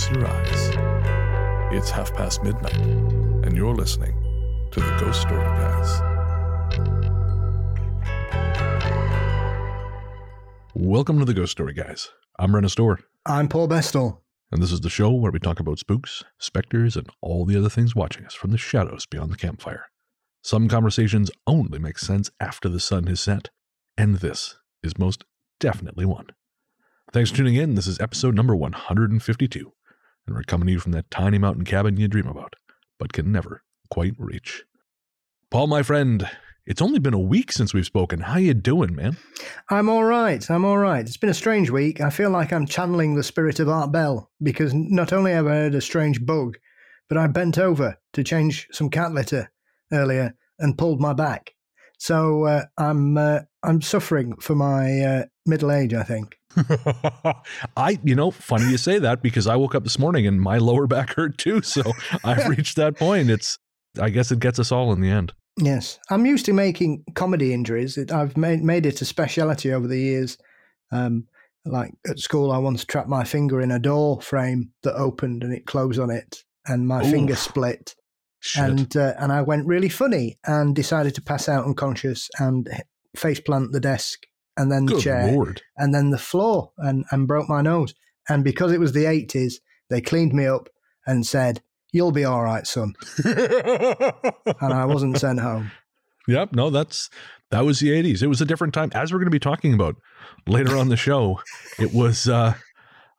hands 0.00 0.16
and 0.16 0.24
close 0.24 0.74
your 0.74 0.80
eyes. 0.80 1.72
It's 1.72 1.90
half 1.90 2.14
past 2.14 2.42
midnight, 2.42 2.76
and 2.76 3.56
you're 3.56 3.74
listening 3.74 4.14
to 4.72 4.80
the 4.80 4.96
Ghost 4.98 5.22
Story 5.22 5.44
Guys. 5.44 6.00
Welcome 10.74 11.18
to 11.18 11.24
the 11.24 11.34
Ghost 11.34 11.52
Story 11.52 11.74
Guys. 11.74 12.10
I'm 12.38 12.54
Ryan 12.54 12.68
Stone, 12.68 12.98
I'm 13.26 13.48
Paul 13.48 13.68
Bestall. 13.68 14.20
and 14.52 14.62
this 14.62 14.72
is 14.72 14.80
the 14.80 14.90
show 14.90 15.10
where 15.10 15.32
we 15.32 15.38
talk 15.38 15.60
about 15.60 15.78
spooks, 15.78 16.24
specters, 16.38 16.96
and 16.96 17.08
all 17.20 17.44
the 17.44 17.58
other 17.58 17.68
things 17.68 17.94
watching 17.94 18.24
us 18.24 18.34
from 18.34 18.50
the 18.50 18.58
shadows 18.58 19.06
beyond 19.06 19.30
the 19.30 19.36
campfire. 19.36 19.86
Some 20.42 20.68
conversations 20.68 21.30
only 21.46 21.78
make 21.78 21.98
sense 21.98 22.30
after 22.40 22.68
the 22.68 22.80
sun 22.80 23.06
has 23.08 23.20
set, 23.20 23.50
and 23.96 24.16
this 24.16 24.56
is 24.82 24.98
most 24.98 25.24
definitely 25.58 26.06
one. 26.06 26.28
Thanks 27.12 27.30
for 27.30 27.38
tuning 27.38 27.56
in. 27.56 27.74
This 27.74 27.86
is 27.86 28.00
episode 28.00 28.34
number 28.34 28.56
152, 28.56 29.72
and 30.30 30.38
we're 30.38 30.44
coming 30.44 30.68
to 30.68 30.72
you 30.72 30.78
from 30.78 30.92
that 30.92 31.10
tiny 31.10 31.38
mountain 31.38 31.64
cabin 31.64 31.96
you 31.96 32.06
dream 32.06 32.28
about, 32.28 32.54
but 33.00 33.12
can 33.12 33.32
never 33.32 33.64
quite 33.90 34.14
reach. 34.16 34.62
Paul, 35.50 35.66
my 35.66 35.82
friend, 35.82 36.30
it's 36.64 36.80
only 36.80 37.00
been 37.00 37.14
a 37.14 37.18
week 37.18 37.50
since 37.50 37.74
we've 37.74 37.84
spoken. 37.84 38.20
How 38.20 38.38
you 38.38 38.54
doing, 38.54 38.94
man? 38.94 39.16
I'm 39.70 39.88
all 39.88 40.04
right. 40.04 40.48
I'm 40.48 40.64
all 40.64 40.78
right. 40.78 41.04
It's 41.04 41.16
been 41.16 41.30
a 41.30 41.34
strange 41.34 41.70
week. 41.70 42.00
I 42.00 42.10
feel 42.10 42.30
like 42.30 42.52
I'm 42.52 42.64
channeling 42.64 43.16
the 43.16 43.24
spirit 43.24 43.58
of 43.58 43.68
Art 43.68 43.90
Bell 43.90 44.30
because 44.40 44.72
not 44.72 45.12
only 45.12 45.32
have 45.32 45.48
I 45.48 45.50
heard 45.50 45.74
a 45.74 45.80
strange 45.80 46.24
bug, 46.24 46.58
but 47.08 47.18
I 47.18 47.26
bent 47.26 47.58
over 47.58 47.98
to 48.12 48.22
change 48.22 48.68
some 48.70 48.88
cat 48.88 49.12
litter 49.12 49.50
earlier 49.92 50.36
and 50.60 50.78
pulled 50.78 51.00
my 51.00 51.12
back. 51.12 51.54
So 51.98 52.44
uh, 52.44 52.66
I'm 52.78 53.18
uh, 53.18 53.40
I'm 53.64 53.82
suffering 53.82 54.36
for 54.36 54.54
my 54.54 55.00
uh, 55.00 55.24
middle 55.46 55.72
age. 55.72 55.94
I 55.94 56.02
think. 56.02 56.38
I, 57.76 57.98
you 58.02 58.14
know, 58.14 58.30
funny 58.30 58.70
you 58.70 58.76
say 58.76 58.98
that 58.98 59.22
because 59.22 59.46
I 59.46 59.56
woke 59.56 59.74
up 59.74 59.84
this 59.84 59.98
morning 59.98 60.26
and 60.26 60.40
my 60.40 60.58
lower 60.58 60.86
back 60.86 61.14
hurt 61.14 61.38
too. 61.38 61.62
So 61.62 61.82
I've 62.24 62.48
reached 62.56 62.76
that 62.76 62.96
point. 62.96 63.30
It's, 63.30 63.58
I 64.00 64.10
guess 64.10 64.32
it 64.32 64.40
gets 64.40 64.58
us 64.58 64.72
all 64.72 64.92
in 64.92 65.00
the 65.00 65.10
end. 65.10 65.32
Yes, 65.58 65.98
I'm 66.10 66.26
used 66.26 66.46
to 66.46 66.52
making 66.52 67.04
comedy 67.14 67.52
injuries. 67.52 67.98
It, 67.98 68.12
I've 68.12 68.36
made 68.36 68.62
made 68.62 68.86
it 68.86 69.02
a 69.02 69.04
speciality 69.04 69.72
over 69.72 69.86
the 69.86 69.98
years. 69.98 70.38
Um, 70.90 71.26
like 71.66 71.92
at 72.08 72.18
school, 72.18 72.50
I 72.50 72.58
once 72.58 72.84
trapped 72.84 73.08
my 73.08 73.24
finger 73.24 73.60
in 73.60 73.70
a 73.70 73.78
door 73.78 74.20
frame 74.20 74.70
that 74.82 74.94
opened 74.94 75.42
and 75.42 75.52
it 75.52 75.66
closed 75.66 76.00
on 76.00 76.10
it, 76.10 76.44
and 76.66 76.88
my 76.88 77.02
finger 77.02 77.36
split. 77.36 77.94
Shit. 78.42 78.64
and 78.64 78.96
uh, 78.96 79.12
and 79.18 79.32
I 79.32 79.42
went 79.42 79.66
really 79.66 79.90
funny 79.90 80.38
and 80.46 80.74
decided 80.74 81.14
to 81.16 81.22
pass 81.22 81.46
out 81.46 81.66
unconscious 81.66 82.30
and 82.38 82.66
face 83.14 83.40
plant 83.40 83.72
the 83.72 83.80
desk 83.80 84.20
and 84.60 84.70
then 84.70 84.84
the 84.86 84.92
Good 84.94 85.02
chair 85.02 85.32
lord. 85.32 85.62
and 85.76 85.94
then 85.94 86.10
the 86.10 86.18
floor 86.18 86.72
and 86.78 87.04
and 87.10 87.26
broke 87.26 87.48
my 87.48 87.62
nose. 87.62 87.94
And 88.28 88.44
because 88.44 88.72
it 88.72 88.80
was 88.80 88.92
the 88.92 89.06
eighties, 89.06 89.60
they 89.88 90.00
cleaned 90.00 90.32
me 90.34 90.46
up 90.46 90.68
and 91.06 91.26
said, 91.26 91.62
"You'll 91.92 92.12
be 92.12 92.24
all 92.24 92.42
right, 92.44 92.66
son." 92.66 92.94
And 94.60 94.72
I 94.72 94.84
wasn't 94.84 95.18
sent 95.18 95.40
home. 95.40 95.70
Yep. 96.28 96.52
No, 96.52 96.70
that's 96.70 97.08
that 97.50 97.64
was 97.64 97.80
the 97.80 97.88
80s. 97.88 98.22
It 98.22 98.28
was 98.28 98.40
a 98.40 98.44
different 98.44 98.74
time. 98.74 98.90
As 98.94 99.12
we're 99.12 99.18
going 99.18 99.26
to 99.26 99.30
be 99.30 99.40
talking 99.40 99.74
about 99.74 99.96
later 100.46 100.76
on 100.76 100.88
the 100.88 100.96
show, 100.96 101.40
it 101.78 101.92
was 101.92 102.28
uh, 102.28 102.54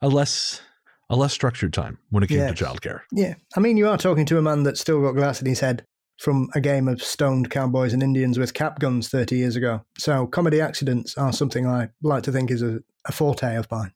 a 0.02 0.08
less 0.08 0.62
a 1.10 1.16
less 1.16 1.34
structured 1.34 1.74
time 1.74 1.98
when 2.10 2.24
it 2.24 2.28
came 2.28 2.54
to 2.54 2.64
childcare. 2.64 3.02
Yeah, 3.12 3.34
I 3.58 3.60
mean, 3.60 3.76
you 3.76 3.90
are 3.90 3.98
talking 3.98 4.26
to 4.28 4.38
a 4.38 4.42
man 4.42 4.64
that's 4.64 4.80
still 4.80 5.02
got 5.02 5.14
glass 5.14 5.42
in 5.42 5.48
his 5.48 5.60
head 5.60 5.86
from 6.22 6.50
a 6.54 6.62
game 6.62 6.88
of 6.88 7.02
stoned 7.02 7.50
cowboys 7.50 7.94
and 7.94 8.04
Indians 8.04 8.38
with 8.38 8.54
cap 8.54 8.80
guns 8.80 9.10
thirty 9.10 9.38
years 9.38 9.56
ago. 9.56 9.82
So 9.98 10.28
comedy 10.28 10.62
accidents 10.62 11.18
are 11.18 11.34
something 11.34 11.66
I 11.66 11.90
like 12.04 12.24
to 12.24 12.32
think 12.32 12.52
is 12.52 12.62
a, 12.62 12.80
a 13.06 13.12
forte 13.12 13.56
of 13.56 13.70
mine. 13.72 13.92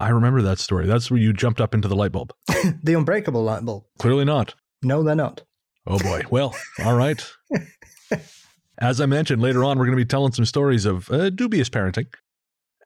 I 0.00 0.08
remember 0.08 0.40
that 0.42 0.58
story. 0.58 0.86
That's 0.86 1.10
where 1.10 1.20
you 1.20 1.34
jumped 1.34 1.60
up 1.60 1.74
into 1.74 1.88
the 1.88 1.96
light 1.96 2.12
bulb. 2.12 2.32
the 2.82 2.94
unbreakable 2.94 3.42
light 3.42 3.64
bulb. 3.64 3.84
Clearly 3.98 4.24
not. 4.24 4.54
No, 4.82 5.02
they're 5.02 5.14
not. 5.14 5.42
Oh 5.86 5.98
boy. 5.98 6.22
Well, 6.30 6.54
all 6.84 6.96
right. 6.96 7.22
As 8.78 9.00
I 9.00 9.06
mentioned 9.06 9.40
later 9.40 9.64
on, 9.64 9.78
we're 9.78 9.86
going 9.86 9.96
to 9.96 10.04
be 10.04 10.08
telling 10.08 10.32
some 10.32 10.44
stories 10.44 10.84
of 10.84 11.10
uh, 11.10 11.30
dubious 11.30 11.68
parenting. 11.68 12.06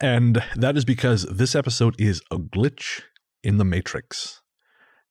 And 0.00 0.43
that 0.56 0.77
is 0.77 0.84
because 0.84 1.25
this 1.25 1.55
episode 1.55 1.94
is 2.00 2.22
a 2.31 2.37
glitch 2.37 3.03
in 3.43 3.59
the 3.59 3.65
Matrix. 3.65 4.40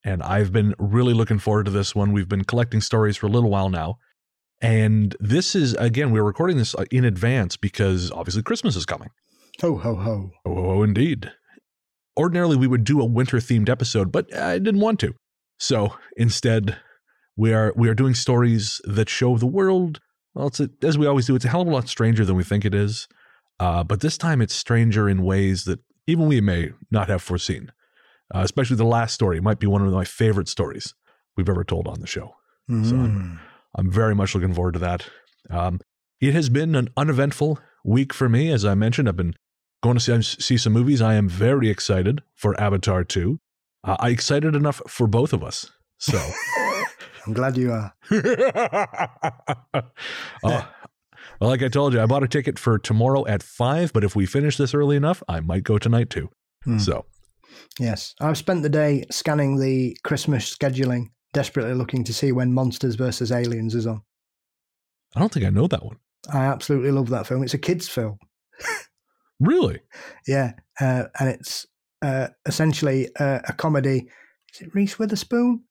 And 0.03 0.23
I've 0.23 0.51
been 0.51 0.75
really 0.79 1.13
looking 1.13 1.39
forward 1.39 1.65
to 1.65 1.71
this 1.71 1.93
one. 1.93 2.11
We've 2.13 2.29
been 2.29 2.45
collecting 2.45 2.81
stories 2.81 3.17
for 3.17 3.27
a 3.27 3.29
little 3.29 3.49
while 3.49 3.69
now. 3.69 3.97
And 4.61 5.15
this 5.19 5.55
is, 5.55 5.73
again, 5.75 6.11
we're 6.11 6.23
recording 6.23 6.57
this 6.57 6.75
uh, 6.75 6.85
in 6.91 7.05
advance 7.05 7.57
because 7.57 8.11
obviously 8.11 8.43
Christmas 8.43 8.75
is 8.75 8.85
coming. 8.85 9.09
Ho 9.61 9.77
ho 9.77 9.95
ho. 9.95 10.31
Oh, 10.45 10.57
oh, 10.57 10.83
indeed. 10.83 11.31
Ordinarily, 12.17 12.57
we 12.57 12.67
would 12.67 12.83
do 12.83 12.99
a 13.01 13.05
winter 13.05 13.37
themed 13.37 13.69
episode, 13.69 14.11
but 14.11 14.33
I 14.35 14.59
didn't 14.59 14.81
want 14.81 14.99
to. 15.01 15.15
So 15.57 15.95
instead, 16.17 16.77
we 17.35 17.53
are 17.53 17.73
we 17.75 17.87
are 17.89 17.93
doing 17.93 18.13
stories 18.13 18.81
that 18.85 19.09
show 19.09 19.37
the 19.37 19.47
world. 19.47 19.99
Well, 20.33 20.47
it's 20.47 20.59
a, 20.59 20.69
as 20.83 20.97
we 20.97 21.07
always 21.07 21.27
do. 21.27 21.35
It's 21.35 21.45
a 21.45 21.49
hell 21.49 21.61
of 21.61 21.67
a 21.67 21.71
lot 21.71 21.87
stranger 21.89 22.25
than 22.25 22.35
we 22.35 22.43
think 22.43 22.65
it 22.65 22.73
is. 22.73 23.07
Uh, 23.59 23.83
but 23.83 24.01
this 24.01 24.17
time, 24.17 24.41
it's 24.41 24.55
stranger 24.55 25.09
in 25.09 25.23
ways 25.23 25.65
that 25.65 25.79
even 26.07 26.27
we 26.27 26.41
may 26.41 26.71
not 26.91 27.09
have 27.09 27.21
foreseen. 27.21 27.71
Uh, 28.33 28.41
especially 28.41 28.75
the 28.75 28.83
last 28.83 29.13
story 29.13 29.39
might 29.39 29.59
be 29.59 29.67
one 29.67 29.81
of 29.85 29.91
my 29.91 30.05
favorite 30.05 30.47
stories 30.47 30.93
we've 31.35 31.49
ever 31.49 31.63
told 31.63 31.87
on 31.87 31.99
the 31.99 32.07
show. 32.07 32.35
Mm. 32.69 33.39
I'm 33.75 33.91
very 33.91 34.13
much 34.13 34.35
looking 34.35 34.53
forward 34.53 34.73
to 34.73 34.79
that. 34.79 35.07
Um, 35.49 35.79
it 36.21 36.33
has 36.33 36.49
been 36.49 36.75
an 36.75 36.89
uneventful 36.95 37.59
week 37.83 38.13
for 38.13 38.29
me. 38.29 38.51
As 38.51 38.65
I 38.65 38.75
mentioned, 38.75 39.07
I've 39.07 39.15
been 39.15 39.35
going 39.81 39.97
to 39.97 40.01
see, 40.01 40.21
see 40.21 40.57
some 40.57 40.73
movies. 40.73 41.01
I 41.01 41.15
am 41.15 41.29
very 41.29 41.69
excited 41.69 42.21
for 42.35 42.59
Avatar 42.59 43.03
2. 43.03 43.39
Uh, 43.83 43.95
I 43.99 44.09
excited 44.09 44.55
enough 44.55 44.81
for 44.87 45.07
both 45.07 45.33
of 45.33 45.43
us. 45.43 45.71
So, 45.97 46.17
I'm 47.25 47.33
glad 47.33 47.57
you 47.57 47.71
are. 47.71 47.93
uh, 49.73 49.81
well, 50.43 51.49
like 51.49 51.63
I 51.63 51.69
told 51.69 51.93
you, 51.93 52.01
I 52.01 52.05
bought 52.05 52.23
a 52.23 52.27
ticket 52.27 52.59
for 52.59 52.77
tomorrow 52.77 53.25
at 53.27 53.41
5, 53.41 53.93
but 53.93 54.03
if 54.03 54.15
we 54.15 54.25
finish 54.25 54.57
this 54.57 54.73
early 54.73 54.97
enough, 54.97 55.23
I 55.27 55.39
might 55.39 55.63
go 55.63 55.77
tonight 55.77 56.09
too. 56.09 56.29
Hmm. 56.63 56.79
So, 56.79 57.05
Yes, 57.79 58.13
I've 58.19 58.37
spent 58.37 58.63
the 58.63 58.69
day 58.69 59.05
scanning 59.11 59.57
the 59.59 59.97
Christmas 60.03 60.55
scheduling, 60.55 61.07
desperately 61.33 61.73
looking 61.73 62.03
to 62.05 62.13
see 62.13 62.31
when 62.31 62.53
Monsters 62.53 62.95
vs 62.95 63.31
Aliens 63.31 63.75
is 63.75 63.87
on. 63.87 64.01
I 65.15 65.19
don't 65.19 65.31
think 65.31 65.45
I 65.45 65.49
know 65.49 65.67
that 65.67 65.83
one. 65.85 65.97
I 66.31 66.45
absolutely 66.45 66.91
love 66.91 67.09
that 67.09 67.25
film. 67.27 67.43
It's 67.43 67.53
a 67.53 67.57
kids' 67.57 67.87
film. 67.89 68.17
Really? 69.39 69.79
Yeah, 70.27 70.53
uh, 70.81 71.05
and 71.19 71.29
it's 71.29 71.65
uh, 72.01 72.27
essentially 72.45 73.07
uh, 73.19 73.39
a 73.47 73.53
comedy. 73.53 74.09
Is 74.53 74.61
it 74.61 74.75
Reese 74.75 74.99
Witherspoon 74.99 75.63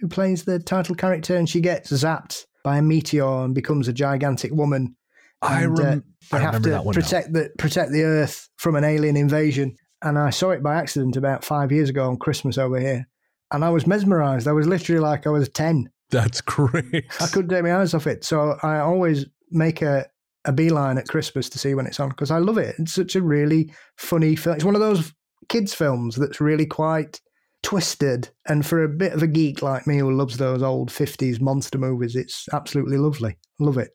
who 0.00 0.08
plays 0.08 0.44
the 0.44 0.58
title 0.60 0.94
character, 0.94 1.36
and 1.36 1.48
she 1.48 1.60
gets 1.60 1.90
zapped 1.90 2.44
by 2.62 2.78
a 2.78 2.82
meteor 2.82 3.44
and 3.44 3.54
becomes 3.54 3.88
a 3.88 3.92
gigantic 3.92 4.52
woman. 4.52 4.96
I, 5.42 5.64
And, 5.64 5.78
uh, 5.78 5.82
rem- 5.82 6.04
They 6.30 6.38
I 6.38 6.40
have 6.40 6.46
remember 6.54 6.68
to 6.68 6.70
that 6.70 6.84
one. 6.84 6.94
now. 6.94 7.00
protect 7.02 7.32
the 7.32 7.50
protect 7.58 7.90
the 7.92 8.02
Earth 8.04 8.48
from 8.56 8.76
an 8.76 8.84
alien 8.84 9.16
invasion. 9.16 9.74
And 10.02 10.18
I 10.18 10.30
saw 10.30 10.50
it 10.50 10.62
by 10.62 10.76
accident 10.76 11.16
about 11.16 11.44
five 11.44 11.70
years 11.70 11.90
ago 11.90 12.08
on 12.08 12.16
Christmas 12.16 12.58
over 12.58 12.80
here, 12.80 13.06
and 13.52 13.64
I 13.64 13.70
was 13.70 13.86
mesmerised. 13.86 14.48
I 14.48 14.52
was 14.52 14.66
literally 14.66 15.00
like 15.00 15.26
I 15.26 15.30
was 15.30 15.48
ten. 15.48 15.90
That's 16.10 16.40
great. 16.40 17.04
I 17.20 17.26
couldn't 17.26 17.50
take 17.50 17.62
my 17.62 17.76
eyes 17.76 17.94
off 17.94 18.06
it. 18.06 18.24
So 18.24 18.56
I 18.62 18.78
always 18.78 19.26
make 19.50 19.82
a, 19.82 20.06
a 20.44 20.52
beeline 20.52 20.98
at 20.98 21.08
Christmas 21.08 21.48
to 21.50 21.58
see 21.58 21.74
when 21.74 21.86
it's 21.86 22.00
on 22.00 22.08
because 22.08 22.30
I 22.30 22.38
love 22.38 22.58
it. 22.58 22.76
It's 22.78 22.94
such 22.94 23.14
a 23.14 23.22
really 23.22 23.72
funny 23.96 24.36
film. 24.36 24.56
It's 24.56 24.64
one 24.64 24.74
of 24.74 24.80
those 24.80 25.12
kids' 25.48 25.74
films 25.74 26.16
that's 26.16 26.40
really 26.40 26.66
quite 26.66 27.20
twisted. 27.62 28.30
And 28.48 28.64
for 28.64 28.82
a 28.82 28.88
bit 28.88 29.12
of 29.12 29.22
a 29.22 29.26
geek 29.26 29.62
like 29.62 29.86
me 29.86 29.98
who 29.98 30.10
loves 30.12 30.38
those 30.38 30.62
old 30.62 30.90
50s 30.90 31.40
monster 31.40 31.78
movies, 31.78 32.16
it's 32.16 32.46
absolutely 32.52 32.96
lovely. 32.96 33.36
Love 33.58 33.78
it. 33.78 33.90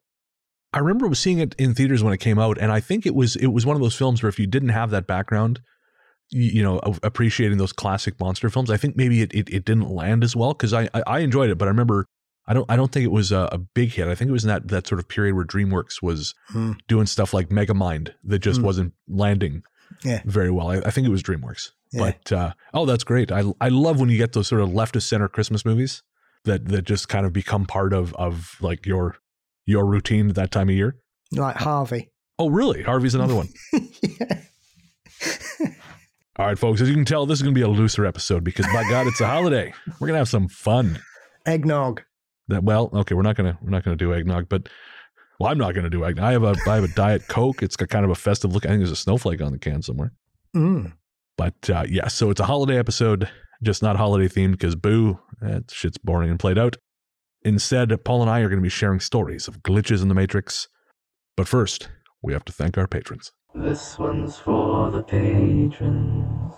I 0.74 0.80
remember 0.80 1.14
seeing 1.16 1.40
it 1.40 1.56
in 1.58 1.74
theaters 1.74 2.04
when 2.04 2.14
it 2.14 2.20
came 2.20 2.38
out, 2.38 2.58
and 2.60 2.70
I 2.70 2.82
think 2.82 3.06
it 3.06 3.16
was 3.16 3.38
it 3.38 3.48
was 3.48 3.66
one 3.66 3.78
of 3.78 3.82
those 3.82 3.96
films 3.96 4.22
where 4.22 4.30
if 4.30 4.38
you 4.38 4.46
didn't 4.46 4.70
have 4.70 4.90
that 4.92 5.08
background, 5.08 5.62
you, 6.32 6.64
know, 6.64 6.80
appreciating 7.04 7.58
those 7.58 7.72
classic 7.74 8.20
monster 8.20 8.50
films, 8.50 8.70
I 8.72 8.78
think 8.78 8.96
maybe 8.98 9.22
it 9.22 9.34
it, 9.34 9.50
it 9.50 9.66
didn't 9.66 9.90
land 9.90 10.24
as 10.24 10.36
well 10.36 10.54
because 10.54 10.74
I, 10.74 10.90
I 10.94 11.04
I 11.08 11.20
enjoyed 11.20 11.50
it, 11.50 11.58
but 11.58 11.68
I 11.68 11.70
remember 11.70 12.06
I 12.48 12.54
don't 12.54 12.70
I 12.70 12.76
don't 12.76 12.92
think 12.92 13.06
it 13.06 13.12
was 13.12 13.32
a, 13.32 13.48
a 13.52 13.58
big 13.58 13.92
hit. 13.94 14.08
I 14.08 14.16
think 14.16 14.30
it 14.30 14.32
was 14.34 14.44
in 14.44 14.50
that 14.50 14.68
that 14.70 14.88
sort 14.88 15.00
of 15.00 15.08
period 15.08 15.36
where 15.36 15.46
DreamWorks 15.46 16.02
was 16.02 16.34
Hmm. 16.50 16.74
doing 16.88 17.06
stuff 17.06 17.34
like 17.34 17.50
Megamind 17.50 18.14
that 18.24 18.40
just 18.40 18.60
Hmm. 18.60 18.66
wasn't 18.66 18.94
landing 19.08 19.64
Yeah. 20.04 20.22
very 20.26 20.52
well. 20.52 20.70
I, 20.70 20.78
I 20.78 20.92
think 20.92 21.06
it 21.08 21.12
was 21.12 21.24
DreamWorks, 21.24 21.70
Yeah. 21.94 22.12
but 22.12 22.32
uh, 22.32 22.54
oh, 22.74 22.86
that's 22.86 23.04
great. 23.04 23.32
I 23.32 23.44
I 23.62 23.70
love 23.70 24.00
when 24.00 24.10
you 24.10 24.18
get 24.18 24.34
those 24.34 24.48
sort 24.48 24.62
of 24.62 24.74
left 24.74 24.96
of 24.96 25.04
center 25.04 25.28
Christmas 25.28 25.64
movies 25.66 26.02
that 26.44 26.68
that 26.70 26.84
just 26.84 27.08
kind 27.08 27.26
of 27.26 27.34
become 27.34 27.66
part 27.66 27.94
of 27.94 28.14
of 28.16 28.58
like 28.62 28.86
your 28.86 29.18
your 29.66 29.86
routine 29.86 30.30
at 30.30 30.36
that 30.36 30.52
time 30.52 30.70
of 30.70 30.76
year. 30.76 30.98
Like 31.32 31.56
Harvey. 31.58 32.10
Oh, 32.38 32.50
really? 32.50 32.84
Harvey's 32.84 33.16
another 33.16 33.34
one. 33.36 33.48
yeah. 34.04 34.42
All 36.38 36.46
right, 36.46 36.60
folks. 36.60 36.82
As 36.82 36.90
you 36.90 36.96
can 36.96 37.06
tell, 37.06 37.26
this 37.26 37.40
is 37.40 37.44
going 37.44 37.56
to 37.56 37.58
be 37.58 37.64
a 37.64 37.68
looser 37.68 38.06
episode 38.06 38.44
because, 38.44 38.66
by 38.68 38.84
God, 38.90 39.08
it's 39.08 39.22
a 39.22 39.28
holiday. 39.28 39.74
We're 40.00 40.08
going 40.08 40.16
to 40.16 40.20
have 40.20 40.30
some 40.30 40.50
fun. 40.50 41.00
Eggnog. 41.46 42.02
That 42.48 42.64
well, 42.64 42.92
okay, 42.94 43.16
we're 43.16 43.24
not 43.24 43.36
gonna 43.36 43.58
we're 43.60 43.72
not 43.72 43.84
gonna 43.84 43.96
do 43.96 44.14
eggnog, 44.14 44.48
but 44.50 44.70
well, 45.40 45.52
I'm 45.52 45.58
not 45.58 45.74
gonna 45.74 45.90
do 45.90 46.06
eggnog. 46.06 46.24
I 46.24 46.32
have 46.34 46.44
a 46.44 46.56
I 46.68 46.76
have 46.76 46.84
a 46.84 46.90
diet 46.90 47.28
coke. 47.28 47.64
It's 47.64 47.76
got 47.76 47.90
kind 47.90 48.06
of 48.06 48.12
a 48.12 48.16
festive 48.16 48.54
look. 48.54 48.66
I 48.66 48.70
think 48.70 48.82
there's 48.82 48.92
a 48.92 48.96
snowflake 48.96 49.42
on 49.42 49.52
the 49.52 49.58
can 49.58 49.82
somewhere. 49.82 50.12
Mm. 50.56 50.94
But 51.38 51.70
uh, 51.72 51.86
yeah, 51.90 52.08
so 52.08 52.30
it's 52.30 52.40
a 52.40 52.46
holiday 52.46 52.78
episode, 52.78 53.30
just 53.64 53.82
not 53.82 53.96
holiday 53.96 54.28
themed 54.28 54.52
because 54.52 54.76
boo, 54.76 55.20
that 55.42 55.72
shit's 55.72 55.98
boring 55.98 56.30
and 56.30 56.40
played 56.40 56.60
out. 56.60 56.78
Instead, 57.42 57.92
Paul 58.06 58.22
and 58.22 58.30
I 58.30 58.42
are 58.42 58.50
going 58.50 58.60
to 58.60 58.64
be 58.64 58.70
sharing 58.70 59.00
stories 59.00 59.48
of 59.48 59.64
glitches 59.64 60.04
in 60.04 60.08
the 60.08 60.16
Matrix. 60.16 60.68
But 61.36 61.48
first, 61.48 61.90
we 62.26 62.34
have 62.34 62.44
to 62.46 62.52
thank 62.52 62.78
our 62.78 62.88
patrons. 62.88 63.32
This 63.54 64.00
one's 64.00 64.38
for 64.38 64.90
the 64.90 65.04
patrons. 65.04 66.54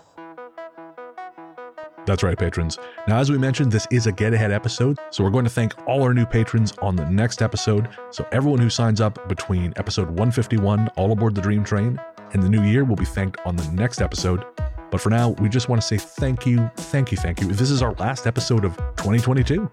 That's 2.06 2.22
right, 2.22 2.38
patrons. 2.38 2.78
Now, 3.06 3.18
as 3.18 3.30
we 3.30 3.36
mentioned, 3.36 3.70
this 3.70 3.86
is 3.90 4.06
a 4.06 4.12
get 4.12 4.32
ahead 4.32 4.50
episode, 4.50 4.98
so 5.10 5.22
we're 5.22 5.30
going 5.30 5.44
to 5.44 5.50
thank 5.50 5.74
all 5.86 6.02
our 6.02 6.14
new 6.14 6.24
patrons 6.24 6.72
on 6.78 6.96
the 6.96 7.04
next 7.10 7.42
episode. 7.42 7.90
So, 8.10 8.26
everyone 8.32 8.60
who 8.60 8.70
signs 8.70 9.02
up 9.02 9.28
between 9.28 9.74
episode 9.76 10.08
151, 10.08 10.88
All 10.96 11.12
Aboard 11.12 11.34
the 11.34 11.42
Dream 11.42 11.64
Train, 11.64 12.00
and 12.32 12.42
the 12.42 12.48
new 12.48 12.62
year 12.62 12.84
will 12.84 12.96
be 12.96 13.04
thanked 13.04 13.38
on 13.44 13.56
the 13.56 13.70
next 13.72 14.00
episode. 14.00 14.42
But 14.90 15.02
for 15.02 15.10
now, 15.10 15.30
we 15.32 15.50
just 15.50 15.68
want 15.68 15.82
to 15.82 15.86
say 15.86 15.98
thank 15.98 16.46
you, 16.46 16.70
thank 16.76 17.12
you, 17.12 17.18
thank 17.18 17.42
you. 17.42 17.48
This 17.48 17.70
is 17.70 17.82
our 17.82 17.92
last 17.94 18.26
episode 18.26 18.64
of 18.64 18.74
2022. 18.96 19.70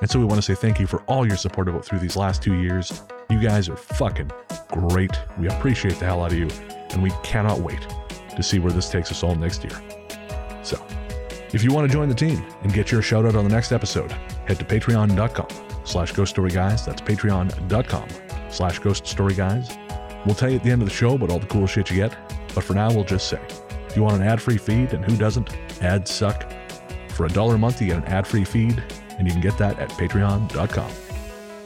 And 0.00 0.10
so 0.10 0.18
we 0.18 0.24
want 0.24 0.38
to 0.38 0.42
say 0.42 0.54
thank 0.54 0.80
you 0.80 0.86
for 0.86 1.02
all 1.02 1.26
your 1.26 1.36
support 1.36 1.68
it 1.68 1.84
through 1.84 1.98
these 1.98 2.16
last 2.16 2.42
two 2.42 2.54
years. 2.54 3.02
You 3.28 3.38
guys 3.40 3.68
are 3.68 3.76
fucking 3.76 4.30
great. 4.68 5.12
We 5.38 5.48
appreciate 5.48 5.98
the 5.98 6.06
hell 6.06 6.24
out 6.24 6.32
of 6.32 6.38
you, 6.38 6.48
and 6.90 7.02
we 7.02 7.10
cannot 7.22 7.60
wait 7.60 7.86
to 8.34 8.42
see 8.42 8.58
where 8.58 8.72
this 8.72 8.88
takes 8.88 9.10
us 9.10 9.22
all 9.22 9.34
next 9.34 9.62
year. 9.62 9.78
So, 10.62 10.82
if 11.52 11.62
you 11.62 11.72
want 11.72 11.90
to 11.90 11.92
join 11.92 12.08
the 12.08 12.14
team 12.14 12.44
and 12.62 12.72
get 12.72 12.90
your 12.90 13.02
shout 13.02 13.26
out 13.26 13.34
on 13.34 13.44
the 13.44 13.50
next 13.50 13.72
episode, 13.72 14.12
head 14.46 14.58
to 14.58 14.64
patreon.com 14.64 15.48
slash 15.84 16.12
ghost 16.12 16.30
story 16.30 16.50
guys. 16.50 16.86
That's 16.86 17.02
patreon.com 17.02 18.08
slash 18.50 18.78
ghost 18.78 19.06
story 19.06 19.34
guys. 19.34 19.76
We'll 20.24 20.34
tell 20.34 20.50
you 20.50 20.56
at 20.56 20.64
the 20.64 20.70
end 20.70 20.82
of 20.82 20.88
the 20.88 20.94
show 20.94 21.14
about 21.14 21.30
all 21.30 21.38
the 21.38 21.46
cool 21.46 21.66
shit 21.66 21.90
you 21.90 21.96
get, 21.96 22.16
but 22.54 22.64
for 22.64 22.74
now, 22.74 22.92
we'll 22.92 23.04
just 23.04 23.28
say 23.28 23.40
if 23.88 23.96
you 23.96 24.02
want 24.02 24.16
an 24.16 24.22
ad 24.22 24.40
free 24.40 24.58
feed, 24.58 24.92
and 24.92 25.04
who 25.04 25.16
doesn't, 25.16 25.50
ads 25.82 26.12
suck. 26.12 26.50
For 27.08 27.26
a 27.26 27.28
dollar 27.28 27.56
a 27.56 27.58
month, 27.58 27.80
you 27.80 27.88
get 27.88 27.96
an 27.96 28.04
ad 28.04 28.26
free 28.26 28.44
feed, 28.44 28.82
and 29.20 29.28
you 29.28 29.32
can 29.34 29.42
get 29.42 29.58
that 29.58 29.78
at 29.78 29.90
patreon.com 29.90 30.90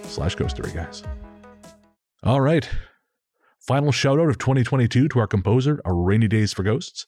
slash 0.03 0.35
ghost 0.35 0.57
story 0.57 0.73
guys. 0.73 1.05
All 2.25 2.41
right. 2.41 2.69
Final 3.61 3.93
shout 3.93 4.19
out 4.19 4.29
of 4.29 4.39
2022 4.39 5.09
to 5.09 5.19
our 5.21 5.29
composer, 5.29 5.81
A 5.85 5.93
Rainy 5.93 6.27
Days 6.27 6.53
for 6.53 6.65
Ghosts. 6.65 7.07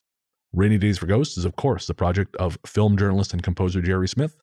Rainy 0.52 0.78
Days 0.78 0.98
for 0.98 1.06
Ghosts 1.06 1.37
is, 1.37 1.44
of 1.44 1.56
course, 1.56 1.88
the 1.88 1.94
project 1.94 2.37
of 2.37 2.58
film 2.64 2.96
journalist 2.96 3.32
and 3.32 3.43
composer 3.43 3.82
Jerry 3.82 4.08
Smith. 4.08 4.37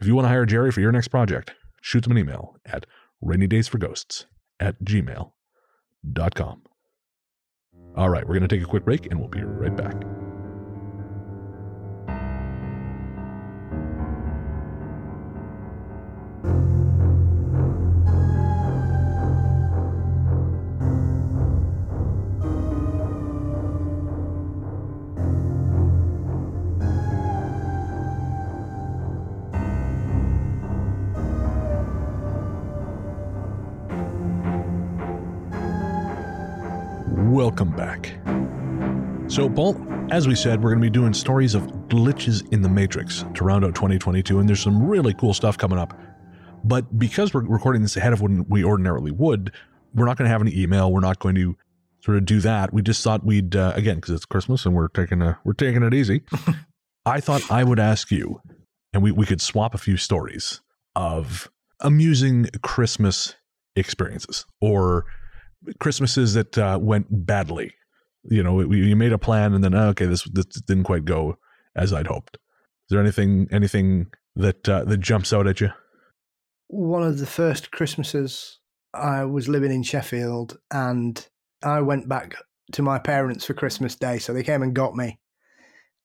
If 0.00 0.08
you 0.08 0.16
want 0.16 0.24
to 0.24 0.28
hire 0.28 0.44
Jerry 0.44 0.72
for 0.72 0.80
your 0.80 0.92
next 0.92 1.08
project, 1.08 1.52
shoot 1.80 2.02
them 2.02 2.12
an 2.12 2.18
email 2.18 2.56
at 2.66 2.84
rainydaysforghosts 3.24 4.24
at 4.58 4.82
gmail.com. 4.82 6.62
All 7.96 8.08
right, 8.08 8.26
we're 8.26 8.34
going 8.34 8.48
to 8.48 8.56
take 8.56 8.64
a 8.64 8.68
quick 8.68 8.84
break 8.84 9.06
and 9.06 9.20
we'll 9.20 9.28
be 9.28 9.42
right 9.42 9.74
back. 9.76 9.94
Paul, 39.54 39.80
as 40.10 40.26
we 40.26 40.34
said, 40.34 40.62
we're 40.62 40.70
going 40.70 40.82
to 40.82 40.86
be 40.86 40.90
doing 40.90 41.14
stories 41.14 41.54
of 41.54 41.62
glitches 41.88 42.52
in 42.52 42.62
the 42.62 42.68
Matrix 42.68 43.24
to 43.34 43.44
round 43.44 43.64
out 43.64 43.76
2022, 43.76 44.40
and 44.40 44.48
there's 44.48 44.60
some 44.60 44.84
really 44.84 45.14
cool 45.14 45.32
stuff 45.32 45.56
coming 45.56 45.78
up. 45.78 45.96
But 46.64 46.98
because 46.98 47.32
we're 47.32 47.44
recording 47.44 47.82
this 47.82 47.96
ahead 47.96 48.12
of 48.12 48.20
when 48.20 48.44
we 48.48 48.64
ordinarily 48.64 49.12
would, 49.12 49.52
we're 49.94 50.06
not 50.06 50.16
going 50.16 50.26
to 50.26 50.32
have 50.32 50.40
any 50.40 50.60
email. 50.60 50.90
We're 50.90 50.98
not 50.98 51.20
going 51.20 51.36
to 51.36 51.56
sort 52.00 52.16
of 52.16 52.24
do 52.24 52.40
that. 52.40 52.74
We 52.74 52.82
just 52.82 53.04
thought 53.04 53.24
we'd 53.24 53.54
uh, 53.54 53.74
again 53.76 53.96
because 53.96 54.14
it's 54.14 54.24
Christmas 54.24 54.66
and 54.66 54.74
we're 54.74 54.88
taking 54.88 55.22
a 55.22 55.38
we're 55.44 55.52
taking 55.52 55.84
it 55.84 55.94
easy. 55.94 56.22
I 57.06 57.20
thought 57.20 57.48
I 57.48 57.62
would 57.62 57.78
ask 57.78 58.10
you, 58.10 58.40
and 58.92 59.04
we 59.04 59.12
we 59.12 59.24
could 59.24 59.40
swap 59.40 59.72
a 59.72 59.78
few 59.78 59.96
stories 59.96 60.62
of 60.96 61.48
amusing 61.80 62.48
Christmas 62.62 63.36
experiences 63.76 64.46
or 64.60 65.04
Christmases 65.78 66.34
that 66.34 66.58
uh, 66.58 66.78
went 66.80 67.06
badly. 67.10 67.72
You 68.30 68.42
know, 68.42 68.54
we, 68.54 68.78
you 68.78 68.96
made 68.96 69.12
a 69.12 69.18
plan 69.18 69.52
and 69.54 69.62
then 69.62 69.74
oh, 69.74 69.88
okay, 69.88 70.06
this 70.06 70.24
this 70.24 70.46
didn't 70.46 70.84
quite 70.84 71.04
go 71.04 71.36
as 71.76 71.92
I'd 71.92 72.06
hoped. 72.06 72.36
Is 72.36 72.90
there 72.90 73.00
anything 73.00 73.48
anything 73.50 74.06
that 74.36 74.68
uh, 74.68 74.84
that 74.84 74.98
jumps 74.98 75.32
out 75.32 75.46
at 75.46 75.60
you? 75.60 75.70
One 76.68 77.02
of 77.02 77.18
the 77.18 77.26
first 77.26 77.70
Christmases, 77.70 78.58
I 78.92 79.24
was 79.24 79.48
living 79.48 79.70
in 79.70 79.82
Sheffield, 79.82 80.58
and 80.70 81.26
I 81.62 81.80
went 81.80 82.08
back 82.08 82.36
to 82.72 82.82
my 82.82 82.98
parents 82.98 83.44
for 83.44 83.54
Christmas 83.54 83.94
Day, 83.94 84.18
so 84.18 84.32
they 84.32 84.42
came 84.42 84.62
and 84.62 84.74
got 84.74 84.94
me. 84.94 85.18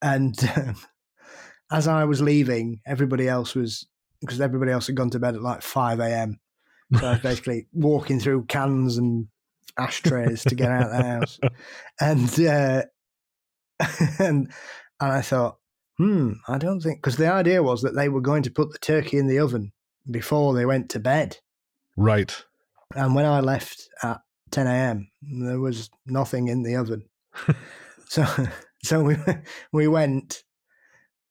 And 0.01 0.38
um, 0.56 0.75
as 1.71 1.88
I 1.88 2.06
was 2.06 2.21
leaving, 2.21 2.81
everybody 2.86 3.27
else 3.27 3.56
was 3.56 3.88
because 4.21 4.42
everybody 4.42 4.71
else 4.71 4.88
had 4.88 4.95
gone 4.95 5.10
to 5.12 5.19
bed 5.19 5.36
at 5.36 5.42
like 5.42 5.62
five 5.62 6.00
a.m. 6.00 6.39
So 6.98 7.07
I 7.07 7.12
was 7.12 7.19
basically 7.24 7.68
walking 7.74 8.19
through 8.19 8.45
cans 8.45 8.98
and 8.98 9.27
ashtrays 9.77 10.44
to 10.44 10.56
get 10.56 10.69
out 10.71 10.83
of 10.83 10.92
the 10.92 11.04
house, 11.04 11.39
and 12.00 12.39
uh, 12.42 12.83
and 14.19 14.51
and 15.00 15.12
I 15.12 15.21
thought, 15.21 15.57
hmm, 15.98 16.33
I 16.48 16.57
don't 16.57 16.81
think 16.81 16.98
because 17.01 17.18
the 17.18 17.31
idea 17.31 17.63
was 17.63 17.81
that 17.81 17.95
they 17.95 18.10
were 18.10 18.21
going 18.21 18.44
to 18.44 18.51
put 18.51 18.71
the 18.71 18.80
turkey 18.80 19.18
in 19.18 19.27
the 19.27 19.39
oven 19.39 19.71
before 20.10 20.54
they 20.54 20.66
went 20.66 20.89
to 20.92 21.00
bed, 21.00 21.38
Right. 21.98 22.36
and 22.95 23.16
when 23.16 23.25
I 23.25 23.39
left 23.42 23.88
at 24.04 24.21
ten 24.51 24.68
a.m., 24.68 25.10
there 25.21 25.60
was 25.60 25.89
nothing 26.06 26.48
in 26.48 26.63
the 26.63 26.75
oven. 26.75 27.04
so 28.07 28.25
so 28.83 29.04
we 29.04 29.16
we 29.71 29.88
went, 29.88 30.44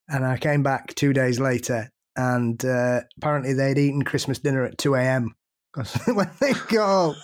and 0.08 0.24
I 0.24 0.38
came 0.38 0.62
back 0.62 0.94
two 0.94 1.12
days 1.12 1.40
later, 1.40 1.90
and 2.16 2.64
uh, 2.64 3.00
apparently 3.18 3.52
they'd 3.52 3.78
eaten 3.78 4.02
Christmas 4.02 4.38
dinner 4.38 4.64
at 4.64 4.78
two 4.78 4.94
a.m. 4.94 5.34
Because 5.78 5.94
when 6.16 6.30
they 6.40 6.52
go, 6.68 7.14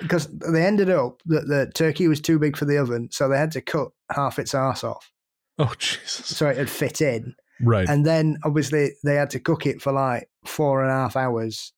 because 0.00 0.28
they 0.28 0.64
ended 0.64 0.90
up 0.90 1.22
that 1.26 1.46
the 1.48 1.70
turkey 1.74 2.08
was 2.08 2.20
too 2.20 2.38
big 2.38 2.56
for 2.56 2.64
the 2.64 2.78
oven, 2.78 3.08
so 3.10 3.28
they 3.28 3.38
had 3.38 3.52
to 3.52 3.60
cut 3.60 3.88
half 4.14 4.38
its 4.38 4.54
arse 4.54 4.84
off 4.84 5.10
Oh 5.58 5.72
Jesus. 5.78 6.26
so 6.26 6.48
it 6.48 6.56
would 6.58 6.70
fit 6.70 7.00
in. 7.00 7.34
Right. 7.62 7.88
And 7.88 8.04
then 8.04 8.36
obviously 8.44 8.90
they 9.04 9.14
had 9.14 9.30
to 9.30 9.40
cook 9.40 9.66
it 9.66 9.80
for 9.80 9.92
like 9.92 10.28
four 10.44 10.82
and 10.82 10.90
a 10.90 10.94
half 10.94 11.16
hours, 11.16 11.72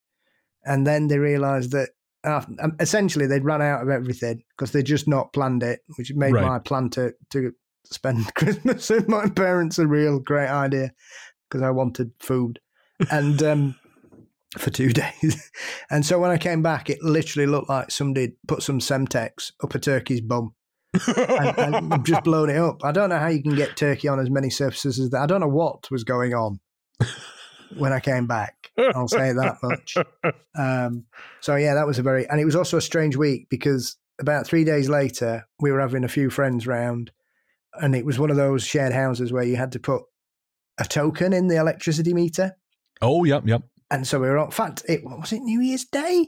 and 0.64 0.87
then 0.87 1.08
they 1.08 1.18
realised 1.18 1.73
that 1.73 1.90
uh, 2.25 2.42
um, 2.61 2.76
essentially 2.80 3.26
they'd 3.26 3.44
run 3.44 3.62
out 3.62 3.80
of 3.82 3.88
everything 3.88 4.42
because 4.50 4.73
they'd 4.73 4.85
just 4.87 5.06
not 5.06 5.32
planned 5.32 5.62
it, 5.62 5.80
which 5.97 6.12
made 6.14 6.32
Right. 6.35 6.44
my 6.44 6.58
plan 6.58 6.90
to 6.90 7.14
to 7.30 7.52
spend 7.85 8.35
Christmas 8.35 8.90
with 8.90 9.08
my 9.08 9.28
parents 9.28 9.78
a 9.78 9.87
real 9.87 10.18
great 10.18 10.49
idea 10.49 10.92
because 11.49 11.62
I 11.62 11.70
wanted 11.70 12.11
food, 12.18 12.58
and 13.11 13.40
um, 13.44 13.76
for 14.57 14.71
two 14.71 14.88
days. 14.93 15.50
And 15.90 16.05
so 16.05 16.19
when 16.19 16.31
I 16.31 16.38
came 16.38 16.62
back, 16.62 16.88
it 16.88 17.02
literally 17.02 17.47
looked 17.47 17.69
like 17.69 17.90
somebody 17.90 18.35
put 18.47 18.62
some 18.62 18.78
Semtex 18.78 19.52
up 19.62 19.75
a 19.75 19.78
turkey's 19.78 20.21
bum 20.21 20.55
and, 21.07 21.59
and 21.59 22.05
just 22.07 22.25
blown 22.25 22.50
it 22.50 22.57
up. 22.57 22.85
I 22.85 22.93
don't 22.93 23.11
know 23.11 23.19
how 23.19 23.28
you 23.28 23.43
can 23.43 23.55
get 23.55 23.76
turkey 23.76 24.09
on 24.09 24.21
as 24.21 24.31
many 24.31 24.50
surfaces 24.50 24.99
as 24.99 25.11
that. 25.11 25.23
I 25.23 25.26
don't 25.26 25.40
know 25.40 25.49
what 25.49 25.90
was 25.90 26.05
going 26.05 26.35
on 26.35 26.61
when 27.76 27.93
I 27.93 28.00
came 28.00 28.26
back. 28.26 28.71
I'll 28.95 29.09
say 29.09 29.33
that 29.33 29.57
much. 29.62 29.97
Um, 30.57 31.05
so 31.40 31.57
yeah, 31.57 31.75
that 31.75 31.87
was 31.87 31.99
a 31.99 32.02
very, 32.02 32.28
and 32.28 32.40
it 32.40 32.45
was 32.45 32.57
also 32.57 32.76
a 32.76 32.83
strange 32.83 33.17
week 33.17 33.49
because 33.50 33.97
about 34.21 34.47
three 34.47 34.64
days 34.64 34.88
later, 34.88 35.47
we 35.61 35.71
were 35.71 35.81
having 35.81 36.05
a 36.05 36.09
few 36.09 36.31
friends 36.31 36.67
round, 36.67 37.11
and 37.75 37.95
it 37.95 38.05
was 38.05 38.19
one 38.19 38.31
of 38.31 38.37
those 38.37 38.64
shared 38.64 38.93
houses 38.93 39.33
where 39.33 39.45
you 39.45 39.57
had 39.57 39.73
to 39.73 39.78
put 39.78 40.02
a 40.78 40.85
token 40.85 41.33
in 41.33 41.49
the 41.49 41.57
electricity 41.57 42.14
meter. 42.14 42.57
oh, 43.02 43.25
yep, 43.25 43.47
yep. 43.47 43.62
And 43.90 44.07
so 44.07 44.21
we 44.21 44.28
were 44.28 44.38
all, 44.38 44.47
in 44.47 44.50
fact, 44.50 44.85
it 44.88 45.02
was 45.04 45.33
it 45.33 45.40
New 45.40 45.61
Year's 45.61 45.85
Day? 45.85 46.26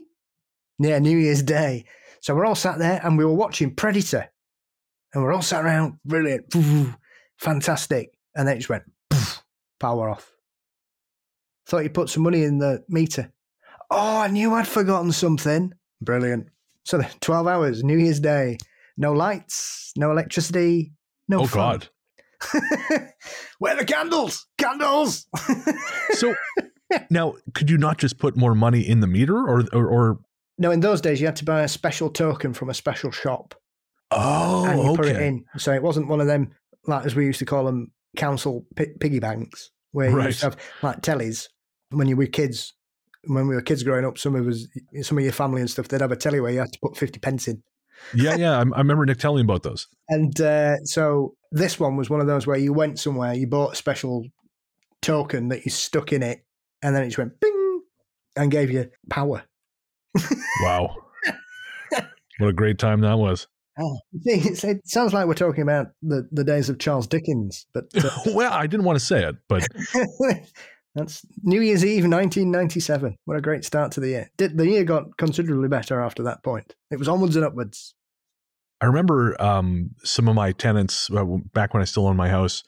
Yeah, 0.79 0.99
New 0.99 1.17
Year's 1.17 1.43
Day. 1.43 1.85
So 2.21 2.35
we're 2.35 2.45
all 2.45 2.55
sat 2.55 2.79
there 2.79 2.99
and 3.03 3.17
we 3.17 3.25
were 3.25 3.33
watching 3.33 3.75
Predator. 3.75 4.29
And 5.13 5.23
we're 5.23 5.33
all 5.33 5.41
sat 5.41 5.63
around, 5.63 5.99
brilliant, 6.05 6.53
fantastic. 7.37 8.11
And 8.35 8.47
then 8.47 8.55
it 8.55 8.59
just 8.59 8.69
went, 8.69 8.83
power 9.79 10.09
off. 10.09 10.31
Thought 11.67 11.83
you 11.83 11.89
put 11.89 12.09
some 12.09 12.23
money 12.23 12.43
in 12.43 12.59
the 12.59 12.83
meter. 12.87 13.31
Oh, 13.89 14.19
I 14.19 14.27
knew 14.27 14.53
I'd 14.53 14.67
forgotten 14.67 15.11
something. 15.11 15.73
Brilliant. 16.01 16.47
So 16.85 17.01
12 17.21 17.47
hours, 17.47 17.83
New 17.83 17.97
Year's 17.97 18.19
Day, 18.19 18.57
no 18.97 19.13
lights, 19.13 19.91
no 19.97 20.11
electricity, 20.11 20.93
no 21.27 21.41
oh 21.41 21.47
fun. 21.47 21.79
God. 21.79 21.87
Where 23.59 23.73
are 23.73 23.77
the 23.77 23.85
candles? 23.85 24.47
Candles! 24.57 25.27
So 26.13 26.33
now, 27.09 27.35
could 27.53 27.69
you 27.69 27.77
not 27.77 27.97
just 27.97 28.17
put 28.17 28.35
more 28.35 28.55
money 28.55 28.81
in 28.81 28.99
the 28.99 29.07
meter, 29.07 29.37
or 29.37 29.63
or, 29.73 29.87
or 29.87 30.19
No, 30.57 30.71
in 30.71 30.79
those 30.79 31.01
days 31.01 31.19
you 31.19 31.27
had 31.27 31.35
to 31.37 31.45
buy 31.45 31.61
a 31.61 31.67
special 31.67 32.09
token 32.09 32.53
from 32.53 32.69
a 32.69 32.73
special 32.73 33.11
shop. 33.11 33.55
Oh, 34.11 34.65
and 34.65 34.81
you 34.81 34.89
okay. 34.89 34.97
put 34.97 35.05
it 35.07 35.21
in. 35.21 35.45
So 35.57 35.73
it 35.73 35.81
wasn't 35.81 36.07
one 36.07 36.21
of 36.21 36.27
them, 36.27 36.51
like 36.85 37.05
as 37.05 37.15
we 37.15 37.25
used 37.25 37.39
to 37.39 37.45
call 37.45 37.65
them, 37.65 37.91
council 38.17 38.65
pi- 38.75 38.93
piggy 38.99 39.19
banks, 39.19 39.71
where 39.91 40.09
you 40.09 40.21
used 40.21 40.41
to 40.41 40.47
have 40.47 40.57
like 40.81 41.01
tellies 41.01 41.47
when 41.89 42.07
you 42.07 42.15
were 42.15 42.27
kids. 42.27 42.73
When 43.25 43.47
we 43.47 43.53
were 43.53 43.61
kids 43.61 43.83
growing 43.83 44.03
up, 44.03 44.17
some 44.17 44.33
of 44.33 44.47
us, 44.47 44.65
some 45.03 45.19
of 45.19 45.23
your 45.23 45.31
family 45.31 45.61
and 45.61 45.69
stuff, 45.69 45.87
they'd 45.87 46.01
have 46.01 46.11
a 46.11 46.15
telly 46.15 46.39
where 46.39 46.51
you 46.51 46.57
had 46.57 46.73
to 46.73 46.79
put 46.81 46.97
fifty 46.97 47.19
pence 47.19 47.47
in. 47.47 47.61
Yeah, 48.15 48.35
yeah. 48.35 48.57
I, 48.57 48.61
I 48.61 48.79
remember 48.79 49.05
Nick 49.05 49.19
telling 49.19 49.45
about 49.45 49.61
those. 49.61 49.87
And 50.09 50.41
uh, 50.41 50.77
so 50.85 51.35
this 51.51 51.79
one 51.79 51.97
was 51.97 52.09
one 52.09 52.19
of 52.19 52.25
those 52.25 52.47
where 52.47 52.57
you 52.57 52.73
went 52.73 52.99
somewhere, 52.99 53.35
you 53.35 53.45
bought 53.45 53.73
a 53.73 53.75
special 53.75 54.25
token 55.03 55.49
that 55.49 55.65
you 55.65 55.69
stuck 55.69 56.11
in 56.11 56.23
it, 56.23 56.43
and 56.81 56.95
then 56.95 57.03
it 57.03 57.07
just 57.07 57.17
went 57.17 57.39
bing 57.39 57.81
and 58.35 58.51
gave 58.51 58.71
you 58.71 58.89
power. 59.09 59.43
Wow. 60.61 60.95
what 62.37 62.47
a 62.47 62.53
great 62.53 62.77
time 62.77 63.01
that 63.01 63.17
was. 63.17 63.47
Oh, 63.79 63.99
see, 64.21 64.67
it 64.67 64.87
sounds 64.87 65.13
like 65.13 65.27
we're 65.27 65.33
talking 65.33 65.63
about 65.63 65.87
the, 66.01 66.27
the 66.31 66.43
days 66.43 66.69
of 66.69 66.77
Charles 66.77 67.07
Dickens, 67.07 67.65
but 67.73 67.85
uh, 67.95 68.09
well, 68.33 68.51
I 68.51 68.67
didn't 68.67 68.85
want 68.85 68.99
to 68.99 69.05
say 69.05 69.23
it, 69.23 69.35
but 69.47 69.65
that's 70.95 71.25
New 71.43 71.61
Year's 71.61 71.85
Eve, 71.85 72.03
1997. 72.03 73.17
What 73.25 73.37
a 73.37 73.41
great 73.41 73.63
start 73.63 73.93
to 73.93 74.01
the 74.01 74.09
year. 74.09 74.29
Did, 74.37 74.57
the 74.57 74.67
year 74.67 74.83
got 74.83 75.17
considerably 75.17 75.69
better 75.69 76.01
after 76.01 76.23
that 76.23 76.43
point. 76.43 76.75
It 76.91 76.99
was 76.99 77.07
onwards 77.07 77.37
and 77.37 77.45
upwards. 77.45 77.95
I 78.81 78.87
remember 78.87 79.41
um, 79.41 79.91
some 80.03 80.27
of 80.27 80.35
my 80.35 80.51
tenants 80.51 81.09
back 81.53 81.73
when 81.73 81.81
I 81.81 81.85
still 81.85 82.07
owned 82.07 82.17
my 82.17 82.29
house. 82.29 82.63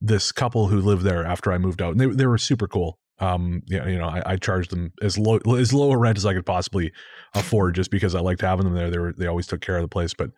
This 0.00 0.30
couple 0.30 0.68
who 0.68 0.80
lived 0.80 1.02
there 1.02 1.26
after 1.26 1.52
I 1.52 1.58
moved 1.58 1.82
out, 1.82 1.90
and 1.90 2.00
they 2.00 2.06
they 2.06 2.26
were 2.26 2.38
super 2.38 2.68
cool. 2.68 3.00
Um, 3.20 3.62
yeah, 3.66 3.86
you 3.88 3.98
know, 3.98 4.08
I, 4.08 4.22
I 4.24 4.36
charged 4.36 4.70
them 4.70 4.92
as 5.02 5.18
low 5.18 5.38
as 5.56 5.72
low 5.72 5.90
a 5.90 5.96
rent 5.96 6.18
as 6.18 6.26
I 6.26 6.34
could 6.34 6.46
possibly 6.46 6.92
afford, 7.34 7.74
just 7.74 7.90
because 7.90 8.14
I 8.14 8.20
liked 8.20 8.40
having 8.40 8.64
them 8.64 8.74
there. 8.74 8.90
They 8.90 8.98
were 8.98 9.12
they 9.12 9.26
always 9.26 9.46
took 9.46 9.60
care 9.60 9.76
of 9.76 9.82
the 9.82 9.88
place, 9.88 10.14
but 10.14 10.30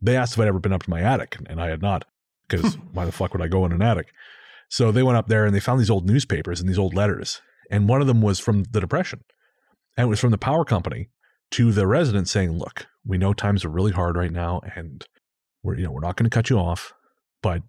they 0.00 0.16
asked 0.16 0.34
if 0.34 0.40
I'd 0.40 0.48
ever 0.48 0.58
been 0.58 0.72
up 0.72 0.82
to 0.84 0.90
my 0.90 1.02
attic, 1.02 1.36
and 1.46 1.60
I 1.60 1.68
had 1.68 1.82
not, 1.82 2.06
because 2.48 2.76
why 2.92 3.04
the 3.04 3.12
fuck 3.12 3.32
would 3.32 3.42
I 3.42 3.48
go 3.48 3.64
in 3.66 3.72
an 3.72 3.82
attic? 3.82 4.12
So 4.70 4.90
they 4.90 5.02
went 5.02 5.18
up 5.18 5.28
there 5.28 5.44
and 5.44 5.54
they 5.54 5.60
found 5.60 5.80
these 5.80 5.90
old 5.90 6.08
newspapers 6.08 6.60
and 6.60 6.68
these 6.68 6.78
old 6.78 6.94
letters, 6.94 7.42
and 7.70 7.88
one 7.88 8.00
of 8.00 8.06
them 8.06 8.22
was 8.22 8.40
from 8.40 8.64
the 8.64 8.80
Depression, 8.80 9.20
and 9.96 10.06
it 10.06 10.08
was 10.08 10.20
from 10.20 10.30
the 10.30 10.38
power 10.38 10.64
company 10.64 11.10
to 11.52 11.72
the 11.72 11.86
residents 11.86 12.30
saying, 12.30 12.52
"Look, 12.52 12.86
we 13.04 13.18
know 13.18 13.34
times 13.34 13.64
are 13.66 13.70
really 13.70 13.92
hard 13.92 14.16
right 14.16 14.32
now, 14.32 14.62
and 14.74 15.04
we're 15.62 15.76
you 15.76 15.84
know 15.84 15.92
we're 15.92 16.00
not 16.00 16.16
going 16.16 16.28
to 16.28 16.34
cut 16.34 16.48
you 16.48 16.58
off, 16.58 16.94
but 17.42 17.62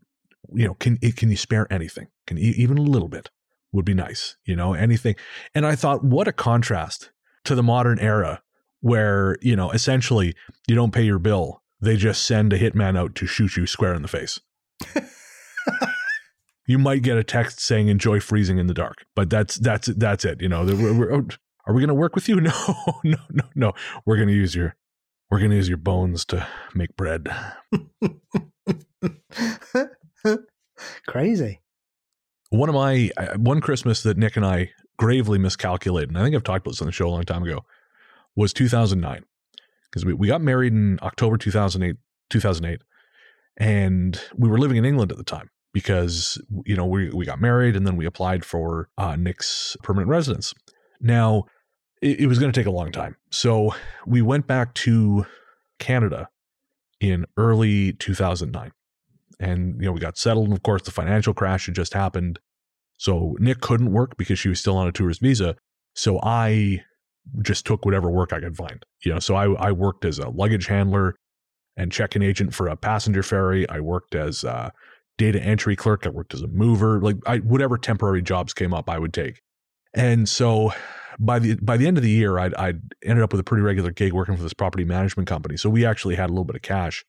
you 0.54 0.66
know 0.66 0.76
can 0.76 0.98
can 0.98 1.30
you 1.30 1.38
spare 1.38 1.68
anything? 1.70 2.08
Can 2.26 2.38
e- 2.38 2.56
even 2.58 2.78
a 2.78 2.82
little 2.82 3.10
bit 3.10 3.30
would 3.76 3.86
be 3.86 3.94
nice, 3.94 4.38
you 4.46 4.56
know 4.56 4.74
anything." 4.74 5.16
And 5.54 5.66
I 5.66 5.76
thought, 5.76 6.04
what 6.04 6.28
a 6.28 6.34
contrast 6.34 7.12
to 7.44 7.56
the 7.56 7.64
modern 7.64 8.00
era, 8.00 8.42
where 8.82 9.38
you 9.42 9.56
know 9.56 9.72
essentially 9.72 10.36
you 10.68 10.76
don't 10.76 10.94
pay 10.94 11.04
your 11.04 11.20
bill, 11.20 11.62
they 11.82 11.98
just 11.98 12.24
send 12.24 12.54
a 12.54 12.60
hitman 12.60 12.98
out 12.98 13.16
to 13.16 13.26
shoot 13.26 13.56
you 13.58 13.68
square 13.68 13.94
in 13.94 14.02
the 14.02 14.08
face. 14.08 14.40
you 16.68 16.80
might 16.80 17.04
get 17.04 17.18
a 17.18 17.24
text 17.24 17.60
saying 17.60 17.88
"enjoy 17.88 18.20
freezing 18.20 18.58
in 18.58 18.68
the 18.68 18.74
dark," 18.74 19.06
but 19.16 19.30
that's 19.30 19.56
that's 19.56 19.88
that's 19.88 20.26
it. 20.26 20.42
You 20.42 20.50
know, 20.50 20.66
we're, 20.66 20.94
we're, 20.94 21.14
oh, 21.14 21.28
are 21.68 21.74
we 21.74 21.82
going 21.82 21.90
to 21.90 21.94
work 21.94 22.16
with 22.16 22.30
you? 22.30 22.40
No, 22.42 22.52
no, 23.04 23.18
no, 23.32 23.44
no. 23.56 23.74
We're 24.06 24.18
going 24.18 24.30
to 24.30 24.34
use 24.34 24.56
your 24.56 24.76
we're 25.30 25.40
going 25.40 25.52
to 25.52 25.58
use 25.58 25.68
your 25.68 25.78
bones 25.78 26.26
to 26.26 26.48
make 26.74 26.96
bread. 26.96 27.28
Crazy. 31.08 31.62
One 32.50 32.70
of 32.70 32.76
my 32.76 33.12
one 33.38 33.62
Christmas 33.62 34.04
that 34.04 34.18
Nick 34.18 34.36
and 34.36 34.46
I 34.46 34.72
gravely 34.98 35.38
miscalculated, 35.38 36.10
and 36.10 36.18
I 36.18 36.24
think 36.24 36.36
I've 36.36 36.44
talked 36.44 36.66
about 36.66 36.72
this 36.72 36.82
on 36.82 36.88
the 36.88 36.92
show 36.92 37.08
a 37.08 37.10
long 37.10 37.24
time 37.24 37.44
ago, 37.44 37.66
was 38.36 38.54
2009 38.54 39.24
because 39.86 40.06
we, 40.06 40.14
we 40.14 40.28
got 40.28 40.42
married 40.42 40.74
in 40.74 41.00
October 41.02 41.38
2008 41.38 41.98
2008, 42.30 42.82
and 43.58 44.22
we 44.36 44.50
were 44.50 44.58
living 44.58 44.78
in 44.78 44.86
England 44.86 45.12
at 45.12 45.18
the 45.18 45.24
time 45.24 45.50
because 45.74 46.42
you 46.66 46.76
know 46.76 46.86
we 46.86 47.10
we 47.10 47.26
got 47.26 47.42
married 47.42 47.76
and 47.76 47.86
then 47.86 47.98
we 47.98 48.06
applied 48.06 48.46
for 48.46 48.90
uh, 48.98 49.16
Nick's 49.16 49.76
permanent 49.84 50.10
residence. 50.10 50.54
Now 51.02 51.46
it, 52.02 52.22
it 52.22 52.28
was 52.28 52.40
going 52.40 52.52
to 52.52 52.60
take 52.60 52.68
a 52.68 52.72
long 52.72 52.92
time, 52.92 53.16
so 53.32 53.74
we 54.06 54.22
went 54.22 54.48
back 54.48 54.74
to 54.76 55.26
Canada 55.80 56.30
in 57.02 57.26
early 57.38 57.94
2009 57.94 58.72
and 59.40 59.76
you 59.80 59.86
know 59.86 59.92
we 59.92 60.00
got 60.00 60.18
settled 60.18 60.46
and 60.46 60.56
of 60.56 60.64
course 60.64 60.84
the 60.84 60.92
financial 60.92 61.34
crash 61.34 61.66
had 61.66 61.76
just 61.76 61.94
happened. 61.94 62.40
So 62.98 63.36
nick 63.40 63.62
couldn't 63.62 63.92
work 63.92 64.18
because 64.18 64.40
she 64.40 64.50
was 64.50 64.60
still 64.60 64.78
on 64.78 64.88
a 64.88 64.92
tourist 64.92 65.22
visa. 65.22 65.56
So 65.94 66.20
i 66.24 66.82
just 67.42 67.66
took 67.66 67.86
whatever 67.86 68.10
work 68.12 68.32
i 68.34 68.40
could 68.40 68.56
find 68.56 68.86
you 69.02 69.12
know? 69.12 69.20
So 69.20 69.36
i, 69.36 69.52
I 69.54 69.72
worked 69.72 70.06
as 70.06 70.20
a 70.20 70.30
luggage 70.30 70.68
handler 70.68 71.16
and 71.78 71.92
check-in 71.92 72.22
agent 72.22 72.54
for 72.54 72.68
a 72.68 72.76
passenger 72.76 73.24
ferry. 73.24 73.68
I 73.70 73.80
worked 73.80 74.16
as 74.16 74.44
a 74.44 74.72
data 75.18 75.42
entry 75.42 75.76
clerk. 75.76 76.06
I 76.06 76.10
worked 76.10 76.34
as 76.34 76.42
a 76.42 76.48
mover. 76.48 77.00
Like 77.02 77.18
I, 77.26 77.38
whatever 77.38 77.78
temporary 77.78 78.22
jobs 78.22 78.54
came 78.54 78.74
up 78.74 78.90
i 78.90 78.98
would 78.98 79.14
take. 79.14 79.42
And 79.94 80.28
so 80.28 80.72
by 81.20 81.40
the 81.40 81.56
by 81.56 81.78
the 81.78 81.88
end 81.88 81.98
of 81.98 82.04
the 82.04 82.10
year 82.10 82.38
I'd, 82.38 82.54
I'd 82.56 82.82
ended 83.04 83.24
up 83.24 83.32
with 83.32 83.40
a 83.40 83.44
pretty 83.44 83.64
regular 83.64 83.92
gig 83.92 84.14
working 84.14 84.36
for 84.36 84.44
this 84.44 84.54
property 84.54 84.84
management 84.84 85.28
company. 85.28 85.58
So 85.58 85.70
we 85.70 85.86
actually 85.86 86.16
had 86.16 86.30
a 86.30 86.34
little 86.34 86.46
bit 86.46 86.56
of 86.56 86.62
cash 86.62 87.06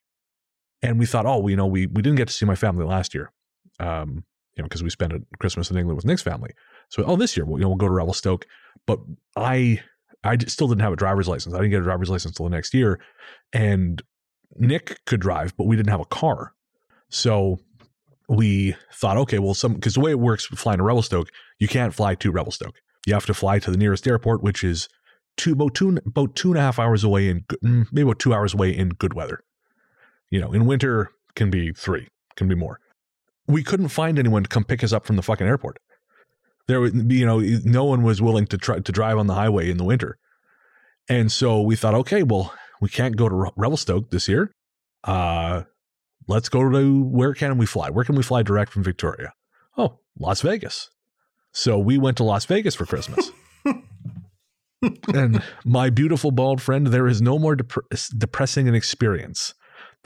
and 0.82 0.98
we 0.98 1.06
thought, 1.06 1.26
oh, 1.26 1.38
we, 1.38 1.52
you 1.52 1.56
know, 1.56 1.66
we 1.66 1.86
we 1.86 2.02
didn't 2.02 2.16
get 2.16 2.28
to 2.28 2.34
see 2.34 2.46
my 2.46 2.54
family 2.54 2.84
last 2.84 3.14
year, 3.14 3.32
um, 3.80 4.24
you 4.56 4.62
know, 4.62 4.64
because 4.64 4.82
we 4.82 4.90
spent 4.90 5.12
Christmas 5.38 5.70
in 5.70 5.76
England 5.76 5.96
with 5.96 6.04
Nick's 6.04 6.22
family. 6.22 6.50
So, 6.88 7.02
oh, 7.04 7.16
this 7.16 7.36
year, 7.36 7.44
we'll, 7.44 7.58
you 7.58 7.62
know, 7.62 7.68
we'll 7.68 7.76
go 7.76 7.86
to 7.86 7.92
Revelstoke. 7.92 8.46
But 8.86 9.00
I 9.36 9.80
I 10.22 10.36
still 10.46 10.68
didn't 10.68 10.82
have 10.82 10.92
a 10.92 10.96
driver's 10.96 11.28
license. 11.28 11.54
I 11.54 11.58
didn't 11.58 11.70
get 11.70 11.80
a 11.80 11.84
driver's 11.84 12.10
license 12.10 12.32
until 12.32 12.44
the 12.48 12.56
next 12.56 12.74
year, 12.74 13.00
and 13.52 14.02
Nick 14.56 15.04
could 15.06 15.20
drive, 15.20 15.56
but 15.56 15.66
we 15.66 15.76
didn't 15.76 15.90
have 15.90 16.00
a 16.00 16.06
car. 16.06 16.52
So 17.08 17.58
we 18.28 18.76
thought, 18.92 19.16
okay, 19.16 19.38
well, 19.38 19.54
some 19.54 19.74
because 19.74 19.94
the 19.94 20.00
way 20.00 20.10
it 20.10 20.20
works 20.20 20.46
flying 20.46 20.78
to 20.78 20.84
Revelstoke, 20.84 21.30
you 21.58 21.68
can't 21.68 21.94
fly 21.94 22.14
to 22.16 22.30
Revelstoke. 22.30 22.80
You 23.06 23.14
have 23.14 23.26
to 23.26 23.34
fly 23.34 23.58
to 23.60 23.70
the 23.70 23.76
nearest 23.76 24.06
airport, 24.06 24.42
which 24.42 24.64
is 24.64 24.88
two 25.36 25.52
about 25.52 25.74
two 25.74 25.98
about 26.06 26.34
two 26.34 26.50
and 26.50 26.58
a 26.58 26.60
half 26.60 26.78
hours 26.78 27.04
away 27.04 27.28
in 27.28 27.44
mm, 27.64 27.86
maybe 27.92 28.02
about 28.02 28.18
two 28.18 28.34
hours 28.34 28.54
away 28.54 28.76
in 28.76 28.90
good 28.90 29.14
weather 29.14 29.42
you 30.30 30.40
know, 30.40 30.52
in 30.52 30.66
winter 30.66 31.10
can 31.34 31.50
be 31.50 31.72
three, 31.72 32.08
can 32.36 32.48
be 32.48 32.54
more. 32.54 32.78
We 33.46 33.62
couldn't 33.62 33.88
find 33.88 34.18
anyone 34.18 34.42
to 34.42 34.48
come 34.48 34.64
pick 34.64 34.82
us 34.82 34.92
up 34.92 35.06
from 35.06 35.16
the 35.16 35.22
fucking 35.22 35.46
airport. 35.46 35.78
There, 36.66 36.80
was- 36.80 36.94
you 36.94 37.24
know, 37.24 37.38
no 37.64 37.84
one 37.84 38.02
was 38.02 38.20
willing 38.20 38.46
to 38.48 38.58
try 38.58 38.80
to 38.80 38.92
drive 38.92 39.18
on 39.18 39.26
the 39.28 39.34
highway 39.34 39.70
in 39.70 39.76
the 39.76 39.84
winter, 39.84 40.18
and 41.08 41.30
so 41.30 41.60
we 41.62 41.76
thought, 41.76 41.94
okay, 41.94 42.22
well, 42.22 42.52
we 42.80 42.88
can't 42.88 43.16
go 43.16 43.28
to 43.28 43.34
Re- 43.34 43.50
Revelstoke 43.56 44.10
this 44.10 44.28
year. 44.28 44.50
Uh, 45.04 45.62
let's 46.26 46.48
go 46.48 46.68
to 46.68 47.02
where 47.04 47.34
can 47.34 47.56
we 47.58 47.66
fly? 47.66 47.90
Where 47.90 48.04
can 48.04 48.16
we 48.16 48.22
fly 48.24 48.42
direct 48.42 48.72
from 48.72 48.82
Victoria? 48.82 49.32
Oh, 49.78 50.00
Las 50.18 50.40
Vegas. 50.40 50.90
So 51.52 51.78
we 51.78 51.96
went 51.98 52.16
to 52.16 52.24
Las 52.24 52.44
Vegas 52.46 52.74
for 52.74 52.84
Christmas. 52.84 53.30
and 55.14 55.42
my 55.64 55.90
beautiful 55.90 56.30
bald 56.30 56.60
friend, 56.60 56.88
there 56.88 57.06
is 57.06 57.22
no 57.22 57.38
more 57.38 57.56
dep- 57.56 57.72
depressing 58.18 58.68
an 58.68 58.74
experience 58.74 59.54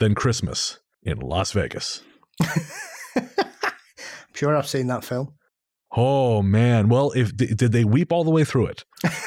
than 0.01 0.15
Christmas 0.15 0.79
in 1.03 1.19
Las 1.19 1.51
Vegas. 1.51 2.01
I'm 2.41 3.29
sure 4.33 4.57
I've 4.57 4.67
seen 4.67 4.87
that 4.87 5.05
film. 5.05 5.35
Oh 5.95 6.41
man! 6.41 6.89
Well, 6.89 7.11
if 7.11 7.35
did 7.37 7.71
they 7.71 7.83
weep 7.83 8.11
all 8.11 8.23
the 8.23 8.31
way 8.31 8.43
through 8.43 8.67
it? 8.67 8.83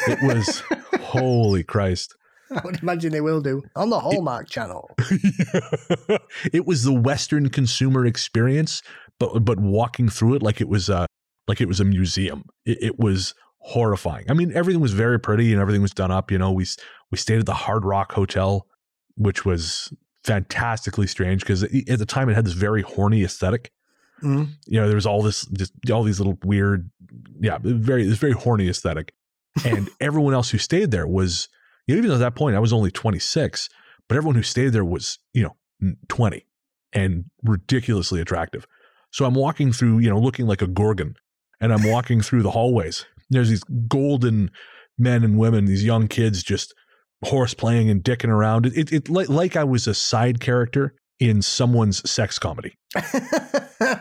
It 0.09 0.19
was 0.23 0.63
holy 1.01 1.63
Christ! 1.63 2.17
I 2.51 2.61
would 2.65 2.83
imagine 2.83 3.13
they 3.13 3.21
will 3.21 3.41
do 3.41 3.63
on 3.77 3.91
the 3.91 4.01
Hallmark 4.01 4.49
Channel. 4.49 4.91
it 6.53 6.67
was 6.67 6.83
the 6.83 6.93
Western 6.93 7.51
consumer 7.51 8.05
experience, 8.05 8.83
but 9.21 9.45
but 9.45 9.61
walking 9.61 10.09
through 10.09 10.35
it 10.35 10.43
like 10.43 10.61
it 10.61 10.69
was 10.69 10.89
a 10.89 11.07
like 11.47 11.61
it 11.61 11.69
was 11.69 11.81
a 11.81 11.85
museum. 11.85 12.45
It, 12.67 12.79
it 12.83 12.99
was 12.99 13.35
horrifying. 13.59 14.27
I 14.29 14.35
mean, 14.35 14.53
everything 14.55 14.81
was 14.81 14.93
very 14.93 15.21
pretty 15.21 15.53
and 15.53 15.61
everything 15.61 15.83
was 15.83 15.93
done 15.93 16.11
up. 16.11 16.33
You 16.33 16.39
know, 16.39 16.51
we 16.51 16.67
we 17.13 17.19
stayed 17.19 17.39
at 17.39 17.47
the 17.47 17.55
Hard 17.55 17.85
Rock 17.85 18.13
Hotel, 18.13 18.67
which 19.17 19.45
was 19.45 19.93
fantastically 20.25 21.07
strange 21.07 21.43
because 21.43 21.63
at 21.63 21.99
the 21.99 22.07
time 22.07 22.29
it 22.29 22.35
had 22.35 22.47
this 22.47 22.55
very 22.55 22.83
horny 22.83 23.23
aesthetic. 23.23 23.71
Mm. 24.23 24.49
You 24.67 24.81
know, 24.81 24.87
there 24.87 24.97
was 24.97 25.07
all 25.07 25.23
this 25.23 25.45
just 25.47 25.73
all 25.91 26.03
these 26.03 26.19
little 26.19 26.39
weird, 26.45 26.91
yeah, 27.41 27.59
very 27.61 28.07
this 28.07 28.19
very 28.19 28.33
horny 28.33 28.69
aesthetic, 28.69 29.13
and 29.65 29.91
everyone 30.01 30.35
else 30.35 30.51
who 30.51 30.59
stayed 30.59 30.91
there 30.91 31.07
was, 31.07 31.49
you 31.87 31.95
know, 31.95 31.99
even 31.99 32.11
at 32.11 32.21
that 32.21 32.35
point 32.35 32.57
I 32.57 32.61
was 32.61 32.73
only 32.73 32.91
twenty 32.91 33.19
six, 33.19 33.69
but 34.09 34.17
everyone 34.17 34.37
who 34.37 34.43
stayed 34.43 34.71
there 34.71 34.85
was, 34.85 35.19
you 35.33 35.43
know, 35.43 35.57
20 36.09 36.47
and 36.93 37.25
ridiculously 37.43 38.21
attractive. 38.21 38.67
So 39.11 39.25
I'm 39.25 39.35
walking 39.35 39.73
through, 39.73 39.99
you 39.99 40.09
know, 40.09 40.19
looking 40.19 40.47
like 40.47 40.63
a 40.63 40.67
gorgon, 40.67 41.17
and 41.61 41.73
I'm 41.73 41.89
walking 41.91 42.21
through 42.21 42.43
the 42.43 42.51
hallways. 42.51 43.05
There's 43.31 43.51
these 43.51 43.65
golden 43.89 44.51
men 44.99 45.25
and 45.25 45.39
women, 45.39 45.65
these 45.67 45.85
young 45.85 46.09
kids 46.09 46.43
just 46.43 46.75
horse 47.25 47.55
playing 47.55 47.91
and 47.91 48.03
dicking 48.03 48.29
around. 48.31 48.67
It, 48.67 48.77
it, 48.77 48.93
it 48.93 49.09
like, 49.09 49.29
like 49.29 49.57
I 49.57 49.65
was 49.65 49.87
a 49.87 49.95
side 49.95 50.41
character 50.41 50.95
in 51.19 51.43
someone's 51.43 52.09
sex 52.09 52.39
comedy. 52.39 52.75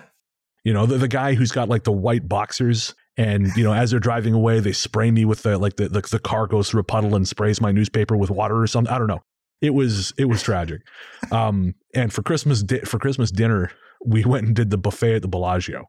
You 0.65 0.71
know, 0.71 0.85
the, 0.85 0.97
the 0.97 1.09
guy 1.09 1.33
who's 1.33 1.51
got 1.51 1.67
like 1.67 1.83
the 1.83 1.91
white 1.91 2.29
boxers 2.29 2.95
and, 3.17 3.53
you 3.57 3.65
know, 3.65 3.73
as 3.73 3.91
they're 3.91 3.99
driving 3.99 4.33
away, 4.33 4.61
they 4.61 4.71
spray 4.71 5.11
me 5.11 5.25
with 5.25 5.43
the, 5.43 5.57
like 5.57 5.75
the, 5.75 5.89
the, 5.89 5.99
the 5.99 6.19
car 6.19 6.47
goes 6.47 6.69
through 6.69 6.79
a 6.79 6.85
puddle 6.85 7.15
and 7.15 7.27
sprays 7.27 7.59
my 7.59 7.73
newspaper 7.73 8.15
with 8.15 8.29
water 8.31 8.61
or 8.61 8.67
something. 8.67 8.93
I 8.93 8.97
don't 8.97 9.07
know. 9.07 9.19
it 9.61 9.73
was 9.73 10.13
it 10.17 10.25
was 10.25 10.43
tragic. 10.43 10.81
Um, 11.31 11.73
and 11.95 12.13
for 12.13 12.21
Christmas 12.21 12.61
di- 12.61 12.81
for 12.81 12.99
Christmas 12.99 13.31
dinner, 13.31 13.71
we 14.05 14.23
went 14.25 14.45
and 14.45 14.55
did 14.55 14.69
the 14.69 14.77
buffet 14.77 15.15
at 15.15 15.21
the 15.21 15.27
Bellagio. 15.27 15.85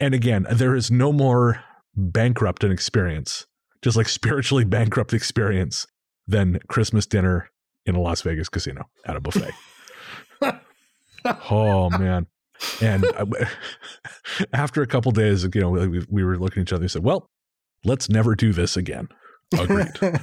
And 0.00 0.12
again, 0.14 0.46
there 0.50 0.74
is 0.74 0.90
no 0.90 1.12
more 1.12 1.62
bankrupt 1.96 2.64
an 2.64 2.72
experience, 2.72 3.46
just 3.82 3.96
like 3.96 4.08
spiritually 4.08 4.64
bankrupt 4.76 5.12
experience, 5.14 5.86
than 6.26 6.58
Christmas 6.68 7.06
dinner 7.06 7.50
in 7.86 7.94
a 7.94 8.00
Las 8.00 8.22
Vegas 8.22 8.48
casino 8.48 8.88
at 9.06 9.16
a 9.16 9.20
buffet. 9.20 9.52
oh 11.50 11.90
man! 11.90 12.26
And 12.80 13.04
I, 13.16 13.24
after 14.52 14.82
a 14.82 14.86
couple 14.86 15.12
days, 15.12 15.44
you 15.54 15.60
know, 15.60 15.70
we, 15.70 16.04
we 16.08 16.24
were 16.24 16.38
looking 16.38 16.60
at 16.60 16.68
each 16.68 16.72
other 16.72 16.84
and 16.84 16.90
said, 16.90 17.04
"Well, 17.04 17.30
let's 17.84 18.08
never 18.08 18.34
do 18.34 18.52
this 18.52 18.76
again." 18.76 19.08
Agreed. 19.58 19.92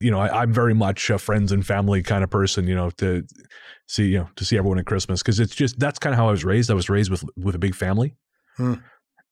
you 0.00 0.10
know, 0.10 0.20
I, 0.20 0.42
I'm 0.42 0.52
very 0.52 0.74
much 0.74 1.08
a 1.10 1.18
friends 1.18 1.50
and 1.52 1.66
family 1.66 2.02
kind 2.02 2.22
of 2.22 2.30
person. 2.30 2.66
You 2.66 2.74
know, 2.74 2.90
to 2.90 3.24
see 3.86 4.08
you 4.08 4.18
know 4.18 4.28
to 4.36 4.44
see 4.44 4.58
everyone 4.58 4.78
at 4.78 4.86
Christmas 4.86 5.22
because 5.22 5.40
it's 5.40 5.54
just 5.54 5.78
that's 5.78 5.98
kind 5.98 6.12
of 6.12 6.18
how 6.18 6.28
I 6.28 6.32
was 6.32 6.44
raised. 6.44 6.70
I 6.70 6.74
was 6.74 6.90
raised 6.90 7.10
with 7.10 7.24
with 7.36 7.54
a 7.54 7.58
big 7.58 7.74
family, 7.74 8.14
Hmm. 8.56 8.74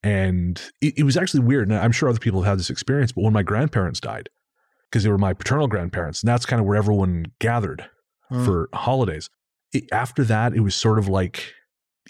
And 0.02 0.61
it, 0.80 0.94
it 0.99 1.02
was 1.04 1.16
actually 1.16 1.40
weird. 1.40 1.68
And 1.71 1.78
I'm 1.78 1.92
sure 1.92 2.09
other 2.09 2.18
people 2.18 2.42
have 2.42 2.50
had 2.52 2.59
this 2.59 2.71
experience, 2.71 3.12
but 3.12 3.23
when 3.23 3.32
my 3.32 3.42
grandparents 3.42 4.00
died, 4.00 4.28
because 4.90 5.04
they 5.04 5.11
were 5.11 5.18
my 5.18 5.32
paternal 5.32 5.68
grandparents, 5.68 6.23
and 6.23 6.28
that's 6.28 6.44
kind 6.47 6.61
of 6.61 6.66
where 6.66 6.76
everyone 6.76 7.26
gathered 7.38 7.88
for 8.44 8.68
holidays. 8.73 9.28
It, 9.75 9.85
after 9.92 10.25
that, 10.25 10.54
it 10.54 10.61
was 10.61 10.75
sort 10.75 10.99
of 10.99 11.06
like 11.09 11.52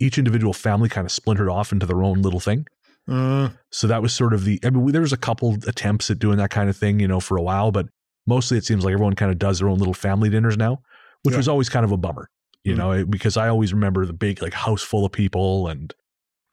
each 0.01 0.19
individual 0.19 0.53
family 0.53 0.89
kind 0.89 1.05
of 1.05 1.11
splintered 1.13 1.49
off 1.49 1.73
into 1.73 1.85
their 1.87 2.03
own 2.03 2.23
little 2.23 2.39
thing. 2.41 2.67
Mm. 3.09 3.57
So 3.71 3.89
that 3.89 4.03
was 4.03 4.13
sort 4.13 4.33
of 4.33 4.45
the. 4.45 4.61
I 4.65 4.71
mean, 4.71 4.87
there 4.93 5.01
was 5.01 5.13
a 5.13 5.17
couple 5.17 5.57
attempts 5.67 6.11
at 6.11 6.21
doing 6.21 6.37
that 6.39 6.51
kind 6.51 6.69
of 6.71 6.77
thing, 6.77 7.01
you 7.01 7.09
know, 7.09 7.19
for 7.19 7.37
a 7.37 7.43
while, 7.43 7.73
but 7.73 7.87
mostly 8.27 8.57
it 8.57 8.65
seems 8.65 8.85
like 8.85 8.93
everyone 8.93 9.15
kind 9.15 9.33
of 9.33 9.39
does 9.41 9.59
their 9.59 9.69
own 9.69 9.79
little 9.79 9.95
family 9.95 10.29
dinners 10.31 10.57
now, 10.57 10.81
which 11.25 11.33
Yeah. 11.33 11.39
was 11.39 11.49
always 11.49 11.69
kind 11.69 11.85
of 11.85 11.91
a 11.91 11.97
bummer, 11.97 12.29
you 12.63 12.75
Mhm. 12.75 12.79
know, 12.79 13.05
because 13.07 13.37
I 13.37 13.49
always 13.49 13.73
remember 13.73 14.07
the 14.07 14.13
big 14.13 14.41
like 14.43 14.55
house 14.55 14.83
full 14.83 15.05
of 15.05 15.11
people, 15.11 15.67
and 15.67 15.93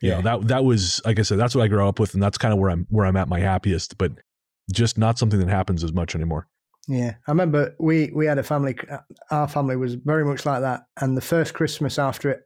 you 0.02 0.10
Yeah. 0.10 0.16
know 0.18 0.22
that 0.40 0.48
that 0.48 0.66
was 0.66 1.02
like 1.06 1.20
I 1.20 1.24
said, 1.24 1.38
that's 1.40 1.56
what 1.56 1.64
I 1.64 1.68
grew 1.68 1.88
up 1.88 2.00
with, 2.00 2.14
and 2.14 2.22
that's 2.24 2.38
kind 2.38 2.54
of 2.54 2.60
where 2.60 2.70
I'm 2.70 2.86
where 2.90 3.06
I'm 3.06 3.16
at 3.18 3.28
my 3.28 3.40
happiest, 3.40 3.98
but 3.98 4.12
just 4.72 4.98
not 4.98 5.18
something 5.18 5.40
that 5.40 5.50
happens 5.50 5.84
as 5.84 5.94
much 5.94 6.16
anymore. 6.16 6.48
Yeah, 6.88 7.16
I 7.28 7.32
remember 7.32 7.76
we 7.80 8.12
we 8.16 8.26
had 8.26 8.38
a 8.38 8.44
family. 8.44 8.76
Our 9.32 9.48
family 9.48 9.76
was 9.76 9.96
very 9.96 10.26
much 10.26 10.46
like 10.46 10.62
that. 10.62 10.82
And 11.02 11.16
the 11.16 11.22
first 11.22 11.54
Christmas 11.54 12.00
after 12.00 12.30
it, 12.32 12.40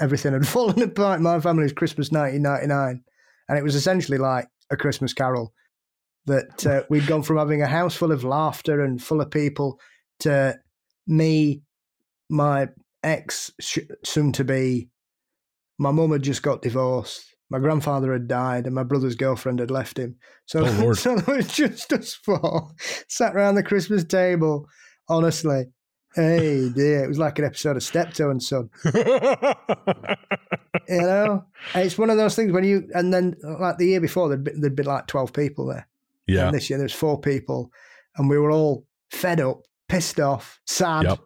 everything 0.00 0.32
had 0.32 0.46
fallen 0.56 0.80
apart. 0.82 1.20
My 1.20 1.40
family 1.40 1.64
was 1.64 1.72
Christmas 1.72 2.10
1999, 2.10 3.02
and 3.48 3.58
it 3.58 3.62
was 3.62 3.74
essentially 3.74 4.18
like 4.18 4.48
a 4.70 4.76
Christmas 4.76 5.12
Carol. 5.12 5.52
That 6.26 6.66
uh, 6.66 6.82
we'd 6.90 7.06
gone 7.06 7.22
from 7.22 7.38
having 7.38 7.62
a 7.62 7.66
house 7.66 7.94
full 7.96 8.12
of 8.12 8.24
laughter 8.24 8.82
and 8.82 9.02
full 9.02 9.20
of 9.20 9.30
people 9.30 9.80
to 10.20 10.58
me, 11.06 11.62
my 12.28 12.68
ex, 13.02 13.50
soon 14.04 14.32
to 14.32 14.44
be, 14.44 14.89
my 15.80 15.90
mum 15.90 16.12
had 16.12 16.22
just 16.22 16.42
got 16.42 16.60
divorced. 16.60 17.34
My 17.48 17.58
grandfather 17.58 18.12
had 18.12 18.28
died, 18.28 18.66
and 18.66 18.74
my 18.74 18.84
brother's 18.84 19.16
girlfriend 19.16 19.58
had 19.58 19.70
left 19.70 19.98
him. 19.98 20.16
So, 20.44 20.62
Oh, 20.64 20.92
so 20.94 21.16
there 21.16 21.36
was 21.36 21.48
just 21.52 21.92
us 21.92 22.14
four 22.14 22.70
sat 23.08 23.34
around 23.34 23.54
the 23.54 23.62
Christmas 23.62 24.04
table. 24.04 24.68
Honestly, 25.08 25.64
hey 26.14 26.68
dear, 26.68 27.02
it 27.04 27.08
was 27.08 27.18
like 27.18 27.38
an 27.38 27.46
episode 27.46 27.76
of 27.76 27.82
Steptoe 27.82 28.30
and 28.30 28.42
Son. 28.42 28.70
You 30.88 31.02
know, 31.02 31.44
it's 31.74 31.98
one 31.98 32.10
of 32.10 32.16
those 32.16 32.34
things 32.34 32.52
when 32.52 32.64
you 32.64 32.88
and 32.94 33.12
then 33.14 33.36
like 33.42 33.78
the 33.78 33.86
year 33.86 34.00
before 34.00 34.28
there'd 34.28 34.42
be, 34.44 34.50
there'd 34.56 34.74
been 34.74 34.86
like 34.86 35.06
twelve 35.06 35.32
people 35.32 35.66
there. 35.66 35.88
yeah, 36.26 36.46
And 36.46 36.54
this 36.54 36.68
year 36.68 36.78
there's 36.78 36.92
four 36.92 37.20
people, 37.20 37.70
and 38.16 38.28
we 38.28 38.38
were 38.38 38.50
all 38.50 38.86
fed 39.10 39.40
up, 39.40 39.62
pissed 39.88 40.18
off, 40.18 40.60
sad. 40.66 41.04
Yep. 41.04 41.18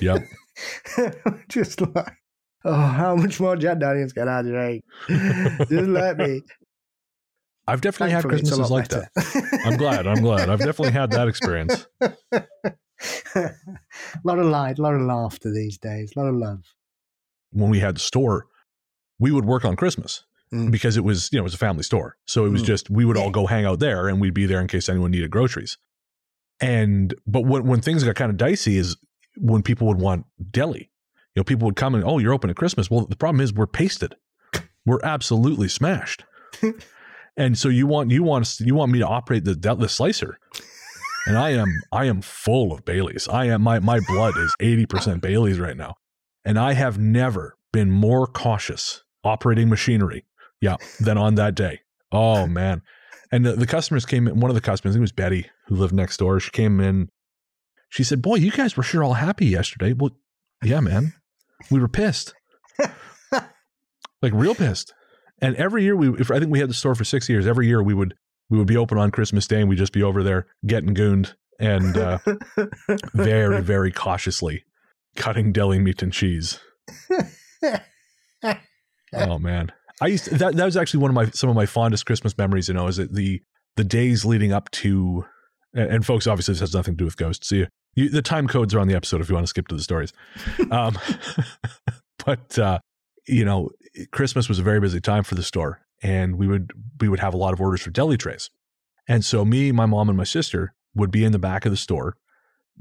yep. 0.00 0.22
just 1.48 1.80
like, 1.80 2.12
oh, 2.66 2.74
how 2.74 3.16
much 3.16 3.40
more 3.40 3.56
Jack 3.56 3.78
Daniels 3.78 4.12
can 4.12 4.28
I 4.28 4.42
drink? 4.42 4.84
Just 5.08 5.70
let 5.88 6.18
me. 6.18 6.42
I've 7.68 7.80
definitely 7.80 8.12
had 8.12 8.22
Thankfully, 8.22 8.40
a 8.40 8.42
Christmases 8.42 8.70
like 8.70 8.88
that. 8.88 9.60
I'm 9.64 9.76
glad. 9.76 10.06
I'm 10.06 10.22
glad. 10.22 10.48
I've 10.50 10.60
definitely 10.60 10.92
had 10.92 11.10
that 11.10 11.26
experience. 11.26 11.86
a 12.00 12.12
lot 14.24 14.38
of 14.38 14.46
light, 14.46 14.78
a 14.78 14.82
lot 14.82 14.94
of 14.94 15.00
laughter 15.02 15.52
these 15.52 15.76
days, 15.78 16.12
a 16.16 16.20
lot 16.20 16.28
of 16.28 16.34
love. 16.36 16.60
when 17.52 17.70
we 17.70 17.80
had 17.80 17.96
the 17.96 18.00
store, 18.00 18.46
we 19.18 19.30
would 19.32 19.44
work 19.44 19.64
on 19.64 19.76
Christmas 19.76 20.24
Mm. 20.52 20.70
because 20.70 20.96
it 20.96 21.02
was, 21.02 21.28
you 21.32 21.38
know, 21.38 21.42
it 21.42 21.50
was 21.50 21.54
a 21.54 21.58
family 21.58 21.82
store. 21.82 22.16
So 22.24 22.44
it 22.46 22.50
was 22.50 22.62
Mm. 22.62 22.66
just 22.66 22.88
we 22.88 23.04
would 23.04 23.16
all 23.16 23.30
go 23.38 23.46
hang 23.46 23.64
out 23.64 23.80
there 23.80 24.06
and 24.06 24.20
we'd 24.20 24.32
be 24.32 24.46
there 24.46 24.60
in 24.60 24.68
case 24.68 24.88
anyone 24.88 25.10
needed 25.10 25.28
groceries. 25.32 25.76
And 26.60 27.12
but 27.26 27.40
when 27.40 27.64
when 27.66 27.80
things 27.80 28.04
got 28.04 28.14
kind 28.14 28.30
of 28.30 28.36
dicey 28.36 28.76
is 28.76 28.96
when 29.36 29.62
people 29.64 29.88
would 29.88 29.98
want 29.98 30.24
deli. 30.52 30.92
You 31.36 31.40
know, 31.40 31.44
people 31.44 31.66
would 31.66 31.76
come 31.76 31.94
and, 31.94 32.02
oh, 32.02 32.18
you're 32.18 32.32
open 32.32 32.48
at 32.48 32.56
Christmas. 32.56 32.90
Well, 32.90 33.04
the 33.04 33.14
problem 33.14 33.42
is 33.42 33.52
we're 33.52 33.66
pasted. 33.66 34.16
We're 34.86 35.02
absolutely 35.04 35.68
smashed. 35.68 36.24
and 37.36 37.58
so 37.58 37.68
you 37.68 37.86
want 37.86 38.10
you 38.10 38.22
want 38.22 38.58
you 38.60 38.74
want 38.74 38.90
me 38.90 39.00
to 39.00 39.06
operate 39.06 39.44
the 39.44 39.54
the 39.54 39.88
slicer. 39.88 40.38
And 41.26 41.36
I 41.36 41.50
am 41.50 41.68
I 41.92 42.06
am 42.06 42.22
full 42.22 42.72
of 42.72 42.84
Baileys. 42.86 43.28
I 43.28 43.46
am 43.46 43.62
my 43.62 43.80
my 43.80 44.00
blood 44.08 44.38
is 44.38 44.54
80% 44.60 45.20
Baileys 45.20 45.58
right 45.60 45.76
now. 45.76 45.96
And 46.44 46.58
I 46.58 46.72
have 46.72 46.98
never 46.98 47.58
been 47.72 47.90
more 47.90 48.26
cautious 48.26 49.02
operating 49.24 49.68
machinery, 49.68 50.24
yeah, 50.60 50.76
than 51.00 51.18
on 51.18 51.34
that 51.34 51.54
day. 51.54 51.80
Oh 52.12 52.46
man. 52.46 52.80
And 53.32 53.44
the, 53.44 53.52
the 53.54 53.66
customers 53.66 54.06
came 54.06 54.28
in, 54.28 54.38
one 54.38 54.50
of 54.50 54.54
the 54.54 54.60
customers, 54.60 54.92
I 54.92 54.94
think 54.94 55.00
it 55.00 55.02
was 55.02 55.12
Betty, 55.12 55.50
who 55.66 55.74
lived 55.74 55.92
next 55.92 56.16
door. 56.16 56.38
She 56.40 56.50
came 56.52 56.80
in. 56.80 57.10
She 57.88 58.04
said, 58.04 58.22
Boy, 58.22 58.36
you 58.36 58.52
guys 58.52 58.76
were 58.76 58.84
sure 58.84 59.02
all 59.02 59.14
happy 59.14 59.46
yesterday. 59.46 59.92
Well, 59.92 60.16
yeah, 60.62 60.80
man. 60.80 61.12
We 61.70 61.80
were 61.80 61.88
pissed. 61.88 62.34
like 63.32 64.32
real 64.32 64.54
pissed. 64.54 64.92
And 65.40 65.54
every 65.56 65.84
year 65.84 65.96
we 65.96 66.08
if 66.20 66.30
I 66.30 66.38
think 66.38 66.50
we 66.50 66.60
had 66.60 66.70
the 66.70 66.74
store 66.74 66.94
for 66.94 67.04
six 67.04 67.28
years, 67.28 67.46
every 67.46 67.66
year 67.66 67.82
we 67.82 67.94
would 67.94 68.14
we 68.48 68.58
would 68.58 68.66
be 68.66 68.76
open 68.76 68.98
on 68.98 69.10
Christmas 69.10 69.46
Day 69.46 69.60
and 69.60 69.68
we'd 69.68 69.78
just 69.78 69.92
be 69.92 70.02
over 70.02 70.22
there 70.22 70.46
getting 70.66 70.94
gooned 70.94 71.34
and 71.58 71.96
uh, 71.96 72.18
very, 73.14 73.60
very 73.60 73.90
cautiously 73.90 74.64
cutting 75.16 75.52
deli 75.52 75.78
meat 75.78 76.02
and 76.02 76.12
cheese. 76.12 76.60
Oh 79.12 79.38
man, 79.38 79.72
I 80.00 80.08
used 80.08 80.26
to, 80.26 80.36
that. 80.36 80.56
That 80.56 80.64
was 80.64 80.76
actually 80.76 81.00
one 81.00 81.10
of 81.10 81.14
my 81.14 81.26
some 81.30 81.48
of 81.48 81.56
my 81.56 81.66
fondest 81.66 82.06
Christmas 82.06 82.36
memories. 82.36 82.68
You 82.68 82.74
know, 82.74 82.86
is 82.86 82.96
that 82.96 83.14
the 83.14 83.40
the 83.76 83.84
days 83.84 84.24
leading 84.24 84.52
up 84.52 84.70
to, 84.72 85.24
and, 85.74 85.90
and 85.90 86.06
folks, 86.06 86.26
obviously 86.26 86.52
this 86.52 86.60
has 86.60 86.74
nothing 86.74 86.94
to 86.94 86.98
do 86.98 87.04
with 87.04 87.16
ghosts. 87.16 87.48
So 87.48 87.56
you, 87.56 87.66
you, 87.94 88.08
the 88.08 88.22
time 88.22 88.46
codes 88.46 88.74
are 88.74 88.80
on 88.80 88.88
the 88.88 88.94
episode 88.94 89.20
if 89.20 89.28
you 89.28 89.34
want 89.34 89.46
to 89.46 89.50
skip 89.50 89.68
to 89.68 89.76
the 89.76 89.82
stories. 89.82 90.12
Um, 90.70 90.98
but 92.24 92.58
uh, 92.58 92.78
you 93.26 93.44
know, 93.44 93.70
Christmas 94.10 94.48
was 94.48 94.58
a 94.58 94.62
very 94.62 94.80
busy 94.80 95.00
time 95.00 95.22
for 95.22 95.34
the 95.34 95.42
store, 95.42 95.80
and 96.02 96.36
we 96.36 96.46
would 96.46 96.72
we 97.00 97.08
would 97.08 97.20
have 97.20 97.34
a 97.34 97.36
lot 97.36 97.52
of 97.52 97.60
orders 97.60 97.82
for 97.82 97.90
deli 97.90 98.16
trays, 98.16 98.50
and 99.08 99.24
so 99.24 99.44
me, 99.44 99.72
my 99.72 99.86
mom, 99.86 100.08
and 100.08 100.18
my 100.18 100.24
sister 100.24 100.74
would 100.94 101.10
be 101.10 101.24
in 101.24 101.32
the 101.32 101.38
back 101.38 101.64
of 101.64 101.70
the 101.70 101.76
store 101.76 102.16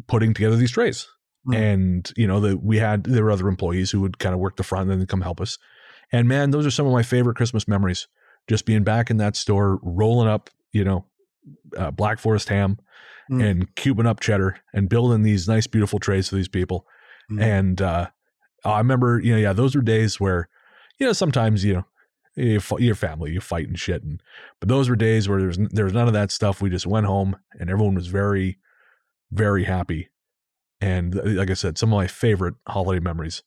putting 0.08 0.34
together 0.34 0.56
these 0.56 0.72
trays. 0.72 1.08
Mm. 1.48 1.56
And 1.56 2.14
you 2.18 2.28
know 2.28 2.40
that 2.40 2.64
we 2.64 2.80
had 2.80 3.04
there 3.04 3.24
were 3.24 3.32
other 3.32 3.48
employees 3.48 3.92
who 3.92 4.02
would 4.02 4.20
kind 4.20 4.34
of 4.34 4.40
work 4.40 4.58
the 4.58 4.64
front 4.64 4.90
and 4.90 5.00
then 5.00 5.08
come 5.08 5.22
help 5.22 5.40
us. 5.42 5.58
And 6.12 6.28
man, 6.28 6.52
those 6.52 6.66
are 6.66 6.72
some 6.72 6.88
of 6.88 6.94
my 6.94 7.04
favorite 7.04 7.36
Christmas 7.36 7.68
memories. 7.68 8.08
Just 8.48 8.66
being 8.66 8.84
back 8.84 9.10
in 9.10 9.18
that 9.18 9.36
store, 9.36 9.80
rolling 9.82 10.28
up, 10.28 10.50
you 10.72 10.84
know, 10.84 11.06
uh, 11.78 11.92
Black 11.92 12.20
Forest 12.20 12.50
ham 12.50 12.78
Mm. 13.32 13.44
and 13.44 13.74
cubing 13.76 14.06
up 14.06 14.20
cheddar 14.20 14.58
and 14.72 14.88
building 14.88 15.24
these 15.24 15.48
nice, 15.48 15.66
beautiful 15.66 15.98
trays 15.98 16.30
for 16.30 16.36
these 16.36 16.48
people. 16.48 16.86
Mm. 17.32 17.42
And 17.42 17.82
uh, 17.82 18.08
I 18.64 18.78
remember, 18.78 19.20
you 19.20 19.32
know, 19.34 19.40
yeah, 19.40 19.52
those 19.52 19.76
were 19.76 19.82
days 19.82 20.20
where, 20.20 20.48
you 21.00 21.08
know, 21.08 21.12
sometimes 21.14 21.66
you 21.66 21.74
know, 21.74 21.86
you 22.36 22.62
your 22.78 22.94
family, 22.94 23.32
you 23.32 23.42
fight 23.42 23.68
and 23.68 23.80
shit, 23.80 24.04
and 24.04 24.22
but 24.60 24.70
those 24.70 24.90
were 24.90 24.96
days 24.96 25.28
where 25.28 25.40
there's 25.42 25.58
there's 25.72 25.94
none 25.94 26.06
of 26.06 26.14
that 26.14 26.30
stuff. 26.30 26.62
We 26.62 26.70
just 26.70 26.86
went 26.86 27.08
home 27.08 27.36
and 27.60 27.68
everyone 27.68 27.96
was 27.96 28.06
very, 28.08 28.60
very 29.32 29.64
happy. 29.64 30.10
And 30.80 31.18
uh, 31.18 31.24
like 31.24 31.50
I 31.50 31.56
said, 31.56 31.80
some 31.80 31.92
of 31.92 31.98
my 31.98 32.06
favorite 32.06 32.54
holiday 32.68 33.00
memories 33.00 33.42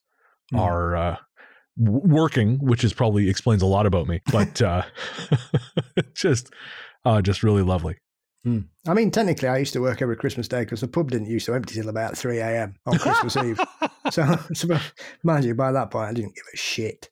Mm. 0.52 0.58
are 0.58 0.96
uh, 0.96 1.16
working, 1.76 2.56
which 2.58 2.82
is 2.82 2.92
probably 2.92 3.28
explains 3.30 3.62
a 3.62 3.66
lot 3.66 3.86
about 3.86 4.08
me, 4.08 4.22
but 4.32 4.60
uh, 4.60 4.82
just 6.14 6.50
uh, 7.04 7.22
just 7.22 7.42
really 7.42 7.62
lovely. 7.62 7.96
I 8.86 8.94
mean, 8.94 9.10
technically, 9.10 9.48
I 9.48 9.58
used 9.58 9.72
to 9.74 9.80
work 9.80 10.00
every 10.00 10.16
Christmas 10.16 10.48
day 10.48 10.60
because 10.60 10.80
the 10.80 10.88
pub 10.88 11.10
didn't 11.10 11.28
used 11.28 11.46
to 11.46 11.54
empty 11.54 11.74
till 11.74 11.88
about 11.88 12.16
3 12.16 12.38
a.m. 12.38 12.76
on 12.86 12.98
Christmas 12.98 13.36
Eve. 13.36 13.60
So, 14.10 14.36
so, 14.54 14.78
mind 15.22 15.44
you, 15.44 15.54
by 15.54 15.72
that 15.72 15.90
point, 15.90 16.08
I 16.08 16.12
didn't 16.12 16.34
give 16.34 16.44
a 16.52 16.56
shit. 16.56 17.10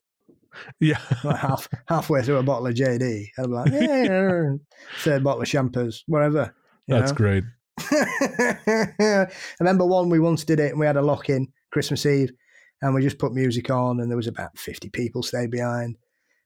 Yeah, 0.80 1.00
Like 1.22 1.36
half 1.36 1.68
halfway 1.88 2.22
through 2.22 2.38
a 2.38 2.42
bottle 2.42 2.66
of 2.66 2.74
JD, 2.74 3.26
I'd 3.38 3.42
be 3.42 3.48
like, 3.48 3.72
yeah, 3.72 4.52
third 5.00 5.22
bottle 5.22 5.42
of 5.42 5.48
shampoos, 5.48 6.02
whatever. 6.06 6.54
that's 6.88 7.10
know? 7.10 7.16
great. 7.16 7.44
I 7.78 9.26
remember 9.60 9.84
one 9.84 10.08
we 10.08 10.18
once 10.18 10.44
did 10.44 10.60
it 10.60 10.70
and 10.70 10.80
we 10.80 10.86
had 10.86 10.96
a 10.96 11.02
lock 11.02 11.28
in 11.28 11.48
Christmas 11.72 12.06
Eve 12.06 12.32
and 12.80 12.94
we 12.94 13.02
just 13.02 13.18
put 13.18 13.34
music 13.34 13.68
on 13.68 14.00
and 14.00 14.10
there 14.10 14.16
was 14.16 14.28
about 14.28 14.56
50 14.56 14.88
people 14.90 15.22
stayed 15.22 15.50
behind. 15.50 15.98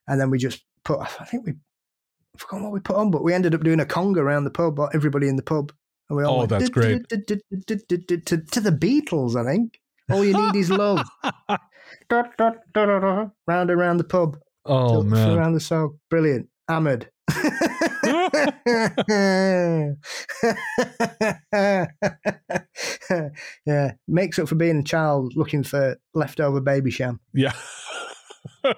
And 0.08 0.20
then 0.20 0.28
we 0.28 0.38
just 0.38 0.64
put, 0.84 0.98
I 1.00 1.24
think 1.24 1.46
we, 1.46 1.52
I 2.34 2.38
forgot 2.38 2.62
what 2.62 2.72
we 2.72 2.80
put 2.80 2.96
on, 2.96 3.10
but 3.10 3.22
we 3.24 3.34
ended 3.34 3.54
up 3.54 3.62
doing 3.62 3.80
a 3.80 3.84
conga 3.84 4.18
around 4.18 4.44
the 4.44 4.50
pub, 4.50 4.78
everybody 4.94 5.28
in 5.28 5.36
the 5.36 5.42
pub 5.42 5.72
And 6.08 6.16
we 6.16 6.24
all 6.24 6.42
Oh, 6.42 6.46
that's 6.46 6.68
great. 6.68 7.06
"Du- 7.08 7.16
du- 7.18 7.40
du- 7.50 7.56
du- 7.66 7.76
du- 7.98 8.16
du- 8.16 8.36
To 8.44 8.60
the 8.60 8.72
Beatles, 8.72 9.36
I 9.36 9.44
think. 9.44 9.80
All 10.10 10.24
you 10.24 10.32
need 10.36 10.56
is 10.58 10.70
love. 10.70 11.06
Round 12.10 13.70
and 13.70 13.78
round 13.78 14.00
the 14.00 14.04
pub. 14.04 14.38
oh 14.66 15.02
man. 15.02 15.36
Around 15.38 15.54
the 15.54 15.60
song. 15.60 15.98
Brilliant. 16.08 16.48
Ahmed. 16.68 17.08
yeah, 23.66 23.92
makes 24.08 24.38
up 24.38 24.48
for 24.48 24.54
being 24.54 24.78
a 24.78 24.82
child 24.82 25.34
looking 25.36 25.62
for 25.62 25.96
leftover 26.14 26.60
Babycham. 26.60 27.18
Yeah. 27.32 27.52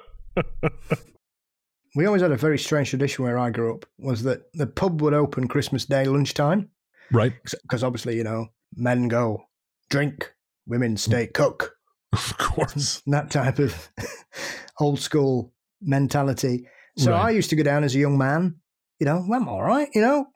We 1.95 2.07
always 2.07 2.23
had 2.23 2.33
a 2.33 2.37
very 2.37 2.59
strange 2.59 2.91
tradition 2.91 3.25
where 3.25 3.39
I 3.39 3.51
grew 3.51 3.75
up 3.75 3.87
was 3.99 4.23
that 4.23 4.45
the 4.55 4.67
pub 4.67 5.03
would 5.03 5.15
open 5.15 5.49
Christmas 5.49 5.85
Day 5.85 6.05
lunchtime 6.05 6.71
right. 7.11 7.33
because 7.43 7.85
obviously 7.85 8.17
you 8.17 8.25
know 8.25 8.49
men 8.75 9.09
go 9.09 9.45
drink, 9.91 10.33
women 10.67 10.97
stay 10.97 11.27
mm. 11.27 11.35
cook, 11.35 11.77
Of 12.13 12.37
course. 12.39 13.03
that 13.07 13.31
type 13.31 13.59
of 13.59 13.89
old 14.81 15.01
school 15.01 15.53
mentality. 15.81 16.67
So 16.97 17.11
Right. 17.11 17.27
I 17.27 17.31
used 17.31 17.51
to 17.51 17.57
go 17.57 17.63
down 17.63 17.85
as 17.85 17.95
a 17.95 17.99
young 17.99 18.19
man. 18.19 18.57
You 18.99 19.07
know, 19.07 19.27
I'm 19.33 19.49
all 19.49 19.63
right. 19.63 19.89
You 19.95 20.01
know, 20.03 20.27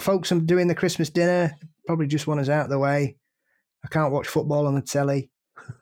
folks 0.00 0.32
are 0.32 0.40
doing 0.40 0.68
the 0.68 0.74
Christmas 0.74 1.10
dinner. 1.10 1.52
Probably 1.86 2.06
just 2.06 2.26
want 2.26 2.40
us 2.40 2.48
out 2.48 2.64
of 2.64 2.70
the 2.70 2.78
way. 2.78 3.16
I 3.84 3.88
can't 3.88 4.12
watch 4.12 4.26
football 4.26 4.66
on 4.66 4.74
the 4.74 4.82
telly. 4.82 5.30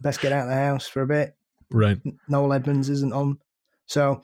Best 0.02 0.20
get 0.20 0.32
out 0.32 0.44
of 0.44 0.48
the 0.48 0.54
house 0.54 0.86
for 0.86 1.02
a 1.02 1.06
bit. 1.06 1.34
Right. 1.70 1.98
Noel 2.28 2.52
Edmonds 2.52 2.90
isn't 2.90 3.12
on. 3.12 3.38
So 3.86 4.22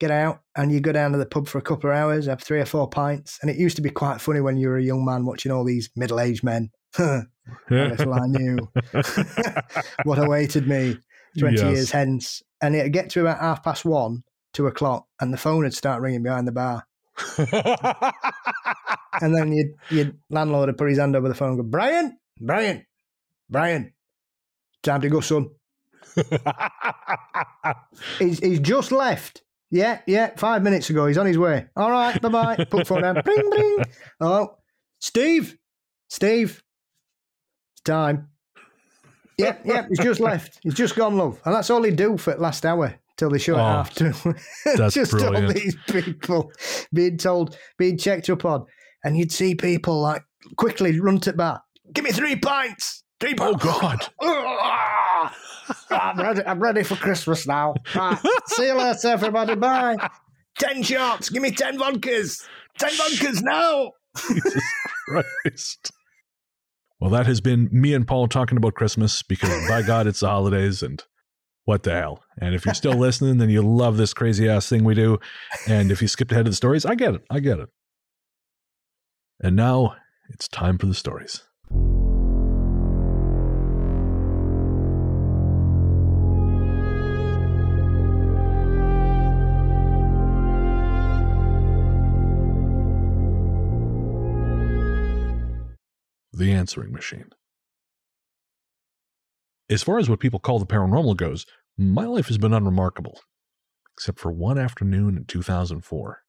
get 0.00 0.10
out 0.10 0.40
and 0.56 0.72
you 0.72 0.80
go 0.80 0.90
down 0.92 1.12
to 1.12 1.18
the 1.18 1.26
pub 1.26 1.46
for 1.46 1.58
a 1.58 1.62
couple 1.62 1.90
of 1.90 1.96
hours, 1.96 2.26
have 2.26 2.42
three 2.42 2.60
or 2.60 2.66
four 2.66 2.88
pints. 2.88 3.38
And 3.42 3.50
it 3.50 3.56
used 3.56 3.76
to 3.76 3.82
be 3.82 3.90
quite 3.90 4.20
funny 4.20 4.40
when 4.40 4.56
you 4.56 4.68
were 4.68 4.78
a 4.78 4.82
young 4.82 5.04
man 5.04 5.24
watching 5.24 5.52
all 5.52 5.62
these 5.64 5.90
middle 5.94 6.18
aged 6.18 6.42
men. 6.42 6.70
Little 6.98 8.14
I 8.14 8.26
knew 8.26 8.58
what 10.04 10.18
awaited 10.18 10.66
me 10.66 10.96
20 11.38 11.56
Yes. 11.56 11.64
years 11.64 11.90
hence. 11.92 12.42
And 12.60 12.74
it'd 12.74 12.92
get 12.92 13.10
to 13.10 13.20
about 13.20 13.38
half 13.40 13.62
past 13.62 13.84
one, 13.84 14.24
two 14.52 14.66
o'clock, 14.66 15.06
and 15.20 15.32
the 15.32 15.38
phone 15.38 15.62
would 15.62 15.74
start 15.74 16.02
ringing 16.02 16.22
behind 16.22 16.48
the 16.48 16.52
bar. 16.52 16.86
And 19.22 19.34
then 19.34 19.52
you'd, 19.52 19.74
your 19.90 20.12
landlord 20.30 20.68
would 20.68 20.78
put 20.78 20.88
his 20.88 20.98
hand 20.98 21.14
over 21.16 21.28
the 21.28 21.34
phone 21.34 21.50
and 21.50 21.58
go, 21.58 21.62
Brian, 21.64 22.16
Brian, 22.40 22.86
Brian, 23.50 23.92
time 24.82 25.00
to 25.02 25.08
go, 25.10 25.20
son. 25.20 25.50
He's, 28.18 28.38
he's 28.38 28.60
just 28.60 28.92
left. 28.92 29.42
Yeah, 29.70 30.00
yeah, 30.06 30.30
five 30.36 30.62
minutes 30.62 30.90
ago. 30.90 31.06
He's 31.06 31.18
on 31.18 31.26
his 31.26 31.38
way. 31.38 31.66
All 31.76 31.90
right, 31.90 32.20
bye 32.20 32.28
bye. 32.28 32.64
Put 32.70 32.86
phone 32.86 33.02
down. 33.02 33.20
Bring, 33.24 33.50
bring. 33.50 33.78
Oh, 34.20 34.56
Steve, 35.00 35.56
Steve, 36.08 36.62
it's 37.74 37.82
time. 37.84 38.28
Yeah, 39.38 39.56
yeah, 39.64 39.86
he's 39.88 40.00
just 40.00 40.20
left. 40.20 40.58
He's 40.62 40.74
just 40.74 40.96
gone, 40.96 41.16
love. 41.16 41.40
And 41.44 41.54
that's 41.54 41.70
all 41.70 41.82
he 41.82 41.90
do 41.92 42.18
for 42.18 42.34
the 42.34 42.40
last 42.40 42.66
hour 42.66 42.94
till 43.16 43.30
they 43.30 43.38
show 43.38 43.56
Oh, 43.56 43.84
two. 43.94 44.12
that's 44.76 44.94
just 44.94 45.14
all 45.14 45.32
these 45.48 45.76
people 45.88 46.50
being 46.92 47.16
told, 47.16 47.56
being 47.78 47.96
checked 47.96 48.28
up 48.28 48.44
on. 48.44 48.66
And 49.04 49.16
you'd 49.16 49.32
see 49.32 49.54
people 49.54 50.00
like 50.00 50.22
quickly 50.56 50.98
run 51.00 51.20
to 51.20 51.30
the 51.32 51.36
bar. 51.38 51.62
Give 51.94 52.04
me 52.04 52.10
three 52.12 52.36
pints. 52.36 53.02
Three 53.20 53.34
oh 53.38 53.54
pints. 53.54 54.08
God. 54.20 55.32
I'm 55.90 56.18
ready. 56.18 56.42
I'm 56.44 56.60
ready 56.60 56.82
for 56.82 56.96
Christmas 56.96 57.46
now. 57.46 57.74
Right. 57.94 58.18
See 58.46 58.66
you 58.66 58.74
later, 58.74 59.08
everybody. 59.08 59.54
Bye. 59.54 59.96
Ten 60.58 60.82
shots. 60.82 61.28
Give 61.28 61.42
me 61.42 61.50
ten 61.50 61.78
vodkas. 61.78 62.46
Ten 62.78 62.90
vodkas 62.90 63.42
now. 63.42 63.92
Jesus 64.16 64.62
Christ. 65.06 65.92
Well, 66.98 67.10
that 67.10 67.26
has 67.26 67.40
been 67.40 67.68
me 67.72 67.94
and 67.94 68.06
Paul 68.06 68.28
talking 68.28 68.58
about 68.58 68.74
Christmas 68.74 69.22
because 69.22 69.68
by 69.68 69.82
God, 69.82 70.06
it's 70.06 70.20
the 70.20 70.28
holidays 70.28 70.82
and 70.82 71.02
what 71.64 71.82
the 71.82 71.92
hell. 71.92 72.22
And 72.40 72.54
if 72.54 72.64
you're 72.64 72.74
still 72.74 72.92
listening, 72.96 73.38
then 73.38 73.48
you 73.50 73.62
love 73.62 73.96
this 73.96 74.12
crazy 74.12 74.48
ass 74.48 74.68
thing 74.68 74.84
we 74.84 74.94
do. 74.94 75.18
And 75.68 75.90
if 75.90 76.02
you 76.02 76.08
skipped 76.08 76.32
ahead 76.32 76.46
of 76.46 76.52
the 76.52 76.56
stories, 76.56 76.84
I 76.84 76.94
get 76.94 77.14
it. 77.14 77.22
I 77.30 77.40
get 77.40 77.58
it. 77.58 77.68
And 79.42 79.56
now 79.56 79.94
it's 80.30 80.48
time 80.48 80.78
for 80.78 80.86
the 80.86 80.94
stories. 80.94 81.42
The 96.40 96.52
answering 96.52 96.90
machine. 96.90 97.28
As 99.68 99.82
far 99.82 99.98
as 99.98 100.08
what 100.08 100.20
people 100.20 100.38
call 100.38 100.58
the 100.58 100.64
paranormal 100.64 101.18
goes, 101.18 101.44
my 101.76 102.06
life 102.06 102.28
has 102.28 102.38
been 102.38 102.54
unremarkable, 102.54 103.20
except 103.92 104.18
for 104.18 104.32
one 104.32 104.56
afternoon 104.56 105.18
in 105.18 105.26
2004. 105.26 106.22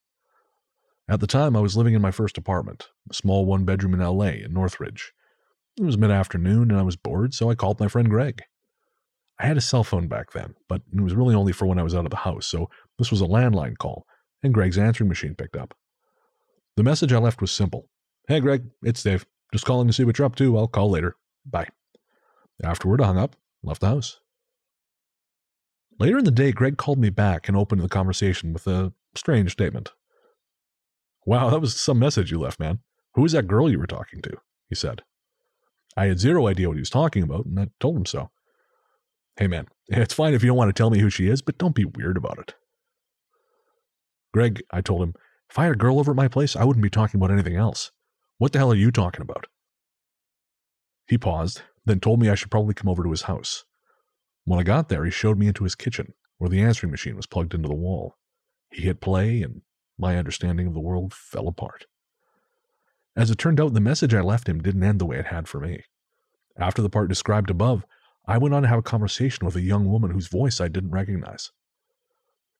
At 1.08 1.22
the 1.22 1.28
time, 1.28 1.56
I 1.56 1.62
was 1.62 1.78
living 1.78 1.94
in 1.94 2.02
my 2.02 2.12
first 2.12 2.38
apartment, 2.38 2.90
a 3.10 3.14
small 3.14 3.46
one 3.46 3.64
bedroom 3.64 3.94
in 3.94 4.02
LA 4.02 4.44
in 4.44 4.52
Northridge. 4.54 5.14
It 5.80 5.86
was 5.86 5.98
mid 5.98 6.12
afternoon 6.12 6.72
and 6.72 6.78
I 6.78 6.84
was 6.84 6.98
bored, 6.98 7.34
so 7.34 7.50
I 7.50 7.56
called 7.56 7.80
my 7.80 7.88
friend 7.88 8.10
Greg. 8.10 8.42
I 9.40 9.46
had 9.46 9.56
a 9.56 9.62
cell 9.62 9.86
phone 9.86 10.10
back 10.10 10.34
then, 10.34 10.56
but 10.68 10.82
it 10.94 11.00
was 11.00 11.16
really 11.16 11.36
only 11.36 11.54
for 11.54 11.68
when 11.68 11.80
I 11.80 11.84
was 11.84 11.96
out 11.96 12.04
of 12.04 12.12
the 12.12 12.18
house, 12.18 12.48
so 12.48 12.70
this 13.00 13.12
was 13.12 13.22
a 13.22 13.28
landline 13.28 13.78
call, 13.78 14.06
and 14.44 14.54
Greg's 14.54 14.78
answering 14.78 15.08
machine 15.08 15.36
picked 15.36 15.56
up. 15.56 15.74
The 16.76 16.84
message 16.84 17.14
I 17.14 17.18
left 17.18 17.40
was 17.40 17.52
simple 17.54 17.88
Hey, 18.28 18.42
Greg, 18.42 18.66
it's 18.84 19.04
Dave. 19.04 19.26
Just 19.52 19.66
calling 19.66 19.88
to 19.88 19.94
see 19.94 20.04
what 20.04 20.18
you're 20.18 20.26
up 20.26 20.36
to. 20.38 20.58
I'll 20.58 20.68
call 20.68 20.90
later. 20.90 21.16
Bye. 21.46 21.68
Afterward, 22.64 23.02
I 23.02 23.08
hung 23.08 23.18
up, 23.18 23.36
left 23.64 23.82
the 23.82 23.88
house. 23.88 24.20
Later 26.00 26.20
in 26.20 26.26
the 26.26 26.32
day, 26.32 26.52
Greg 26.52 26.78
called 26.78 27.00
me 27.00 27.10
back 27.10 27.48
and 27.48 27.58
opened 27.58 27.82
the 27.82 27.90
conversation 27.90 28.54
with 28.54 28.66
a 28.68 28.94
strange 29.16 29.52
statement. 29.52 29.92
Wow, 31.26 31.50
that 31.50 31.62
was 31.62 31.80
some 31.80 32.00
message 32.00 32.32
you 32.32 32.40
left, 32.40 32.60
man. 32.60 32.80
Who 33.14 33.22
was 33.22 33.34
that 33.34 33.48
girl 33.48 33.70
you 33.70 33.78
were 33.78 33.88
talking 33.88 34.22
to? 34.22 34.38
He 34.70 34.76
said. 34.76 35.04
I 35.98 36.06
had 36.06 36.20
zero 36.20 36.48
idea 36.48 36.70
what 36.70 36.78
he 36.78 36.82
was 36.82 36.90
talking 36.90 37.22
about, 37.24 37.46
and 37.46 37.60
I 37.60 37.68
told 37.80 37.98
him 37.98 38.06
so. 38.06 38.32
Hey, 39.38 39.48
man, 39.48 39.68
it's 39.88 40.14
fine 40.14 40.34
if 40.34 40.42
you 40.42 40.48
don't 40.48 40.58
want 40.58 40.70
to 40.70 40.80
tell 40.80 40.90
me 40.90 41.00
who 41.00 41.10
she 41.10 41.28
is, 41.28 41.42
but 41.42 41.58
don't 41.58 41.76
be 41.76 41.86
weird 41.86 42.18
about 42.18 42.40
it. 42.40 42.56
Greg, 44.34 44.64
I 44.72 44.82
told 44.82 45.04
him, 45.04 45.14
if 45.50 45.60
I 45.60 45.64
had 45.64 45.74
a 45.74 45.78
girl 45.78 46.00
over 46.00 46.12
at 46.12 46.18
my 46.18 46.30
place, 46.30 46.56
I 46.56 46.64
wouldn't 46.64 46.84
be 46.84 46.90
talking 46.90 47.20
about 47.20 47.32
anything 47.32 47.58
else. 47.58 47.92
What 48.42 48.54
the 48.54 48.58
hell 48.58 48.72
are 48.72 48.76
you 48.76 48.90
talking 48.90 49.22
about? 49.22 49.46
He 51.06 51.16
paused, 51.16 51.62
then 51.86 52.00
told 52.00 52.20
me 52.20 52.28
I 52.28 52.34
should 52.34 52.50
probably 52.50 52.74
come 52.74 52.90
over 52.90 53.04
to 53.04 53.12
his 53.12 53.22
house. 53.22 53.66
When 54.46 54.60
I 54.60 54.64
got 54.64 54.90
there, 54.90 55.06
he 55.06 55.12
showed 55.12 55.38
me 55.38 55.46
into 55.46 55.64
his 55.64 55.76
kitchen, 55.76 56.16
where 56.40 56.50
the 56.50 56.64
answering 56.64 56.90
machine 56.90 57.16
was 57.16 57.28
plugged 57.28 57.54
into 57.54 57.68
the 57.68 57.76
wall. 57.76 58.18
He 58.72 58.82
hit 58.82 59.00
play, 59.00 59.44
and 59.44 59.62
my 59.96 60.18
understanding 60.18 60.66
of 60.66 60.74
the 60.74 60.80
world 60.80 61.14
fell 61.14 61.48
apart. 61.48 61.86
As 63.16 63.30
it 63.30 63.38
turned 63.38 63.62
out, 63.62 63.76
the 63.76 63.80
message 63.80 64.16
I 64.16 64.22
left 64.22 64.50
him 64.50 64.60
didn't 64.60 64.82
end 64.82 64.98
the 64.98 65.06
way 65.06 65.20
it 65.20 65.28
had 65.28 65.48
for 65.48 65.60
me. 65.60 65.84
After 66.58 66.82
the 66.82 66.90
part 66.90 67.10
described 67.10 67.52
above, 67.52 67.86
I 68.26 68.40
went 68.40 68.56
on 68.56 68.64
to 68.64 68.70
have 68.70 68.80
a 68.80 68.82
conversation 68.82 69.46
with 69.46 69.56
a 69.56 69.62
young 69.62 69.86
woman 69.86 70.10
whose 70.10 70.30
voice 70.30 70.60
I 70.60 70.68
didn't 70.68 70.90
recognize. 70.90 71.52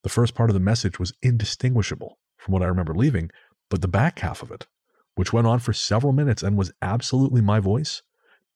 The 0.04 0.10
first 0.10 0.36
part 0.36 0.52
of 0.52 0.54
the 0.54 0.60
message 0.60 1.00
was 1.00 1.14
indistinguishable 1.24 2.20
from 2.38 2.52
what 2.52 2.62
I 2.62 2.68
remember 2.68 2.94
leaving, 2.94 3.32
but 3.72 3.82
the 3.82 3.88
back 3.88 4.20
half 4.20 4.44
of 4.44 4.52
it, 4.52 4.68
which 5.16 5.34
went 5.34 5.48
on 5.48 5.60
for 5.60 5.74
several 5.74 6.14
minutes 6.14 6.44
and 6.44 6.58
was 6.58 6.72
absolutely 6.82 7.42
my 7.42 7.60
voice, 7.60 8.02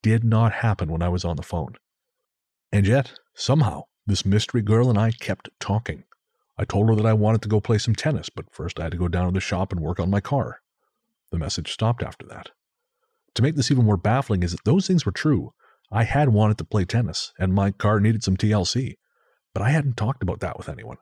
did 0.01 0.23
not 0.23 0.53
happen 0.53 0.91
when 0.91 1.01
I 1.01 1.09
was 1.09 1.25
on 1.25 1.35
the 1.35 1.43
phone. 1.43 1.75
And 2.71 2.85
yet, 2.85 3.13
somehow, 3.33 3.83
this 4.05 4.25
mystery 4.25 4.61
girl 4.61 4.89
and 4.89 4.99
I 4.99 5.11
kept 5.11 5.49
talking. 5.59 6.03
I 6.57 6.65
told 6.65 6.89
her 6.89 6.95
that 6.95 7.05
I 7.05 7.13
wanted 7.13 7.41
to 7.41 7.49
go 7.49 7.59
play 7.59 7.77
some 7.77 7.95
tennis, 7.95 8.29
but 8.29 8.53
first 8.53 8.79
I 8.79 8.83
had 8.83 8.91
to 8.93 8.97
go 8.97 9.07
down 9.07 9.25
to 9.27 9.31
the 9.31 9.39
shop 9.39 9.71
and 9.71 9.81
work 9.81 9.99
on 9.99 10.09
my 10.09 10.21
car. 10.21 10.61
The 11.31 11.39
message 11.39 11.71
stopped 11.71 12.03
after 12.03 12.25
that. 12.27 12.51
To 13.33 13.41
make 13.41 13.55
this 13.55 13.71
even 13.71 13.85
more 13.85 13.97
baffling 13.97 14.43
is 14.43 14.51
that 14.51 14.63
those 14.63 14.87
things 14.87 15.05
were 15.05 15.11
true. 15.11 15.53
I 15.91 16.03
had 16.03 16.29
wanted 16.29 16.57
to 16.59 16.65
play 16.65 16.85
tennis, 16.85 17.33
and 17.37 17.53
my 17.53 17.71
car 17.71 17.99
needed 17.99 18.23
some 18.23 18.37
TLC, 18.37 18.95
but 19.53 19.61
I 19.61 19.69
hadn't 19.69 19.97
talked 19.97 20.23
about 20.23 20.39
that 20.39 20.57
with 20.57 20.69
anyone. 20.69 20.97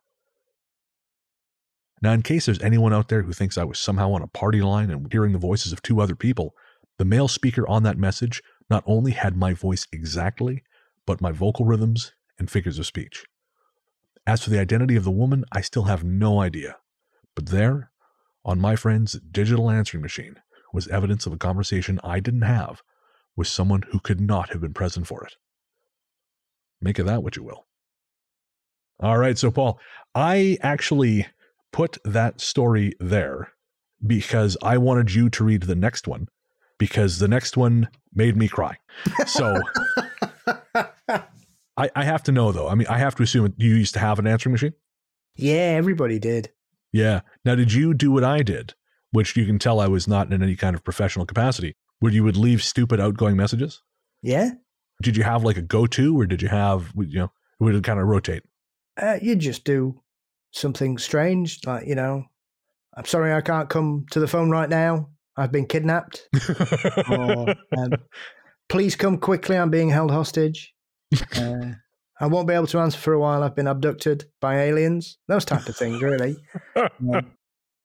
Now, 2.04 2.12
in 2.12 2.22
case 2.22 2.46
there's 2.46 2.62
anyone 2.62 2.94
out 2.94 3.08
there 3.08 3.22
who 3.22 3.32
thinks 3.32 3.58
I 3.58 3.64
was 3.64 3.80
somehow 3.80 4.12
on 4.12 4.22
a 4.22 4.28
party 4.28 4.62
line 4.62 4.92
and 4.92 5.10
hearing 5.10 5.32
the 5.32 5.40
voices 5.40 5.72
of 5.72 5.82
two 5.82 6.02
other 6.02 6.16
people, 6.16 6.54
the 6.98 7.06
male 7.06 7.30
speaker 7.30 7.66
on 7.70 7.84
that 7.84 7.98
message 7.98 8.44
not 8.70 8.84
only 8.86 9.14
had 9.14 9.38
my 9.38 9.54
voice 9.54 9.88
exactly, 9.90 10.64
but 11.06 11.22
my 11.22 11.32
vocal 11.32 11.66
rhythms 11.66 12.12
and 12.38 12.52
figures 12.52 12.78
of 12.78 12.86
speech. 12.86 13.24
As 14.28 14.44
for 14.44 14.50
the 14.50 14.60
identity 14.60 14.98
of 14.98 15.06
the 15.06 15.12
woman, 15.12 15.46
I 15.54 15.62
still 15.62 15.84
have 15.84 16.04
no 16.04 16.42
idea. 16.42 16.76
But 17.36 17.48
there, 17.48 17.90
on 18.44 18.60
my 18.60 18.76
friend's 18.76 19.14
digital 19.32 19.70
answering 19.70 20.02
machine, 20.02 20.36
was 20.74 20.90
evidence 20.90 21.26
of 21.26 21.32
a 21.32 21.38
conversation 21.38 22.02
I 22.04 22.20
didn't 22.20 22.42
have 22.42 22.84
with 23.38 23.48
someone 23.48 23.84
who 23.92 24.00
could 24.02 24.20
not 24.20 24.50
have 24.50 24.60
been 24.60 24.74
present 24.74 25.08
for 25.08 25.24
it. 25.26 25.36
Make 26.82 27.00
of 27.00 27.06
that 27.06 27.24
what 27.24 27.38
you 27.38 27.44
will. 27.44 27.66
All 29.00 29.18
right, 29.18 29.38
so 29.38 29.52
Paul, 29.52 29.80
I 30.14 30.58
actually 30.62 31.28
put 31.74 31.98
that 32.06 32.40
story 32.40 32.94
there 33.00 33.50
because 34.06 34.56
I 34.62 34.78
wanted 34.78 35.14
you 35.14 35.30
to 35.32 35.44
read 35.44 35.64
the 35.64 35.76
next 35.76 36.08
one 36.08 36.30
because 36.78 37.20
the 37.20 37.28
next 37.28 37.58
one 37.58 37.90
made 38.14 38.38
me 38.38 38.48
cry. 38.48 38.78
So 39.26 39.62
I, 41.76 41.90
I 41.96 42.04
have 42.04 42.24
to 42.24 42.32
know 42.32 42.52
though. 42.52 42.70
I 42.70 42.76
mean, 42.76 42.88
I 42.88 43.00
have 43.00 43.16
to 43.16 43.24
assume 43.24 43.54
you 43.58 43.76
used 43.76 43.94
to 43.96 44.00
have 44.00 44.20
an 44.20 44.28
answering 44.28 44.54
machine. 44.54 44.74
Yeah, 45.36 45.76
everybody 45.78 46.20
did. 46.20 46.52
Yeah. 46.92 47.22
Now, 47.44 47.56
did 47.56 47.74
you 47.74 47.94
do 47.94 48.12
what 48.12 48.24
I 48.24 48.44
did, 48.44 48.76
which 49.12 49.36
you 49.36 49.46
can 49.46 49.58
tell 49.58 49.80
I 49.80 49.88
was 49.88 50.08
not 50.08 50.32
in 50.32 50.44
any 50.44 50.56
kind 50.56 50.76
of 50.76 50.84
professional 50.84 51.26
capacity, 51.26 51.76
where 52.00 52.12
you 52.12 52.24
would 52.24 52.38
leave 52.38 52.62
stupid 52.62 53.00
outgoing 53.00 53.36
messages? 53.36 53.82
Yeah. 54.22 54.52
Did 55.02 55.18
you 55.18 55.24
have 55.24 55.44
like 55.44 55.58
a 55.58 55.62
go-to, 55.62 56.20
or 56.20 56.28
did 56.28 56.44
you 56.44 56.50
have 56.50 56.94
you 56.96 57.20
know 57.20 57.32
would 57.60 57.74
it 57.74 57.84
kind 57.84 58.00
of 58.00 58.08
rotate? 58.08 58.44
Uh, 58.96 59.18
you 59.22 59.36
just 59.36 59.64
do 59.64 60.03
something 60.54 60.98
strange, 60.98 61.60
like 61.66 61.86
you 61.88 61.96
know, 61.96 62.24
I'm 62.96 63.06
sorry 63.06 63.34
I 63.34 63.42
can't 63.42 63.70
come 63.70 64.06
to 64.12 64.20
the 64.20 64.28
phone 64.28 64.50
right 64.50 64.70
now. 64.70 65.10
I've 65.36 65.52
been 65.52 65.66
kidnapped. 65.66 66.28
or, 67.10 67.56
um, 67.78 67.94
please 68.70 68.96
come 68.96 69.18
quickly. 69.18 69.58
I'm 69.58 69.72
being 69.72 69.90
held 69.90 70.12
hostage. 70.12 70.74
Uh, 71.38 71.74
I 72.20 72.28
won't 72.28 72.48
be 72.48 72.54
able 72.54 72.68
to 72.68 72.80
answer 72.80 72.98
for 73.00 73.14
a 73.14 73.20
while. 73.20 73.44
I've 73.44 73.56
been 73.56 73.68
abducted 73.68 74.26
by 74.40 74.62
aliens. 74.62 75.18
Those 75.28 75.46
type 75.46 75.68
of 75.68 75.76
things, 75.76 76.02
really. 76.02 76.38
Um, 76.76 77.32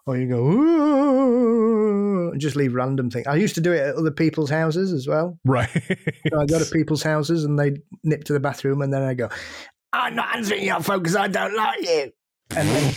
or 0.07 0.17
you 0.17 0.29
go, 0.29 0.47
Ooh, 0.47 2.31
and 2.31 2.41
just 2.41 2.57
leave 2.57 2.75
random 2.75 3.11
things. 3.11 3.27
I 3.27 3.37
used 3.37 3.55
to 3.57 3.61
do 3.61 3.73
it 3.73 3.81
at 3.81 3.95
other 3.97 4.11
people's 4.11 4.51
houses 4.51 4.93
as 4.93 5.07
well. 5.09 5.39
right. 5.45 5.69
So 6.31 6.41
I 6.41 6.47
go 6.47 6.59
to 6.59 6.65
people's 6.73 7.03
houses 7.03 7.45
and 7.45 7.59
they 7.59 7.77
nip 8.05 8.25
to 8.25 8.33
the 8.33 8.41
bathroom, 8.41 8.83
and 8.83 8.93
then 8.93 9.03
I 9.03 9.15
go, 9.15 9.29
"I'm 9.93 10.15
not 10.15 10.37
answering 10.37 10.65
your 10.65 10.81
phone 10.81 10.99
because 11.03 11.17
I 11.17 11.29
don't 11.29 11.57
like 11.57 11.83
you." 11.83 12.13
And 12.57 12.69
then, 12.69 12.95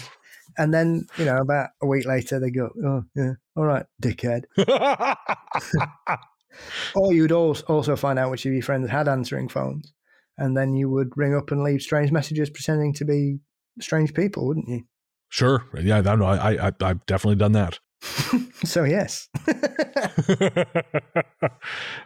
and 0.58 0.74
then 0.74 1.08
you 1.18 1.26
know, 1.26 1.38
about 1.38 1.70
a 1.82 1.88
week 1.88 2.06
later, 2.06 2.40
they 2.40 2.52
go, 2.52 2.70
"Oh 2.84 3.04
yeah, 3.16 3.34
all 3.56 3.66
right, 3.66 3.86
dickhead." 4.02 4.44
Or 6.96 7.14
you'd 7.14 7.32
also 7.32 7.64
also 7.68 7.96
find 7.96 8.20
out 8.20 8.30
which 8.30 8.46
of 8.46 8.52
your 8.52 8.62
friends 8.62 8.90
had 8.90 9.08
answering 9.08 9.48
phones, 9.48 9.94
and 10.38 10.56
then 10.58 10.74
you 10.74 10.90
would 10.90 11.16
ring 11.16 11.34
up 11.34 11.52
and 11.52 11.64
leave 11.64 11.82
strange 11.82 12.12
messages 12.12 12.50
pretending 12.50 12.94
to 12.96 13.06
be 13.06 13.40
strange 13.80 14.14
people, 14.14 14.46
wouldn't 14.48 14.68
you? 14.68 14.84
sure. 15.30 15.66
Yeah. 15.80 16.00
I 16.06 16.16
know. 16.16 16.26
I, 16.26 16.68
I 16.68 16.72
I've 16.82 17.06
definitely 17.06 17.38
done 17.38 17.54
that. 17.54 17.80
So 18.64 18.84
yes, 18.84 19.28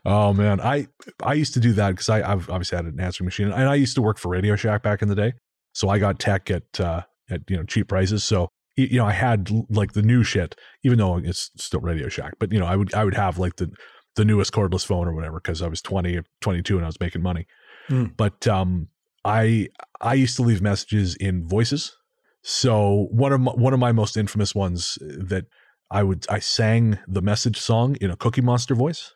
oh 0.06 0.32
man, 0.34 0.62
I 0.62 0.88
I 1.22 1.34
used 1.34 1.54
to 1.56 1.60
do 1.60 1.74
that 1.74 1.90
because 1.90 2.08
I 2.08 2.22
I've 2.32 2.50
obviously 2.50 2.78
had 2.78 2.86
an 2.86 2.98
answering 2.98 3.26
machine, 3.26 3.52
and 3.52 3.68
I 3.68 3.76
used 3.76 3.96
to 3.96 4.02
work 4.02 4.18
for 4.18 4.30
Radio 4.30 4.56
Shack 4.56 4.82
back 4.82 5.02
in 5.02 5.10
the 5.10 5.16
day, 5.16 5.34
so 5.74 5.90
I 5.90 6.00
got 6.00 6.18
tech 6.18 6.50
at 6.50 6.80
uh, 6.80 7.02
at 7.30 7.42
you 7.50 7.58
know 7.58 7.64
cheap 7.64 7.88
prices. 7.88 8.24
So 8.24 8.50
you 8.76 8.98
know 8.98 9.06
I 9.06 9.14
had 9.14 9.50
like 9.70 9.94
the 9.94 10.02
new 10.02 10.24
shit, 10.24 10.56
even 10.84 10.98
though 10.98 11.18
it's 11.18 11.52
still 11.58 11.82
Radio 11.82 12.10
Shack, 12.10 12.34
but 12.40 12.52
you 12.52 12.60
know 12.60 12.66
I 12.66 12.76
would 12.76 12.94
I 12.94 13.04
would 13.04 13.16
have 13.16 13.38
like 13.38 13.58
the 13.58 13.72
the 14.16 14.26
newest 14.26 14.54
cordless 14.54 14.86
phone 14.86 15.08
or 15.08 15.14
whatever 15.14 15.40
because 15.40 15.62
I 15.62 15.68
was 15.68 15.82
20 15.82 16.18
or 16.18 16.24
22 16.42 16.78
and 16.78 16.86
I 16.86 16.88
was 16.88 17.00
making 17.00 17.22
money. 17.22 17.48
Hmm. 17.88 18.06
But 18.18 18.48
um, 18.48 18.88
I 19.24 19.70
I 20.02 20.14
used 20.14 20.36
to 20.38 20.42
leave 20.42 20.62
messages 20.62 21.16
in 21.16 21.48
voices. 21.48 21.98
So 22.42 23.08
one 23.12 23.34
of 23.34 23.42
my, 23.42 23.52
one 23.52 23.74
of 23.74 23.80
my 23.80 23.92
most 23.92 24.18
infamous 24.18 24.54
ones 24.54 24.98
that 25.02 25.46
I 25.92 26.04
would 26.04 26.26
I 26.30 26.40
sang 26.40 27.00
the 27.08 27.22
message 27.22 27.60
song 27.60 27.96
in 28.02 28.12
a 28.12 28.16
Cookie 28.16 28.42
Monster 28.42 28.76
voice. 28.76 29.14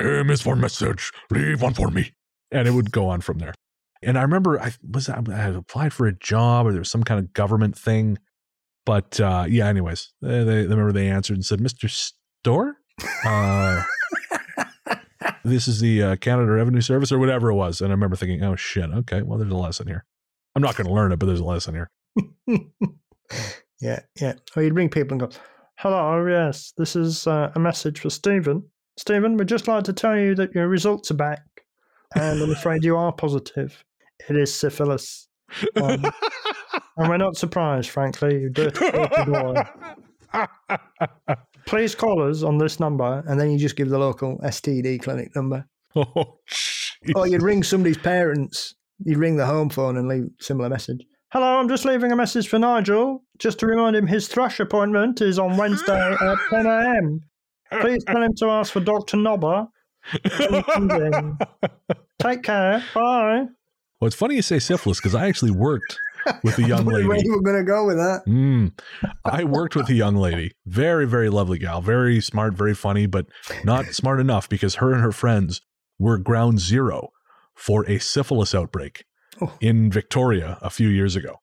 M 0.00 0.30
is 0.30 0.42
for 0.42 0.56
message. 0.56 1.10
Leave 1.30 1.62
one 1.62 1.74
for 1.74 1.90
me, 1.90 2.12
and 2.50 2.68
it 2.68 2.72
would 2.72 2.92
go 2.92 3.08
on 3.08 3.20
from 3.20 3.38
there. 3.38 3.54
And 4.02 4.18
I 4.18 4.22
remember 4.22 4.60
I 4.60 4.72
was 4.88 5.08
I 5.08 5.16
had 5.30 5.54
applied 5.54 5.92
for 5.92 6.06
a 6.06 6.12
job 6.12 6.66
or 6.66 6.72
there 6.72 6.80
was 6.80 6.90
some 6.90 7.04
kind 7.04 7.18
of 7.18 7.32
government 7.32 7.76
thing, 7.76 8.18
but 8.84 9.18
uh, 9.20 9.46
yeah. 9.48 9.66
Anyways, 9.66 10.12
they, 10.20 10.44
they 10.44 10.62
remember 10.62 10.92
they 10.92 11.08
answered 11.08 11.34
and 11.34 11.44
said, 11.44 11.60
"Mr. 11.60 11.88
Stone, 11.90 12.74
uh, 13.24 13.82
this 15.44 15.66
is 15.66 15.80
the 15.80 16.02
uh, 16.02 16.16
Canada 16.16 16.50
Revenue 16.52 16.80
Service 16.80 17.10
or 17.10 17.18
whatever 17.18 17.50
it 17.50 17.54
was." 17.54 17.80
And 17.80 17.88
I 17.90 17.94
remember 17.94 18.16
thinking, 18.16 18.42
"Oh 18.42 18.56
shit, 18.56 18.90
okay, 18.90 19.22
well 19.22 19.38
there's 19.38 19.52
a 19.52 19.56
lesson 19.56 19.86
here. 19.86 20.04
I'm 20.54 20.62
not 20.62 20.76
going 20.76 20.86
to 20.86 20.94
learn 20.94 21.12
it, 21.12 21.18
but 21.18 21.26
there's 21.26 21.40
a 21.40 21.44
lesson 21.44 21.74
here." 21.74 21.90
yeah, 23.80 24.00
yeah. 24.20 24.34
Or 24.54 24.62
you'd 24.62 24.74
ring 24.74 24.88
people 24.88 25.12
and 25.12 25.20
go, 25.20 25.30
Hello, 25.78 26.26
yes, 26.26 26.72
this 26.78 26.96
is 26.96 27.26
uh, 27.26 27.52
a 27.54 27.58
message 27.58 28.00
for 28.00 28.08
Stephen. 28.08 28.62
Stephen, 28.96 29.36
we'd 29.36 29.46
just 29.46 29.68
like 29.68 29.84
to 29.84 29.92
tell 29.92 30.18
you 30.18 30.34
that 30.34 30.54
your 30.54 30.68
results 30.68 31.10
are 31.10 31.14
back, 31.14 31.42
and 32.14 32.40
I'm 32.42 32.50
afraid 32.50 32.84
you 32.84 32.96
are 32.96 33.12
positive. 33.12 33.84
It 34.28 34.36
is 34.36 34.54
syphilis. 34.54 35.28
Um, 35.80 36.04
and 36.96 37.08
we're 37.08 37.16
not 37.16 37.36
surprised, 37.36 37.90
frankly, 37.90 38.40
you 38.40 38.50
dirty, 38.50 38.90
dirty 38.90 39.30
boy. 39.30 39.62
Please 41.66 41.94
call 41.94 42.22
us 42.28 42.42
on 42.42 42.58
this 42.58 42.78
number. 42.80 43.22
and 43.26 43.40
then 43.40 43.50
you 43.50 43.58
just 43.58 43.76
give 43.76 43.88
the 43.88 43.98
local 43.98 44.38
STD 44.38 45.02
clinic 45.02 45.34
number. 45.34 45.66
oh. 45.96 46.38
Or 47.14 47.26
you'd 47.26 47.42
ring 47.42 47.62
somebody's 47.62 47.98
parents. 47.98 48.74
You'd 49.04 49.18
ring 49.18 49.36
the 49.36 49.46
home 49.46 49.68
phone 49.68 49.96
and 49.96 50.08
leave 50.08 50.24
a 50.24 50.42
similar 50.42 50.68
message. 50.68 51.04
Hello, 51.32 51.58
I'm 51.58 51.68
just 51.68 51.84
leaving 51.84 52.12
a 52.12 52.16
message 52.16 52.48
for 52.48 52.58
Nigel, 52.58 53.22
just 53.38 53.58
to 53.58 53.66
remind 53.66 53.94
him 53.96 54.06
his 54.06 54.28
thrush 54.28 54.58
appointment 54.60 55.20
is 55.20 55.38
on 55.38 55.56
Wednesday 55.56 56.16
at 56.20 56.38
10 56.50 56.66
a.m. 56.66 57.20
Please 57.80 58.02
tell 58.04 58.22
him 58.22 58.32
to 58.38 58.46
ask 58.46 58.72
for 58.72 58.80
Dr. 58.80 59.16
Nobber. 59.16 59.66
When 60.38 60.52
he 60.54 60.62
comes 60.62 60.92
in. 60.92 61.38
Take 62.20 62.42
care. 62.42 62.82
Bye. 62.94 63.46
Well, 64.00 64.06
it's 64.06 64.16
funny 64.16 64.36
you 64.36 64.42
say 64.42 64.58
syphilis 64.58 64.98
because 64.98 65.14
I 65.14 65.26
actually 65.26 65.52
worked 65.52 65.98
with 66.42 66.58
a 66.58 66.62
young 66.68 66.84
lady. 66.84 67.06
Where 67.08 67.18
you 67.22 67.32
were 67.32 67.42
going 67.42 67.56
to 67.56 67.64
go 67.64 67.86
with 67.86 67.96
that? 67.96 68.22
Mm. 68.26 68.78
I 69.24 69.44
worked 69.44 69.74
with 69.76 69.88
a 69.88 69.94
young 69.94 70.16
lady, 70.16 70.52
very, 70.66 71.06
very 71.06 71.30
lovely 71.30 71.58
gal, 71.58 71.80
very 71.80 72.20
smart, 72.20 72.54
very 72.54 72.74
funny, 72.74 73.06
but 73.06 73.26
not 73.64 73.86
smart 73.86 74.20
enough 74.20 74.48
because 74.48 74.76
her 74.76 74.92
and 74.92 75.02
her 75.02 75.12
friends 75.12 75.60
were 75.98 76.18
ground 76.18 76.60
zero 76.60 77.08
for 77.54 77.88
a 77.88 77.98
syphilis 77.98 78.54
outbreak 78.54 79.04
Oh. 79.40 79.52
in 79.60 79.90
Victoria 79.90 80.56
a 80.62 80.70
few 80.70 80.88
years 80.88 81.14
ago. 81.14 81.36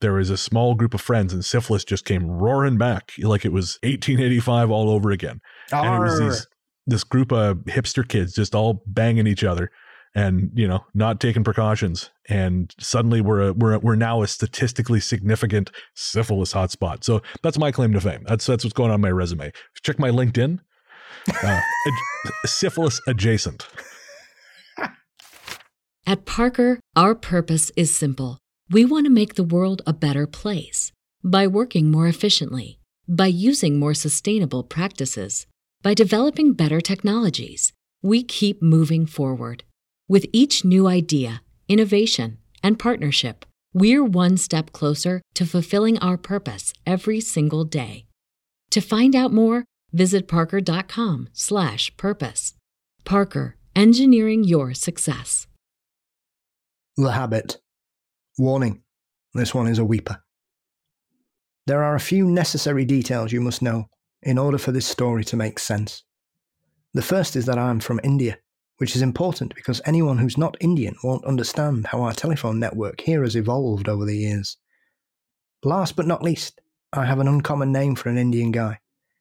There 0.00 0.12
was 0.14 0.28
a 0.28 0.36
small 0.36 0.74
group 0.74 0.92
of 0.92 1.00
friends, 1.00 1.32
and 1.32 1.44
syphilis 1.44 1.84
just 1.84 2.04
came 2.04 2.26
roaring 2.28 2.78
back 2.78 3.12
like 3.18 3.44
it 3.44 3.52
was 3.52 3.78
1885 3.84 4.70
all 4.72 4.90
over 4.90 5.10
again. 5.12 5.40
And 5.72 5.94
it 5.94 6.00
was 6.00 6.20
Arr. 6.20 6.28
these 6.30 6.46
this 6.86 7.04
group 7.04 7.32
of 7.32 7.58
hipster 7.64 8.06
kids 8.06 8.34
just 8.34 8.54
all 8.54 8.82
banging 8.86 9.26
each 9.26 9.44
other 9.44 9.70
and 10.14 10.50
you 10.54 10.66
know 10.66 10.84
not 10.94 11.20
taking 11.20 11.44
precautions. 11.44 12.10
And 12.28 12.74
suddenly 12.80 13.20
we're 13.20 13.48
a, 13.48 13.52
we're 13.52 13.74
a, 13.74 13.78
we're 13.78 13.96
now 13.96 14.22
a 14.22 14.26
statistically 14.26 14.98
significant 14.98 15.70
syphilis 15.94 16.52
hotspot. 16.52 17.04
So 17.04 17.22
that's 17.42 17.58
my 17.58 17.70
claim 17.70 17.92
to 17.92 18.00
fame. 18.00 18.24
That's 18.26 18.46
that's 18.46 18.64
what's 18.64 18.74
going 18.74 18.90
on 18.90 19.00
my 19.00 19.10
resume. 19.10 19.52
Check 19.82 19.98
my 19.98 20.10
linkedin. 20.10 20.60
Uh, 21.28 21.60
ad- 21.86 22.32
syphilis 22.46 23.00
adjacent. 23.06 23.68
At 26.08 26.24
Parker, 26.24 26.78
our 26.94 27.14
purpose 27.14 27.72
is 27.76 27.94
simple. 27.94 28.38
We 28.70 28.84
want 28.84 29.06
to 29.06 29.10
make 29.10 29.34
the 29.34 29.44
world 29.44 29.82
a 29.86 29.92
better 29.92 30.26
place 30.26 30.92
by 31.22 31.48
working 31.48 31.90
more 31.90 32.06
efficiently, 32.06 32.78
by 33.08 33.26
using 33.26 33.78
more 33.78 33.94
sustainable 33.94 34.62
practices, 34.62 35.46
by 35.86 35.94
developing 35.94 36.52
better 36.52 36.80
technologies. 36.80 37.72
We 38.02 38.24
keep 38.24 38.60
moving 38.60 39.06
forward. 39.06 39.62
With 40.08 40.26
each 40.32 40.64
new 40.64 40.88
idea, 40.88 41.42
innovation, 41.68 42.38
and 42.60 42.76
partnership, 42.76 43.46
we're 43.72 44.02
one 44.02 44.36
step 44.36 44.72
closer 44.72 45.22
to 45.34 45.46
fulfilling 45.46 45.96
our 46.00 46.16
purpose 46.16 46.72
every 46.84 47.20
single 47.20 47.64
day. 47.64 48.06
To 48.70 48.80
find 48.80 49.14
out 49.14 49.32
more, 49.32 49.64
visit 49.92 50.26
parker.com/purpose. 50.26 52.54
Parker, 53.04 53.56
engineering 53.76 54.42
your 54.42 54.74
success. 54.74 55.46
The 56.96 57.12
Habit. 57.12 57.60
Warning 58.36 58.82
this 59.34 59.54
one 59.54 59.68
is 59.68 59.78
a 59.78 59.84
weeper. 59.84 60.20
There 61.68 61.84
are 61.84 61.94
a 61.94 62.00
few 62.00 62.26
necessary 62.26 62.84
details 62.84 63.30
you 63.30 63.40
must 63.40 63.62
know 63.62 63.86
in 64.26 64.38
order 64.38 64.58
for 64.58 64.72
this 64.72 64.86
story 64.86 65.24
to 65.24 65.36
make 65.36 65.58
sense. 65.58 66.02
The 66.94 67.02
first 67.02 67.36
is 67.36 67.46
that 67.46 67.58
I'm 67.58 67.78
from 67.78 68.00
India, 68.02 68.38
which 68.78 68.96
is 68.96 69.02
important 69.02 69.54
because 69.54 69.80
anyone 69.86 70.18
who's 70.18 70.36
not 70.36 70.56
Indian 70.60 70.96
won't 71.04 71.24
understand 71.24 71.86
how 71.86 72.02
our 72.02 72.12
telephone 72.12 72.58
network 72.58 73.00
here 73.00 73.22
has 73.22 73.36
evolved 73.36 73.88
over 73.88 74.04
the 74.04 74.16
years. 74.16 74.56
Last 75.62 75.94
but 75.94 76.08
not 76.08 76.24
least, 76.24 76.60
I 76.92 77.04
have 77.04 77.20
an 77.20 77.28
uncommon 77.28 77.70
name 77.70 77.94
for 77.94 78.08
an 78.08 78.18
Indian 78.18 78.50
guy. 78.50 78.80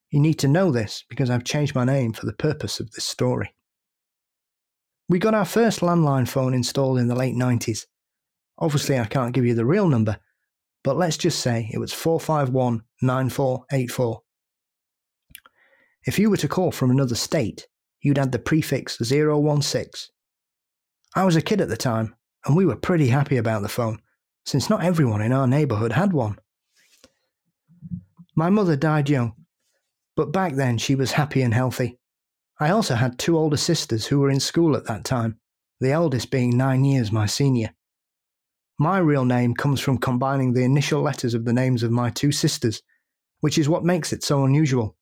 You 0.10 0.20
need 0.20 0.40
to 0.40 0.48
know 0.48 0.72
this 0.72 1.04
because 1.08 1.30
I've 1.30 1.44
changed 1.44 1.76
my 1.76 1.86
name 1.86 2.14
for 2.14 2.26
the 2.26 2.34
purpose 2.34 2.80
of 2.80 2.92
this 2.92 3.06
story. 3.06 3.54
We 5.08 5.20
got 5.20 5.36
our 5.36 5.46
first 5.46 5.82
landline 5.82 6.28
phone 6.28 6.56
installed 6.56 6.98
in 6.98 7.08
the 7.08 7.16
late 7.16 7.36
90s. 7.36 7.86
Obviously, 8.58 8.98
I 8.98 9.06
can't 9.06 9.34
give 9.36 9.46
you 9.46 9.54
the 9.54 9.66
real 9.66 9.88
number, 9.88 10.18
but 10.84 10.98
let's 10.98 11.18
just 11.18 11.42
say 11.42 11.70
it 11.72 11.78
was 11.78 11.94
451 11.94 12.82
9484. 13.04 14.22
If 16.06 16.20
you 16.20 16.30
were 16.30 16.38
to 16.38 16.48
call 16.48 16.72
from 16.72 16.92
another 16.92 17.16
state, 17.16 17.68
you'd 18.02 18.20
add 18.20 18.32
the 18.32 18.40
prefix 18.40 18.98
016. 18.98 19.86
I 21.16 21.24
was 21.24 21.36
a 21.36 21.42
kid 21.42 21.62
at 21.62 21.70
the 21.70 21.78
time, 21.78 22.16
and 22.46 22.56
we 22.56 22.66
were 22.66 22.76
pretty 22.76 23.08
happy 23.08 23.38
about 23.38 23.64
the 23.64 23.70
phone, 23.70 24.00
since 24.46 24.70
not 24.70 24.84
everyone 24.84 25.22
in 25.22 25.32
our 25.32 25.48
neighbourhood 25.48 25.94
had 25.94 26.14
one. 26.14 26.38
My 28.36 28.52
mother 28.52 28.76
died 28.76 29.10
young, 29.10 29.34
But 30.16 30.32
back 30.32 30.54
then, 30.54 30.78
she 30.78 30.94
was 30.94 31.14
happy 31.14 31.42
and 31.42 31.54
healthy. 31.54 31.98
I 32.60 32.70
also 32.70 32.96
had 32.96 33.18
two 33.18 33.38
older 33.38 33.58
sisters 33.58 34.06
who 34.06 34.20
were 34.20 34.30
in 34.30 34.40
school 34.40 34.78
at 34.78 34.86
that 34.86 35.06
time, 35.06 35.40
the 35.80 35.92
eldest 35.92 36.30
being 36.30 36.56
nine 36.56 36.86
years 36.86 37.12
my 37.12 37.26
senior. 37.26 37.74
My 38.78 39.00
real 39.00 39.26
name 39.26 39.56
comes 39.56 39.80
from 39.80 39.98
combining 39.98 40.54
the 40.54 40.64
initial 40.64 41.02
letters 41.02 41.34
of 41.34 41.46
the 41.46 41.54
names 41.54 41.82
of 41.82 41.92
my 41.92 42.12
two 42.12 42.32
sisters, 42.32 42.82
which 43.40 43.58
is 43.58 43.68
what 43.68 43.84
makes 43.84 44.14
it 44.14 44.24
so 44.24 44.44
unusual. 44.46 44.96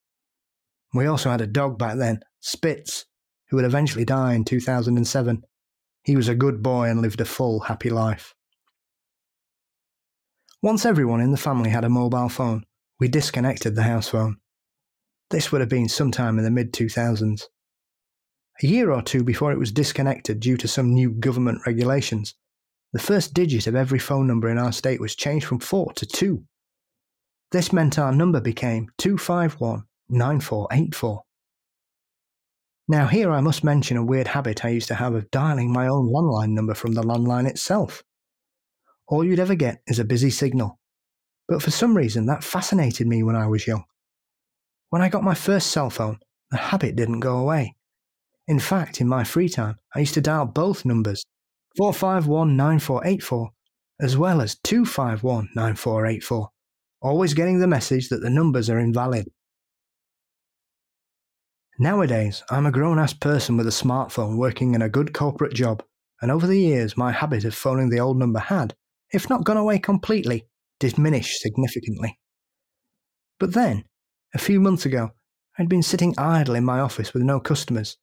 We 0.94 1.08
also 1.08 1.32
had 1.32 1.42
a 1.42 1.48
dog 1.48 1.80
back 1.80 1.98
then, 1.98 2.22
Spitz, 2.40 3.06
who 3.50 3.58
would 3.58 3.66
eventually 3.66 4.06
die 4.06 4.34
in 4.34 4.46
2007. 4.46 5.44
He 6.04 6.16
was 6.16 6.28
a 6.28 6.36
good 6.36 6.62
boy 6.62 6.90
and 6.90 7.02
lived 7.02 7.22
a 7.22 7.26
full, 7.26 7.62
happy 7.62 7.90
life. 7.90 8.36
Once 10.62 10.86
everyone 10.86 11.20
in 11.20 11.32
the 11.32 11.38
family 11.38 11.70
had 11.70 11.84
a 11.84 11.90
mobile 11.90 12.30
phone, 12.30 12.64
we 13.00 13.08
disconnected 13.08 13.76
the 13.76 13.84
house 13.84 14.10
phone. 14.10 14.38
This 15.30 15.52
would 15.52 15.62
have 15.62 15.70
been 15.70 15.90
sometime 15.90 16.38
in 16.38 16.44
the 16.44 16.52
mid 16.52 16.74
2000s. 16.74 17.44
A 18.62 18.68
year 18.68 18.92
or 18.92 19.02
two 19.02 19.24
before 19.24 19.52
it 19.52 19.58
was 19.58 19.72
disconnected 19.72 20.40
due 20.40 20.58
to 20.58 20.68
some 20.68 20.94
new 20.94 21.10
government 21.10 21.62
regulations, 21.66 22.36
the 22.92 23.00
first 23.00 23.34
digit 23.34 23.66
of 23.66 23.76
every 23.76 23.98
phone 23.98 24.28
number 24.28 24.48
in 24.48 24.60
our 24.60 24.72
state 24.72 25.02
was 25.02 25.16
changed 25.16 25.48
from 25.48 25.60
4 25.60 25.94
to 25.94 26.06
2. 26.06 26.44
This 27.52 27.74
meant 27.74 27.98
our 27.98 28.12
number 28.12 28.40
became 28.40 28.90
251 29.00 29.86
9484. 30.10 31.24
Now, 32.88 33.08
here 33.08 33.32
I 33.32 33.42
must 33.42 33.64
mention 33.64 33.98
a 33.98 34.04
weird 34.04 34.28
habit 34.28 34.66
I 34.66 34.70
used 34.70 34.90
to 34.90 34.96
have 34.96 35.16
of 35.16 35.32
dialing 35.32 35.72
my 35.72 35.88
own 35.88 36.12
landline 36.12 36.52
number 36.52 36.74
from 36.74 36.94
the 36.94 37.04
landline 37.04 37.48
itself. 37.48 38.04
All 39.08 39.24
you'd 39.24 39.40
ever 39.40 39.56
get 39.56 39.82
is 39.88 40.00
a 40.00 40.06
busy 40.06 40.30
signal. 40.30 40.80
But 41.48 41.62
for 41.62 41.72
some 41.72 41.96
reason, 41.96 42.26
that 42.26 42.44
fascinated 42.44 43.08
me 43.08 43.24
when 43.24 43.36
I 43.36 43.48
was 43.48 43.68
young. 43.68 43.84
When 44.90 45.02
I 45.02 45.10
got 45.10 45.24
my 45.24 45.34
first 45.34 45.72
cell 45.72 45.90
phone, 45.90 46.20
the 46.52 46.58
habit 46.58 46.96
didn't 46.96 47.20
go 47.20 47.38
away. 47.38 47.76
In 48.48 48.60
fact, 48.60 49.02
in 49.02 49.08
my 49.08 49.24
free 49.24 49.50
time, 49.50 49.78
I 49.96 50.00
used 50.00 50.14
to 50.16 50.22
dial 50.22 50.46
both 50.46 50.86
numbers 50.86 51.24
451 51.78 52.56
9484 52.56 53.50
as 54.02 54.18
well 54.18 54.42
as 54.42 54.58
251 54.64 55.50
9484, 55.56 56.50
always 57.02 57.34
getting 57.34 57.60
the 57.60 57.68
message 57.68 58.10
that 58.10 58.22
the 58.22 58.30
numbers 58.30 58.70
are 58.70 58.80
invalid. 58.80 59.28
Nowadays, 61.80 62.44
I'm 62.52 62.68
a 62.68 62.72
grown 62.72 63.00
ass 63.00 63.14
person 63.14 63.58
with 63.58 63.66
a 63.66 63.72
smartphone 63.72 64.38
working 64.38 64.76
in 64.76 64.84
a 64.84 64.90
good 64.90 65.14
corporate 65.14 65.54
job, 65.56 65.84
and 66.22 66.30
over 66.30 66.46
the 66.46 66.60
years, 66.60 66.96
my 66.96 67.12
habit 67.12 67.46
of 67.46 67.56
phoning 67.56 67.90
the 67.90 68.00
old 68.00 68.20
number 68.20 68.40
had, 68.40 68.76
if 69.12 69.28
not 69.28 69.44
gone 69.44 69.58
away 69.58 69.80
completely, 69.80 70.48
diminished 70.80 71.42
significantly. 71.42 72.20
But 73.40 73.54
then, 73.54 73.86
a 74.36 74.38
few 74.38 74.60
months 74.60 74.86
ago, 74.86 75.12
I'd 75.58 75.68
been 75.68 75.82
sitting 75.82 76.14
idle 76.18 76.56
in 76.56 76.64
my 76.64 76.80
office 76.80 77.14
with 77.14 77.24
no 77.24 77.40
customers 77.40 77.98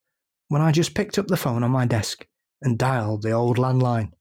when 0.49 0.61
I 0.61 0.73
just 0.73 0.93
picked 0.93 1.17
up 1.17 1.27
the 1.27 1.37
phone 1.37 1.63
on 1.63 1.71
my 1.71 1.85
desk 1.85 2.27
and 2.61 2.77
dialed 2.77 3.21
the 3.21 3.31
old 3.31 3.57
landline. 3.57 4.11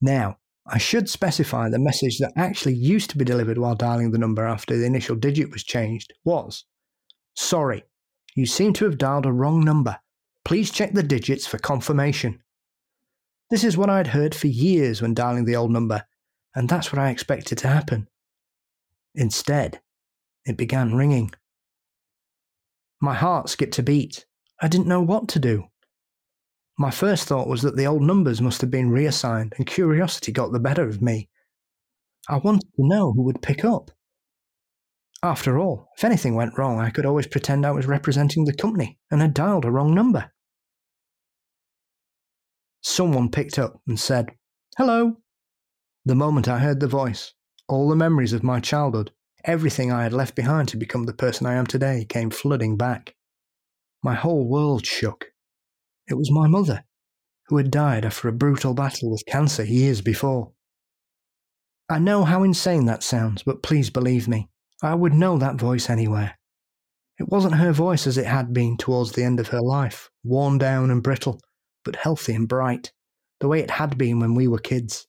Now, 0.00 0.38
I 0.66 0.78
should 0.78 1.10
specify 1.10 1.68
the 1.68 1.78
message 1.78 2.18
that 2.18 2.32
actually 2.34 2.74
used 2.74 3.10
to 3.10 3.18
be 3.18 3.24
delivered 3.24 3.58
while 3.58 3.74
dialing 3.74 4.10
the 4.10 4.18
number 4.18 4.44
after 4.44 4.76
the 4.76 4.86
initial 4.86 5.16
digit 5.16 5.50
was 5.50 5.62
changed 5.62 6.14
was 6.24 6.64
Sorry, 7.34 7.84
you 8.36 8.46
seem 8.46 8.72
to 8.74 8.84
have 8.84 8.98
dialed 8.98 9.26
a 9.26 9.32
wrong 9.32 9.64
number. 9.64 9.98
Please 10.44 10.70
check 10.70 10.92
the 10.92 11.02
digits 11.02 11.46
for 11.46 11.58
confirmation. 11.58 12.42
This 13.50 13.64
is 13.64 13.76
what 13.76 13.90
I'd 13.90 14.08
heard 14.08 14.34
for 14.34 14.46
years 14.46 15.02
when 15.02 15.14
dialing 15.14 15.46
the 15.46 15.56
old 15.56 15.70
number, 15.70 16.04
and 16.54 16.68
that's 16.68 16.92
what 16.92 17.00
I 17.00 17.10
expected 17.10 17.58
to 17.58 17.68
happen. 17.68 18.08
Instead, 19.14 19.80
it 20.44 20.56
began 20.56 20.94
ringing. 20.94 21.32
My 23.00 23.14
heart 23.14 23.48
skipped 23.48 23.78
a 23.78 23.82
beat. 23.82 24.26
I 24.60 24.68
didn't 24.68 24.86
know 24.86 25.00
what 25.00 25.28
to 25.28 25.38
do. 25.38 25.64
My 26.78 26.90
first 26.90 27.26
thought 27.26 27.48
was 27.48 27.62
that 27.62 27.76
the 27.76 27.86
old 27.86 28.02
numbers 28.02 28.42
must 28.42 28.60
have 28.60 28.70
been 28.70 28.90
reassigned, 28.90 29.54
and 29.56 29.66
curiosity 29.66 30.30
got 30.30 30.52
the 30.52 30.60
better 30.60 30.86
of 30.86 31.00
me. 31.00 31.30
I 32.28 32.36
wanted 32.36 32.68
to 32.76 32.86
know 32.86 33.12
who 33.12 33.22
would 33.22 33.40
pick 33.40 33.64
up. 33.64 33.90
After 35.26 35.58
all, 35.58 35.88
if 35.98 36.04
anything 36.04 36.36
went 36.36 36.56
wrong, 36.56 36.78
I 36.78 36.90
could 36.90 37.04
always 37.04 37.26
pretend 37.26 37.66
I 37.66 37.72
was 37.72 37.84
representing 37.84 38.44
the 38.44 38.54
company 38.54 39.00
and 39.10 39.20
had 39.20 39.34
dialed 39.34 39.64
a 39.64 39.72
wrong 39.72 39.92
number. 39.92 40.30
Someone 42.80 43.32
picked 43.32 43.58
up 43.58 43.80
and 43.88 43.98
said, 43.98 44.36
Hello. 44.78 45.16
The 46.04 46.14
moment 46.14 46.46
I 46.46 46.60
heard 46.60 46.78
the 46.78 46.86
voice, 46.86 47.34
all 47.66 47.88
the 47.88 47.96
memories 47.96 48.32
of 48.32 48.44
my 48.44 48.60
childhood, 48.60 49.10
everything 49.44 49.90
I 49.90 50.04
had 50.04 50.12
left 50.12 50.36
behind 50.36 50.68
to 50.68 50.76
become 50.76 51.06
the 51.06 51.12
person 51.12 51.44
I 51.44 51.54
am 51.54 51.66
today, 51.66 52.06
came 52.08 52.30
flooding 52.30 52.76
back. 52.76 53.16
My 54.04 54.14
whole 54.14 54.48
world 54.48 54.86
shook. 54.86 55.32
It 56.06 56.14
was 56.14 56.30
my 56.30 56.46
mother, 56.46 56.84
who 57.48 57.56
had 57.56 57.72
died 57.72 58.04
after 58.04 58.28
a 58.28 58.32
brutal 58.32 58.74
battle 58.74 59.10
with 59.10 59.26
cancer 59.26 59.64
years 59.64 60.02
before. 60.02 60.52
I 61.90 61.98
know 61.98 62.22
how 62.22 62.44
insane 62.44 62.84
that 62.84 63.02
sounds, 63.02 63.42
but 63.42 63.64
please 63.64 63.90
believe 63.90 64.28
me, 64.28 64.50
I 64.82 64.94
would 64.94 65.14
know 65.14 65.38
that 65.38 65.56
voice 65.56 65.88
anywhere. 65.88 66.38
It 67.18 67.28
wasn't 67.28 67.54
her 67.54 67.72
voice 67.72 68.06
as 68.06 68.18
it 68.18 68.26
had 68.26 68.52
been 68.52 68.76
towards 68.76 69.12
the 69.12 69.24
end 69.24 69.40
of 69.40 69.48
her 69.48 69.62
life, 69.62 70.10
worn 70.22 70.58
down 70.58 70.90
and 70.90 71.02
brittle, 71.02 71.40
but 71.84 71.96
healthy 71.96 72.34
and 72.34 72.46
bright, 72.46 72.92
the 73.40 73.48
way 73.48 73.60
it 73.60 73.70
had 73.70 73.96
been 73.96 74.20
when 74.20 74.34
we 74.34 74.46
were 74.46 74.58
kids. 74.58 75.06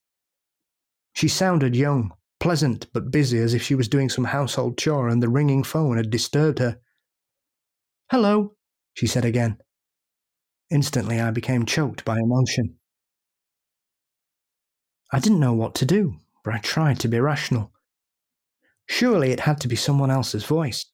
She 1.13 1.27
sounded 1.27 1.75
young, 1.75 2.13
pleasant 2.39 2.87
but 2.93 3.11
busy 3.11 3.39
as 3.39 3.53
if 3.53 3.61
she 3.61 3.75
was 3.75 3.89
doing 3.89 4.09
some 4.09 4.25
household 4.25 4.77
chore 4.77 5.09
and 5.09 5.21
the 5.21 5.29
ringing 5.29 5.63
phone 5.63 5.97
had 5.97 6.09
disturbed 6.09 6.59
her. 6.59 6.79
Hello, 8.09 8.55
she 8.93 9.07
said 9.07 9.25
again. 9.25 9.57
Instantly, 10.69 11.19
I 11.19 11.31
became 11.31 11.65
choked 11.65 12.05
by 12.05 12.19
emotion. 12.19 12.75
I 15.11 15.19
didn't 15.19 15.39
know 15.39 15.53
what 15.53 15.75
to 15.75 15.85
do, 15.85 16.15
but 16.43 16.53
I 16.53 16.59
tried 16.59 16.99
to 17.01 17.07
be 17.07 17.19
rational. 17.19 17.71
Surely 18.87 19.31
it 19.31 19.41
had 19.41 19.59
to 19.61 19.67
be 19.67 19.75
someone 19.75 20.09
else's 20.09 20.45
voice. 20.45 20.85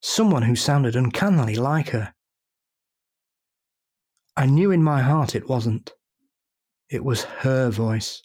Someone 0.00 0.42
who 0.42 0.56
sounded 0.56 0.96
uncannily 0.96 1.54
like 1.54 1.90
her. 1.90 2.14
I 4.36 4.46
knew 4.46 4.70
in 4.70 4.82
my 4.82 5.00
heart 5.00 5.34
it 5.34 5.48
wasn't. 5.48 5.92
It 6.90 7.04
was 7.04 7.22
her 7.24 7.70
voice. 7.70 8.22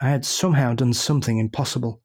I 0.00 0.10
had 0.10 0.24
somehow 0.24 0.74
done 0.74 0.92
something 0.92 1.38
impossible. 1.38 2.02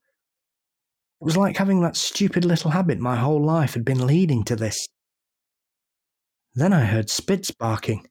It 1.19 1.25
was 1.25 1.35
like 1.35 1.57
having 1.57 1.81
that 1.81 1.97
stupid 1.97 2.45
little 2.45 2.71
habit 2.71 2.99
my 2.99 3.15
whole 3.15 3.43
life 3.43 3.73
had 3.73 3.83
been 3.83 4.07
leading 4.07 4.43
to 4.45 4.55
this. 4.55 4.87
Then 6.53 6.73
I 6.73 6.85
heard 6.85 7.09
Spitz 7.09 7.51
barking. 7.51 8.07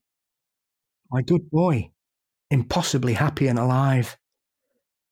My 1.11 1.23
good 1.23 1.51
boy, 1.51 1.91
impossibly 2.51 3.15
happy 3.15 3.47
and 3.49 3.59
alive. 3.59 4.17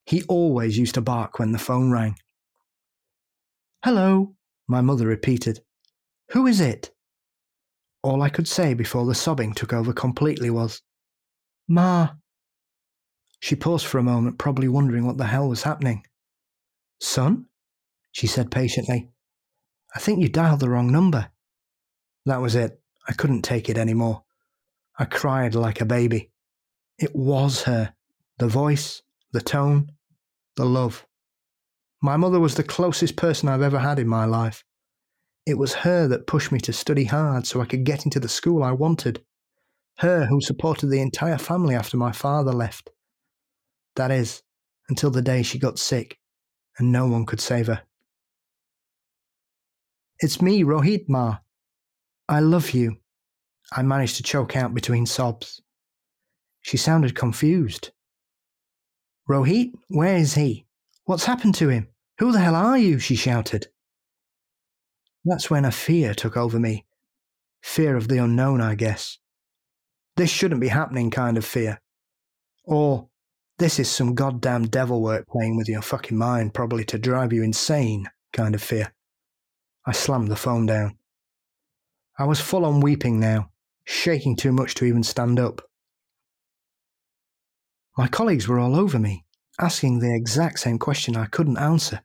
He 0.06 0.22
always 0.24 0.78
used 0.78 0.94
to 0.94 1.00
bark 1.00 1.38
when 1.38 1.52
the 1.52 1.58
phone 1.58 1.90
rang. 1.90 2.16
Hello, 3.84 4.34
my 4.66 4.80
mother 4.80 5.06
repeated. 5.06 5.60
Who 6.30 6.48
is 6.48 6.60
it? 6.60 6.90
All 8.02 8.22
I 8.22 8.28
could 8.28 8.48
say 8.48 8.74
before 8.74 9.06
the 9.06 9.14
sobbing 9.14 9.52
took 9.52 9.72
over 9.72 9.92
completely 9.92 10.50
was, 10.50 10.82
Ma. 11.68 12.10
She 13.38 13.54
paused 13.54 13.86
for 13.86 13.98
a 13.98 14.02
moment, 14.02 14.36
probably 14.36 14.66
wondering 14.66 15.06
what 15.06 15.16
the 15.16 15.26
hell 15.26 15.48
was 15.48 15.62
happening. 15.62 16.04
Son? 17.00 17.46
She 18.10 18.26
said 18.26 18.50
patiently. 18.50 19.10
I 19.94 20.00
think 20.00 20.20
you 20.20 20.28
dialed 20.28 20.58
the 20.58 20.70
wrong 20.70 20.90
number. 20.90 21.30
That 22.26 22.40
was 22.40 22.56
it. 22.56 22.80
I 23.08 23.12
couldn't 23.12 23.42
take 23.42 23.68
it 23.68 23.78
any 23.78 23.94
more. 23.94 24.24
I 24.98 25.04
cried 25.04 25.54
like 25.54 25.80
a 25.80 25.86
baby. 25.86 26.32
It 26.98 27.14
was 27.14 27.62
her. 27.62 27.94
The 28.38 28.48
voice, 28.48 29.02
the 29.32 29.40
tone, 29.40 29.92
the 30.56 30.66
love. 30.66 31.06
My 32.00 32.16
mother 32.16 32.38
was 32.38 32.54
the 32.54 32.62
closest 32.62 33.16
person 33.16 33.48
I've 33.48 33.62
ever 33.62 33.78
had 33.78 33.98
in 33.98 34.06
my 34.06 34.24
life. 34.24 34.62
It 35.46 35.58
was 35.58 35.74
her 35.74 36.06
that 36.08 36.26
pushed 36.26 36.52
me 36.52 36.60
to 36.60 36.72
study 36.72 37.04
hard 37.04 37.46
so 37.46 37.60
I 37.60 37.64
could 37.64 37.84
get 37.84 38.04
into 38.04 38.20
the 38.20 38.28
school 38.28 38.62
I 38.62 38.72
wanted. 38.72 39.24
Her 39.98 40.26
who 40.26 40.40
supported 40.40 40.88
the 40.88 41.00
entire 41.00 41.38
family 41.38 41.74
after 41.74 41.96
my 41.96 42.12
father 42.12 42.52
left. 42.52 42.90
That 43.96 44.12
is, 44.12 44.42
until 44.88 45.10
the 45.10 45.22
day 45.22 45.42
she 45.42 45.58
got 45.58 45.78
sick 45.78 46.18
and 46.78 46.92
no 46.92 47.08
one 47.08 47.26
could 47.26 47.40
save 47.40 47.66
her. 47.66 47.82
It's 50.20 50.40
me, 50.40 50.62
Rohit 50.62 51.08
Ma. 51.08 51.38
I 52.28 52.40
love 52.40 52.70
you. 52.70 52.98
I 53.72 53.82
managed 53.82 54.16
to 54.16 54.22
choke 54.22 54.56
out 54.56 54.72
between 54.72 55.04
sobs. 55.04 55.60
She 56.60 56.76
sounded 56.76 57.16
confused. 57.16 57.90
Rohit, 59.28 59.72
where 59.88 60.16
is 60.16 60.34
he? 60.34 60.67
What's 61.08 61.24
happened 61.24 61.54
to 61.54 61.70
him? 61.70 61.88
Who 62.18 62.32
the 62.32 62.40
hell 62.40 62.54
are 62.54 62.76
you? 62.76 62.98
she 62.98 63.16
shouted. 63.16 63.68
That's 65.24 65.48
when 65.48 65.64
a 65.64 65.72
fear 65.72 66.12
took 66.12 66.36
over 66.36 66.60
me. 66.60 66.84
Fear 67.62 67.96
of 67.96 68.08
the 68.08 68.18
unknown, 68.18 68.60
I 68.60 68.74
guess. 68.74 69.16
This 70.18 70.28
shouldn't 70.28 70.60
be 70.60 70.68
happening 70.68 71.10
kind 71.10 71.38
of 71.38 71.46
fear. 71.46 71.80
Or, 72.64 73.08
this 73.58 73.78
is 73.78 73.90
some 73.90 74.14
goddamn 74.14 74.64
devil 74.66 75.00
work 75.00 75.26
playing 75.28 75.56
with 75.56 75.66
your 75.66 75.80
fucking 75.80 76.18
mind, 76.18 76.52
probably 76.52 76.84
to 76.84 76.98
drive 76.98 77.32
you 77.32 77.42
insane 77.42 78.10
kind 78.34 78.54
of 78.54 78.62
fear. 78.62 78.92
I 79.86 79.92
slammed 79.92 80.28
the 80.28 80.36
phone 80.36 80.66
down. 80.66 80.98
I 82.18 82.26
was 82.26 82.38
full 82.38 82.66
on 82.66 82.80
weeping 82.80 83.18
now, 83.18 83.50
shaking 83.86 84.36
too 84.36 84.52
much 84.52 84.74
to 84.74 84.84
even 84.84 85.02
stand 85.02 85.40
up. 85.40 85.62
My 87.96 88.08
colleagues 88.08 88.46
were 88.46 88.58
all 88.58 88.76
over 88.76 88.98
me, 88.98 89.24
asking 89.60 89.98
the 89.98 90.14
exact 90.14 90.60
same 90.60 90.78
question 90.78 91.16
I 91.16 91.26
couldn't 91.26 91.58
answer. 91.58 92.02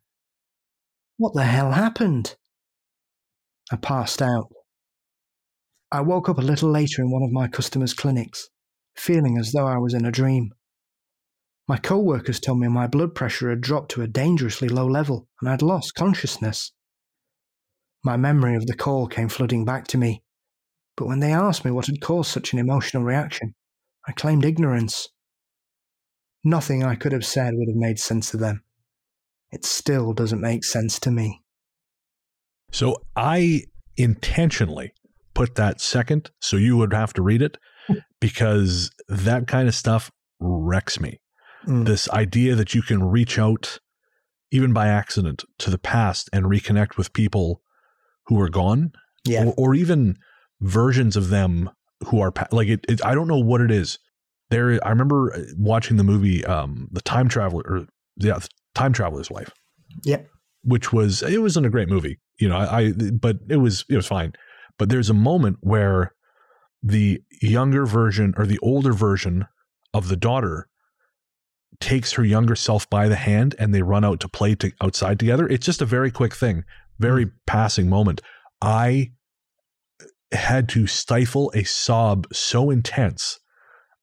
What 1.18 1.34
the 1.34 1.44
hell 1.44 1.72
happened? 1.72 2.36
I 3.72 3.76
passed 3.76 4.22
out. 4.22 4.50
I 5.92 6.02
woke 6.02 6.28
up 6.28 6.40
a 6.40 6.42
little 6.42 6.72
later 6.72 7.02
in 7.02 7.12
one 7.12 7.22
of 7.22 7.32
my 7.32 7.48
customers' 7.48 7.94
clinics, 7.94 8.50
feeling 8.96 9.38
as 9.38 9.52
though 9.52 9.68
I 9.68 9.78
was 9.78 9.94
in 9.94 10.06
a 10.06 10.12
dream. 10.12 10.54
My 11.68 11.78
co 11.78 12.00
workers 12.00 12.40
told 12.40 12.60
me 12.60 12.68
my 12.68 12.88
blood 12.88 13.16
pressure 13.16 13.50
had 13.50 13.62
dropped 13.62 13.92
to 13.92 14.02
a 14.02 14.08
dangerously 14.08 14.68
low 14.68 14.88
level 14.88 15.30
and 15.40 15.50
I'd 15.50 15.62
lost 15.62 15.96
consciousness. 15.96 16.74
My 18.04 18.18
memory 18.18 18.56
of 18.56 18.66
the 18.66 18.76
call 18.76 19.08
came 19.08 19.30
flooding 19.30 19.64
back 19.64 19.88
to 19.90 19.98
me, 19.98 20.24
but 20.98 21.08
when 21.08 21.20
they 21.20 21.32
asked 21.32 21.64
me 21.64 21.72
what 21.72 21.86
had 21.86 22.02
caused 22.02 22.32
such 22.32 22.52
an 22.52 22.60
emotional 22.60 23.04
reaction, 23.04 23.56
I 24.08 24.12
claimed 24.12 24.44
ignorance. 24.44 25.08
Nothing 26.44 26.84
I 26.84 26.96
could 26.96 27.12
have 27.12 27.26
said 27.26 27.54
would 27.56 27.70
have 27.70 27.76
made 27.78 28.00
sense 28.00 28.32
to 28.32 28.38
them. 28.38 28.64
It 29.52 29.66
still 29.66 30.14
doesn't 30.14 30.42
make 30.42 30.64
sense 30.64 31.00
to 31.00 31.12
me. 31.12 31.42
So 32.72 32.98
I 33.16 33.64
intentionally 33.98 34.94
put 35.34 35.56
that 35.56 35.80
second 35.80 36.32
so 36.42 36.58
you 36.58 36.76
would 36.78 36.94
have 36.94 37.14
to 37.14 37.22
read 37.22 37.42
it 37.42 37.58
because 38.20 38.92
that 39.08 39.48
kind 39.48 39.68
of 39.68 39.76
stuff 39.76 40.12
wrecks 40.40 41.00
me. 41.00 41.20
Mm. 41.68 41.86
This 41.86 42.10
idea 42.10 42.56
that 42.56 42.74
you 42.74 42.82
can 42.82 43.04
reach 43.04 43.40
out, 43.40 43.80
even 44.52 44.74
by 44.74 44.88
accident, 44.88 45.44
to 45.60 45.70
the 45.70 45.78
past 45.78 46.30
and 46.34 46.46
reconnect 46.46 46.98
with 46.98 47.14
people 47.14 47.62
who 48.26 48.40
are 48.42 48.50
gone, 48.50 48.92
Yeah. 49.26 49.46
or, 49.46 49.54
or 49.70 49.76
even 49.76 50.18
versions 50.60 51.16
of 51.16 51.30
them 51.30 51.70
who 52.08 52.20
are 52.20 52.34
like 52.52 52.68
it, 52.68 52.86
it. 52.90 53.06
I 53.06 53.16
don't 53.16 53.28
know 53.28 53.40
what 53.40 53.62
it 53.62 53.72
is. 53.72 53.98
There, 54.54 54.80
I 54.86 54.90
remember 54.90 55.36
watching 55.58 55.98
the 55.98 56.04
movie, 56.04 56.46
um, 56.46 56.88
the 56.92 57.02
Time 57.02 57.28
Traveler, 57.28 57.64
or 57.66 57.88
yeah, 58.18 58.40
Time 58.76 58.94
Traveler's 58.94 59.32
Wife. 59.32 59.52
Yep. 60.04 60.28
Which 60.64 60.94
was 60.94 61.24
it 61.24 61.42
wasn't 61.42 61.66
a 61.66 61.70
great 61.70 61.90
movie, 61.90 62.20
you 62.40 62.48
know. 62.48 62.56
I, 62.58 62.80
I 62.80 62.92
but 63.12 63.38
it 63.50 63.58
was 63.58 63.84
it 63.90 63.96
was 63.96 64.08
fine. 64.08 64.34
But 64.78 64.90
there's 64.90 65.10
a 65.10 65.14
moment 65.14 65.58
where 65.62 66.14
the 66.82 67.22
younger 67.42 67.86
version 67.86 68.34
or 68.38 68.46
the 68.46 68.60
older 68.60 68.94
version 68.94 69.48
of 69.94 70.08
the 70.08 70.16
daughter 70.16 70.68
takes 71.80 72.14
her 72.14 72.24
younger 72.24 72.56
self 72.56 72.90
by 72.90 73.08
the 73.08 73.16
hand 73.16 73.56
and 73.60 73.74
they 73.74 73.82
run 73.82 74.06
out 74.06 74.20
to 74.22 74.30
play 74.30 74.56
to 74.56 74.72
outside 74.82 75.20
together. 75.20 75.48
It's 75.48 75.66
just 75.66 75.82
a 75.82 75.86
very 75.86 76.12
quick 76.12 76.36
thing, 76.36 76.64
very 77.00 77.32
passing 77.46 77.90
moment. 77.90 78.22
I 78.62 79.12
had 80.32 80.70
to 80.70 80.88
stifle 80.88 81.52
a 81.54 81.64
sob 81.64 82.28
so 82.34 82.70
intense. 82.70 83.40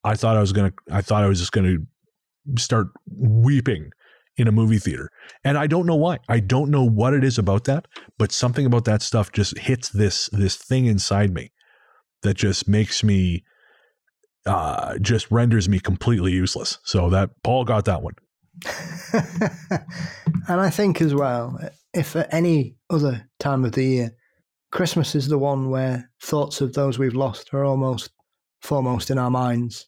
I 0.04 0.14
thought 0.14 0.36
I 0.36 0.40
was 0.40 0.52
to 0.52 0.72
I 0.90 1.02
thought 1.02 1.22
I 1.22 1.28
was 1.28 1.40
just 1.40 1.52
going 1.52 1.66
to 1.66 2.60
start 2.60 2.88
weeping 3.06 3.90
in 4.36 4.48
a 4.48 4.52
movie 4.52 4.78
theater. 4.78 5.10
And 5.44 5.58
I 5.58 5.66
don't 5.66 5.86
know 5.86 5.96
why. 5.96 6.18
I 6.28 6.40
don't 6.40 6.70
know 6.70 6.84
what 6.84 7.14
it 7.14 7.22
is 7.22 7.38
about 7.38 7.64
that, 7.64 7.86
but 8.18 8.32
something 8.32 8.64
about 8.64 8.86
that 8.86 9.02
stuff 9.02 9.32
just 9.32 9.58
hits 9.58 9.90
this 9.90 10.28
this 10.32 10.56
thing 10.56 10.86
inside 10.86 11.34
me 11.34 11.52
that 12.22 12.34
just 12.34 12.68
makes 12.68 13.04
me 13.04 13.44
uh 14.46 14.96
just 14.98 15.30
renders 15.30 15.68
me 15.68 15.78
completely 15.78 16.32
useless. 16.32 16.78
So 16.84 17.10
that 17.10 17.30
Paul 17.42 17.64
got 17.64 17.84
that 17.84 18.02
one. 18.02 18.14
and 20.48 20.60
I 20.60 20.70
think 20.70 21.00
as 21.00 21.14
well, 21.14 21.58
if 21.92 22.16
at 22.16 22.32
any 22.32 22.76
other 22.88 23.28
time 23.38 23.64
of 23.64 23.72
the 23.72 23.84
year, 23.84 24.10
Christmas 24.72 25.14
is 25.14 25.28
the 25.28 25.38
one 25.38 25.70
where 25.70 26.10
thoughts 26.22 26.60
of 26.60 26.72
those 26.72 26.98
we've 26.98 27.14
lost 27.14 27.52
are 27.52 27.64
almost 27.64 28.10
foremost 28.62 29.10
in 29.10 29.18
our 29.18 29.30
minds 29.30 29.86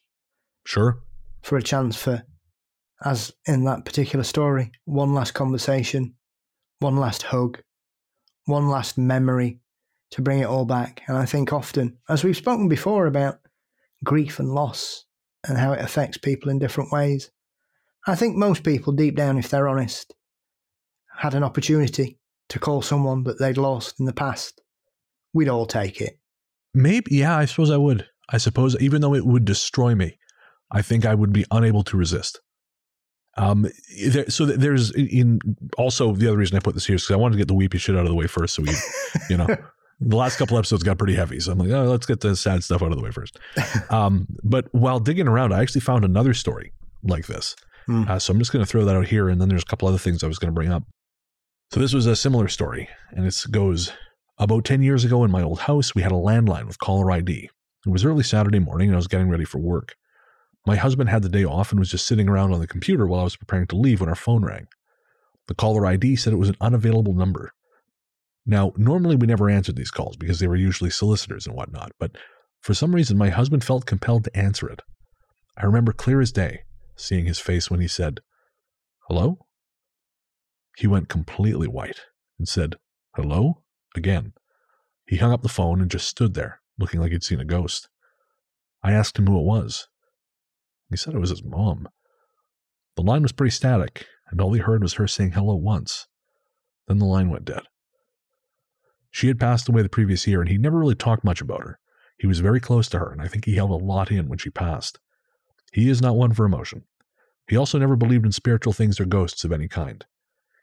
Sure. 0.65 1.03
for 1.43 1.59
a 1.59 1.63
chance 1.63 1.97
for, 1.97 2.23
as 3.05 3.33
in 3.47 3.65
that 3.65 3.85
particular 3.85 4.25
story, 4.25 4.71
one 4.85 5.13
last 5.13 5.33
conversation, 5.33 6.15
one 6.79 6.97
last 6.97 7.23
hug, 7.23 7.61
one 8.47 8.69
last 8.69 8.97
memory 8.97 9.61
to 10.13 10.23
bring 10.23 10.41
it 10.41 10.47
all 10.47 10.65
back. 10.65 11.03
And 11.09 11.17
I 11.17 11.27
think 11.27 11.53
often, 11.53 11.99
as 12.09 12.23
we've 12.23 12.37
spoken 12.37 12.69
before 12.69 13.07
about 13.07 13.41
grief 14.05 14.39
and 14.39 14.55
loss 14.55 15.05
and 15.49 15.59
how 15.59 15.73
it 15.73 15.81
affects 15.81 16.19
people 16.19 16.51
in 16.51 16.59
different 16.59 16.93
ways, 16.93 17.31
I 18.07 18.15
think 18.15 18.37
most 18.37 18.65
people, 18.65 18.93
deep 18.93 19.17
down, 19.17 19.39
if 19.39 19.49
they're 19.49 19.69
honest, 19.69 20.15
had 21.17 21.35
an 21.35 21.45
opportunity 21.45 22.19
to 22.49 22.59
call 22.59 22.83
someone 22.83 23.25
that 23.25 23.39
they'd 23.39 23.57
lost 23.57 23.99
in 24.01 24.07
the 24.07 24.13
past. 24.13 24.61
We'd 25.33 25.49
all 25.49 25.67
take 25.67 26.01
it. 26.01 26.19
Maybe 26.75 27.17
yeah, 27.17 27.37
I 27.37 27.45
suppose 27.45 27.71
I 27.71 27.77
would. 27.77 28.07
I 28.29 28.39
suppose 28.39 28.77
even 28.81 29.03
though 29.03 29.15
it 29.15 29.27
would 29.27 29.45
destroy 29.45 29.95
me, 29.95 30.19
I 30.73 30.83
think 30.83 31.05
I 31.05 31.14
would 31.14 31.33
be 31.33 31.45
unable 31.51 31.83
to 31.85 31.97
resist. 31.97 32.41
Um, 33.37 33.66
there, 33.99 34.29
so 34.29 34.45
there's 34.45 34.91
in 34.91 35.41
also 35.79 36.12
the 36.14 36.29
other 36.29 36.37
reason 36.37 36.57
I 36.57 36.61
put 36.61 36.75
this 36.75 36.87
here 36.87 36.97
is 36.97 37.03
because 37.03 37.14
I 37.14 37.18
wanted 37.18 37.35
to 37.35 37.39
get 37.39 37.49
the 37.49 37.55
weepy 37.55 37.79
shit 37.79 37.97
out 37.97 38.03
of 38.03 38.09
the 38.09 38.14
way 38.14 38.27
first. 38.27 38.55
So 38.55 38.62
we, 38.62 38.73
you 39.31 39.37
know, 39.37 39.47
the 40.01 40.16
last 40.16 40.37
couple 40.37 40.59
episodes 40.59 40.83
got 40.83 40.99
pretty 40.99 41.14
heavy. 41.14 41.41
So 41.41 41.53
I'm 41.53 41.59
like, 41.59 41.70
oh, 41.70 41.85
let's 41.85 42.07
get 42.07 42.20
the 42.20 42.37
sad 42.37 42.62
stuff 42.62 42.83
out 42.83 42.93
of 42.93 42.99
the 42.99 43.05
way 43.05 43.11
first. 43.11 43.39
Um, 43.91 44.27
but 44.43 44.68
while 44.73 45.01
digging 45.01 45.29
around, 45.29 45.53
I 45.53 45.61
actually 45.61 45.83
found 45.83 46.05
another 46.05 46.33
story 46.33 46.73
like 47.03 47.27
this. 47.27 47.55
Hmm. 47.87 48.05
Uh, 48.09 48.18
so 48.18 48.33
I'm 48.33 48.39
just 48.39 48.53
going 48.53 48.64
to 48.64 48.70
throw 48.70 48.87
that 48.87 48.97
out 48.97 49.07
here, 49.07 49.29
and 49.29 49.39
then 49.39 49.49
there's 49.51 49.62
a 49.62 49.66
couple 49.66 49.87
other 49.87 49.99
things 49.99 50.25
I 50.25 50.29
was 50.29 50.39
going 50.39 50.49
to 50.49 50.55
bring 50.55 50.73
up. 50.73 50.85
So 51.73 51.81
this 51.81 51.93
was 51.93 52.07
a 52.07 52.16
similar 52.16 52.49
story, 52.49 52.89
and 53.11 53.27
it 53.27 53.37
goes 53.51 53.93
about 54.39 54.64
10 54.64 54.83
years 54.83 55.05
ago 55.05 55.25
in 55.25 55.31
my 55.31 55.43
old 55.43 55.61
house, 55.61 55.95
we 55.95 56.03
had 56.03 56.12
a 56.12 56.16
landline 56.16 56.66
with 56.66 56.79
caller 56.79 57.11
ID. 57.11 57.51
It 57.87 57.91
was 57.91 58.05
early 58.05 58.23
Saturday 58.23 58.61
morning, 58.61 58.89
and 58.89 58.95
I 58.95 58.97
was 58.97 59.09
getting 59.09 59.29
ready 59.29 59.45
for 59.45 59.59
work. 59.59 59.95
My 60.65 60.77
husband 60.77 61.09
had 61.09 61.23
the 61.23 61.29
day 61.29 61.45
off 61.45 61.73
and 61.73 61.79
was 61.79 61.91
just 61.91 62.07
sitting 62.07 62.29
around 62.29 62.53
on 62.53 62.61
the 62.61 62.67
computer 62.67 63.07
while 63.07 63.21
I 63.21 63.25
was 63.25 63.37
preparing 63.37 63.67
to 63.69 63.77
leave 63.77 64.01
when 64.01 64.09
our 64.09 64.15
phone 64.15 64.45
rang. 64.45 64.69
The 65.49 65.55
caller 65.55 65.85
ID 65.85 66.17
said 66.17 66.33
it 66.33 66.37
was 66.37 66.49
an 66.49 66.57
unavailable 66.61 67.15
number. 67.15 67.53
Now, 68.47 68.73
normally 68.77 69.17
we 69.17 69.27
never 69.27 69.51
answered 69.51 69.77
these 69.77 69.91
calls 69.91 70.17
because 70.17 70.39
they 70.39 70.47
were 70.47 70.57
usually 70.57 70.91
solicitors 70.91 71.47
and 71.47 71.57
whatnot, 71.57 71.93
but 71.99 72.17
for 72.61 72.75
some 72.75 72.95
reason 72.95 73.19
my 73.19 73.31
husband 73.31 73.65
felt 73.65 73.87
compelled 73.87 74.25
to 74.25 74.37
answer 74.37 74.69
it. 74.69 74.83
I 75.57 75.67
remember 75.67 75.93
clear 75.93 76.21
as 76.21 76.33
day 76.33 76.63
seeing 76.97 77.27
his 77.27 77.41
face 77.41 77.71
when 77.71 77.81
he 77.81 77.89
said, 77.89 78.21
Hello? 79.09 79.47
He 80.77 80.87
went 80.87 81.09
completely 81.09 81.67
white 81.67 82.03
and 82.39 82.49
said, 82.49 82.77
Hello? 83.17 83.63
Again. 83.97 84.33
He 85.07 85.17
hung 85.17 85.33
up 85.33 85.43
the 85.43 85.49
phone 85.49 85.81
and 85.81 85.91
just 85.91 86.09
stood 86.09 86.35
there, 86.35 86.61
looking 86.79 87.01
like 87.01 87.13
he'd 87.13 87.25
seen 87.25 87.41
a 87.41 87.45
ghost. 87.45 87.89
I 88.83 88.93
asked 88.93 89.19
him 89.19 89.27
who 89.27 89.39
it 89.39 89.45
was. 89.45 89.89
He 90.93 90.99
said 90.99 91.14
it 91.14 91.20
was 91.20 91.30
his 91.30 91.43
mom. 91.43 91.88
The 92.97 93.03
line 93.03 93.22
was 93.22 93.32
pretty 93.32 93.51
static, 93.51 94.07
and 94.30 94.40
all 94.40 94.53
he 94.53 94.61
heard 94.61 94.82
was 94.82 94.95
her 94.95 95.09
saying 95.09 95.32
hello 95.32 95.55
once. 95.55 96.07
Then 96.86 96.99
the 96.99 97.07
line 97.07 97.30
went 97.30 97.47
dead. 97.47 97.62
She 99.11 99.28
had 99.28 99.40
passed 99.40 99.68
away 99.68 99.82
the 99.82 99.88
previous 99.88 100.26
year, 100.26 100.40
and 100.40 100.51
he 100.51 100.59
never 100.59 100.78
really 100.78 100.95
talked 100.95 101.24
much 101.24 101.40
about 101.40 101.62
her. 101.62 101.78
He 102.18 102.26
was 102.26 102.40
very 102.40 102.61
close 102.61 102.88
to 102.90 102.99
her, 102.99 103.11
and 103.11 103.20
I 103.20 103.28
think 103.28 103.45
he 103.45 103.57
held 103.57 103.70
a 103.70 103.84
lot 103.84 104.11
in 104.11 104.28
when 104.28 104.38
she 104.38 104.51
passed. 104.51 104.99
He 105.72 105.88
is 105.88 106.03
not 106.03 106.16
one 106.16 106.34
for 106.34 106.45
emotion. 106.45 106.84
He 107.49 107.57
also 107.57 107.78
never 107.78 107.97
believed 107.97 108.24
in 108.24 108.32
spiritual 108.32 108.72
things 108.72 109.01
or 109.01 109.05
ghosts 109.05 109.45
of 109.45 109.53
any 109.53 109.68
kind. 109.68 110.05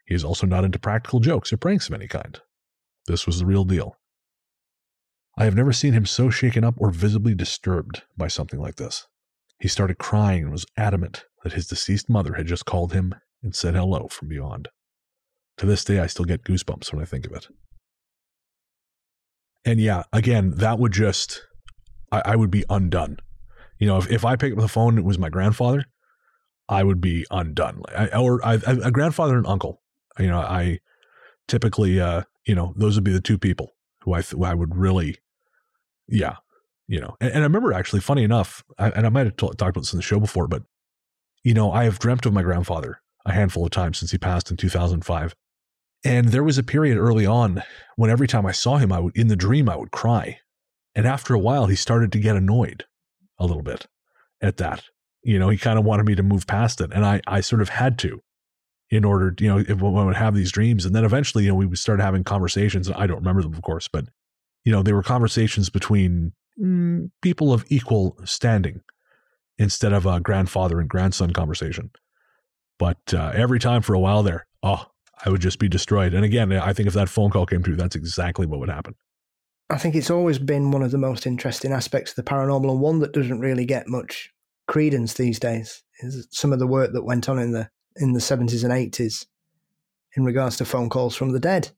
He 0.06 0.14
is 0.14 0.24
also 0.24 0.46
not 0.46 0.64
into 0.64 0.78
practical 0.78 1.20
jokes 1.20 1.52
or 1.52 1.56
pranks 1.56 1.88
of 1.88 1.94
any 1.94 2.08
kind. 2.08 2.40
This 3.06 3.26
was 3.26 3.38
the 3.38 3.46
real 3.46 3.64
deal. 3.64 3.96
I 5.36 5.44
have 5.44 5.54
never 5.54 5.72
seen 5.72 5.92
him 5.92 6.06
so 6.06 6.30
shaken 6.30 6.64
up 6.64 6.74
or 6.78 6.90
visibly 6.90 7.34
disturbed 7.34 8.02
by 8.16 8.28
something 8.28 8.60
like 8.60 8.76
this. 8.76 9.06
He 9.60 9.68
started 9.68 9.98
crying 9.98 10.44
and 10.44 10.52
was 10.52 10.66
adamant 10.76 11.26
that 11.44 11.52
his 11.52 11.66
deceased 11.66 12.08
mother 12.08 12.34
had 12.34 12.46
just 12.46 12.64
called 12.64 12.92
him 12.92 13.14
and 13.42 13.54
said 13.54 13.74
hello 13.74 14.08
from 14.08 14.28
beyond. 14.28 14.68
To 15.58 15.66
this 15.66 15.84
day, 15.84 16.00
I 16.00 16.06
still 16.06 16.24
get 16.24 16.44
goosebumps 16.44 16.92
when 16.92 17.02
I 17.02 17.04
think 17.04 17.26
of 17.26 17.32
it. 17.32 17.46
And 19.64 19.78
yeah, 19.78 20.04
again, 20.12 20.52
that 20.56 20.78
would 20.78 20.92
just, 20.92 21.42
I, 22.10 22.22
I 22.24 22.36
would 22.36 22.50
be 22.50 22.64
undone. 22.70 23.18
You 23.78 23.86
know, 23.86 23.98
if, 23.98 24.10
if 24.10 24.24
I 24.24 24.36
picked 24.36 24.56
up 24.56 24.62
the 24.62 24.68
phone 24.68 24.94
and 24.94 25.00
it 25.00 25.04
was 25.04 25.18
my 25.18 25.28
grandfather, 25.28 25.84
I 26.68 26.82
would 26.82 27.00
be 27.00 27.26
undone. 27.30 27.82
I, 27.94 28.08
or 28.18 28.44
I, 28.44 28.54
a 28.54 28.90
grandfather 28.90 29.36
and 29.36 29.46
uncle. 29.46 29.82
You 30.18 30.28
know, 30.28 30.38
I 30.38 30.80
typically, 31.48 32.00
uh, 32.00 32.22
you 32.46 32.54
know, 32.54 32.72
those 32.76 32.94
would 32.94 33.04
be 33.04 33.12
the 33.12 33.20
two 33.20 33.38
people 33.38 33.74
who 34.02 34.14
I, 34.14 34.22
who 34.22 34.44
I 34.44 34.54
would 34.54 34.74
really, 34.76 35.18
yeah, 36.08 36.36
you 36.90 37.00
know. 37.00 37.16
And, 37.20 37.30
and 37.30 37.38
I 37.38 37.46
remember 37.46 37.72
actually, 37.72 38.00
funny 38.00 38.24
enough, 38.24 38.64
I, 38.78 38.90
and 38.90 39.06
I 39.06 39.08
might 39.08 39.26
have 39.26 39.36
t- 39.36 39.46
talked 39.46 39.62
about 39.62 39.82
this 39.82 39.92
in 39.92 39.98
the 39.98 40.02
show 40.02 40.20
before, 40.20 40.48
but 40.48 40.64
you 41.44 41.54
know, 41.54 41.72
I 41.72 41.84
have 41.84 41.98
dreamt 41.98 42.26
of 42.26 42.34
my 42.34 42.42
grandfather 42.42 43.00
a 43.24 43.32
handful 43.32 43.64
of 43.64 43.70
times 43.70 43.98
since 43.98 44.10
he 44.10 44.18
passed 44.18 44.50
in 44.50 44.56
2005. 44.56 45.34
And 46.04 46.28
there 46.28 46.44
was 46.44 46.58
a 46.58 46.62
period 46.62 46.98
early 46.98 47.26
on 47.26 47.62
when 47.96 48.10
every 48.10 48.26
time 48.26 48.44
I 48.44 48.52
saw 48.52 48.78
him, 48.78 48.90
I 48.92 48.98
would, 49.00 49.16
in 49.16 49.28
the 49.28 49.36
dream, 49.36 49.68
I 49.68 49.76
would 49.76 49.90
cry. 49.90 50.40
And 50.94 51.06
after 51.06 51.34
a 51.34 51.38
while, 51.38 51.66
he 51.66 51.76
started 51.76 52.10
to 52.12 52.18
get 52.18 52.36
annoyed 52.36 52.84
a 53.38 53.46
little 53.46 53.62
bit 53.62 53.86
at 54.42 54.56
that. 54.56 54.82
You 55.22 55.38
know, 55.38 55.48
he 55.50 55.58
kind 55.58 55.78
of 55.78 55.84
wanted 55.84 56.06
me 56.06 56.14
to 56.14 56.22
move 56.22 56.46
past 56.46 56.80
it. 56.80 56.90
And 56.92 57.04
I, 57.06 57.20
I 57.26 57.40
sort 57.40 57.62
of 57.62 57.68
had 57.68 57.98
to. 58.00 58.20
in 58.90 59.04
order, 59.04 59.34
you 59.38 59.48
know, 59.48 59.58
if 59.58 59.82
I 59.82 60.04
would 60.04 60.16
have 60.16 60.34
these 60.34 60.50
dreams. 60.50 60.84
And 60.84 60.94
then 60.94 61.04
eventually, 61.04 61.44
you 61.44 61.50
know, 61.50 61.54
we 61.54 61.66
would 61.66 61.78
start 61.78 62.00
having 62.00 62.24
conversations. 62.24 62.90
I 62.90 63.06
don't 63.06 63.18
remember 63.18 63.42
them, 63.42 63.54
of 63.54 63.62
course, 63.62 63.88
but, 63.88 64.06
you 64.64 64.72
know, 64.72 64.82
they 64.82 64.92
were 64.92 65.02
conversations 65.02 65.70
between 65.70 66.32
mm, 66.60 67.10
people 67.22 67.52
of 67.52 67.64
equal 67.68 68.16
standing 68.24 68.82
instead 69.58 69.92
of 69.92 70.06
a 70.06 70.20
grandfather 70.20 70.80
and 70.80 70.88
grandson 70.88 71.32
conversation. 71.32 71.90
But 72.78 73.12
uh, 73.12 73.32
every 73.34 73.58
time 73.58 73.82
for 73.82 73.94
a 73.94 73.98
while 73.98 74.22
there, 74.22 74.46
oh, 74.62 74.86
I 75.24 75.28
would 75.28 75.40
just 75.40 75.58
be 75.58 75.68
destroyed. 75.68 76.14
And 76.14 76.24
again, 76.24 76.50
I 76.52 76.72
think 76.72 76.86
if 76.86 76.94
that 76.94 77.10
phone 77.10 77.30
call 77.30 77.46
came 77.46 77.62
through, 77.62 77.76
that's 77.76 77.96
exactly 77.96 78.46
what 78.46 78.58
would 78.60 78.70
happen. 78.70 78.94
I 79.68 79.76
think 79.76 79.94
it's 79.94 80.10
always 80.10 80.38
been 80.38 80.70
one 80.70 80.82
of 80.82 80.90
the 80.90 80.98
most 80.98 81.26
interesting 81.26 81.72
aspects 81.72 82.12
of 82.12 82.16
the 82.16 82.30
paranormal 82.30 82.70
and 82.70 82.80
one 82.80 82.98
that 83.00 83.12
doesn't 83.12 83.40
really 83.40 83.64
get 83.64 83.86
much 83.86 84.30
credence 84.66 85.14
these 85.14 85.38
days 85.38 85.82
is 86.00 86.26
some 86.30 86.52
of 86.52 86.58
the 86.58 86.66
work 86.66 86.92
that 86.92 87.04
went 87.04 87.28
on 87.28 87.38
in 87.38 87.52
the 87.52 87.68
in 87.96 88.12
the 88.12 88.20
70s 88.20 88.64
and 88.64 88.72
80s 88.72 89.26
in 90.16 90.24
regards 90.24 90.56
to 90.56 90.64
phone 90.64 90.88
calls 90.88 91.14
from 91.14 91.32
the 91.32 91.40
dead, 91.40 91.70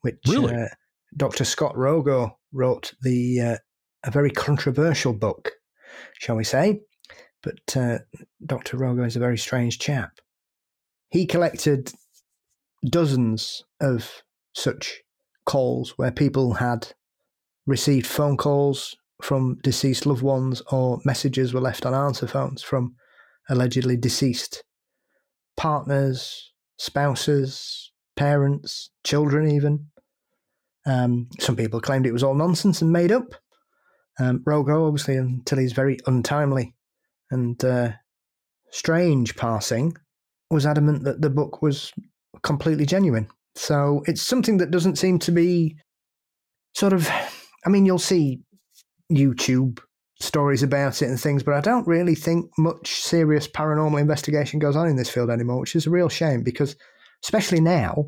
which 0.00 0.18
Really? 0.26 0.54
uh, 0.54 0.68
Dr. 1.16 1.44
Scott 1.44 1.74
Rogo 1.76 2.32
wrote 2.52 2.94
the 3.02 3.40
uh, 3.40 3.56
a 4.04 4.10
very 4.10 4.30
controversial 4.30 5.12
book, 5.12 5.52
shall 6.18 6.36
we 6.36 6.44
say? 6.44 6.80
But 7.42 7.76
uh, 7.76 7.98
Dr. 8.44 8.76
Rogo 8.76 9.06
is 9.06 9.16
a 9.16 9.20
very 9.20 9.38
strange 9.38 9.78
chap. 9.78 10.12
He 11.10 11.26
collected 11.26 11.92
dozens 12.88 13.64
of 13.80 14.22
such 14.54 15.00
calls 15.46 15.96
where 15.96 16.12
people 16.12 16.54
had 16.54 16.92
received 17.66 18.06
phone 18.06 18.36
calls 18.36 18.96
from 19.22 19.58
deceased 19.62 20.06
loved 20.06 20.22
ones 20.22 20.62
or 20.70 21.00
messages 21.04 21.52
were 21.52 21.60
left 21.60 21.84
on 21.84 21.94
answer 21.94 22.26
phones 22.26 22.62
from 22.62 22.94
allegedly 23.48 23.96
deceased 23.96 24.64
partners, 25.56 26.52
spouses, 26.78 27.92
parents, 28.16 28.90
children, 29.04 29.50
even. 29.50 29.86
Um, 30.86 31.28
some 31.38 31.56
people 31.56 31.80
claimed 31.80 32.06
it 32.06 32.12
was 32.12 32.22
all 32.22 32.34
nonsense 32.34 32.80
and 32.80 32.90
made 32.90 33.12
up. 33.12 33.34
Um, 34.20 34.40
Rogo, 34.40 34.86
obviously, 34.86 35.16
until 35.16 35.58
his 35.58 35.72
very 35.72 35.98
untimely 36.06 36.74
and 37.30 37.62
uh, 37.64 37.92
strange 38.70 39.34
passing, 39.36 39.96
was 40.50 40.66
adamant 40.66 41.04
that 41.04 41.22
the 41.22 41.30
book 41.30 41.62
was 41.62 41.92
completely 42.42 42.84
genuine. 42.84 43.28
So 43.54 44.02
it's 44.06 44.22
something 44.22 44.58
that 44.58 44.70
doesn't 44.70 44.98
seem 44.98 45.18
to 45.20 45.32
be 45.32 45.76
sort 46.74 46.92
of. 46.92 47.08
I 47.64 47.68
mean, 47.68 47.86
you'll 47.86 47.98
see 47.98 48.40
YouTube 49.10 49.80
stories 50.20 50.62
about 50.62 51.02
it 51.02 51.08
and 51.08 51.20
things, 51.20 51.42
but 51.42 51.54
I 51.54 51.60
don't 51.60 51.86
really 51.86 52.14
think 52.14 52.50
much 52.58 53.00
serious 53.00 53.48
paranormal 53.48 54.00
investigation 54.00 54.58
goes 54.58 54.76
on 54.76 54.88
in 54.88 54.96
this 54.96 55.10
field 55.10 55.30
anymore, 55.30 55.60
which 55.60 55.74
is 55.74 55.86
a 55.86 55.90
real 55.90 56.08
shame 56.08 56.42
because, 56.42 56.76
especially 57.24 57.60
now, 57.60 58.06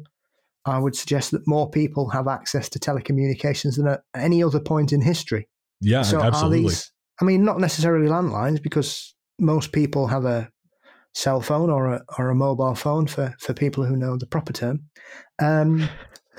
I 0.64 0.78
would 0.78 0.94
suggest 0.94 1.30
that 1.32 1.46
more 1.46 1.70
people 1.70 2.10
have 2.10 2.28
access 2.28 2.68
to 2.70 2.78
telecommunications 2.78 3.76
than 3.76 3.88
at 3.88 4.02
any 4.14 4.42
other 4.42 4.60
point 4.60 4.92
in 4.92 5.00
history. 5.00 5.48
Yeah, 5.82 6.02
so 6.02 6.22
absolutely. 6.22 6.58
are 6.58 6.62
these? 6.62 6.92
I 7.20 7.24
mean, 7.24 7.44
not 7.44 7.60
necessarily 7.60 8.08
landlines 8.08 8.62
because 8.62 9.14
most 9.38 9.72
people 9.72 10.06
have 10.06 10.24
a 10.24 10.48
cell 11.14 11.40
phone 11.42 11.68
or 11.68 11.92
a 11.94 12.02
or 12.18 12.30
a 12.30 12.34
mobile 12.34 12.74
phone 12.74 13.06
for 13.06 13.34
for 13.40 13.52
people 13.52 13.84
who 13.84 13.96
know 13.96 14.16
the 14.16 14.26
proper 14.26 14.52
term. 14.52 14.80
Um, 15.40 15.88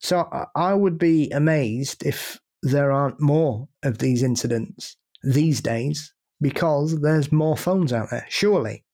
so 0.00 0.28
I- 0.32 0.46
I 0.54 0.74
would 0.74 0.98
be 0.98 1.30
amazed 1.30 2.04
if 2.06 2.38
there 2.62 2.92
aren't 2.92 3.20
more 3.20 3.68
of 3.82 3.98
these 3.98 4.22
incidents 4.22 4.96
these 5.22 5.60
days 5.60 6.12
because 6.40 7.00
there's 7.00 7.32
more 7.32 7.56
phones 7.56 7.92
out 7.92 8.10
there. 8.10 8.26
Surely 8.28 8.84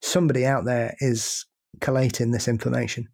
somebody 0.00 0.46
out 0.46 0.64
there 0.64 0.94
is 1.00 1.46
collating 1.80 2.30
this 2.32 2.48
information. 2.48 3.08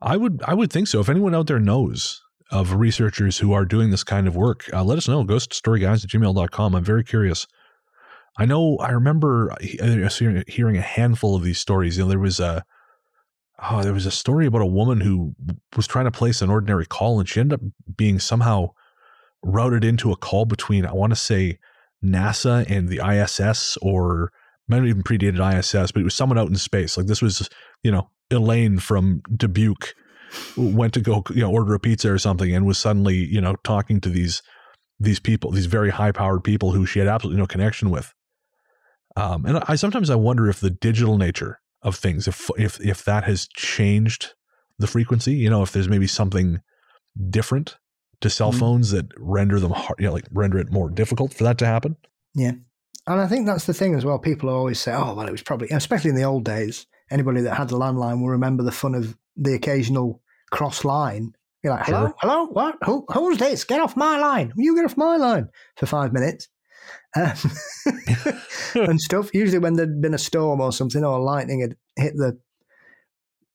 I 0.00 0.16
would 0.16 0.42
I 0.46 0.54
would 0.54 0.72
think 0.72 0.88
so. 0.88 1.00
If 1.00 1.08
anyone 1.08 1.34
out 1.34 1.46
there 1.46 1.60
knows 1.60 2.21
of 2.52 2.74
researchers 2.74 3.38
who 3.38 3.52
are 3.52 3.64
doing 3.64 3.90
this 3.90 4.04
kind 4.04 4.28
of 4.28 4.36
work, 4.36 4.68
uh, 4.72 4.84
let 4.84 4.98
us 4.98 5.08
know. 5.08 5.24
Ghoststoryguys 5.24 6.04
at 6.04 6.10
gmail.com. 6.10 6.74
I'm 6.74 6.84
very 6.84 7.02
curious. 7.02 7.46
I 8.38 8.44
know 8.44 8.76
I 8.78 8.90
remember 8.90 9.52
uh, 9.52 10.08
hearing- 10.08 10.44
hearing 10.46 10.76
a 10.76 10.82
handful 10.82 11.34
of 11.34 11.42
these 11.42 11.58
stories. 11.58 11.96
You 11.96 12.04
know, 12.04 12.10
there 12.10 12.18
was 12.18 12.38
a 12.38 12.64
oh, 13.70 13.82
there 13.82 13.92
was 13.92 14.06
a 14.06 14.10
story 14.10 14.46
about 14.46 14.62
a 14.62 14.66
woman 14.66 15.00
who 15.00 15.34
was 15.76 15.86
trying 15.86 16.04
to 16.04 16.10
place 16.10 16.42
an 16.42 16.50
ordinary 16.50 16.86
call 16.86 17.20
and 17.20 17.28
she 17.28 17.40
ended 17.40 17.60
up 17.60 17.66
being 17.96 18.18
somehow 18.18 18.70
routed 19.42 19.84
into 19.84 20.12
a 20.12 20.16
call 20.16 20.44
between 20.44 20.86
I 20.86 20.92
want 20.92 21.12
to 21.12 21.16
say 21.16 21.58
NASA 22.04 22.68
and 22.68 22.88
the 22.88 23.00
ISS 23.06 23.76
or 23.80 24.32
might 24.68 24.76
have 24.76 24.86
even 24.86 25.02
predated 25.02 25.58
ISS, 25.58 25.92
but 25.92 26.00
it 26.00 26.04
was 26.04 26.14
someone 26.14 26.38
out 26.38 26.48
in 26.48 26.56
space. 26.56 26.96
Like 26.96 27.06
this 27.06 27.22
was, 27.22 27.48
you 27.82 27.90
know, 27.90 28.10
Elaine 28.30 28.78
from 28.78 29.22
Dubuque 29.36 29.94
went 30.56 30.94
to 30.94 31.00
go, 31.00 31.22
you 31.30 31.40
know, 31.42 31.50
order 31.50 31.74
a 31.74 31.80
pizza 31.80 32.12
or 32.12 32.18
something 32.18 32.54
and 32.54 32.66
was 32.66 32.78
suddenly, 32.78 33.16
you 33.16 33.40
know, 33.40 33.56
talking 33.64 34.00
to 34.00 34.08
these 34.08 34.42
these 35.00 35.18
people, 35.18 35.50
these 35.50 35.66
very 35.66 35.90
high 35.90 36.12
powered 36.12 36.44
people 36.44 36.70
who 36.72 36.86
she 36.86 37.00
had 37.00 37.08
absolutely 37.08 37.40
no 37.40 37.46
connection 37.46 37.90
with. 37.90 38.12
Um, 39.16 39.44
and 39.44 39.62
I 39.66 39.74
sometimes 39.74 40.10
I 40.10 40.14
wonder 40.14 40.48
if 40.48 40.60
the 40.60 40.70
digital 40.70 41.18
nature 41.18 41.60
of 41.82 41.96
things, 41.96 42.28
if 42.28 42.50
if 42.56 42.80
if 42.80 43.04
that 43.04 43.24
has 43.24 43.48
changed 43.48 44.34
the 44.78 44.86
frequency, 44.86 45.34
you 45.34 45.50
know, 45.50 45.62
if 45.62 45.72
there's 45.72 45.88
maybe 45.88 46.06
something 46.06 46.60
different 47.28 47.76
to 48.20 48.30
cell 48.30 48.52
Mhm. 48.52 48.58
phones 48.58 48.90
that 48.92 49.06
render 49.18 49.58
them 49.58 49.72
hard, 49.72 49.98
you 49.98 50.06
know, 50.06 50.12
like 50.12 50.28
render 50.32 50.58
it 50.58 50.70
more 50.70 50.88
difficult 50.88 51.34
for 51.34 51.44
that 51.44 51.58
to 51.58 51.66
happen. 51.66 51.96
Yeah 52.34 52.52
and 53.06 53.20
I 53.20 53.26
think 53.26 53.46
that's 53.46 53.66
the 53.66 53.74
thing 53.74 53.94
as 53.94 54.04
well. 54.04 54.18
People 54.18 54.48
always 54.48 54.78
say, 54.78 54.92
oh, 54.92 55.14
well, 55.14 55.26
it 55.26 55.32
was 55.32 55.42
probably, 55.42 55.68
especially 55.70 56.10
in 56.10 56.16
the 56.16 56.22
old 56.22 56.44
days, 56.44 56.86
anybody 57.10 57.40
that 57.42 57.56
had 57.56 57.70
a 57.70 57.74
landline 57.74 58.20
will 58.20 58.28
remember 58.28 58.62
the 58.62 58.72
fun 58.72 58.94
of 58.94 59.16
the 59.36 59.54
occasional 59.54 60.21
cross 60.52 60.84
line. 60.84 61.34
You're 61.64 61.74
like, 61.74 61.86
hello, 61.86 62.06
Sure. 62.06 62.14
hello, 62.20 62.44
what? 62.46 62.76
Who, 62.84 63.04
who's 63.12 63.38
this? 63.38 63.64
Get 63.64 63.80
off 63.80 63.96
my 63.96 64.18
line. 64.18 64.52
You 64.56 64.76
get 64.76 64.84
off 64.84 64.96
my 64.96 65.16
line 65.16 65.48
for 65.76 65.86
five 65.86 66.12
minutes. 66.12 66.48
Um, 67.16 67.34
and 68.74 69.00
stuff. 69.00 69.30
Usually 69.34 69.58
when 69.58 69.74
there'd 69.74 70.00
been 70.00 70.14
a 70.14 70.18
storm 70.18 70.60
or 70.60 70.72
something 70.72 71.04
or 71.04 71.20
lightning 71.20 71.60
had 71.60 71.76
hit 71.96 72.14
the 72.16 72.38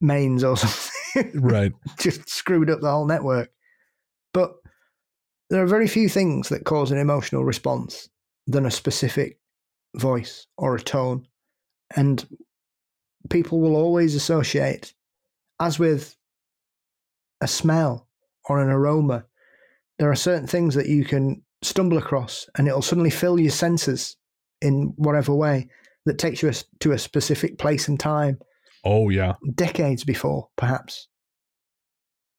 mains 0.01 0.43
or 0.43 0.57
something, 0.57 1.31
Right. 1.41 1.71
just 1.99 2.29
screwed 2.29 2.69
up 2.69 2.81
the 2.81 2.91
whole 2.91 3.05
network. 3.07 3.49
But 4.33 4.53
there 5.49 5.63
are 5.63 5.67
very 5.67 5.87
few 5.87 6.09
things 6.09 6.49
that 6.49 6.65
cause 6.65 6.91
an 6.91 6.97
emotional 6.97 7.43
response 7.45 8.09
than 8.47 8.65
a 8.65 8.71
specific 8.71 9.39
voice 9.95 10.45
or 10.57 10.75
a 10.75 10.81
tone. 10.81 11.25
And 11.95 12.25
people 13.29 13.59
will 13.59 13.75
always 13.75 14.13
associate, 14.15 14.93
as 15.59 15.79
with 15.79 16.16
a 17.41 17.47
smell 17.47 18.07
or 18.45 18.61
an 18.61 18.69
aroma, 18.69 19.25
there 19.99 20.11
are 20.11 20.15
certain 20.15 20.47
things 20.47 20.75
that 20.75 20.87
you 20.87 21.05
can 21.05 21.41
stumble 21.61 21.97
across 21.97 22.47
and 22.57 22.67
it'll 22.67 22.81
suddenly 22.81 23.09
fill 23.09 23.39
your 23.39 23.51
senses 23.51 24.15
in 24.61 24.93
whatever 24.95 25.33
way 25.33 25.67
that 26.05 26.17
takes 26.17 26.41
you 26.41 26.51
to 26.79 26.91
a 26.91 26.99
specific 26.99 27.57
place 27.57 27.87
and 27.87 27.99
time 27.99 28.37
Oh 28.83 29.09
yeah. 29.09 29.33
decades 29.55 30.03
before, 30.03 30.47
perhaps. 30.55 31.07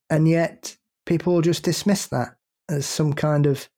And 0.09 0.27
yet, 0.27 0.77
people 1.05 1.41
just 1.43 1.65
dismiss 1.65 2.07
that 2.07 2.37
as 2.69 2.87
some 2.87 3.13
kind 3.13 3.47
of 3.47 3.69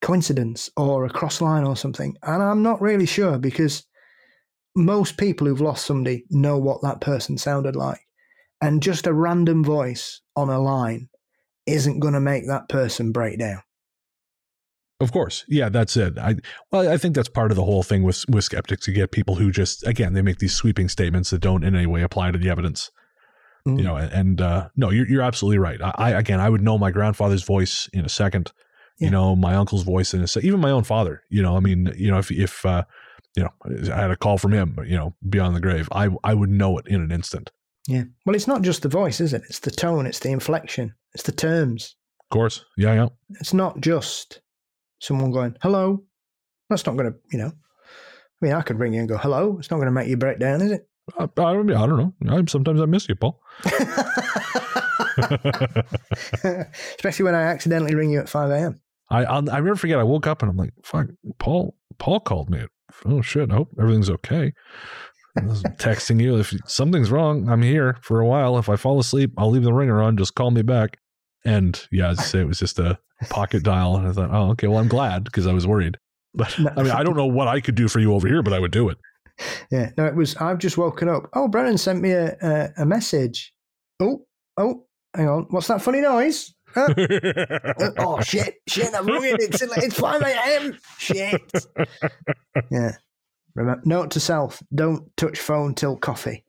coincidence 0.00 0.70
or 0.76 1.04
a 1.04 1.10
cross 1.10 1.40
line 1.40 1.64
or 1.64 1.76
something. 1.76 2.16
And 2.22 2.42
I'm 2.42 2.62
not 2.62 2.80
really 2.80 3.06
sure 3.06 3.38
because 3.38 3.84
most 4.76 5.16
people 5.16 5.46
who've 5.46 5.60
lost 5.60 5.86
somebody 5.86 6.24
know 6.30 6.58
what 6.58 6.82
that 6.82 7.00
person 7.00 7.38
sounded 7.38 7.74
like. 7.74 8.05
And 8.60 8.82
just 8.82 9.06
a 9.06 9.12
random 9.12 9.62
voice 9.62 10.22
on 10.34 10.48
a 10.48 10.58
line 10.58 11.08
isn't 11.66 12.00
going 12.00 12.14
to 12.14 12.20
make 12.20 12.46
that 12.46 12.68
person 12.68 13.12
break 13.12 13.38
down. 13.38 13.62
Of 14.98 15.12
course. 15.12 15.44
Yeah, 15.46 15.68
that's 15.68 15.96
it. 15.96 16.16
I 16.16 16.36
well, 16.72 16.88
I 16.88 16.96
think 16.96 17.14
that's 17.14 17.28
part 17.28 17.50
of 17.50 17.56
the 17.56 17.64
whole 17.64 17.82
thing 17.82 18.02
with 18.02 18.24
with 18.30 18.44
skeptics. 18.44 18.88
You 18.88 18.94
get 18.94 19.10
people 19.10 19.34
who 19.34 19.50
just 19.50 19.86
again 19.86 20.14
they 20.14 20.22
make 20.22 20.38
these 20.38 20.54
sweeping 20.54 20.88
statements 20.88 21.30
that 21.30 21.40
don't 21.40 21.64
in 21.64 21.76
any 21.76 21.86
way 21.86 22.02
apply 22.02 22.30
to 22.30 22.38
the 22.38 22.48
evidence. 22.48 22.90
Mm. 23.66 23.78
You 23.78 23.84
know, 23.84 23.96
and, 23.96 24.40
uh, 24.40 24.68
no, 24.76 24.90
you're 24.90 25.06
you're 25.06 25.22
absolutely 25.22 25.58
right. 25.58 25.82
I, 25.82 25.92
I 25.98 26.10
again, 26.12 26.40
I 26.40 26.48
would 26.48 26.62
know 26.62 26.78
my 26.78 26.90
grandfather's 26.90 27.42
voice 27.42 27.90
in 27.92 28.04
a 28.04 28.08
second. 28.08 28.52
Yeah. 28.98 29.06
You 29.06 29.10
know, 29.10 29.36
my 29.36 29.54
uncle's 29.54 29.82
voice 29.82 30.14
in 30.14 30.22
a 30.22 30.26
second. 30.26 30.46
Even 30.46 30.60
my 30.60 30.70
own 30.70 30.84
father. 30.84 31.22
You 31.28 31.42
know, 31.42 31.56
I 31.56 31.60
mean, 31.60 31.92
you 31.94 32.10
know, 32.10 32.18
if 32.18 32.30
if 32.30 32.64
uh, 32.64 32.84
you 33.36 33.42
know, 33.42 33.50
I 33.92 34.00
had 34.00 34.10
a 34.10 34.16
call 34.16 34.38
from 34.38 34.52
him, 34.52 34.78
you 34.86 34.96
know, 34.96 35.14
beyond 35.28 35.54
the 35.54 35.60
grave, 35.60 35.88
I 35.92 36.08
I 36.24 36.32
would 36.32 36.48
know 36.48 36.78
it 36.78 36.86
in 36.86 37.02
an 37.02 37.12
instant. 37.12 37.50
Yeah. 37.88 38.04
Well, 38.24 38.34
it's 38.34 38.48
not 38.48 38.62
just 38.62 38.82
the 38.82 38.88
voice, 38.88 39.20
is 39.20 39.32
it? 39.32 39.42
It's 39.48 39.60
the 39.60 39.70
tone, 39.70 40.06
it's 40.06 40.18
the 40.18 40.30
inflection, 40.30 40.94
it's 41.14 41.22
the 41.22 41.32
terms. 41.32 41.96
Of 42.20 42.34
course. 42.36 42.64
Yeah, 42.76 42.94
yeah. 42.94 43.08
It's 43.40 43.54
not 43.54 43.80
just 43.80 44.40
someone 45.00 45.30
going, 45.30 45.56
hello. 45.62 46.02
That's 46.68 46.84
not 46.84 46.96
going 46.96 47.12
to, 47.12 47.18
you 47.30 47.38
know. 47.38 47.52
I 47.52 48.44
mean, 48.44 48.52
I 48.52 48.62
could 48.62 48.78
ring 48.78 48.92
you 48.94 49.00
and 49.00 49.08
go, 49.08 49.16
hello. 49.16 49.56
It's 49.58 49.70
not 49.70 49.76
going 49.76 49.86
to 49.86 49.92
make 49.92 50.08
you 50.08 50.16
break 50.16 50.38
down, 50.40 50.60
is 50.62 50.72
it? 50.72 50.88
I, 51.18 51.24
I, 51.24 51.26
don't- 51.36 51.70
I 51.72 51.86
don't 51.86 52.14
know. 52.20 52.36
I, 52.36 52.42
sometimes 52.48 52.80
I 52.80 52.86
miss 52.86 53.08
you, 53.08 53.14
Paul. 53.14 53.40
Especially 56.42 57.24
when 57.24 57.34
I 57.34 57.42
accidentally 57.42 57.94
ring 57.94 58.10
you 58.10 58.18
at 58.20 58.28
5 58.28 58.50
a.m. 58.50 58.80
I 59.08 59.24
I'll, 59.24 59.50
I 59.50 59.60
never 59.60 59.76
forget. 59.76 59.98
I 59.98 60.02
woke 60.02 60.26
up 60.26 60.42
and 60.42 60.50
I'm 60.50 60.56
like, 60.56 60.74
"Fuck, 60.82 61.06
Paul." 61.38 61.76
Paul 61.98 62.20
called 62.20 62.50
me 62.50 62.66
oh 63.04 63.22
shit, 63.22 63.50
I 63.50 63.54
hope 63.54 63.70
everything's 63.80 64.10
okay. 64.10 64.52
Texting 65.78 66.20
you 66.20 66.38
if 66.38 66.54
something's 66.66 67.10
wrong. 67.10 67.48
I'm 67.48 67.62
here 67.62 67.98
for 68.02 68.20
a 68.20 68.26
while. 68.26 68.58
If 68.58 68.68
I 68.68 68.76
fall 68.76 68.98
asleep, 68.98 69.32
I'll 69.36 69.50
leave 69.50 69.62
the 69.62 69.72
ringer 69.72 70.02
on. 70.02 70.16
Just 70.16 70.34
call 70.34 70.50
me 70.50 70.62
back. 70.62 70.98
And 71.44 71.80
yeah, 71.92 72.10
as 72.10 72.26
say, 72.26 72.40
it 72.40 72.48
was 72.48 72.58
just 72.58 72.78
a 72.78 72.98
pocket 73.28 73.62
dial. 73.62 73.96
And 73.96 74.08
I 74.08 74.12
thought, 74.12 74.30
oh, 74.32 74.50
okay, 74.50 74.66
well, 74.66 74.78
I'm 74.78 74.88
glad 74.88 75.24
because 75.24 75.46
I 75.46 75.52
was 75.52 75.66
worried. 75.66 75.98
But 76.34 76.58
I 76.76 76.82
mean, 76.82 76.92
I 76.92 77.02
don't 77.02 77.16
know 77.16 77.26
what 77.26 77.48
I 77.48 77.60
could 77.60 77.74
do 77.74 77.88
for 77.88 77.98
you 77.98 78.12
over 78.12 78.28
here, 78.28 78.42
but 78.42 78.52
I 78.52 78.58
would 78.58 78.72
do 78.72 78.88
it. 78.88 78.98
Yeah, 79.70 79.90
no, 79.96 80.06
it 80.06 80.14
was. 80.14 80.36
I've 80.36 80.58
just 80.58 80.78
woken 80.78 81.08
up. 81.08 81.28
Oh, 81.34 81.48
Brennan 81.48 81.78
sent 81.78 82.00
me 82.00 82.10
a, 82.12 82.36
a, 82.40 82.82
a 82.82 82.86
message. 82.86 83.52
Oh, 84.00 84.26
oh, 84.56 84.86
hang 85.14 85.28
on. 85.28 85.46
What's 85.50 85.68
that 85.68 85.82
funny 85.82 86.00
noise? 86.00 86.54
Huh? 86.74 86.92
oh 87.98 88.20
shit, 88.20 88.56
shit! 88.66 88.92
Rung 88.92 89.24
it. 89.24 89.40
It's 89.40 89.62
it's 89.62 89.98
five 89.98 90.22
a.m. 90.22 90.78
Shit. 90.98 91.40
Yeah. 92.70 92.92
Remember, 93.56 93.82
note 93.84 94.10
to 94.12 94.20
self: 94.20 94.62
don't 94.74 95.14
touch 95.16 95.38
phone 95.38 95.74
till 95.74 95.96
coffee. 95.96 96.44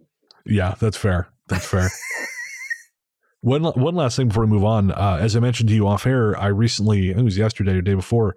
Yeah, 0.45 0.75
that's 0.79 0.97
fair. 0.97 1.29
That's 1.47 1.65
fair. 1.65 1.89
one 3.41 3.63
one 3.63 3.95
last 3.95 4.15
thing 4.17 4.27
before 4.27 4.43
we 4.45 4.49
move 4.51 4.63
on. 4.65 4.91
Uh, 4.91 5.17
as 5.19 5.35
I 5.35 5.39
mentioned 5.39 5.69
to 5.69 5.75
you 5.75 5.87
off 5.87 6.05
air, 6.05 6.37
I 6.37 6.47
recently, 6.47 7.09
it 7.11 7.21
was 7.23 7.37
yesterday 7.37 7.73
or 7.77 7.81
day 7.81 7.93
before, 7.93 8.35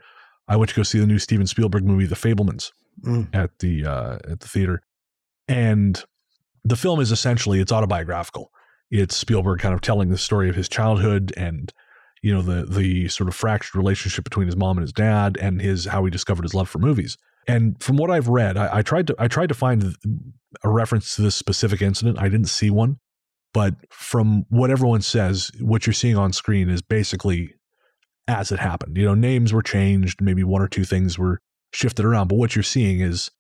I 0.49 0.57
went 0.57 0.71
to 0.71 0.75
go 0.77 0.83
see 0.83 0.99
the 0.99 1.07
new 1.07 1.19
Steven 1.19 1.47
Spielberg 1.47 1.85
movie, 1.85 2.07
The 2.07 2.15
Fabelmans, 2.17 2.71
Mm. 3.05 3.35
at 3.35 3.51
the 3.61 3.87
uh, 3.87 4.19
at 4.31 4.41
the 4.41 4.49
theater, 4.49 4.83
and 5.49 6.03
the 6.65 6.77
film 6.77 7.01
is 7.01 7.13
essentially 7.13 7.61
it's 7.61 7.73
autobiographical. 7.73 8.51
It's 8.91 9.17
Spielberg 9.17 9.61
kind 9.61 9.73
of 9.75 9.81
telling 9.81 10.11
the 10.11 10.19
story 10.19 10.49
of 10.51 10.57
his 10.57 10.69
childhood 10.69 11.33
and 11.37 11.73
you 12.23 12.35
know 12.35 12.43
the 12.43 12.67
the 12.67 13.09
sort 13.09 13.29
of 13.29 13.35
fractured 13.35 13.77
relationship 13.77 14.25
between 14.25 14.47
his 14.47 14.57
mom 14.57 14.77
and 14.77 14.83
his 14.83 14.93
dad 14.93 15.39
and 15.41 15.63
his 15.63 15.87
how 15.87 16.05
he 16.05 16.11
discovered 16.11 16.43
his 16.43 16.53
love 16.55 16.69
for 16.69 16.79
movies. 16.79 17.17
And 17.51 17.83
from 17.83 17.97
what 17.97 18.11
I've 18.11 18.29
read, 18.29 18.57
I, 18.57 18.79
I 18.79 18.83
tried 18.83 19.07
to 19.09 19.17
I 19.19 19.29
tried 19.29 19.49
to 19.49 19.55
find 19.55 19.97
a 20.63 20.69
reference 20.69 21.17
to 21.17 21.23
this 21.23 21.35
specific 21.35 21.83
incident. 21.83 22.19
I 22.19 22.29
didn't 22.29 22.49
see 22.49 22.71
one, 22.71 22.99
but 23.53 23.75
from 23.91 24.45
what 24.49 24.71
everyone 24.71 25.03
says, 25.03 25.51
what 25.61 25.87
you're 25.87 25.95
seeing 25.95 26.17
on 26.17 26.33
screen 26.33 26.69
is 26.69 26.83
basically 26.83 27.55
as 28.29 28.53
it 28.53 28.61
happened. 28.61 28.97
You 28.97 29.07
know, 29.07 29.15
names 29.15 29.53
were 29.53 29.63
changed, 29.63 30.21
maybe 30.21 30.45
one 30.45 30.63
or 30.63 30.69
two 30.69 30.85
things 30.85 31.19
were 31.19 31.41
shifted 31.73 32.05
around, 32.05 32.29
but 32.29 32.37
what 32.37 32.55
you're 32.55 32.63
seeing 32.63 33.01
is 33.01 33.31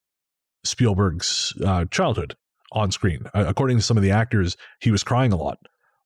Spielberg's 0.64 1.52
uh, 1.64 1.84
childhood 1.90 2.34
on 2.72 2.90
screen. 2.90 3.24
Uh, 3.34 3.44
according 3.46 3.76
to 3.78 3.82
some 3.82 3.96
of 3.96 4.02
the 4.02 4.10
actors, 4.10 4.56
he 4.80 4.90
was 4.90 5.02
crying 5.02 5.32
a 5.32 5.36
lot 5.36 5.58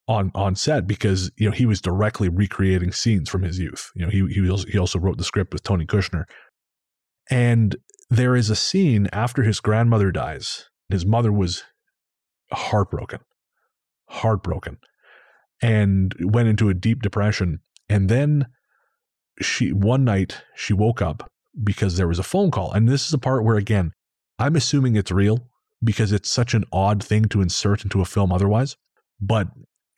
on 0.07 0.31
on 0.35 0.55
set 0.55 0.87
because 0.87 1.31
you 1.37 1.49
know 1.49 1.55
he 1.55 1.65
was 1.65 1.81
directly 1.81 2.29
recreating 2.29 2.93
scenes 2.93 3.31
from 3.31 3.43
his 3.43 3.59
youth. 3.59 3.91
You 3.95 4.05
know, 4.05 4.11
he 4.11 4.27
he 4.33 4.51
also, 4.51 4.67
he 4.69 4.79
also 4.79 4.99
wrote 4.99 5.19
the 5.19 5.25
script 5.25 5.53
with 5.53 5.63
Tony 5.63 5.87
Kushner, 5.87 6.25
and 7.31 7.77
there 8.11 8.37
is 8.37 8.51
a 8.51 8.57
scene 8.57 9.09
after 9.13 9.43
his 9.43 9.61
grandmother 9.61 10.11
dies. 10.11 10.69
His 10.89 11.07
mother 11.07 11.33
was 11.33 11.65
heartbroken, 12.53 13.21
heartbroken, 14.09 14.79
and 15.63 16.15
went 16.21 16.49
into 16.49 16.69
a 16.69 16.75
deep 16.75 17.03
depression. 17.03 17.61
And 17.89 18.09
then 18.09 18.47
she 19.41 19.73
one 19.73 20.05
night 20.05 20.43
she 20.55 20.73
woke 20.73 21.03
up 21.03 21.31
because 21.63 21.97
there 21.97 22.09
was 22.09 22.19
a 22.19 22.25
phone 22.25 22.51
call. 22.51 22.73
And 22.73 22.89
this 22.89 23.05
is 23.05 23.11
the 23.11 23.19
part 23.19 23.45
where 23.45 23.57
again, 23.57 23.93
I'm 24.39 24.57
assuming 24.57 24.97
it's 24.97 25.11
real 25.11 25.49
because 25.83 26.13
it's 26.13 26.31
such 26.31 26.55
an 26.55 26.65
odd 26.73 27.03
thing 27.03 27.27
to 27.27 27.41
insert 27.41 27.85
into 27.85 28.01
a 28.01 28.07
film 28.07 28.33
otherwise. 28.33 28.77
But 29.21 29.49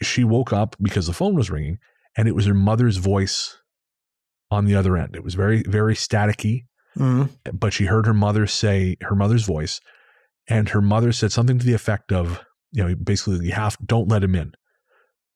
she 0.02 0.24
woke 0.24 0.52
up 0.52 0.76
because 0.80 1.06
the 1.06 1.12
phone 1.12 1.34
was 1.34 1.50
ringing 1.50 1.78
and 2.16 2.28
it 2.28 2.34
was 2.34 2.46
her 2.46 2.54
mother's 2.54 2.96
voice 2.98 3.58
on 4.50 4.64
the 4.64 4.74
other 4.74 4.96
end. 4.96 5.16
It 5.16 5.24
was 5.24 5.34
very, 5.34 5.62
very 5.62 5.94
staticky, 5.94 6.64
Mm. 6.96 7.30
but 7.52 7.72
she 7.72 7.84
heard 7.84 8.06
her 8.06 8.14
mother 8.14 8.46
say 8.46 8.96
her 9.02 9.14
mother's 9.14 9.44
voice, 9.44 9.80
and 10.48 10.70
her 10.70 10.80
mother 10.80 11.12
said 11.12 11.32
something 11.32 11.58
to 11.58 11.66
the 11.66 11.74
effect 11.74 12.12
of, 12.12 12.42
you 12.72 12.82
know, 12.82 12.94
basically, 12.94 13.44
you 13.44 13.52
have 13.52 13.76
don't 13.84 14.08
let 14.08 14.24
him 14.24 14.34
in, 14.34 14.54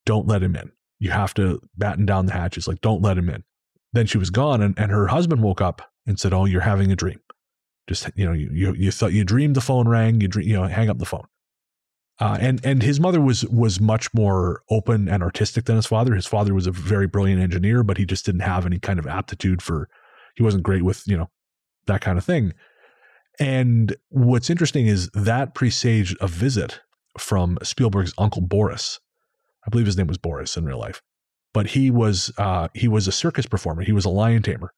don't 0.06 0.26
let 0.26 0.42
him 0.42 0.56
in. 0.56 0.72
You 0.98 1.11
have 1.11 1.34
to 1.34 1.61
batten 1.76 2.06
down 2.06 2.26
the 2.26 2.32
hatches, 2.32 2.66
like 2.66 2.80
don't 2.80 3.02
let 3.02 3.18
him 3.18 3.28
in. 3.28 3.44
Then 3.92 4.06
she 4.06 4.18
was 4.18 4.30
gone, 4.30 4.62
and, 4.62 4.78
and 4.78 4.90
her 4.90 5.08
husband 5.08 5.42
woke 5.42 5.61
up 5.61 5.82
and 6.06 6.18
said, 6.18 6.32
"Oh, 6.32 6.44
you're 6.44 6.61
having 6.61 6.92
a 6.92 6.96
dream. 6.96 7.20
Just 7.88 8.08
you 8.14 8.24
know, 8.24 8.32
you 8.32 8.50
you, 8.52 8.74
you 8.74 8.90
thought 8.90 9.12
you 9.12 9.24
dreamed 9.24 9.56
the 9.56 9.61
phone 9.61 9.88
rang. 9.88 10.20
You 10.20 10.28
dream, 10.28 10.48
you 10.48 10.54
know, 10.54 10.64
hang 10.64 10.88
up 10.88 10.98
the 10.98 11.06
phone." 11.06 11.26
Uh, 12.20 12.36
and 12.40 12.64
and 12.64 12.82
his 12.82 13.00
mother 13.00 13.20
was 13.20 13.44
was 13.46 13.80
much 13.80 14.12
more 14.14 14.62
open 14.70 15.08
and 15.08 15.22
artistic 15.22 15.64
than 15.64 15.76
his 15.76 15.86
father. 15.86 16.14
His 16.14 16.26
father 16.26 16.54
was 16.54 16.66
a 16.66 16.72
very 16.72 17.06
brilliant 17.06 17.42
engineer, 17.42 17.82
but 17.82 17.96
he 17.96 18.04
just 18.04 18.26
didn't 18.26 18.42
have 18.42 18.66
any 18.66 18.78
kind 18.78 18.98
of 18.98 19.06
aptitude 19.06 19.62
for. 19.62 19.88
He 20.36 20.42
wasn't 20.42 20.62
great 20.62 20.82
with 20.82 21.02
you 21.06 21.16
know 21.16 21.30
that 21.87 22.01
kind 22.01 22.18
of 22.18 22.24
thing. 22.24 22.53
And 23.39 23.97
what's 24.11 24.51
interesting 24.51 24.87
is 24.87 25.09
that 25.14 25.55
presaged 25.55 26.16
a 26.20 26.28
visit 26.28 26.81
from 27.18 27.59
Spielberg's 27.62 28.12
uncle 28.18 28.43
Boris. 28.43 29.01
I 29.66 29.70
believe 29.70 29.87
his 29.87 29.97
name 29.97 30.07
was 30.07 30.18
Boris 30.18 30.57
in 30.57 30.64
real 30.64 30.78
life, 30.78 31.03
but 31.53 31.68
he 31.68 31.91
was 31.91 32.33
uh, 32.39 32.68
he 32.74 32.89
was 32.89 33.09
a 33.09 33.12
circus 33.12 33.47
performer. 33.47 33.83
He 33.83 33.93
was 33.93 34.05
a 34.05 34.11
lion 34.11 34.43
tamer, 34.43 34.72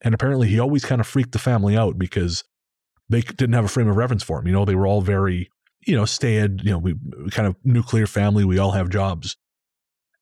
and 0.00 0.14
apparently 0.14 0.48
he 0.48 0.58
always 0.58 0.84
kind 0.84 1.00
of 1.00 1.06
freaked 1.06 1.32
the 1.32 1.38
family 1.38 1.76
out 1.76 1.98
because 1.98 2.44
they 3.08 3.20
didn't 3.20 3.54
have 3.54 3.64
a 3.64 3.68
frame 3.68 3.88
of 3.88 3.96
reference 3.96 4.22
for 4.22 4.38
him. 4.38 4.46
You 4.46 4.52
know, 4.52 4.64
they 4.64 4.74
were 4.74 4.86
all 4.86 5.00
very 5.00 5.50
you 5.86 5.96
know 5.96 6.04
staid. 6.04 6.62
You 6.62 6.72
know, 6.72 6.78
we 6.78 6.94
kind 7.30 7.46
of 7.46 7.56
nuclear 7.64 8.06
family. 8.06 8.44
We 8.44 8.58
all 8.58 8.72
have 8.72 8.90
jobs. 8.90 9.36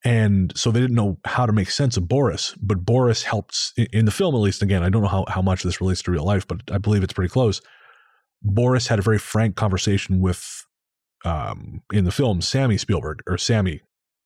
And 0.07 0.57
so 0.57 0.71
they 0.71 0.79
didn't 0.79 0.95
know 0.95 1.19
how 1.25 1.47
to 1.47 1.53
make 1.53 1.69
sense 1.69 1.97
of 1.97 2.07
Boris, 2.07 2.55
but 2.63 2.87
Boris 2.87 3.25
helps 3.25 3.73
in 3.77 4.05
the 4.05 4.13
film, 4.13 4.37
at 4.37 4.39
least. 4.39 4.63
Again, 4.63 4.85
I 4.85 4.89
don't 4.89 5.03
know 5.03 5.09
how, 5.09 5.25
how 5.27 5.43
much 5.43 5.65
this 5.65 5.81
relates 5.81 6.01
to 6.03 6.13
real 6.13 6.23
life, 6.23 6.47
but 6.47 6.61
I 6.71 6.79
believe 6.79 7.03
it's 7.03 7.13
pretty 7.13 7.33
close. 7.33 7.61
Boris 8.41 8.87
had 8.87 9.01
a 9.01 9.03
very 9.03 9.19
frank 9.19 9.57
conversation 9.57 10.21
with, 10.21 10.65
um, 11.25 11.83
in 11.93 12.05
the 12.05 12.13
film, 12.13 12.41
Sammy 12.41 12.79
Spielberg 12.79 13.21
or 13.27 13.37
Sammy, 13.37 13.81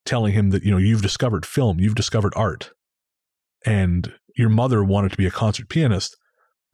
telling 0.05 0.35
him 0.35 0.51
that, 0.51 0.65
you 0.65 0.71
know, 0.71 0.77
you've 0.77 1.01
discovered 1.01 1.47
film, 1.47 1.81
you've 1.81 1.95
discovered 1.95 2.35
art. 2.37 2.73
And 3.65 4.13
your 4.37 4.51
mother 4.51 4.85
wanted 4.85 5.13
to 5.13 5.17
be 5.17 5.27
a 5.27 5.31
concert 5.31 5.71
pianist, 5.71 6.15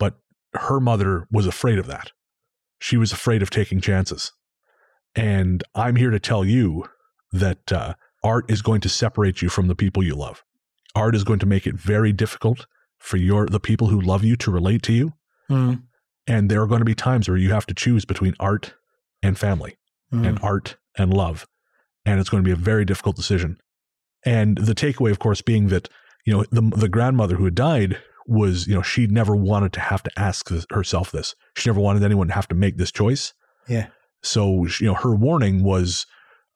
but 0.00 0.18
her 0.52 0.80
mother 0.80 1.28
was 1.30 1.46
afraid 1.46 1.78
of 1.78 1.86
that. 1.86 2.10
She 2.80 2.96
was 2.96 3.12
afraid 3.12 3.40
of 3.40 3.50
taking 3.50 3.80
chances. 3.80 4.32
And 5.14 5.62
I'm 5.76 5.94
here 5.94 6.10
to 6.10 6.18
tell 6.18 6.44
you 6.44 6.86
that 7.30 7.70
uh, 7.70 7.94
art 8.26 8.50
is 8.50 8.60
going 8.62 8.80
to 8.82 8.88
separate 8.88 9.40
you 9.40 9.48
from 9.48 9.68
the 9.68 9.74
people 9.74 10.02
you 10.02 10.14
love. 10.14 10.42
Art 10.94 11.14
is 11.14 11.24
going 11.24 11.38
to 11.38 11.46
make 11.46 11.66
it 11.66 11.76
very 11.76 12.12
difficult 12.12 12.66
for 12.98 13.16
your 13.16 13.46
the 13.46 13.60
people 13.60 13.88
who 13.88 14.00
love 14.00 14.24
you 14.24 14.36
to 14.36 14.50
relate 14.50 14.82
to 14.82 14.92
you. 14.92 15.12
Mm. 15.50 15.82
And 16.26 16.50
there 16.50 16.60
are 16.60 16.66
going 16.66 16.80
to 16.80 16.84
be 16.84 16.94
times 16.94 17.28
where 17.28 17.38
you 17.38 17.52
have 17.52 17.66
to 17.66 17.74
choose 17.74 18.04
between 18.04 18.34
art 18.40 18.74
and 19.22 19.38
family 19.38 19.76
Mm. 20.12 20.26
and 20.26 20.38
art 20.40 20.76
and 20.96 21.12
love. 21.12 21.46
And 22.04 22.20
it's 22.20 22.28
going 22.28 22.42
to 22.42 22.46
be 22.46 22.52
a 22.52 22.56
very 22.56 22.84
difficult 22.84 23.16
decision. 23.16 23.58
And 24.24 24.56
the 24.56 24.74
takeaway, 24.74 25.10
of 25.10 25.18
course, 25.18 25.42
being 25.42 25.66
that, 25.68 25.88
you 26.24 26.32
know, 26.32 26.44
the, 26.52 26.62
the 26.76 26.88
grandmother 26.88 27.34
who 27.34 27.44
had 27.44 27.56
died 27.56 27.98
was, 28.24 28.68
you 28.68 28.74
know, 28.74 28.82
she 28.82 29.08
never 29.08 29.34
wanted 29.34 29.72
to 29.72 29.80
have 29.80 30.04
to 30.04 30.10
ask 30.16 30.48
this, 30.48 30.64
herself 30.70 31.10
this. 31.10 31.34
She 31.56 31.68
never 31.68 31.80
wanted 31.80 32.04
anyone 32.04 32.28
to 32.28 32.34
have 32.34 32.46
to 32.48 32.54
make 32.54 32.76
this 32.76 32.92
choice. 32.92 33.34
Yeah. 33.68 33.88
So, 34.22 34.66
you 34.80 34.86
know, 34.86 34.94
her 34.94 35.14
warning 35.14 35.64
was 35.64 36.06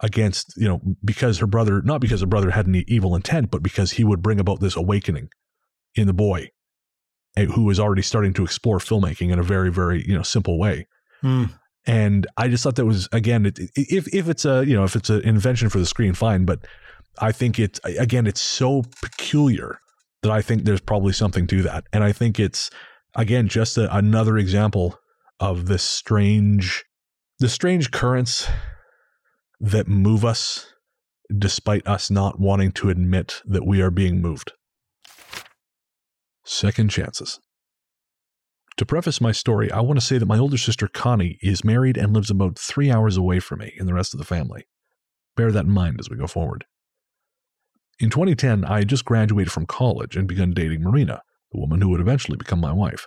against, 0.00 0.56
you 0.56 0.66
know, 0.66 0.80
because 1.04 1.38
her 1.38 1.46
brother, 1.46 1.82
not 1.82 2.00
because 2.00 2.20
her 2.20 2.26
brother 2.26 2.50
had 2.50 2.66
any 2.66 2.84
evil 2.88 3.14
intent, 3.14 3.50
but 3.50 3.62
because 3.62 3.92
he 3.92 4.04
would 4.04 4.22
bring 4.22 4.40
about 4.40 4.60
this 4.60 4.76
awakening 4.76 5.28
in 5.94 6.06
the 6.06 6.12
boy 6.12 6.50
eh, 7.36 7.44
who 7.46 7.64
was 7.64 7.78
already 7.78 8.02
starting 8.02 8.32
to 8.34 8.44
explore 8.44 8.78
filmmaking 8.78 9.30
in 9.30 9.38
a 9.38 9.42
very, 9.42 9.70
very, 9.70 10.06
you 10.06 10.14
know, 10.14 10.22
simple 10.22 10.58
way. 10.58 10.86
Mm. 11.22 11.50
And 11.86 12.26
I 12.36 12.48
just 12.48 12.62
thought 12.62 12.76
that 12.76 12.86
was 12.86 13.08
again, 13.12 13.46
it, 13.46 13.58
if 13.74 14.12
if 14.14 14.28
it's 14.28 14.44
a 14.44 14.64
you 14.66 14.74
know 14.76 14.84
if 14.84 14.96
it's 14.96 15.08
an 15.08 15.22
invention 15.22 15.70
for 15.70 15.78
the 15.78 15.86
screen, 15.86 16.12
fine. 16.12 16.44
But 16.44 16.66
I 17.18 17.32
think 17.32 17.58
it's 17.58 17.80
again, 17.84 18.26
it's 18.26 18.40
so 18.40 18.84
peculiar 19.02 19.80
that 20.22 20.30
I 20.30 20.42
think 20.42 20.64
there's 20.64 20.80
probably 20.80 21.14
something 21.14 21.46
to 21.48 21.62
that. 21.62 21.84
And 21.92 22.04
I 22.04 22.12
think 22.12 22.38
it's 22.38 22.70
again 23.14 23.48
just 23.48 23.78
a, 23.78 23.94
another 23.96 24.36
example 24.36 24.98
of 25.40 25.66
this 25.66 25.82
strange, 25.82 26.84
the 27.38 27.48
strange 27.48 27.90
currents 27.90 28.46
that 29.60 29.86
move 29.86 30.24
us, 30.24 30.72
despite 31.36 31.86
us 31.86 32.10
not 32.10 32.40
wanting 32.40 32.72
to 32.72 32.88
admit 32.88 33.42
that 33.44 33.66
we 33.66 33.82
are 33.82 33.90
being 33.90 34.20
moved. 34.20 34.52
Second 36.44 36.90
chances. 36.90 37.38
To 38.78 38.86
preface 38.86 39.20
my 39.20 39.32
story, 39.32 39.70
I 39.70 39.80
want 39.80 40.00
to 40.00 40.06
say 40.06 40.16
that 40.16 40.26
my 40.26 40.38
older 40.38 40.56
sister 40.56 40.88
Connie 40.88 41.38
is 41.42 41.62
married 41.62 41.98
and 41.98 42.14
lives 42.14 42.30
about 42.30 42.58
three 42.58 42.90
hours 42.90 43.18
away 43.18 43.38
from 43.38 43.58
me 43.58 43.74
and 43.78 43.86
the 43.86 43.94
rest 43.94 44.14
of 44.14 44.18
the 44.18 44.24
family. 44.24 44.66
Bear 45.36 45.52
that 45.52 45.66
in 45.66 45.70
mind 45.70 46.00
as 46.00 46.08
we 46.08 46.16
go 46.16 46.26
forward. 46.26 46.64
In 47.98 48.08
2010, 48.08 48.64
I 48.64 48.78
had 48.78 48.88
just 48.88 49.04
graduated 49.04 49.52
from 49.52 49.66
college 49.66 50.16
and 50.16 50.26
begun 50.26 50.52
dating 50.52 50.82
Marina, 50.82 51.20
the 51.52 51.60
woman 51.60 51.82
who 51.82 51.90
would 51.90 52.00
eventually 52.00 52.38
become 52.38 52.60
my 52.60 52.72
wife. 52.72 53.06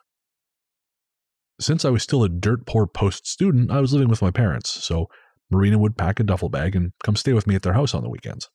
Since 1.60 1.86
I 1.86 1.90
was 1.90 2.04
still 2.04 2.24
a 2.24 2.30
dirt 2.30 2.68
poor 2.68 2.86
post 2.86 3.26
student, 3.26 3.72
I 3.72 3.80
was 3.80 3.94
living 3.94 4.10
with 4.10 4.22
my 4.22 4.32
parents, 4.32 4.70
so 4.70 5.08
Marina 5.50 5.78
would 5.78 5.98
pack 5.98 6.20
a 6.20 6.24
duffel 6.24 6.50
bag 6.50 6.76
and 6.76 6.92
come 7.04 7.16
stay 7.16 7.34
with 7.34 7.48
me 7.48 7.56
at 7.56 7.62
their 7.62 7.74
house 7.74 7.94
on 7.94 8.04
the 8.04 8.10
weekends. 8.10 8.50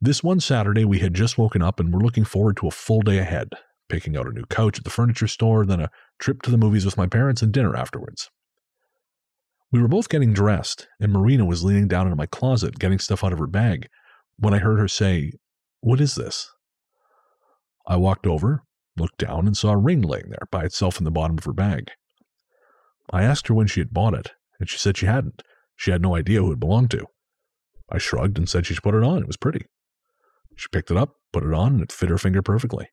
This 0.00 0.22
one 0.22 0.40
Saturday, 0.40 0.84
we 0.84 0.98
had 0.98 1.14
just 1.14 1.38
woken 1.38 1.62
up 1.62 1.80
and 1.80 1.92
were 1.92 2.00
looking 2.00 2.24
forward 2.24 2.56
to 2.58 2.68
a 2.68 2.72
full 2.72 3.00
day 3.00 3.18
ahead, 3.18 3.48
picking 3.88 4.16
out 4.16 4.26
a 4.26 4.32
new 4.32 4.44
couch 4.44 4.78
at 4.78 4.84
the 4.84 4.90
furniture 4.90 5.26
store, 5.26 5.64
then 5.64 5.80
a 5.80 5.90
trip 6.18 6.42
to 6.42 6.50
the 6.50 6.58
movies 6.58 6.84
with 6.84 6.98
my 6.98 7.06
parents 7.06 7.40
and 7.40 7.52
dinner 7.52 7.74
afterwards. 7.74 8.28
We 9.72 9.80
were 9.80 9.88
both 9.88 10.08
getting 10.08 10.32
dressed, 10.32 10.86
and 11.00 11.12
Marina 11.12 11.44
was 11.44 11.64
leaning 11.64 11.88
down 11.88 12.06
into 12.06 12.16
my 12.16 12.26
closet 12.26 12.78
getting 12.78 12.98
stuff 12.98 13.24
out 13.24 13.32
of 13.32 13.38
her 13.38 13.46
bag 13.46 13.88
when 14.38 14.54
I 14.54 14.58
heard 14.58 14.78
her 14.78 14.88
say, 14.88 15.32
What 15.80 16.00
is 16.00 16.14
this? 16.14 16.50
I 17.86 17.96
walked 17.96 18.26
over, 18.26 18.64
looked 18.96 19.18
down, 19.18 19.46
and 19.46 19.56
saw 19.56 19.70
a 19.70 19.78
ring 19.78 20.02
laying 20.02 20.30
there 20.30 20.46
by 20.50 20.64
itself 20.64 20.98
in 20.98 21.04
the 21.04 21.10
bottom 21.10 21.38
of 21.38 21.44
her 21.44 21.52
bag. 21.52 21.90
I 23.10 23.22
asked 23.22 23.48
her 23.48 23.54
when 23.54 23.66
she 23.66 23.80
had 23.80 23.92
bought 23.94 24.14
it, 24.14 24.32
and 24.58 24.68
she 24.68 24.78
said 24.78 24.96
she 24.96 25.06
hadn't. 25.06 25.42
She 25.76 25.90
had 25.90 26.02
no 26.02 26.14
idea 26.14 26.40
who 26.40 26.52
it 26.52 26.60
belonged 26.60 26.90
to. 26.92 27.06
I 27.90 27.98
shrugged 27.98 28.38
and 28.38 28.48
said 28.48 28.66
she 28.66 28.74
should 28.74 28.82
put 28.82 28.94
it 28.94 29.04
on. 29.04 29.18
It 29.18 29.26
was 29.26 29.36
pretty. 29.36 29.66
She 30.56 30.68
picked 30.72 30.90
it 30.90 30.96
up, 30.96 31.16
put 31.32 31.44
it 31.44 31.52
on, 31.52 31.74
and 31.74 31.82
it 31.82 31.92
fit 31.92 32.08
her 32.08 32.18
finger 32.18 32.42
perfectly. 32.42 32.88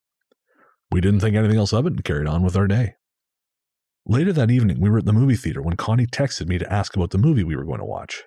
We 0.92 1.02
didn't 1.02 1.22
think 1.22 1.36
anything 1.36 1.58
else 1.58 1.74
of 1.74 1.86
it 1.86 1.94
and 1.94 2.04
carried 2.04 2.28
on 2.28 2.44
with 2.44 2.56
our 2.56 2.68
day. 2.68 2.96
Later 4.06 4.34
that 4.34 4.52
evening, 4.52 4.82
we 4.82 4.90
were 4.90 4.98
at 4.98 5.06
the 5.06 5.14
movie 5.14 5.38
theater 5.38 5.62
when 5.62 5.78
Connie 5.78 6.06
texted 6.06 6.48
me 6.48 6.58
to 6.58 6.72
ask 6.72 6.96
about 6.96 7.12
the 7.12 7.18
movie 7.18 7.44
we 7.44 7.56
were 7.56 7.64
going 7.64 7.80
to 7.80 7.86
watch. 7.86 8.24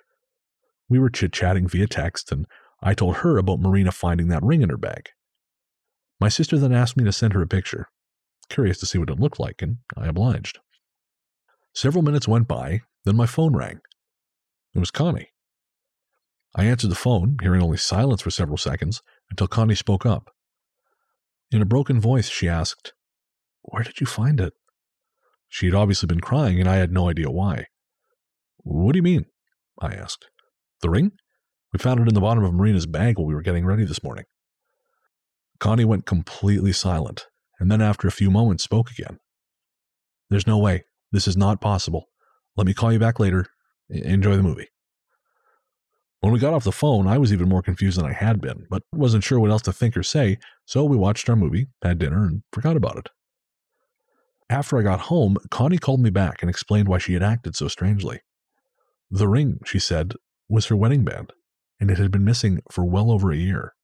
We 0.89 0.99
were 0.99 1.11
chit 1.11 1.32
chatting 1.32 1.68
via 1.68 1.87
text, 1.87 2.32
and 2.32 2.47
I 2.82 2.95
told 2.95 3.18
her 3.18 3.37
about 3.37 3.61
Marina 3.61 3.93
finding 3.93 4.28
that 4.28 4.43
ring 4.43 4.62
in 4.62 4.70
her 4.70 4.78
bag. 4.78 5.11
My 6.18 6.30
sister 6.30 6.57
then 6.57 6.72
asked 6.72 6.97
me 6.97 7.05
to 7.05 7.12
send 7.12 7.34
her 7.34 7.43
a 7.43 7.47
picture, 7.47 7.91
curious 8.49 8.78
to 8.78 8.87
see 8.87 8.97
what 8.97 9.11
it 9.11 9.20
looked 9.20 9.39
like, 9.39 9.61
and 9.61 9.78
I 9.97 10.07
obliged. 10.07 10.59
Several 11.74 12.03
minutes 12.03 12.26
went 12.26 12.49
by, 12.49 12.80
then 13.07 13.17
my 13.17 13.25
phone 13.25 13.57
rang. 13.57 13.81
It 14.75 14.81
was 14.81 14.91
Connie. 14.91 15.29
I 16.55 16.65
answered 16.65 16.91
the 16.91 16.97
phone, 16.97 17.37
hearing 17.41 17.63
only 17.63 17.77
silence 17.77 18.21
for 18.21 18.31
several 18.31 18.59
seconds, 18.59 19.01
until 19.31 19.47
Connie 19.47 19.77
spoke 19.77 20.05
up. 20.05 20.35
In 21.53 21.63
a 21.63 21.67
broken 21.67 22.01
voice, 22.01 22.29
she 22.29 22.49
asked, 22.49 22.93
Where 23.63 23.85
did 23.85 24.01
you 24.01 24.07
find 24.07 24.41
it? 24.41 24.55
She 25.49 25.67
had 25.67 25.75
obviously 25.75 26.09
been 26.09 26.21
crying, 26.21 26.59
and 26.59 26.69
I 26.69 26.77
had 26.77 26.91
no 26.91 27.09
idea 27.09 27.31
why. 27.31 27.67
What 28.59 28.93
do 28.93 28.99
you 28.99 29.05
mean? 29.05 29.27
I 29.81 29.95
asked. 29.95 30.27
The 30.83 30.91
ring? 30.91 31.13
We 31.73 31.79
found 31.79 32.01
it 32.01 32.09
in 32.09 32.15
the 32.15 32.21
bottom 32.21 32.43
of 32.43 32.55
Marina's 32.55 32.87
bag 32.87 33.19
while 33.19 33.27
we 33.27 33.35
were 33.35 33.43
getting 33.43 33.65
ready 33.65 33.85
this 33.85 34.03
morning. 34.03 34.25
Connie 35.61 35.85
went 35.85 36.07
completely 36.07 36.73
silent, 36.73 37.27
and 37.61 37.71
then 37.71 37.81
after 37.81 38.09
a 38.09 38.13
few 38.13 38.33
moments 38.33 38.65
spoke 38.65 38.91
again. 38.91 39.19
There's 40.29 40.47
no 40.47 40.59
way. 40.59 40.85
This 41.13 41.29
is 41.29 41.37
not 41.37 41.61
possible. 41.61 42.09
Let 42.57 42.67
me 42.67 42.75
call 42.75 42.93
you 42.93 42.99
back 42.99 43.21
later. 43.21 43.47
Enjoy 43.91 44.37
the 44.37 44.43
movie. 44.43 44.69
When 46.21 46.33
we 46.33 46.39
got 46.39 46.55
off 46.55 46.65
the 46.65 46.73
phone, 46.73 47.07
I 47.07 47.19
was 47.19 47.33
even 47.33 47.49
more 47.49 47.63
confused 47.63 47.99
than 47.99 48.07
I 48.07 48.13
had 48.13 48.41
been, 48.41 48.67
but 48.71 48.83
wasn't 48.93 49.23
sure 49.23 49.39
what 49.39 49.51
else 49.51 49.63
to 49.63 49.73
think 49.73 49.97
or 49.97 50.03
say, 50.03 50.39
so 50.65 50.85
we 50.85 50.97
watched 50.97 51.29
our 51.29 51.37
movie, 51.37 51.69
had 51.83 51.99
dinner, 51.99 52.25
and 52.25 52.43
forgot 52.53 52.77
about 52.77 52.97
it. 52.97 53.11
After 54.49 54.79
I 54.79 54.83
got 54.83 55.01
home, 55.01 55.37
Connie 55.51 55.79
called 55.79 56.01
me 56.01 56.11
back 56.11 56.41
and 56.41 56.49
explained 56.49 56.89
why 56.89 56.99
she 56.99 57.13
had 57.13 57.23
acted 57.23 57.55
so 57.55 57.69
strangely. 57.69 58.21
The 59.11 59.29
ring, 59.29 59.61
she 59.65 59.79
said, 59.79 60.15
was 60.49 60.67
her 60.67 60.77
wedding 60.77 61.05
band, 61.05 61.33
and 61.79 61.91
it 61.91 61.99
had 61.99 62.11
been 62.11 62.25
missing 62.25 62.61
for 62.71 62.85
well 62.85 63.11
over 63.11 63.31
a 63.31 63.37
year. 63.37 63.75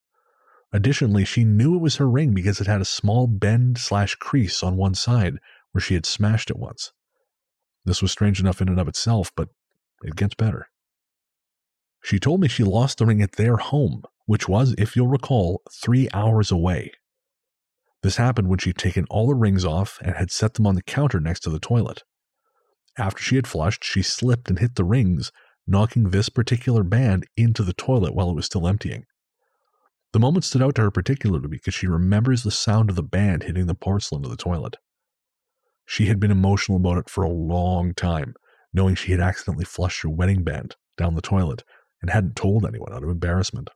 Additionally, 0.73 1.25
she 1.25 1.45
knew 1.45 1.75
it 1.75 1.83
was 1.83 1.97
her 1.97 2.09
ring 2.09 2.33
because 2.33 2.61
it 2.61 2.66
had 2.66 2.81
a 2.81 2.87
small 2.87 3.27
bend 3.27 3.79
slash 3.79 4.14
crease 4.14 4.62
on 4.62 4.77
one 4.77 4.95
side 4.95 5.37
where 5.73 5.83
she 5.83 5.95
had 5.95 6.07
smashed 6.07 6.51
it 6.51 6.59
once. 6.59 6.93
This 7.85 8.03
was 8.03 8.12
strange 8.12 8.41
enough 8.41 8.61
in 8.61 8.68
and 8.68 8.78
of 8.78 8.89
itself, 8.89 9.30
but 9.37 9.49
it 10.03 10.16
gets 10.16 10.35
better. 10.35 10.68
She 12.03 12.18
told 12.18 12.41
me 12.41 12.49
she 12.49 12.64
lost 12.64 12.99
the 12.99 13.07
ring 13.07 13.22
at 13.22 13.33
their 13.33 13.57
home, 13.57 14.03
which 14.26 14.49
was, 14.49 14.74
if 14.78 14.97
you'll 14.97 15.09
recall, 15.09 15.62
three 15.70 16.09
hours 16.12 16.51
away. 16.51 16.93
This 18.03 18.16
happened 18.16 18.49
when 18.49 18.59
she'd 18.59 18.78
taken 18.78 19.07
all 19.11 19.28
the 19.28 19.35
rings 19.35 19.64
off 19.64 19.99
and 20.03 20.16
had 20.16 20.30
set 20.30 20.55
them 20.55 20.66
on 20.66 20.74
the 20.74 20.83
counter 20.83 21.20
next 21.20 21.41
to 21.41 21.51
the 21.51 21.61
toilet. 21.61 22.03
After 22.99 23.22
she 23.22 23.37
had 23.37 23.47
flushed, 23.47 23.85
she 23.85 24.03
slipped 24.03 24.51
and 24.51 24.59
hit 24.59 24.74
the 24.74 24.85
rings, 24.85 25.30
knocking 25.66 26.11
this 26.11 26.28
particular 26.28 26.83
band 26.83 27.26
into 27.37 27.62
the 27.62 27.72
toilet 27.72 28.14
while 28.14 28.28
it 28.30 28.35
was 28.35 28.47
still 28.47 28.66
emptying. 28.66 29.05
The 30.12 30.20
moment 30.20 30.45
stood 30.45 30.62
out 30.62 30.74
to 30.74 30.83
her 30.83 30.91
particularly 30.91 31.49
because 31.49 31.74
she 31.74 31.87
remembers 31.87 32.43
the 32.43 32.51
sound 32.51 32.91
of 32.91 32.97
the 32.97 33.03
band 33.03 33.45
hitting 33.45 33.66
the 33.66 33.74
porcelain 33.74 34.24
of 34.24 34.30
the 34.30 34.37
toilet. 34.37 34.76
She 35.85 36.07
had 36.07 36.20
been 36.20 36.30
emotional 36.30 36.78
about 36.78 36.99
it 36.99 37.11
for 37.11 37.24
a 37.24 37.30
long 37.30 37.95
time, 37.95 38.35
knowing 38.72 38.95
she 38.95 39.12
had 39.12 39.20
accidentally 39.20 39.64
flushed 39.64 40.03
her 40.03 40.09
wedding 40.09 40.43
band 40.43 40.76
down 40.97 41.14
the 41.14 41.22
toilet 41.22 41.64
and 42.01 42.11
hadn't 42.11 42.37
told 42.37 42.64
anyone 42.64 42.93
out 42.93 43.03
of 43.03 43.11
embarrassment. 43.11 43.70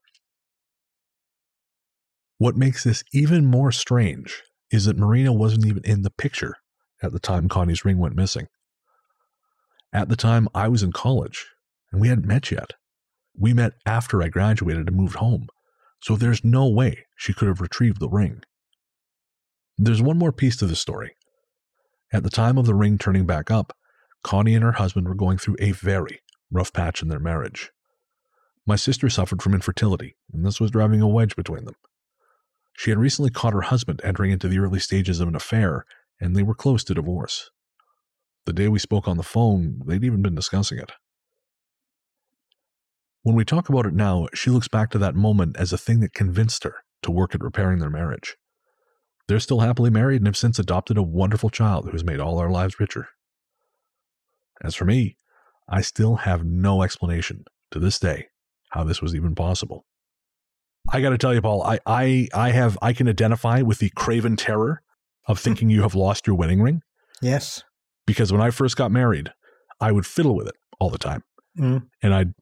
What 2.38 2.56
makes 2.56 2.84
this 2.84 3.02
even 3.12 3.46
more 3.46 3.72
strange 3.72 4.42
is 4.70 4.84
that 4.84 4.98
Marina 4.98 5.32
wasn't 5.32 5.66
even 5.66 5.82
in 5.84 6.02
the 6.02 6.10
picture 6.10 6.56
at 7.02 7.12
the 7.12 7.20
time 7.20 7.48
Connie's 7.48 7.84
ring 7.84 7.98
went 7.98 8.16
missing. 8.16 8.48
At 9.92 10.08
the 10.08 10.16
time, 10.16 10.48
I 10.54 10.68
was 10.68 10.82
in 10.82 10.92
college, 10.92 11.46
and 11.90 12.00
we 12.00 12.08
hadn't 12.08 12.26
met 12.26 12.50
yet. 12.50 12.72
We 13.38 13.52
met 13.54 13.74
after 13.86 14.22
I 14.22 14.28
graduated 14.28 14.88
and 14.88 14.96
moved 14.96 15.16
home, 15.16 15.48
so 16.02 16.16
there's 16.16 16.44
no 16.44 16.68
way 16.68 17.06
she 17.14 17.32
could 17.32 17.48
have 17.48 17.60
retrieved 17.60 18.00
the 18.00 18.08
ring. 18.08 18.42
There's 19.78 20.02
one 20.02 20.18
more 20.18 20.32
piece 20.32 20.56
to 20.58 20.66
the 20.66 20.76
story. 20.76 21.16
At 22.16 22.22
the 22.22 22.30
time 22.30 22.56
of 22.56 22.64
the 22.64 22.74
ring 22.74 22.96
turning 22.96 23.26
back 23.26 23.50
up, 23.50 23.76
Connie 24.24 24.54
and 24.54 24.64
her 24.64 24.72
husband 24.72 25.06
were 25.06 25.14
going 25.14 25.36
through 25.36 25.56
a 25.58 25.72
very 25.72 26.22
rough 26.50 26.72
patch 26.72 27.02
in 27.02 27.08
their 27.08 27.20
marriage. 27.20 27.72
My 28.64 28.74
sister 28.74 29.10
suffered 29.10 29.42
from 29.42 29.52
infertility, 29.52 30.16
and 30.32 30.42
this 30.42 30.58
was 30.58 30.70
driving 30.70 31.02
a 31.02 31.06
wedge 31.06 31.36
between 31.36 31.66
them. 31.66 31.74
She 32.72 32.90
had 32.90 32.98
recently 32.98 33.30
caught 33.30 33.52
her 33.52 33.60
husband 33.60 34.00
entering 34.02 34.30
into 34.30 34.48
the 34.48 34.60
early 34.60 34.80
stages 34.80 35.20
of 35.20 35.28
an 35.28 35.36
affair, 35.36 35.84
and 36.18 36.34
they 36.34 36.42
were 36.42 36.54
close 36.54 36.82
to 36.84 36.94
divorce. 36.94 37.50
The 38.46 38.54
day 38.54 38.68
we 38.68 38.78
spoke 38.78 39.06
on 39.06 39.18
the 39.18 39.22
phone, 39.22 39.82
they'd 39.84 40.02
even 40.02 40.22
been 40.22 40.34
discussing 40.34 40.78
it. 40.78 40.92
When 43.24 43.36
we 43.36 43.44
talk 43.44 43.68
about 43.68 43.84
it 43.84 43.92
now, 43.92 44.28
she 44.32 44.48
looks 44.48 44.68
back 44.68 44.88
to 44.92 44.98
that 45.00 45.16
moment 45.16 45.58
as 45.58 45.70
a 45.70 45.76
thing 45.76 46.00
that 46.00 46.14
convinced 46.14 46.64
her 46.64 46.76
to 47.02 47.10
work 47.10 47.34
at 47.34 47.42
repairing 47.42 47.80
their 47.80 47.90
marriage. 47.90 48.38
They're 49.28 49.40
still 49.40 49.60
happily 49.60 49.90
married 49.90 50.20
and 50.20 50.26
have 50.26 50.36
since 50.36 50.58
adopted 50.58 50.96
a 50.96 51.02
wonderful 51.02 51.50
child 51.50 51.86
who 51.86 51.92
has 51.92 52.04
made 52.04 52.20
all 52.20 52.38
our 52.38 52.50
lives 52.50 52.78
richer. 52.78 53.08
As 54.62 54.74
for 54.74 54.84
me, 54.84 55.16
I 55.68 55.80
still 55.80 56.16
have 56.16 56.44
no 56.44 56.82
explanation 56.82 57.44
to 57.72 57.78
this 57.78 57.98
day 57.98 58.28
how 58.70 58.84
this 58.84 59.02
was 59.02 59.14
even 59.14 59.34
possible. 59.34 59.84
I 60.88 61.00
got 61.00 61.10
to 61.10 61.18
tell 61.18 61.34
you, 61.34 61.42
Paul, 61.42 61.62
I, 61.62 61.78
I, 61.86 62.28
I 62.32 62.50
have, 62.50 62.78
I 62.80 62.92
can 62.92 63.08
identify 63.08 63.62
with 63.62 63.78
the 63.78 63.90
craven 63.96 64.36
terror 64.36 64.82
of 65.26 65.38
thinking 65.38 65.70
you 65.70 65.82
have 65.82 65.94
lost 65.94 66.26
your 66.26 66.36
wedding 66.36 66.62
ring. 66.62 66.82
Yes. 67.20 67.64
Because 68.06 68.32
when 68.32 68.40
I 68.40 68.50
first 68.50 68.76
got 68.76 68.92
married, 68.92 69.32
I 69.80 69.90
would 69.90 70.06
fiddle 70.06 70.36
with 70.36 70.46
it 70.46 70.54
all 70.78 70.90
the 70.90 70.98
time. 70.98 71.24
Mm. 71.58 71.86
And 72.02 72.14
I'd, 72.14 72.34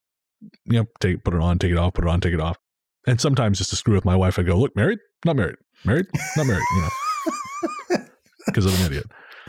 you 0.67 0.81
know, 0.81 0.85
take, 1.01 1.25
put 1.25 1.35
it 1.35 1.41
on, 1.41 1.59
take 1.59 1.73
it 1.73 1.79
off, 1.79 1.95
put 1.95 2.05
it 2.05 2.11
on, 2.11 2.21
take 2.21 2.35
it 2.35 2.41
off. 2.41 2.59
And 3.07 3.21
sometimes 3.21 3.59
just 3.59 3.71
to 3.71 3.77
screw 3.77 3.95
with 3.95 4.05
my 4.05 4.17
wife, 4.17 4.39
I'd 4.39 4.47
go, 4.47 4.59
look, 4.59 4.77
married, 4.77 4.99
not 5.25 5.37
married, 5.37 5.57
married, 5.85 6.07
not 6.37 6.47
married, 6.47 6.63
you 6.75 6.83
know, 6.83 8.05
because 8.47 8.67
I'm 8.67 8.75
an 8.81 8.93
idiot. 8.93 9.07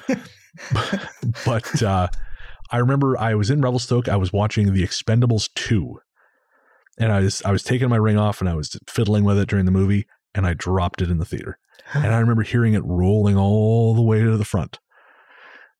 but, 1.46 1.84
uh, 1.84 2.08
I 2.72 2.78
remember 2.78 3.18
I 3.18 3.36
was 3.36 3.50
in 3.50 3.62
Revelstoke. 3.62 4.10
I 4.10 4.16
was 4.16 4.34
watching 4.34 4.74
The 4.74 4.84
Expendables 4.84 5.50
2 5.54 6.00
and 6.98 7.12
I 7.12 7.20
was 7.20 7.42
I 7.44 7.52
was 7.52 7.64
taking 7.64 7.90
my 7.90 7.98
ring 7.98 8.18
off 8.18 8.42
and 8.42 8.50
I 8.50 8.56
was 8.56 8.78
fiddling 8.88 9.24
with 9.24 9.38
it 9.38 9.50
during 9.50 9.66
the 9.66 9.72
movie 9.72 10.08
and 10.34 10.46
I 10.46 10.54
dropped 10.54 11.02
it 11.02 11.10
in 11.10 11.18
the 11.18 11.26
theater. 11.26 11.58
And 11.94 12.08
I 12.08 12.20
remember 12.20 12.44
hearing 12.44 12.74
it 12.74 12.84
rolling 12.84 13.38
all 13.38 13.94
the 13.94 14.02
way 14.02 14.22
to 14.22 14.38
the 14.38 14.46
front 14.46 14.80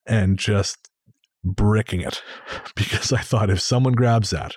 and 0.06 0.38
just 0.38 0.88
bricking 1.42 2.00
it 2.00 2.22
because 2.76 3.12
I 3.12 3.20
thought 3.20 3.50
if 3.50 3.60
someone 3.60 3.94
grabs 3.94 4.30
that 4.30 4.56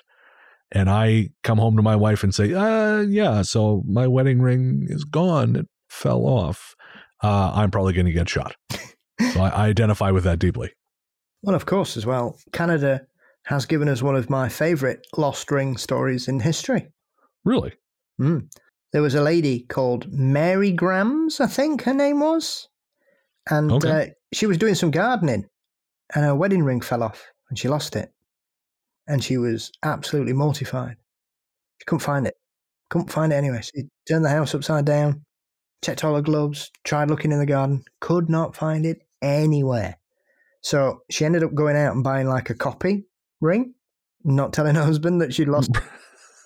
and 0.70 0.88
I 0.88 1.30
come 1.42 1.58
home 1.58 1.76
to 1.76 1.82
my 1.82 1.96
wife 1.96 2.22
and 2.22 2.34
say, 2.34 2.52
uh, 2.54 3.00
yeah, 3.00 3.42
so 3.42 3.82
my 3.86 4.06
wedding 4.06 4.40
ring 4.40 4.86
is 4.88 5.04
gone, 5.04 5.56
it 5.56 5.68
fell 5.90 6.24
off, 6.26 6.74
uh, 7.22 7.52
I'm 7.54 7.70
probably 7.70 7.92
going 7.92 8.06
to 8.06 8.12
get 8.12 8.28
shot. 8.28 8.56
so 8.72 9.40
I, 9.40 9.48
I 9.48 9.66
identify 9.68 10.10
with 10.10 10.24
that 10.24 10.38
deeply. 10.38 10.72
Well, 11.42 11.56
of 11.56 11.66
course, 11.66 11.96
as 11.96 12.06
well. 12.06 12.38
Canada 12.52 13.02
has 13.46 13.66
given 13.66 13.88
us 13.88 14.02
one 14.02 14.16
of 14.16 14.30
my 14.30 14.48
favourite 14.48 14.98
lost 15.16 15.50
ring 15.50 15.76
stories 15.76 16.28
in 16.28 16.40
history. 16.40 16.88
Really? 17.44 17.72
Mm. 18.20 18.48
There 18.92 19.02
was 19.02 19.14
a 19.14 19.22
lady 19.22 19.60
called 19.60 20.12
Mary 20.12 20.72
Grams, 20.72 21.40
I 21.40 21.46
think 21.46 21.82
her 21.82 21.94
name 21.94 22.20
was. 22.20 22.68
And 23.48 23.72
Okay. 23.72 23.90
uh, 23.90 24.06
she 24.32 24.46
was 24.46 24.58
doing 24.58 24.74
some 24.74 24.90
gardening 24.90 25.46
and 26.14 26.24
her 26.24 26.34
wedding 26.34 26.62
ring 26.64 26.80
fell 26.80 27.02
off 27.02 27.24
and 27.48 27.58
she 27.58 27.68
lost 27.68 27.96
it. 27.96 28.12
And 29.06 29.24
she 29.24 29.38
was 29.38 29.72
absolutely 29.82 30.34
mortified. 30.34 30.96
She 31.80 31.84
couldn't 31.86 32.00
find 32.04 32.26
it. 32.26 32.34
Couldn't 32.90 33.10
find 33.10 33.32
it 33.32 33.36
anywhere. 33.36 33.62
She 33.62 33.84
turned 34.06 34.24
the 34.24 34.28
house 34.28 34.54
upside 34.54 34.84
down, 34.84 35.24
checked 35.82 36.04
all 36.04 36.14
her 36.14 36.22
gloves, 36.22 36.70
tried 36.84 37.10
looking 37.10 37.32
in 37.32 37.38
the 37.38 37.46
garden, 37.46 37.84
could 38.00 38.28
not 38.28 38.56
find 38.56 38.84
it 38.84 39.02
anywhere. 39.22 39.96
So 40.62 41.00
she 41.10 41.24
ended 41.24 41.42
up 41.42 41.54
going 41.54 41.76
out 41.76 41.94
and 41.94 42.04
buying 42.04 42.28
like 42.28 42.50
a 42.50 42.54
copy 42.54 43.06
ring, 43.40 43.74
not 44.24 44.52
telling 44.52 44.74
her 44.74 44.84
husband 44.84 45.22
that 45.22 45.32
she'd 45.32 45.48
lost 45.48 45.70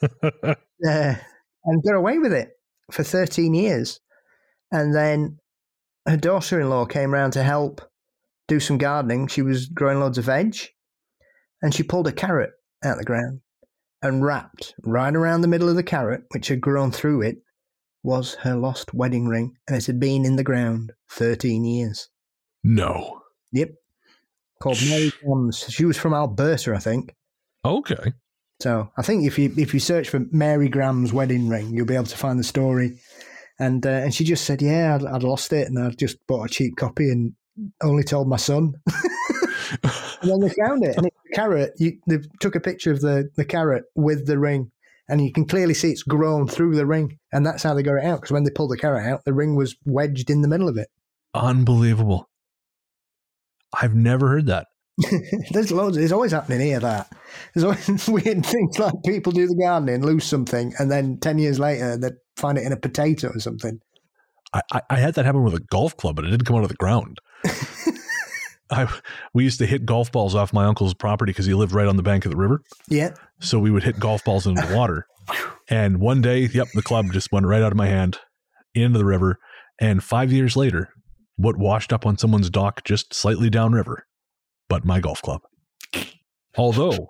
uh, 0.02 0.54
and 0.84 1.82
got 1.84 1.94
away 1.94 2.18
with 2.18 2.32
it 2.32 2.50
for 2.90 3.02
13 3.02 3.54
years. 3.54 4.00
And 4.70 4.94
then 4.94 5.38
her 6.06 6.16
daughter 6.16 6.60
in 6.60 6.70
law 6.70 6.84
came 6.84 7.12
round 7.12 7.32
to 7.34 7.42
help 7.42 7.80
do 8.46 8.60
some 8.60 8.78
gardening. 8.78 9.26
She 9.26 9.42
was 9.42 9.66
growing 9.66 10.00
loads 10.00 10.18
of 10.18 10.26
veg, 10.26 10.56
and 11.62 11.74
she 11.74 11.82
pulled 11.82 12.06
a 12.06 12.12
carrot 12.12 12.50
out 12.84 12.92
of 12.92 12.98
the 12.98 13.04
ground 13.04 13.40
and 14.02 14.24
wrapped 14.24 14.74
right 14.84 15.14
around 15.14 15.40
the 15.40 15.48
middle 15.48 15.68
of 15.68 15.76
the 15.76 15.82
carrot, 15.82 16.24
which 16.30 16.48
had 16.48 16.60
grown 16.60 16.90
through 16.90 17.22
it, 17.22 17.38
was 18.04 18.34
her 18.34 18.54
lost 18.54 18.94
wedding 18.94 19.26
ring, 19.26 19.56
and 19.66 19.76
it 19.76 19.86
had 19.86 19.98
been 19.98 20.24
in 20.24 20.36
the 20.36 20.44
ground 20.44 20.92
13 21.10 21.64
years. 21.64 22.08
No. 22.62 23.22
Yep. 23.52 23.70
Called 24.62 24.78
Mary 24.88 25.12
Grams. 25.22 25.64
She 25.70 25.84
was 25.84 25.96
from 25.96 26.14
Alberta, 26.14 26.74
I 26.74 26.78
think. 26.78 27.14
Okay. 27.64 28.12
So 28.60 28.90
I 28.96 29.02
think 29.02 29.26
if 29.26 29.38
you 29.38 29.52
if 29.56 29.74
you 29.74 29.80
search 29.80 30.08
for 30.08 30.20
Mary 30.30 30.68
Graham's 30.68 31.12
wedding 31.12 31.48
ring, 31.48 31.74
you'll 31.74 31.86
be 31.86 31.94
able 31.94 32.04
to 32.06 32.16
find 32.16 32.38
the 32.38 32.44
story. 32.44 32.98
And 33.58 33.84
uh, 33.86 33.90
and 33.90 34.14
she 34.14 34.24
just 34.24 34.44
said, 34.44 34.62
yeah, 34.62 34.94
I'd, 34.94 35.04
I'd 35.04 35.22
lost 35.22 35.52
it, 35.52 35.66
and 35.66 35.78
I 35.78 35.90
just 35.90 36.24
bought 36.26 36.44
a 36.44 36.52
cheap 36.52 36.76
copy 36.76 37.10
and 37.10 37.34
only 37.82 38.04
told 38.04 38.28
my 38.28 38.36
son. 38.36 38.74
and 39.82 40.30
then 40.30 40.40
they 40.40 40.50
found 40.50 40.84
it, 40.84 40.96
and 40.96 41.06
it's 41.06 41.16
a 41.32 41.34
carrot. 41.34 41.72
You, 41.78 41.98
they 42.06 42.18
took 42.40 42.54
a 42.54 42.60
picture 42.60 42.92
of 42.92 43.00
the 43.00 43.30
the 43.36 43.44
carrot 43.44 43.84
with 43.94 44.26
the 44.26 44.38
ring, 44.38 44.70
and 45.08 45.20
you 45.20 45.32
can 45.32 45.46
clearly 45.46 45.74
see 45.74 45.90
it's 45.90 46.02
grown 46.02 46.48
through 46.48 46.76
the 46.76 46.86
ring, 46.86 47.18
and 47.32 47.44
that's 47.44 47.62
how 47.62 47.74
they 47.74 47.82
got 47.82 47.96
it 47.96 48.04
out. 48.04 48.20
Because 48.20 48.32
when 48.32 48.44
they 48.44 48.50
pulled 48.50 48.70
the 48.70 48.76
carrot 48.76 49.06
out, 49.06 49.24
the 49.24 49.34
ring 49.34 49.56
was 49.56 49.76
wedged 49.84 50.30
in 50.30 50.42
the 50.42 50.48
middle 50.48 50.68
of 50.68 50.76
it. 50.76 50.88
Unbelievable. 51.34 52.28
I've 53.80 53.94
never 53.94 54.28
heard 54.28 54.46
that. 54.46 54.68
There's 55.50 55.72
loads. 55.72 55.96
It's 55.96 56.12
always 56.12 56.32
happening 56.32 56.60
here. 56.60 56.78
That 56.78 57.10
there's 57.52 57.64
always 57.64 58.08
weird 58.08 58.46
things 58.46 58.78
like 58.78 58.94
people 59.04 59.32
do 59.32 59.48
the 59.48 59.56
gardening, 59.56 60.04
lose 60.04 60.24
something, 60.24 60.72
and 60.78 60.90
then 60.90 61.18
ten 61.20 61.38
years 61.38 61.58
later 61.58 61.96
they 61.96 62.10
find 62.36 62.58
it 62.58 62.64
in 62.64 62.72
a 62.72 62.76
potato 62.76 63.30
or 63.34 63.40
something. 63.40 63.80
I, 64.52 64.60
I, 64.72 64.80
I 64.90 64.96
had 64.96 65.14
that 65.14 65.24
happen 65.24 65.42
with 65.42 65.54
a 65.54 65.60
golf 65.60 65.96
club, 65.96 66.14
but 66.14 66.24
it 66.24 66.30
didn't 66.30 66.46
come 66.46 66.56
out 66.56 66.62
of 66.62 66.68
the 66.68 66.76
ground. 66.76 67.18
I 68.70 68.92
we 69.32 69.44
used 69.44 69.58
to 69.58 69.66
hit 69.66 69.86
golf 69.86 70.10
balls 70.10 70.34
off 70.34 70.52
my 70.52 70.64
uncle's 70.64 70.94
property 70.94 71.30
because 71.30 71.46
he 71.46 71.54
lived 71.54 71.72
right 71.72 71.86
on 71.86 71.96
the 71.96 72.02
bank 72.02 72.24
of 72.24 72.30
the 72.30 72.36
river. 72.36 72.62
Yeah. 72.88 73.14
So 73.40 73.58
we 73.58 73.70
would 73.70 73.82
hit 73.82 73.98
golf 73.98 74.24
balls 74.24 74.46
into 74.46 74.66
the 74.66 74.76
water. 74.76 75.06
And 75.68 76.00
one 76.00 76.20
day, 76.20 76.40
yep, 76.52 76.68
the 76.74 76.82
club 76.82 77.12
just 77.12 77.32
went 77.32 77.46
right 77.46 77.62
out 77.62 77.72
of 77.72 77.78
my 77.78 77.86
hand 77.86 78.18
into 78.74 78.98
the 78.98 79.04
river. 79.04 79.38
And 79.80 80.02
five 80.02 80.30
years 80.30 80.56
later, 80.56 80.90
what 81.36 81.56
washed 81.56 81.92
up 81.92 82.06
on 82.06 82.18
someone's 82.18 82.50
dock 82.50 82.84
just 82.84 83.14
slightly 83.14 83.50
downriver, 83.50 84.06
but 84.68 84.84
my 84.84 85.00
golf 85.00 85.22
club. 85.22 85.40
Although 86.56 87.08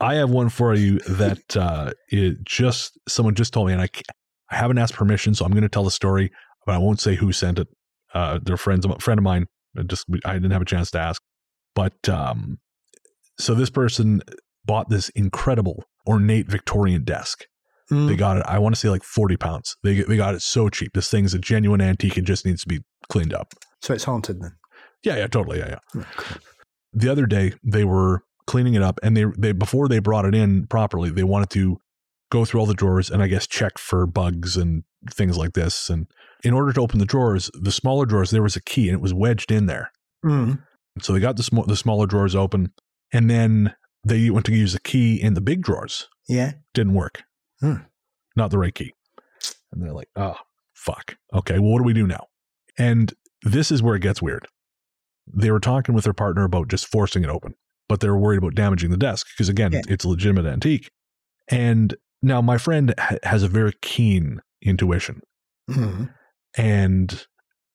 I 0.00 0.14
have 0.14 0.30
one 0.30 0.48
for 0.48 0.74
you 0.74 0.98
that 1.00 1.56
uh, 1.56 1.92
it 2.08 2.44
just 2.44 2.98
someone 3.08 3.34
just 3.34 3.52
told 3.52 3.66
me, 3.66 3.72
and 3.72 3.82
I 3.82 3.88
I 4.50 4.56
haven't 4.56 4.78
asked 4.78 4.94
permission, 4.94 5.34
so 5.34 5.44
I'm 5.44 5.50
going 5.50 5.62
to 5.62 5.68
tell 5.68 5.84
the 5.84 5.90
story, 5.90 6.30
but 6.64 6.74
I 6.74 6.78
won't 6.78 7.00
say 7.00 7.16
who 7.16 7.32
sent 7.32 7.58
it. 7.58 7.68
Uh, 8.14 8.38
they're 8.42 8.56
friends, 8.56 8.86
a 8.86 8.98
friend 9.00 9.18
of 9.18 9.24
mine. 9.24 9.46
I 9.76 9.82
just 9.82 10.06
I 10.24 10.34
didn't 10.34 10.52
have 10.52 10.62
a 10.62 10.66
chance 10.66 10.90
to 10.92 10.98
ask, 10.98 11.22
but 11.74 12.08
um, 12.08 12.58
so 13.38 13.54
this 13.54 13.70
person 13.70 14.22
bought 14.64 14.88
this 14.88 15.08
incredible 15.10 15.84
ornate 16.06 16.48
Victorian 16.48 17.04
desk. 17.04 17.44
Mm. 17.90 18.08
They 18.08 18.16
got 18.16 18.36
it. 18.36 18.44
I 18.46 18.58
want 18.58 18.74
to 18.74 18.80
say 18.80 18.88
like 18.88 19.02
forty 19.02 19.36
pounds. 19.36 19.76
They 19.82 20.02
they 20.02 20.16
got 20.16 20.34
it 20.34 20.42
so 20.42 20.68
cheap. 20.68 20.92
This 20.94 21.10
thing's 21.10 21.34
a 21.34 21.38
genuine 21.38 21.80
antique. 21.80 22.18
It 22.18 22.24
just 22.24 22.44
needs 22.44 22.62
to 22.62 22.68
be 22.68 22.80
cleaned 23.08 23.32
up. 23.32 23.54
So 23.80 23.94
it's 23.94 24.04
haunted 24.04 24.40
then. 24.40 24.56
Yeah, 25.02 25.16
yeah, 25.16 25.26
totally. 25.26 25.58
Yeah, 25.58 25.68
yeah. 25.68 25.78
Yeah. 25.94 26.04
The 26.92 27.08
other 27.08 27.26
day 27.26 27.52
they 27.62 27.84
were 27.84 28.22
cleaning 28.46 28.74
it 28.74 28.82
up, 28.82 28.98
and 29.02 29.16
they 29.16 29.24
they 29.38 29.52
before 29.52 29.88
they 29.88 30.00
brought 30.00 30.24
it 30.24 30.34
in 30.34 30.66
properly, 30.66 31.10
they 31.10 31.24
wanted 31.24 31.50
to 31.50 31.78
go 32.30 32.44
through 32.44 32.60
all 32.60 32.66
the 32.66 32.74
drawers 32.74 33.10
and 33.10 33.22
I 33.22 33.28
guess 33.28 33.46
check 33.46 33.78
for 33.78 34.06
bugs 34.06 34.56
and 34.56 34.84
things 35.10 35.36
like 35.36 35.54
this. 35.54 35.88
And 35.88 36.06
in 36.44 36.54
order 36.54 36.72
to 36.72 36.80
open 36.80 36.98
the 36.98 37.04
drawers, 37.06 37.50
the 37.54 37.72
smaller 37.72 38.06
drawers, 38.06 38.30
there 38.30 38.42
was 38.42 38.56
a 38.56 38.62
key 38.62 38.88
and 38.88 38.94
it 38.94 39.00
was 39.00 39.12
wedged 39.14 39.50
in 39.50 39.66
there. 39.66 39.90
Mm. 40.24 40.62
So 41.00 41.12
they 41.12 41.20
got 41.20 41.36
the 41.36 41.42
sm- 41.42 41.66
the 41.66 41.76
smaller 41.76 42.06
drawers 42.06 42.34
open, 42.34 42.72
and 43.12 43.30
then 43.30 43.74
they 44.04 44.30
went 44.30 44.46
to 44.46 44.54
use 44.54 44.72
the 44.72 44.80
key 44.80 45.20
in 45.20 45.34
the 45.34 45.40
big 45.40 45.62
drawers. 45.62 46.08
Yeah. 46.28 46.52
Didn't 46.74 46.94
work. 46.94 47.22
Hmm. 47.60 47.74
Not 48.36 48.50
the 48.50 48.58
right 48.58 48.74
key. 48.74 48.92
And 49.72 49.82
they're 49.82 49.92
like, 49.92 50.08
oh, 50.16 50.36
fuck. 50.74 51.16
Okay, 51.34 51.58
well, 51.58 51.72
what 51.72 51.78
do 51.78 51.84
we 51.84 51.92
do 51.92 52.06
now? 52.06 52.26
And 52.78 53.12
this 53.42 53.70
is 53.70 53.82
where 53.82 53.96
it 53.96 54.02
gets 54.02 54.22
weird. 54.22 54.46
They 55.32 55.50
were 55.50 55.60
talking 55.60 55.94
with 55.94 56.04
their 56.04 56.12
partner 56.14 56.44
about 56.44 56.68
just 56.68 56.86
forcing 56.86 57.22
it 57.24 57.28
open, 57.30 57.54
but 57.88 58.00
they 58.00 58.08
were 58.08 58.18
worried 58.18 58.38
about 58.38 58.54
damaging 58.54 58.90
the 58.90 58.96
desk 58.96 59.26
because, 59.34 59.48
again, 59.48 59.72
Yeah. 59.72 59.82
it's 59.88 60.04
a 60.04 60.08
legitimate 60.08 60.46
antique. 60.46 60.90
And 61.48 61.94
now 62.22 62.40
my 62.40 62.56
friend 62.58 62.94
ha- 62.98 63.16
has 63.24 63.42
a 63.42 63.48
very 63.48 63.72
keen 63.82 64.40
intuition, 64.62 65.20
Mm. 65.70 66.12
And 66.56 67.26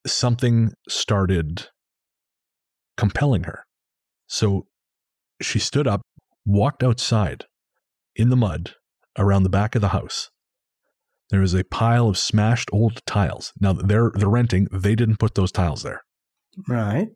something 0.05 0.73
started 0.87 1.67
compelling 2.97 3.43
her. 3.43 3.65
So 4.27 4.67
she 5.41 5.59
stood 5.59 5.87
up, 5.87 6.01
walked 6.45 6.83
outside 6.83 7.45
in 8.15 8.29
the 8.29 8.35
mud 8.35 8.73
around 9.17 9.43
the 9.43 9.49
back 9.49 9.75
of 9.75 9.81
the 9.81 9.89
house. 9.89 10.29
There 11.29 11.41
is 11.41 11.53
a 11.53 11.63
pile 11.63 12.07
of 12.09 12.17
smashed 12.17 12.69
old 12.71 13.01
tiles. 13.05 13.53
Now 13.59 13.73
they're 13.73 14.11
they're 14.13 14.29
renting. 14.29 14.67
They 14.71 14.95
didn't 14.95 15.17
put 15.17 15.35
those 15.35 15.51
tiles 15.51 15.83
there. 15.83 16.03
Right. 16.67 17.07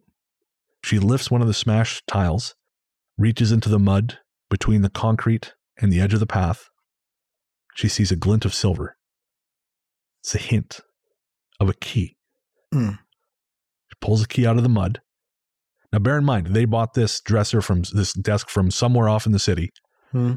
She 0.83 0.99
lifts 0.99 1.29
one 1.29 1.41
of 1.41 1.47
the 1.47 1.53
smashed 1.53 2.07
tiles, 2.07 2.55
reaches 3.17 3.51
into 3.51 3.69
the 3.69 3.79
mud 3.79 4.19
between 4.49 4.81
the 4.81 4.89
concrete 4.89 5.53
and 5.79 5.91
the 5.91 5.99
edge 5.99 6.13
of 6.13 6.19
the 6.19 6.25
path. 6.25 6.69
She 7.75 7.87
sees 7.87 8.11
a 8.11 8.15
glint 8.15 8.45
of 8.45 8.53
silver. 8.53 8.97
It's 10.21 10.33
a 10.33 10.39
hint 10.39 10.81
of 11.59 11.69
a 11.69 11.73
key. 11.73 12.15
Hmm. 12.71 12.91
She 13.89 13.95
pulls 14.01 14.23
a 14.23 14.27
key 14.27 14.45
out 14.45 14.57
of 14.57 14.63
the 14.63 14.69
mud. 14.69 15.01
Now, 15.93 15.99
bear 15.99 16.17
in 16.17 16.25
mind, 16.25 16.47
they 16.47 16.65
bought 16.65 16.93
this 16.93 17.21
dresser 17.21 17.61
from 17.61 17.83
this 17.93 18.13
desk 18.13 18.49
from 18.49 18.69
somewhere 18.71 19.07
off 19.07 19.25
in 19.25 19.31
the 19.31 19.39
city, 19.39 19.71
Hmm. 20.11 20.33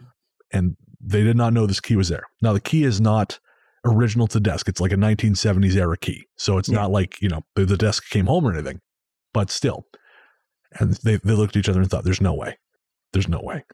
and 0.52 0.76
they 1.00 1.22
did 1.24 1.36
not 1.36 1.52
know 1.52 1.66
this 1.66 1.80
key 1.80 1.96
was 1.96 2.08
there. 2.08 2.24
Now, 2.42 2.52
the 2.52 2.60
key 2.60 2.84
is 2.84 3.00
not 3.00 3.40
original 3.84 4.26
to 4.28 4.38
desk. 4.40 4.68
It's 4.68 4.80
like 4.80 4.92
a 4.92 4.96
1970s 4.96 5.74
era 5.76 5.96
key. 5.96 6.26
So 6.36 6.58
it's 6.58 6.68
Yeah. 6.68 6.76
not 6.76 6.90
like, 6.90 7.20
you 7.22 7.28
know, 7.28 7.42
the, 7.56 7.64
the 7.64 7.76
desk 7.78 8.08
came 8.10 8.26
home 8.26 8.46
or 8.46 8.52
anything, 8.52 8.80
but 9.32 9.50
still. 9.50 9.86
And 10.78 10.92
they, 11.02 11.16
they 11.16 11.32
looked 11.32 11.56
at 11.56 11.60
each 11.60 11.68
other 11.68 11.80
and 11.80 11.90
thought, 11.90 12.04
there's 12.04 12.20
no 12.20 12.34
way. 12.34 12.58
There's 13.12 13.26
no 13.28 13.40
way. 13.42 13.64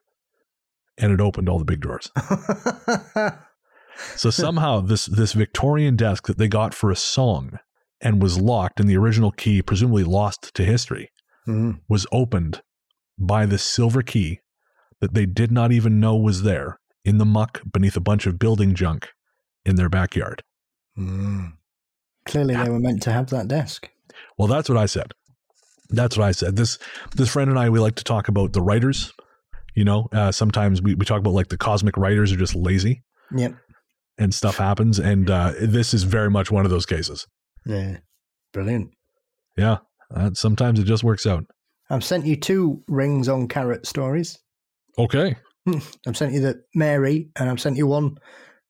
And 0.97 1.13
it 1.13 1.21
opened 1.21 1.49
all 1.49 1.59
the 1.59 1.65
big 1.65 1.81
drawers. 1.81 2.11
So 4.17 4.31
somehow 4.31 4.81
this 4.81 5.07
this 5.07 5.33
Victorian 5.33 5.97
desk 5.97 6.27
that 6.27 6.39
they 6.39 6.49
got 6.49 6.75
for 6.75 6.91
a 6.91 6.97
song 6.97 7.59
and 8.01 8.23
was 8.23 8.39
locked 8.39 8.81
in 8.81 8.87
the 8.87 8.97
original 8.97 9.33
key 9.33 9.63
presumably 9.63 10.05
lost 10.05 10.55
to 10.55 10.65
history 10.65 11.11
Mm. 11.49 11.79
was 11.89 12.09
opened 12.11 12.61
by 13.17 13.47
this 13.47 13.63
silver 13.63 14.03
key 14.03 14.41
that 15.01 15.15
they 15.15 15.27
did 15.27 15.53
not 15.53 15.71
even 15.71 16.01
know 16.01 16.17
was 16.17 16.43
there 16.43 16.81
in 17.05 17.19
the 17.19 17.25
muck 17.25 17.63
beneath 17.73 17.97
a 17.97 18.01
bunch 18.01 18.27
of 18.27 18.37
building 18.37 18.75
junk 18.75 19.11
in 19.65 19.77
their 19.77 19.89
backyard. 19.89 20.43
Mm. 20.99 21.53
Clearly, 22.25 22.57
they 22.57 22.69
were 22.69 22.81
meant 22.81 23.01
to 23.05 23.13
have 23.13 23.31
that 23.31 23.47
desk. 23.47 23.89
Well, 24.37 24.49
that's 24.49 24.69
what 24.69 24.77
I 24.77 24.87
said. 24.87 25.13
That's 25.91 26.17
what 26.17 26.27
I 26.27 26.33
said. 26.33 26.57
This 26.57 26.79
this 27.15 27.29
friend 27.31 27.49
and 27.49 27.59
I 27.59 27.69
we 27.71 27.79
like 27.79 27.95
to 27.95 28.05
talk 28.05 28.27
about 28.27 28.53
the 28.53 28.63
writers. 28.63 29.13
You 29.77 29.85
know, 29.85 30.09
uh, 30.13 30.33
sometimes 30.33 30.83
we, 30.83 30.97
we 30.97 31.05
talk 31.05 31.21
about 31.21 31.35
like 31.35 31.49
the 31.49 31.57
cosmic 31.59 31.97
writers 31.97 32.33
are 32.33 32.37
just 32.37 32.57
lazy 32.57 33.05
Yep. 33.35 33.55
And 34.19 34.35
stuff 34.35 34.57
happens, 34.57 34.99
and 34.99 35.31
uh, 35.31 35.53
this 35.61 35.95
is 35.95 36.05
very 36.05 36.31
much 36.31 36.51
one 36.51 36.65
of 36.65 36.71
those 36.71 36.87
cases. 36.87 37.27
Yeah. 37.65 37.99
Brilliant. 38.53 38.91
Yeah, 39.57 39.79
uh, 40.15 40.31
sometimes 40.35 40.79
it 40.79 40.85
just 40.85 41.05
works 41.05 41.27
out. 41.27 41.45
I've 41.91 42.05
sent 42.05 42.27
you 42.27 42.37
two 42.37 42.83
rings 42.89 43.29
on 43.29 43.49
carrot 43.49 43.87
stories. 43.87 44.39
Okay. 44.99 45.37
I've 46.07 46.17
sent 46.17 46.33
you 46.33 46.41
the 46.41 46.63
Mary, 46.75 47.29
and 47.37 47.51
I've 47.51 47.61
sent 47.61 47.77
you 47.77 47.87
one 47.87 48.17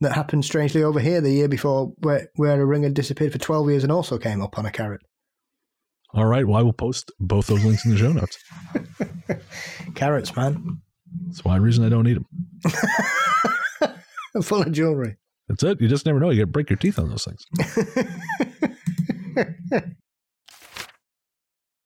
that 0.00 0.12
happened 0.12 0.44
strangely 0.44 0.82
over 0.82 1.00
here 1.00 1.20
the 1.20 1.30
year 1.30 1.48
before, 1.48 1.92
where 1.98 2.28
where 2.36 2.60
a 2.60 2.64
ring 2.64 2.82
had 2.82 2.94
disappeared 2.94 3.32
for 3.32 3.38
twelve 3.38 3.68
years 3.68 3.82
and 3.82 3.92
also 3.92 4.18
came 4.18 4.42
up 4.42 4.58
on 4.58 4.66
a 4.66 4.70
carrot. 4.70 5.02
All 6.14 6.26
right. 6.26 6.46
Well, 6.46 6.56
I 6.56 6.62
will 6.62 6.72
post 6.72 7.12
both 7.20 7.46
those 7.46 7.64
links 7.64 7.84
in 7.84 7.90
the 7.90 7.98
show 7.98 8.12
notes. 8.12 8.38
Carrots, 9.94 10.34
man, 10.34 10.80
That's 11.26 11.44
why 11.44 11.54
I 11.54 11.58
reason 11.58 11.84
I 11.84 11.88
don't 11.88 12.04
need 12.04 12.16
them. 12.16 12.26
full 14.42 14.62
of 14.62 14.72
jewelry. 14.72 15.16
That's 15.48 15.62
it. 15.62 15.80
You 15.80 15.88
just 15.88 16.06
never 16.06 16.18
know. 16.18 16.30
You 16.30 16.42
get 16.42 16.52
break 16.52 16.70
your 16.70 16.76
teeth 16.76 16.98
on 16.98 17.08
those 17.10 17.24
things. 17.24 17.46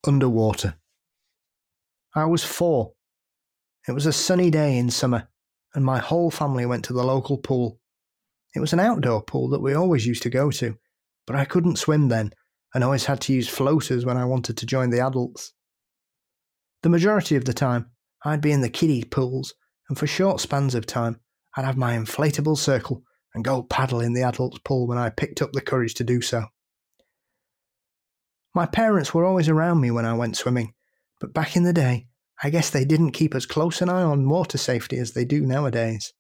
Underwater. 0.07 0.77
I 2.15 2.25
was 2.25 2.43
four. 2.43 2.93
It 3.87 3.93
was 3.93 4.07
a 4.07 4.13
sunny 4.13 4.51
day 4.51 4.79
in 4.79 4.91
summer, 4.91 5.29
and 5.75 5.85
my 5.85 5.99
whole 5.99 6.31
family 6.31 6.65
went 6.67 6.85
to 6.87 6.93
the 6.93 7.05
local 7.05 7.39
pool. 7.39 7.79
It 8.55 8.61
was 8.61 8.73
an 8.73 8.81
outdoor 8.81 9.23
pool 9.23 9.49
that 9.51 9.61
we 9.61 9.75
always 9.75 10.07
used 10.07 10.23
to 10.25 10.31
go 10.31 10.51
to, 10.53 10.77
but 11.27 11.37
I 11.37 11.45
couldn't 11.45 11.79
swim 11.79 12.09
then 12.09 12.33
and 12.75 12.83
always 12.83 13.05
had 13.05 13.21
to 13.23 13.33
use 13.33 13.49
floaters 13.49 14.05
when 14.05 14.17
I 14.17 14.25
wanted 14.25 14.57
to 14.57 14.67
join 14.67 14.91
the 14.91 15.01
adults. 15.01 15.53
The 16.83 16.89
majority 16.89 17.37
of 17.37 17.45
the 17.45 17.53
time, 17.53 17.91
I'd 18.25 18.41
be 18.41 18.53
in 18.53 18.61
the 18.61 18.71
kiddie 18.71 19.05
pools, 19.05 19.55
and 19.89 19.99
for 19.99 20.07
short 20.07 20.41
spans 20.41 20.75
of 20.75 20.87
time, 20.87 21.21
I'd 21.57 21.65
have 21.65 21.77
my 21.77 21.97
inflatable 21.97 22.57
circle 22.57 23.03
and 23.35 23.45
go 23.45 23.63
paddle 23.63 24.01
in 24.01 24.13
the 24.13 24.23
adults' 24.23 24.59
pool 24.65 24.87
when 24.87 24.99
I 24.99 25.11
picked 25.11 25.41
up 25.41 25.53
the 25.53 25.61
courage 25.61 25.95
to 25.95 26.05
do 26.05 26.21
so. 26.21 26.47
My 28.55 28.67
parents 28.67 29.15
were 29.15 29.25
always 29.25 29.49
around 29.49 29.81
me 29.81 29.91
when 29.91 30.05
I 30.05 30.15
went 30.15 30.37
swimming, 30.37 30.75
but 31.21 31.33
back 31.33 31.57
in 31.57 31.63
the 31.63 31.73
day, 31.73 32.09
I 32.43 32.51
guess 32.51 32.71
they 32.71 32.85
didn't 32.85 33.13
keep 33.13 33.35
as 33.35 33.47
close 33.47 33.81
an 33.81 33.89
eye 33.89 34.03
on 34.03 34.29
water 34.29 34.59
safety 34.59 34.99
as 34.99 35.13
they 35.13 35.25
do 35.25 35.47
nowadays. 35.47 36.13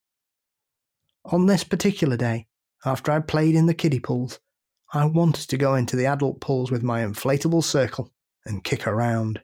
On 1.24 1.46
this 1.46 1.64
particular 1.64 2.16
day, 2.16 2.46
after 2.84 3.10
I'd 3.10 3.26
played 3.28 3.54
in 3.54 3.66
the 3.66 3.74
kiddie 3.74 4.00
pools, 4.00 4.38
I 4.92 5.04
wanted 5.06 5.48
to 5.48 5.56
go 5.56 5.74
into 5.74 5.96
the 5.96 6.06
adult 6.06 6.40
pools 6.40 6.70
with 6.70 6.82
my 6.82 7.02
inflatable 7.02 7.64
circle 7.64 8.12
and 8.44 8.64
kick 8.64 8.86
around. 8.86 9.40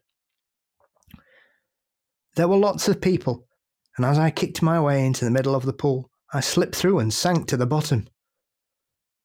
There 2.35 2.49
were 2.49 2.57
lots 2.57 2.89
of 2.89 3.01
people, 3.01 3.47
and 3.97 4.05
as 4.05 4.19
I 4.19 4.31
kicked 4.31 4.63
my 4.63 4.81
way 4.81 5.05
into 5.05 5.25
the 5.25 5.31
middle 5.31 5.55
of 5.55 5.65
the 5.65 5.73
pool, 5.73 6.11
I 6.33 6.41
slipped 6.41 6.75
through 6.75 6.99
and 6.99 7.13
sank 7.13 7.47
to 7.49 7.57
the 7.57 7.67
bottom. 7.67 8.09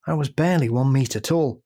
I 0.05 0.13
was 0.13 0.29
barely 0.29 0.69
one 0.69 0.91
metre 0.91 1.19
tall, 1.19 1.63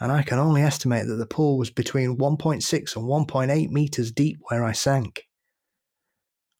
and 0.00 0.12
I 0.12 0.22
can 0.22 0.38
only 0.38 0.62
estimate 0.62 1.06
that 1.06 1.16
the 1.16 1.26
pool 1.26 1.58
was 1.58 1.70
between 1.70 2.18
1.6 2.18 2.96
and 2.96 3.04
1.8 3.06 3.70
metres 3.70 4.12
deep 4.12 4.38
where 4.48 4.64
I 4.64 4.72
sank. 4.72 5.24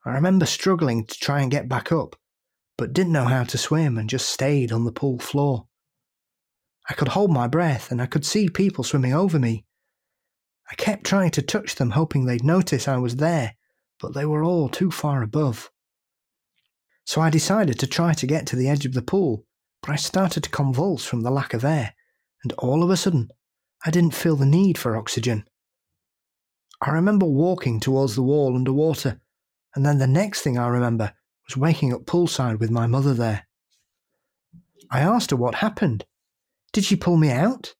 I 0.04 0.10
remember 0.10 0.46
struggling 0.46 1.04
to 1.04 1.14
try 1.18 1.40
and 1.40 1.50
get 1.50 1.68
back 1.68 1.90
up, 1.92 2.16
but 2.78 2.92
didn't 2.92 3.12
know 3.12 3.24
how 3.24 3.44
to 3.44 3.58
swim 3.58 3.98
and 3.98 4.08
just 4.08 4.30
stayed 4.30 4.72
on 4.72 4.84
the 4.84 4.92
pool 4.92 5.18
floor. 5.18 5.66
I 6.88 6.94
could 6.94 7.08
hold 7.08 7.32
my 7.32 7.48
breath 7.48 7.90
and 7.90 8.00
I 8.00 8.06
could 8.06 8.24
see 8.24 8.48
people 8.48 8.84
swimming 8.84 9.12
over 9.12 9.38
me. 9.38 9.64
I 10.70 10.74
kept 10.76 11.04
trying 11.04 11.32
to 11.32 11.42
touch 11.42 11.74
them, 11.74 11.90
hoping 11.90 12.24
they'd 12.24 12.44
notice 12.44 12.88
I 12.88 12.96
was 12.98 13.16
there, 13.16 13.56
but 14.00 14.14
they 14.14 14.24
were 14.24 14.44
all 14.44 14.68
too 14.68 14.90
far 14.90 15.22
above. 15.22 15.70
So 17.06 17.20
I 17.20 17.30
decided 17.30 17.78
to 17.78 17.86
try 17.86 18.12
to 18.14 18.26
get 18.26 18.46
to 18.48 18.56
the 18.56 18.68
edge 18.68 18.84
of 18.84 18.92
the 18.92 19.00
pool, 19.00 19.46
but 19.80 19.90
I 19.90 19.96
started 19.96 20.42
to 20.42 20.50
convulse 20.50 21.04
from 21.04 21.22
the 21.22 21.30
lack 21.30 21.54
of 21.54 21.64
air, 21.64 21.94
and 22.42 22.52
all 22.54 22.82
of 22.82 22.90
a 22.90 22.96
sudden, 22.96 23.30
I 23.84 23.90
didn't 23.90 24.14
feel 24.14 24.34
the 24.34 24.44
need 24.44 24.76
for 24.76 24.96
oxygen. 24.96 25.44
I 26.82 26.90
remember 26.90 27.24
walking 27.24 27.78
towards 27.78 28.16
the 28.16 28.24
wall 28.24 28.56
underwater, 28.56 29.20
and 29.74 29.86
then 29.86 29.98
the 29.98 30.08
next 30.08 30.42
thing 30.42 30.58
I 30.58 30.66
remember 30.66 31.14
was 31.48 31.56
waking 31.56 31.94
up 31.94 32.06
poolside 32.06 32.58
with 32.58 32.72
my 32.72 32.88
mother 32.88 33.14
there. 33.14 33.46
I 34.90 35.00
asked 35.00 35.30
her 35.30 35.36
what 35.36 35.56
happened. 35.56 36.04
Did 36.72 36.84
she 36.84 36.96
pull 36.96 37.16
me 37.16 37.30
out? 37.30 37.74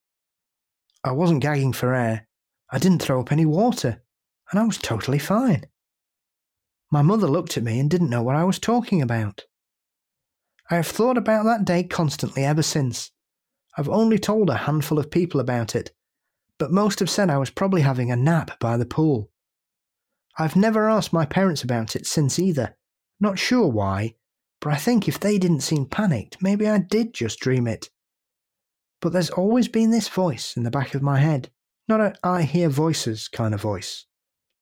I 1.02 1.10
wasn't 1.10 1.42
gagging 1.42 1.72
for 1.72 1.94
air. 1.94 2.28
I 2.70 2.78
didn't 2.78 3.02
throw 3.02 3.20
up 3.20 3.32
any 3.32 3.44
water, 3.44 4.02
and 4.50 4.60
I 4.60 4.64
was 4.64 4.78
totally 4.78 5.18
fine. 5.18 5.66
My 6.90 7.02
mother 7.02 7.26
looked 7.26 7.56
at 7.56 7.64
me 7.64 7.80
and 7.80 7.90
didn't 7.90 8.10
know 8.10 8.22
what 8.22 8.36
I 8.36 8.44
was 8.44 8.58
talking 8.58 9.02
about. 9.02 9.44
I 10.70 10.76
have 10.76 10.86
thought 10.86 11.18
about 11.18 11.44
that 11.44 11.64
day 11.64 11.84
constantly 11.84 12.44
ever 12.44 12.62
since. 12.62 13.10
I've 13.76 13.88
only 13.88 14.18
told 14.18 14.50
a 14.50 14.56
handful 14.56 14.98
of 14.98 15.10
people 15.10 15.40
about 15.40 15.74
it, 15.74 15.92
but 16.58 16.72
most 16.72 17.00
have 17.00 17.10
said 17.10 17.30
I 17.30 17.38
was 17.38 17.50
probably 17.50 17.82
having 17.82 18.10
a 18.10 18.16
nap 18.16 18.58
by 18.58 18.76
the 18.76 18.86
pool. 18.86 19.30
I've 20.38 20.56
never 20.56 20.88
asked 20.88 21.12
my 21.12 21.24
parents 21.24 21.62
about 21.62 21.96
it 21.96 22.06
since 22.06 22.38
either. 22.38 22.76
Not 23.20 23.38
sure 23.38 23.68
why, 23.68 24.14
but 24.60 24.72
I 24.72 24.76
think 24.76 25.08
if 25.08 25.20
they 25.20 25.38
didn't 25.38 25.60
seem 25.60 25.86
panicked, 25.86 26.42
maybe 26.42 26.68
I 26.68 26.78
did 26.78 27.14
just 27.14 27.40
dream 27.40 27.66
it. 27.66 27.90
But 29.00 29.12
there's 29.12 29.30
always 29.30 29.68
been 29.68 29.90
this 29.90 30.08
voice 30.08 30.56
in 30.56 30.62
the 30.62 30.70
back 30.70 30.94
of 30.94 31.02
my 31.02 31.20
head. 31.20 31.50
Not 31.88 32.00
a 32.00 32.14
I 32.24 32.42
hear 32.42 32.68
voices 32.68 33.28
kind 33.28 33.54
of 33.54 33.60
voice, 33.60 34.06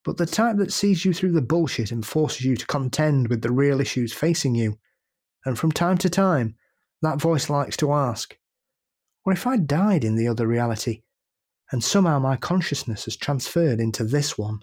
but 0.05 0.19
the 0.19 0.27
type 0.27 0.57
that 0.59 0.73
sees 0.73 1.05
you 1.05 1.13
through 1.13 1.33
the 1.33 1.43
bullshit 1.43 1.91
and 1.91 2.05
forces 2.05 2.45
you 2.45 2.57
to 2.57 2.67
contend 2.67 3.29
with 3.29 3.43
the 3.43 3.51
real 3.51 3.81
issues 3.81 4.13
facing 4.13 4.55
you. 4.55 4.79
And 5.45 5.59
from 5.59 5.73
time 5.73 5.99
to 5.99 6.11
time, 6.11 6.57
that 7.03 7.21
voice 7.21 7.51
likes 7.51 7.77
to 7.79 7.93
ask, 7.93 8.37
What 9.23 9.37
if 9.37 9.47
I 9.47 9.57
died 9.57 10.05
in 10.05 10.17
the 10.17 10.29
other 10.29 10.47
reality, 10.47 11.03
and 11.73 11.83
somehow 11.83 12.19
my 12.19 12.37
consciousness 12.37 13.07
has 13.07 13.17
transferred 13.17 13.81
into 13.81 14.05
this 14.05 14.37
one? 14.39 14.61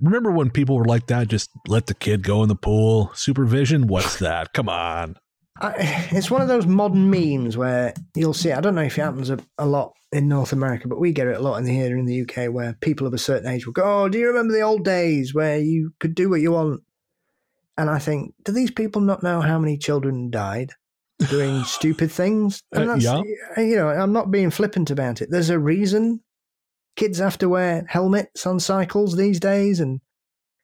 Remember 0.00 0.30
when 0.30 0.50
people 0.50 0.76
were 0.76 0.84
like 0.84 1.08
that? 1.08 1.28
Just 1.28 1.50
let 1.66 1.86
the 1.86 1.94
kid 1.94 2.22
go 2.22 2.42
in 2.42 2.48
the 2.48 2.56
pool. 2.56 3.10
Supervision? 3.14 3.86
What's 3.86 4.18
that? 4.20 4.54
Come 4.54 4.68
on. 4.68 5.16
I, 5.60 6.08
it's 6.12 6.30
one 6.30 6.42
of 6.42 6.48
those 6.48 6.66
modern 6.66 7.10
memes 7.10 7.56
where 7.56 7.94
you'll 8.14 8.34
see. 8.34 8.52
I 8.52 8.60
don't 8.60 8.74
know 8.74 8.82
if 8.82 8.98
it 8.98 9.02
happens 9.02 9.30
a, 9.30 9.38
a 9.58 9.66
lot 9.66 9.92
in 10.12 10.28
North 10.28 10.52
America, 10.52 10.88
but 10.88 10.98
we 10.98 11.12
get 11.12 11.26
it 11.26 11.36
a 11.36 11.40
lot 11.40 11.56
in 11.56 11.64
the, 11.64 11.72
here 11.72 11.96
in 11.96 12.06
the 12.06 12.22
UK, 12.22 12.52
where 12.52 12.72
people 12.80 13.06
of 13.06 13.14
a 13.14 13.18
certain 13.18 13.48
age 13.48 13.66
will 13.66 13.72
go, 13.72 14.04
"Oh, 14.04 14.08
do 14.08 14.18
you 14.18 14.28
remember 14.28 14.54
the 14.54 14.62
old 14.62 14.84
days 14.84 15.34
where 15.34 15.58
you 15.58 15.92
could 16.00 16.14
do 16.14 16.30
what 16.30 16.40
you 16.40 16.52
want?" 16.52 16.82
And 17.76 17.88
I 17.88 17.98
think, 17.98 18.34
do 18.44 18.52
these 18.52 18.70
people 18.70 19.00
not 19.00 19.22
know 19.22 19.40
how 19.40 19.58
many 19.58 19.78
children 19.78 20.30
died 20.30 20.72
doing 21.28 21.64
stupid 21.64 22.10
things? 22.10 22.62
And 22.72 22.90
Uh, 22.90 23.22
yeah. 23.56 23.62
you 23.62 23.76
know, 23.76 23.88
I'm 23.88 24.12
not 24.12 24.30
being 24.30 24.50
flippant 24.50 24.90
about 24.90 25.22
it. 25.22 25.30
There's 25.30 25.50
a 25.50 25.58
reason 25.58 26.20
kids 26.96 27.18
have 27.18 27.38
to 27.38 27.48
wear 27.48 27.84
helmets 27.88 28.46
on 28.46 28.60
cycles 28.60 29.16
these 29.16 29.40
days 29.40 29.80
and 29.80 30.00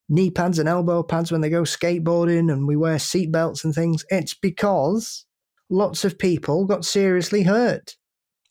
knee 0.08 0.30
pads 0.30 0.58
and 0.58 0.68
elbow 0.68 1.02
pads 1.02 1.32
when 1.32 1.40
they 1.40 1.50
go 1.50 1.62
skateboarding 1.62 2.52
and 2.52 2.66
we 2.66 2.76
wear 2.76 2.98
seat 2.98 3.32
belts 3.32 3.64
and 3.64 3.74
things. 3.74 4.04
It's 4.08 4.34
because 4.34 5.26
lots 5.68 6.04
of 6.04 6.18
people 6.18 6.64
got 6.64 6.84
seriously 6.84 7.42
hurt. 7.42 7.96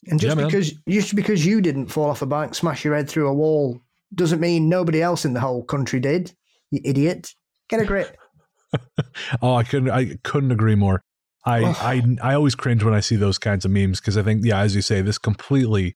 And 0.08 0.20
just 0.20 0.38
Yeah, 0.38 0.46
because 0.46 0.74
just 0.88 1.16
because 1.16 1.46
you 1.46 1.62
didn't 1.62 1.88
fall 1.88 2.10
off 2.10 2.22
a 2.22 2.26
bike, 2.26 2.54
smash 2.54 2.86
your 2.86 2.96
head 2.96 3.10
through 3.10 3.28
a 3.28 3.34
wall, 3.34 3.80
doesn't 4.14 4.40
mean 4.40 4.70
nobody 4.70 5.02
else 5.02 5.26
in 5.26 5.34
the 5.34 5.40
whole 5.40 5.64
country 5.64 6.00
did. 6.00 6.34
You 6.72 6.82
idiot. 6.84 7.34
Get 7.70 7.82
a 7.82 7.86
grip. 7.86 8.16
Oh, 9.42 9.56
I 9.56 9.64
couldn't. 9.64 9.90
I 9.90 10.18
couldn't 10.24 10.52
agree 10.52 10.76
more. 10.76 11.02
I. 11.46 11.64
I 11.64 12.32
I 12.32 12.34
always 12.34 12.56
cringe 12.56 12.84
when 12.84 12.94
I 12.94 13.00
see 13.00 13.16
those 13.16 13.38
kinds 13.38 13.64
of 13.64 13.72
memes 13.72 14.00
because 14.00 14.18
I 14.18 14.24
think, 14.24 14.44
yeah, 14.44 14.60
as 14.60 14.76
you 14.76 14.82
say, 14.82 15.02
this 15.02 15.18
completely 15.18 15.96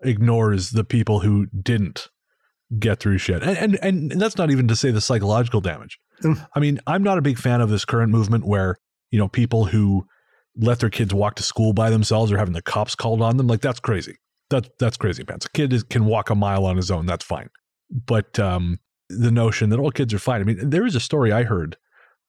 ignores 0.00 0.70
the 0.70 0.84
people 0.84 1.20
who 1.20 1.46
didn't 1.46 2.08
get 2.78 3.00
through 3.00 3.18
shit, 3.18 3.42
and 3.42 3.78
and 3.82 4.10
and 4.10 4.20
that's 4.20 4.36
not 4.36 4.50
even 4.50 4.68
to 4.68 4.76
say 4.76 4.90
the 4.90 5.00
psychological 5.00 5.60
damage. 5.60 5.98
Mm. 6.22 6.46
I 6.54 6.60
mean, 6.60 6.80
I'm 6.86 7.02
not 7.02 7.18
a 7.18 7.22
big 7.22 7.38
fan 7.38 7.60
of 7.60 7.70
this 7.70 7.84
current 7.84 8.10
movement 8.10 8.46
where 8.46 8.76
you 9.10 9.18
know 9.18 9.28
people 9.28 9.66
who 9.66 10.06
let 10.56 10.80
their 10.80 10.90
kids 10.90 11.12
walk 11.12 11.36
to 11.36 11.42
school 11.42 11.72
by 11.72 11.90
themselves 11.90 12.32
or 12.32 12.38
having 12.38 12.54
the 12.54 12.62
cops 12.62 12.94
called 12.94 13.22
on 13.22 13.36
them. 13.36 13.46
Like 13.46 13.60
that's 13.60 13.80
crazy. 13.80 14.16
That's 14.50 14.68
that's 14.78 14.96
crazy 14.96 15.24
pants. 15.24 15.46
A 15.46 15.50
kid 15.50 15.72
is, 15.72 15.82
can 15.82 16.06
walk 16.06 16.30
a 16.30 16.34
mile 16.34 16.64
on 16.64 16.76
his 16.76 16.90
own. 16.90 17.06
That's 17.06 17.24
fine. 17.24 17.50
But 17.90 18.38
um, 18.38 18.78
the 19.08 19.30
notion 19.30 19.70
that 19.70 19.78
all 19.78 19.90
kids 19.90 20.12
are 20.14 20.18
fine. 20.18 20.40
I 20.40 20.44
mean, 20.44 20.70
there 20.70 20.86
is 20.86 20.96
a 20.96 21.00
story 21.00 21.32
I 21.32 21.44
heard. 21.44 21.76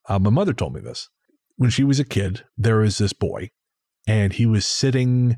Uh, 0.07 0.19
my 0.19 0.29
mother 0.29 0.53
told 0.53 0.73
me 0.73 0.81
this 0.81 1.09
when 1.55 1.69
she 1.69 1.83
was 1.83 1.99
a 1.99 2.05
kid. 2.05 2.43
There 2.57 2.77
was 2.77 2.97
this 2.97 3.13
boy, 3.13 3.51
and 4.07 4.33
he 4.33 4.45
was 4.45 4.65
sitting 4.65 5.38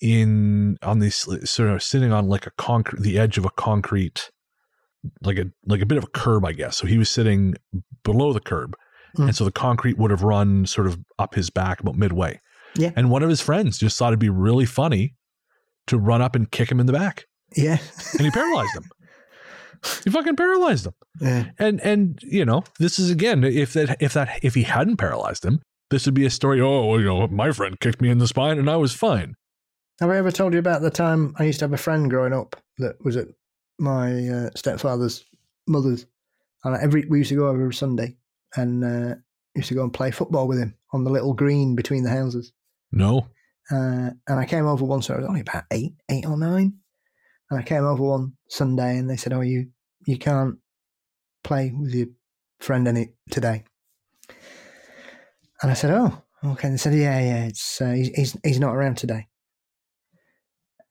in 0.00 0.76
on 0.82 0.98
this 0.98 1.26
sort 1.44 1.70
of 1.70 1.82
sitting 1.82 2.12
on 2.12 2.28
like 2.28 2.46
a 2.46 2.50
concrete, 2.58 3.02
the 3.02 3.18
edge 3.18 3.38
of 3.38 3.44
a 3.44 3.50
concrete, 3.50 4.30
like 5.22 5.38
a 5.38 5.46
like 5.66 5.80
a 5.82 5.86
bit 5.86 5.98
of 5.98 6.04
a 6.04 6.08
curb, 6.08 6.44
I 6.44 6.52
guess. 6.52 6.76
So 6.76 6.86
he 6.86 6.98
was 6.98 7.10
sitting 7.10 7.54
below 8.04 8.32
the 8.32 8.40
curb, 8.40 8.76
Mm. 9.18 9.24
and 9.26 9.36
so 9.36 9.44
the 9.44 9.50
concrete 9.50 9.98
would 9.98 10.12
have 10.12 10.22
run 10.22 10.66
sort 10.66 10.86
of 10.86 10.98
up 11.18 11.34
his 11.34 11.50
back 11.50 11.80
about 11.80 11.96
midway. 11.96 12.40
Yeah. 12.76 12.92
And 12.94 13.10
one 13.10 13.24
of 13.24 13.28
his 13.28 13.40
friends 13.40 13.76
just 13.78 13.98
thought 13.98 14.10
it'd 14.10 14.20
be 14.20 14.28
really 14.28 14.66
funny 14.66 15.16
to 15.88 15.98
run 15.98 16.22
up 16.22 16.36
and 16.36 16.48
kick 16.48 16.70
him 16.70 16.78
in 16.78 16.86
the 16.86 16.92
back, 16.92 17.26
Yeah. 17.56 17.78
and 18.12 18.20
he 18.22 18.30
paralyzed 18.30 18.76
him. 18.76 18.84
He 20.04 20.10
fucking 20.10 20.36
paralyzed 20.36 20.86
him. 20.86 20.92
yeah. 21.22 21.44
And 21.58 21.80
and 21.80 22.18
you 22.22 22.44
know, 22.44 22.62
this 22.78 22.98
is 22.98 23.10
again, 23.10 23.42
if 23.44 23.72
that 23.72 23.96
if 24.00 24.12
that 24.12 24.38
if 24.42 24.54
he 24.54 24.62
hadn't 24.64 24.98
paralyzed 24.98 25.42
him, 25.44 25.60
this 25.88 26.04
would 26.04 26.14
be 26.14 26.26
a 26.26 26.30
story. 26.30 26.60
Oh, 26.60 26.98
you 26.98 27.06
know, 27.06 27.26
my 27.28 27.50
friend 27.50 27.80
kicked 27.80 28.00
me 28.02 28.10
in 28.10 28.18
the 28.18 28.28
spine 28.28 28.58
and 28.58 28.68
I 28.70 28.76
was 28.76 28.92
fine. 28.94 29.34
Have 30.00 30.08
I 30.08 30.16
ever 30.16 30.30
told 30.30 30.54
you 30.54 30.58
about 30.58 30.80
the 30.80 30.90
time 30.90 31.34
I 31.38 31.44
used 31.44 31.58
to 31.58 31.66
have 31.66 31.74
a 31.74 31.76
friend 31.78 32.08
growing 32.08 32.32
up 32.32 32.56
that 32.78 33.04
was 33.04 33.16
at 33.16 33.28
my 33.78 34.28
uh, 34.28 34.50
stepfather's 34.56 35.26
mother's, 35.66 36.06
and 36.64 36.74
every 36.82 37.04
we 37.04 37.18
used 37.18 37.28
to 37.28 37.36
go 37.36 37.48
over 37.48 37.60
every 37.60 37.74
Sunday 37.74 38.16
and 38.56 38.82
uh, 38.82 39.14
used 39.54 39.68
to 39.68 39.74
go 39.74 39.82
and 39.82 39.92
play 39.92 40.10
football 40.10 40.48
with 40.48 40.58
him 40.58 40.74
on 40.94 41.04
the 41.04 41.10
little 41.10 41.34
green 41.34 41.76
between 41.76 42.02
the 42.02 42.10
houses. 42.10 42.50
No. 42.90 43.26
Uh, 43.70 44.10
and 44.26 44.40
I 44.40 44.46
came 44.46 44.66
over 44.66 44.86
once. 44.86 45.10
I 45.10 45.16
was 45.16 45.26
only 45.26 45.42
about 45.42 45.64
eight, 45.70 45.92
eight 46.10 46.24
or 46.24 46.38
nine, 46.38 46.78
and 47.50 47.60
I 47.60 47.62
came 47.62 47.84
over 47.84 48.02
one 48.02 48.32
Sunday, 48.48 48.96
and 48.96 49.08
they 49.08 49.18
said, 49.18 49.34
"Oh, 49.34 49.42
you 49.42 49.68
you 50.06 50.16
can't 50.16 50.56
play 51.44 51.74
with 51.78 51.92
your 51.94 52.08
friend 52.60 52.88
any 52.88 53.12
today." 53.30 53.64
And 55.60 55.70
I 55.70 55.74
said, 55.74 55.90
"Oh, 55.90 56.22
okay." 56.42 56.68
And 56.68 56.74
they 56.74 56.78
said, 56.78 56.94
"Yeah, 56.94 57.20
yeah, 57.20 57.44
it's 57.44 57.82
uh, 57.82 57.90
he's, 57.90 58.08
he's 58.14 58.36
he's 58.42 58.60
not 58.60 58.74
around 58.74 58.96
today." 58.96 59.26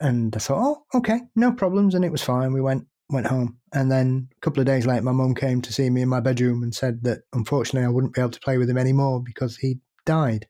And 0.01 0.35
I 0.35 0.39
thought, 0.39 0.59
"Oh, 0.93 0.97
okay, 0.99 1.19
no 1.35 1.51
problems," 1.51 1.93
and 1.95 2.05
it 2.05 2.11
was 2.11 2.21
fine. 2.21 2.53
We 2.53 2.61
went 2.61 2.85
went 3.09 3.27
home, 3.27 3.57
and 3.73 3.91
then 3.91 4.29
a 4.37 4.39
couple 4.41 4.59
of 4.61 4.65
days 4.67 4.85
later, 4.85 5.01
my 5.01 5.11
mum 5.11 5.33
came 5.35 5.61
to 5.63 5.73
see 5.73 5.89
me 5.89 6.01
in 6.03 6.09
my 6.09 6.19
bedroom 6.19 6.61
and 6.63 6.73
said 6.73 7.03
that 7.03 7.19
unfortunately 7.33 7.85
I 7.85 7.89
wouldn't 7.89 8.13
be 8.13 8.21
able 8.21 8.29
to 8.31 8.39
play 8.39 8.57
with 8.57 8.69
him 8.69 8.77
anymore 8.77 9.21
because 9.23 9.57
he 9.57 9.79
died 10.05 10.47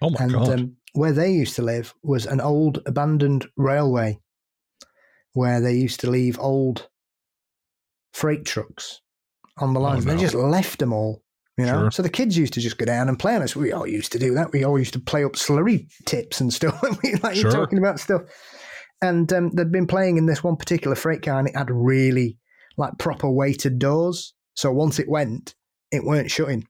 Oh 0.00 0.10
my 0.10 0.16
and 0.22 0.32
god. 0.32 0.48
um, 0.48 0.76
where 0.92 1.12
they 1.12 1.32
used 1.32 1.56
to 1.56 1.62
live 1.62 1.92
was 2.02 2.26
an 2.26 2.40
old 2.40 2.80
abandoned 2.86 3.46
railway 3.56 4.18
where 5.32 5.60
they 5.60 5.74
used 5.74 6.00
to 6.00 6.10
leave 6.10 6.38
old 6.38 6.88
freight 8.12 8.44
trucks 8.44 9.00
on 9.58 9.74
the 9.74 9.80
lines. 9.80 10.04
Oh, 10.06 10.08
no. 10.10 10.14
They 10.14 10.20
just 10.22 10.34
left 10.34 10.78
them 10.78 10.92
all, 10.92 11.22
you 11.56 11.66
know. 11.66 11.82
Sure. 11.82 11.90
So 11.90 12.02
the 12.02 12.08
kids 12.08 12.36
used 12.36 12.52
to 12.54 12.60
just 12.60 12.78
go 12.78 12.84
down 12.86 13.08
and 13.08 13.18
play 13.18 13.36
on 13.36 13.42
us. 13.42 13.54
We 13.56 13.72
all 13.72 13.86
used 13.86 14.12
to 14.12 14.18
do 14.18 14.34
that. 14.34 14.52
We 14.52 14.64
all 14.64 14.78
used 14.78 14.92
to 14.94 15.00
play 15.00 15.24
up 15.24 15.32
slurry 15.32 15.88
tips 16.06 16.40
and 16.40 16.52
stuff. 16.52 16.80
we 17.02 17.14
like 17.16 17.34
Sure. 17.36 17.42
you're 17.42 17.52
talking 17.52 17.78
about 17.78 18.00
stuff. 18.00 18.22
And 19.02 19.32
um, 19.32 19.50
they'd 19.50 19.72
been 19.72 19.86
playing 19.86 20.16
in 20.16 20.26
this 20.26 20.44
one 20.44 20.56
particular 20.56 20.96
freight 20.96 21.22
car, 21.22 21.38
and 21.38 21.48
it 21.48 21.56
had 21.56 21.70
really 21.70 22.38
like 22.76 22.98
proper 22.98 23.30
weighted 23.30 23.78
doors. 23.78 24.34
So 24.54 24.72
once 24.72 24.98
it 24.98 25.08
went, 25.08 25.54
it 25.90 26.04
weren't 26.04 26.30
shutting, 26.30 26.66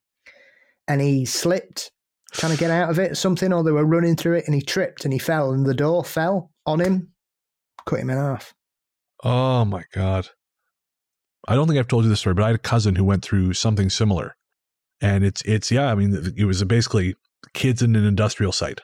and 0.88 1.00
he 1.00 1.24
slipped, 1.24 1.90
trying 2.32 2.52
to 2.52 2.58
get 2.58 2.70
out 2.70 2.90
of 2.90 2.98
it, 2.98 3.16
something, 3.16 3.52
or 3.52 3.62
they 3.62 3.72
were 3.72 3.84
running 3.84 4.16
through 4.16 4.38
it, 4.38 4.44
and 4.46 4.54
he 4.54 4.62
tripped 4.62 5.04
and 5.04 5.12
he 5.12 5.18
fell, 5.18 5.52
and 5.52 5.66
the 5.66 5.74
door 5.74 6.04
fell 6.04 6.50
on 6.66 6.80
him, 6.80 7.12
cut 7.86 8.00
him 8.00 8.10
in 8.10 8.16
half. 8.16 8.54
Oh 9.22 9.64
my 9.64 9.84
god. 9.92 10.28
I 11.48 11.54
don't 11.54 11.66
think 11.66 11.78
I've 11.78 11.88
told 11.88 12.04
you 12.04 12.10
this 12.10 12.20
story, 12.20 12.34
but 12.34 12.44
I 12.44 12.48
had 12.48 12.56
a 12.56 12.58
cousin 12.58 12.94
who 12.94 13.04
went 13.04 13.24
through 13.24 13.54
something 13.54 13.90
similar. 13.90 14.36
And 15.00 15.24
it's 15.24 15.42
it's 15.42 15.70
yeah, 15.70 15.90
I 15.90 15.94
mean 15.94 16.34
it 16.36 16.44
was 16.44 16.62
basically 16.64 17.16
kids 17.54 17.80
in 17.80 17.96
an 17.96 18.04
industrial 18.04 18.52
site 18.52 18.82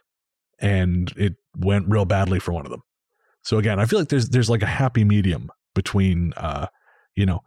and 0.59 1.12
it 1.16 1.34
went 1.57 1.88
real 1.88 2.07
badly 2.07 2.40
for 2.40 2.53
one 2.53 2.64
of 2.64 2.70
them. 2.70 2.82
So 3.47 3.59
again, 3.59 3.78
I 3.78 3.86
feel 3.86 4.01
like 4.01 4.09
there's 4.09 4.28
there's 4.28 4.51
like 4.51 4.62
a 4.62 4.66
happy 4.66 5.05
medium 5.05 5.51
between 5.74 6.32
uh 6.36 6.66
you 7.14 7.24
know, 7.24 7.42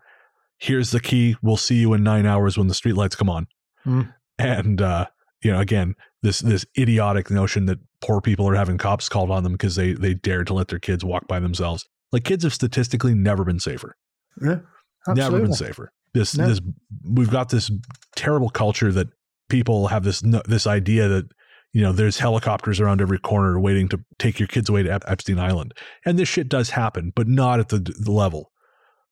here's 0.58 0.92
the 0.92 1.00
key, 1.02 1.36
we'll 1.42 1.58
see 1.58 1.76
you 1.76 1.94
in 1.94 2.04
9 2.04 2.26
hours 2.26 2.58
when 2.58 2.68
the 2.68 2.74
streetlights 2.74 3.18
come 3.18 3.30
on. 3.30 3.48
Hmm. 3.84 4.02
And 4.38 4.82
uh 4.82 5.08
you 5.44 5.52
know, 5.52 5.60
again, 5.60 5.96
this 6.24 6.40
this 6.40 6.66
idiotic 6.78 7.30
notion 7.30 7.66
that 7.66 7.80
poor 8.02 8.22
people 8.22 8.48
are 8.48 8.56
having 8.56 8.78
cops 8.78 9.10
called 9.10 9.30
on 9.30 9.44
them 9.44 9.52
because 9.52 9.76
they 9.76 9.92
they 9.92 10.14
dared 10.14 10.48
to 10.48 10.54
let 10.54 10.70
their 10.70 10.80
kids 10.80 11.04
walk 11.04 11.28
by 11.28 11.40
themselves. 11.40 11.86
Like 12.14 12.24
kids 12.24 12.46
have 12.46 12.54
statistically 12.54 13.14
never 13.14 13.44
been 13.44 13.60
safer. 13.60 13.98
Yeah, 14.42 14.60
Never 15.08 15.42
been 15.42 15.54
safer. 15.54 15.92
This 16.14 16.38
No. 16.38 16.48
this 16.48 16.62
we've 17.04 17.30
got 17.30 17.50
this 17.50 17.70
terrible 18.16 18.50
culture 18.50 18.94
that 18.94 19.10
people 19.50 19.88
have 19.88 20.04
this 20.06 20.22
this 20.48 20.66
idea 20.66 21.10
that 21.10 21.26
you 21.74 21.82
know 21.82 21.92
there's 21.92 22.18
helicopters 22.20 22.80
around 22.80 23.02
every 23.02 23.20
corner 23.20 23.60
waiting 23.60 23.88
to 23.90 24.00
take 24.18 24.40
your 24.40 24.48
kids 24.48 24.70
away 24.70 24.84
to 24.84 24.92
Ep- 24.92 25.04
Epstein 25.08 25.40
Island, 25.40 25.74
and 26.06 26.18
this 26.18 26.28
shit 26.30 26.50
does 26.50 26.72
happen, 26.72 27.12
but 27.16 27.28
not 27.28 27.60
at 27.60 27.70
the, 27.70 27.80
the 27.80 28.12
level 28.12 28.52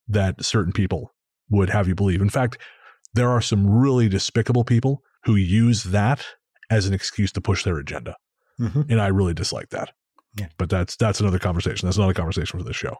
that 0.07 0.43
certain 0.43 0.73
people 0.73 1.13
would 1.49 1.69
have 1.69 1.87
you 1.87 1.95
believe. 1.95 2.21
In 2.21 2.29
fact, 2.29 2.57
there 3.13 3.29
are 3.29 3.41
some 3.41 3.67
really 3.69 4.09
despicable 4.09 4.63
people 4.63 5.01
who 5.23 5.35
use 5.35 5.83
that 5.83 6.25
as 6.69 6.85
an 6.87 6.93
excuse 6.93 7.31
to 7.33 7.41
push 7.41 7.63
their 7.63 7.77
agenda, 7.77 8.15
Mhm. 8.59 8.89
and 8.89 9.01
I 9.01 9.07
really 9.07 9.33
dislike 9.33 9.69
that. 9.69 9.91
Yeah. 10.35 10.47
But 10.57 10.69
that's 10.69 10.95
that's 10.95 11.19
another 11.19 11.39
conversation. 11.39 11.87
That's 11.87 11.97
not 11.97 12.09
a 12.09 12.13
conversation 12.13 12.59
for 12.59 12.63
this 12.65 12.75
show. 12.75 12.97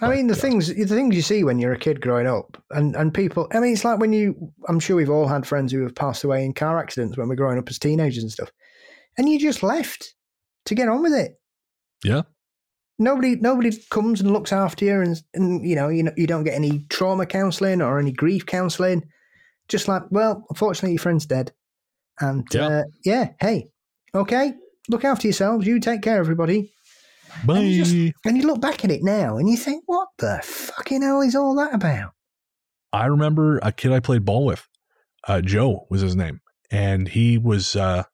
I 0.00 0.08
mean, 0.08 0.26
the 0.26 0.34
But, 0.34 0.38
uh, 0.38 0.42
things 0.42 0.66
the 0.68 0.86
things 0.86 1.14
you 1.14 1.22
see 1.22 1.44
when 1.44 1.58
you're 1.60 1.72
a 1.72 1.78
kid 1.78 2.00
growing 2.00 2.26
up, 2.26 2.60
and 2.70 2.96
and 2.96 3.12
people. 3.14 3.46
I 3.52 3.60
mean, 3.60 3.72
it's 3.72 3.84
like 3.84 3.98
when 4.00 4.12
you. 4.12 4.52
I'm 4.68 4.80
sure 4.80 4.96
we've 4.96 5.10
all 5.10 5.28
had 5.28 5.46
friends 5.46 5.72
who 5.72 5.82
have 5.82 5.94
passed 5.94 6.24
away 6.24 6.44
in 6.44 6.52
car 6.52 6.78
accidents 6.80 7.16
when 7.16 7.28
we're 7.28 7.36
growing 7.36 7.58
up 7.58 7.68
as 7.68 7.78
teenagers 7.78 8.22
and 8.22 8.32
stuff, 8.32 8.50
and 9.18 9.28
you 9.28 9.38
just 9.38 9.62
left 9.62 10.14
to 10.66 10.74
get 10.74 10.88
on 10.88 11.02
with 11.02 11.12
it. 11.12 11.32
Yeah. 12.04 12.22
Nobody, 12.98 13.34
nobody 13.36 13.70
comes 13.90 14.20
and 14.20 14.32
looks 14.32 14.52
after 14.52 14.84
you, 14.84 15.00
and 15.00 15.20
and 15.34 15.66
you 15.66 15.74
know, 15.74 15.88
you 15.88 16.02
know, 16.04 16.12
you 16.16 16.26
don't 16.26 16.44
get 16.44 16.54
any 16.54 16.86
trauma 16.90 17.26
counselling 17.26 17.82
or 17.82 17.98
any 17.98 18.12
grief 18.12 18.46
counselling. 18.46 19.02
Just 19.68 19.88
like, 19.88 20.02
well, 20.10 20.44
unfortunately, 20.50 20.92
your 20.92 21.00
friend's 21.00 21.26
dead, 21.26 21.52
and 22.20 22.46
Yeah. 22.52 22.66
uh, 22.66 22.82
yeah, 23.04 23.28
hey, 23.40 23.70
okay, 24.14 24.54
look 24.88 25.04
after 25.04 25.26
yourselves. 25.26 25.66
You 25.66 25.80
take 25.80 26.02
care, 26.02 26.18
everybody. 26.18 26.72
Bye. 27.44 27.58
And 27.58 27.68
you 27.68 27.84
just- 27.84 28.16
And 28.24 28.36
you 28.36 28.44
look 28.46 28.60
back 28.60 28.84
at 28.84 28.92
it 28.92 29.02
now 29.02 29.38
and 29.38 29.48
you 29.48 29.56
think, 29.56 29.82
what 29.86 30.08
the 30.18 30.38
fucking 30.44 31.02
hell 31.02 31.20
is 31.20 31.34
all 31.34 31.56
that 31.56 31.74
about? 31.74 32.12
I 32.92 33.06
remember 33.06 33.58
a 33.62 33.72
kid 33.72 33.90
I 33.90 33.98
played 33.98 34.24
ball 34.24 34.44
with. 34.44 34.68
Uh, 35.26 35.40
Joe 35.40 35.86
was 35.90 36.00
his 36.02 36.14
name, 36.14 36.40
and 36.70 37.08
he 37.08 37.38
was 37.38 37.74
uh, 37.74 38.04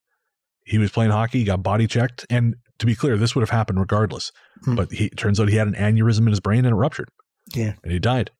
he 0.70 0.78
was 0.78 0.90
playing 0.92 1.10
hockey. 1.10 1.40
He 1.40 1.44
got 1.44 1.62
body 1.62 1.86
checked, 1.86 2.24
and 2.30 2.54
to 2.78 2.86
be 2.86 2.94
clear, 2.94 3.16
this 3.16 3.34
would 3.34 3.42
have 3.42 3.50
happened 3.50 3.80
regardless. 3.80 4.30
Hmm. 4.64 4.76
But 4.76 4.92
he 4.92 5.10
turns 5.10 5.40
out 5.40 5.48
he 5.48 5.56
had 5.56 5.68
an 5.68 5.74
aneurysm 5.74 6.20
in 6.20 6.28
his 6.28 6.40
brain 6.40 6.64
and 6.64 6.72
it 6.72 6.76
ruptured. 6.76 7.08
Yeah. 7.54 7.74
and 7.82 7.92
he 7.92 7.98
died. 7.98 8.30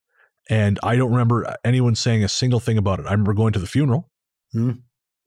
And 0.48 0.78
I 0.82 0.96
don't 0.96 1.10
remember 1.10 1.56
anyone 1.64 1.94
saying 1.94 2.24
a 2.24 2.28
single 2.28 2.60
thing 2.60 2.78
about 2.78 3.00
it. 3.00 3.06
I 3.06 3.10
remember 3.10 3.34
going 3.34 3.52
to 3.52 3.58
the 3.58 3.66
funeral. 3.66 4.10
Hmm. 4.52 4.70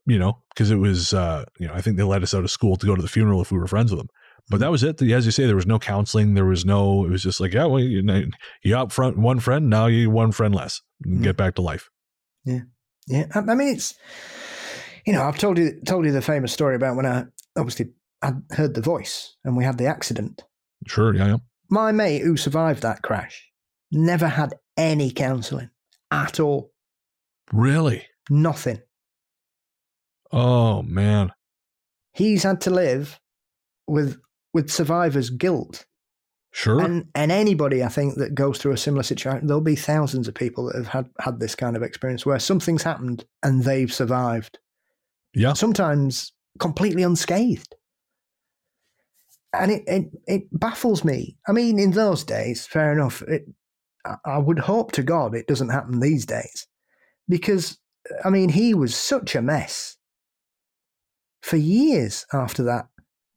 You 0.06 0.20
know, 0.20 0.40
because 0.54 0.70
it 0.70 0.76
was 0.76 1.14
uh, 1.14 1.46
you 1.60 1.68
know 1.68 1.74
I 1.74 1.82
think 1.82 1.96
they 1.96 2.04
let 2.04 2.24
us 2.24 2.34
out 2.34 2.44
of 2.44 2.52
school 2.52 2.76
to 2.76 2.86
go 2.86 2.96
to 2.96 3.02
the 3.02 3.08
funeral 3.08 3.42
if 3.42 3.52
we 3.52 3.58
were 3.58 3.68
friends 3.68 3.92
with 3.92 4.00
them. 4.00 4.10
But 4.50 4.60
that 4.60 4.72
was 4.72 4.84
it. 4.84 5.02
As 5.02 5.26
you 5.26 5.32
say, 5.32 5.46
there 5.46 5.56
was 5.56 5.66
no 5.66 5.80
counseling. 5.80 6.34
There 6.34 6.46
was 6.46 6.66
no. 6.66 7.06
It 7.06 7.10
was 7.10 7.24
just 7.24 7.40
like, 7.40 7.54
yeah, 7.54 7.66
well, 7.66 7.80
you, 7.80 8.30
you 8.64 8.76
out 8.76 8.92
front 8.92 9.18
one 9.18 9.40
friend. 9.40 9.70
Now 9.70 9.86
you 9.86 10.10
one 10.10 10.34
friend 10.34 10.54
less. 10.54 10.82
Get 11.22 11.38
back 11.38 11.56
to 11.56 11.62
life. 11.62 11.90
Yeah, 13.08 13.28
I, 13.34 13.40
I 13.40 13.56
mean 13.56 13.76
it's 13.76 13.96
you 15.06 15.14
know 15.14 15.24
I've 15.24 15.38
told 15.38 15.58
you 15.58 15.80
told 15.86 16.06
you 16.06 16.12
the 16.12 16.22
famous 16.22 16.54
story 16.54 16.76
about 16.76 16.96
when 16.96 17.06
I 17.06 17.26
obviously 17.58 17.92
I 18.22 18.34
heard 18.52 18.74
the 18.74 18.82
voice 18.82 19.36
and 19.44 19.58
we 19.58 19.64
had 19.64 19.78
the 19.78 19.88
accident. 19.88 20.44
Sure. 20.88 21.14
Yeah. 21.14 21.28
yeah. 21.28 21.38
My 21.70 21.92
mate 21.92 22.22
who 22.22 22.38
survived 22.38 22.82
that 22.84 23.02
crash 23.02 23.50
never 23.92 24.28
had 24.28 24.56
any 24.78 25.12
counselling 25.12 25.70
at 26.12 26.40
all. 26.40 26.72
Really? 27.52 28.06
Nothing. 28.30 28.82
Oh 30.32 30.82
man. 30.84 31.32
He's 32.14 32.44
had 32.44 32.62
to 32.62 32.70
live 32.70 33.20
with 33.88 34.20
with 34.54 34.72
survivors' 34.72 35.30
guilt. 35.30 35.86
Sure. 36.52 36.80
And 36.80 37.08
and 37.16 37.32
anybody 37.32 37.84
I 37.84 37.88
think 37.88 38.16
that 38.16 38.36
goes 38.36 38.60
through 38.60 38.74
a 38.74 38.78
similar 38.78 39.04
situation, 39.04 39.48
there'll 39.48 39.62
be 39.62 39.76
thousands 39.76 40.28
of 40.28 40.36
people 40.36 40.66
that 40.66 40.76
have 40.76 40.88
had 40.88 41.10
had 41.20 41.40
this 41.40 41.56
kind 41.56 41.76
of 41.76 41.82
experience 41.82 42.26
where 42.26 42.40
something's 42.40 42.84
happened 42.84 43.26
and 43.42 43.64
they've 43.64 43.92
survived. 43.92 44.60
Yeah. 45.34 45.54
Sometimes 45.54 46.32
completely 46.60 47.04
unscathed. 47.04 47.76
And 49.54 49.72
it, 49.72 49.84
it 49.86 50.06
it 50.26 50.60
baffles 50.60 51.04
me. 51.04 51.38
I 51.48 51.52
mean, 51.52 51.78
in 51.78 51.92
those 51.92 52.24
days, 52.24 52.66
fair 52.66 52.92
enough. 52.92 53.22
It, 53.24 53.46
I- 54.26 54.38
would 54.38 54.60
hope 54.60 54.92
to 54.94 55.04
God 55.04 55.36
it 55.36 55.48
doesn't 55.48 55.70
happen 55.70 56.00
these 56.00 56.26
days, 56.26 56.68
because 57.30 57.78
I 58.26 58.30
mean, 58.30 58.50
he 58.50 58.74
was 58.74 58.96
such 58.96 59.36
a 59.36 59.42
mess 59.42 59.98
for 61.42 61.58
years 61.58 62.26
after 62.34 62.64
that. 62.64 62.88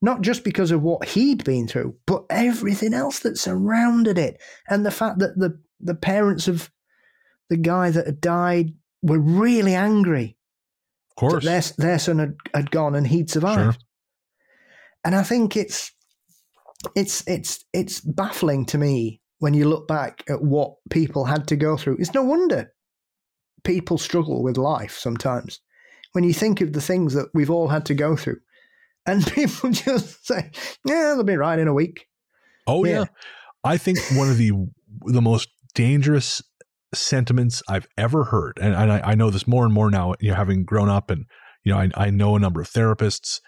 Not 0.03 0.22
just 0.22 0.42
because 0.44 0.70
of 0.70 0.82
what 0.82 1.09
he'd 1.09 1.44
been 1.44 1.68
through, 1.68 1.97
but 2.07 2.24
everything 2.30 2.94
else 2.94 3.18
that 3.20 3.38
surrounded 3.38 4.18
it, 4.18 4.40
and 4.68 4.86
the 4.86 4.90
fact 4.90 5.18
that 5.18 5.39
the 5.39 5.60
the 5.81 5.94
parents 5.94 6.48
of 6.48 6.70
the 7.51 7.56
guy 7.59 7.90
that 7.90 8.06
had 8.06 8.20
died 8.20 8.73
were 9.02 9.18
really 9.18 9.74
angry 9.74 10.35
Of 11.16 11.20
course. 11.20 11.44
their, 11.44 11.62
their 11.78 11.98
son 11.98 12.18
had, 12.18 12.34
had 12.52 12.70
gone 12.70 12.94
and 12.94 13.06
he'd 13.06 13.30
survived. 13.30 13.82
And 15.05 15.14
I 15.14 15.22
think 15.22 15.56
it's 15.56 15.93
it's 16.94 17.26
it's 17.26 17.64
it's 17.72 18.01
baffling 18.01 18.66
to 18.66 18.78
me 18.78 19.20
when 19.38 19.55
you 19.55 19.68
look 19.68 19.88
back 19.88 20.24
at 20.28 20.43
what 20.43 20.74
people 20.90 21.24
had 21.24 21.47
to 21.48 21.56
go 21.56 21.76
through. 21.76 21.97
It's 21.98 22.14
no 22.14 22.22
wonder 22.22 22.72
people 23.64 23.98
struggle 23.98 24.43
with 24.43 24.56
life 24.56 24.97
sometimes. 24.97 25.60
When 26.12 26.24
you 26.24 26.32
think 26.32 26.60
of 26.60 26.72
the 26.72 26.80
things 26.80 27.14
that 27.14 27.28
we've 27.34 27.51
all 27.51 27.68
had 27.68 27.84
to 27.86 27.94
go 27.94 28.16
through. 28.16 28.38
And 29.09 29.24
people 29.24 29.70
just 29.70 30.26
say, 30.26 30.51
Yeah, 30.84 31.14
they'll 31.14 31.22
be 31.22 31.36
right 31.36 31.60
in 31.60 31.68
a 31.68 31.72
week. 31.72 32.09
Oh 32.66 32.84
yeah. 32.84 33.02
Yeah. 33.02 33.05
I 33.62 33.76
think 33.76 34.01
one 34.14 34.28
of 34.28 34.36
the 34.36 34.51
the 35.05 35.22
most 35.22 35.48
dangerous 35.76 36.43
sentiments 36.94 37.62
I've 37.68 37.86
ever 37.96 38.24
heard, 38.24 38.58
and, 38.60 38.74
and 38.74 38.92
I, 38.92 39.00
I 39.00 39.14
know 39.14 39.30
this 39.30 39.46
more 39.46 39.64
and 39.64 39.74
more 39.74 39.90
now, 39.90 40.14
you 40.20 40.30
know, 40.30 40.36
having 40.36 40.64
grown 40.64 40.88
up 40.88 41.10
and 41.10 41.26
you 41.64 41.72
know, 41.72 41.78
I, 41.78 41.90
I 41.96 42.10
know 42.10 42.36
a 42.36 42.38
number 42.38 42.60
of 42.60 42.70
therapists. 42.70 43.40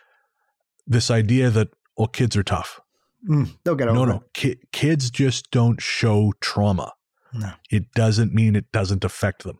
This 0.87 1.11
idea 1.11 1.51
that 1.51 1.69
well, 1.97 2.09
kids 2.09 2.37
are 2.37 2.43
tough. 2.43 2.81
Mm, 3.29 3.57
they'll 3.65 3.75
get 3.75 3.89
over 3.89 3.99
No, 3.99 4.05
no, 4.05 4.25
Ki- 4.35 4.59
kids 4.73 5.11
just 5.11 5.51
don't 5.51 5.81
show 5.81 6.33
trauma. 6.41 6.93
No. 7.33 7.53
It 7.71 7.93
doesn't 7.93 8.35
mean 8.35 8.57
it 8.57 8.73
doesn't 8.73 9.05
affect 9.05 9.45
them. 9.45 9.59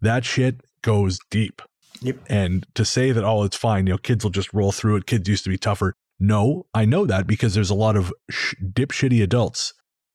That 0.00 0.24
shit 0.24 0.62
goes 0.82 1.18
deep. 1.30 1.62
Yep. 2.00 2.18
And 2.28 2.66
to 2.74 2.84
say 2.84 3.12
that, 3.12 3.24
oh, 3.24 3.44
it's 3.44 3.56
fine, 3.56 3.86
you 3.86 3.92
know, 3.92 3.98
kids 3.98 4.24
will 4.24 4.30
just 4.30 4.52
roll 4.52 4.72
through 4.72 4.96
it. 4.96 5.06
Kids 5.06 5.28
used 5.28 5.44
to 5.44 5.50
be 5.50 5.58
tougher. 5.58 5.94
No, 6.18 6.66
I 6.74 6.84
know 6.84 7.06
that 7.06 7.26
because 7.26 7.54
there's 7.54 7.70
a 7.70 7.74
lot 7.74 7.96
of 7.96 8.12
sh- 8.30 8.54
dipshitty 8.62 9.22
adults 9.22 9.74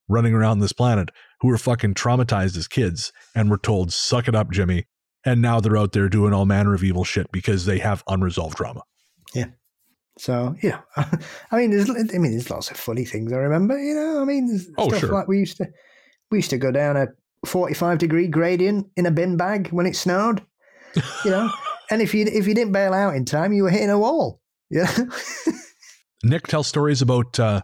running 0.09 0.33
around 0.33 0.59
this 0.59 0.73
planet 0.73 1.09
who 1.41 1.47
were 1.49 1.57
fucking 1.57 1.93
traumatized 1.93 2.57
as 2.57 2.67
kids 2.67 3.11
and 3.35 3.49
were 3.49 3.57
told, 3.57 3.93
suck 3.93 4.27
it 4.27 4.35
up, 4.35 4.51
Jimmy. 4.51 4.85
And 5.25 5.41
now 5.41 5.59
they're 5.59 5.77
out 5.77 5.91
there 5.91 6.09
doing 6.09 6.33
all 6.33 6.45
manner 6.45 6.73
of 6.73 6.83
evil 6.83 7.03
shit 7.03 7.31
because 7.31 7.65
they 7.65 7.79
have 7.79 8.03
unresolved 8.07 8.57
trauma. 8.57 8.81
Yeah. 9.33 9.47
So 10.17 10.55
yeah, 10.63 10.79
I 10.95 11.57
mean, 11.57 11.69
there's 11.71 11.89
I 11.89 12.17
mean, 12.17 12.31
there's 12.31 12.49
lots 12.49 12.71
of 12.71 12.77
funny 12.77 13.05
things 13.05 13.31
I 13.31 13.37
remember. 13.37 13.77
You 13.77 13.93
know, 13.93 14.21
I 14.21 14.25
mean, 14.25 14.59
Oh, 14.77 14.87
stuff 14.87 15.01
sure. 15.01 15.11
like 15.11 15.27
we 15.27 15.37
used 15.39 15.57
to 15.57 15.67
we 16.31 16.39
used 16.39 16.49
to 16.49 16.57
go 16.57 16.71
down 16.71 16.97
a 16.97 17.07
45 17.45 17.99
degree 17.99 18.27
gradient 18.27 18.87
in 18.95 19.05
a 19.05 19.11
bin 19.11 19.37
bag 19.37 19.67
when 19.69 19.85
it 19.85 19.95
snowed. 19.95 20.41
You 21.23 21.31
know, 21.31 21.51
and 21.91 22.01
if 22.01 22.15
you 22.15 22.25
if 22.25 22.47
you 22.47 22.55
didn't 22.55 22.71
bail 22.73 22.93
out 22.93 23.15
in 23.15 23.25
time, 23.25 23.53
you 23.53 23.61
were 23.63 23.69
hitting 23.69 23.91
a 23.91 23.99
wall. 23.99 24.41
Yeah, 24.71 24.91
Nick 26.23 26.47
tells 26.47 26.67
stories 26.67 27.01
about 27.03 27.39
uh, 27.39 27.61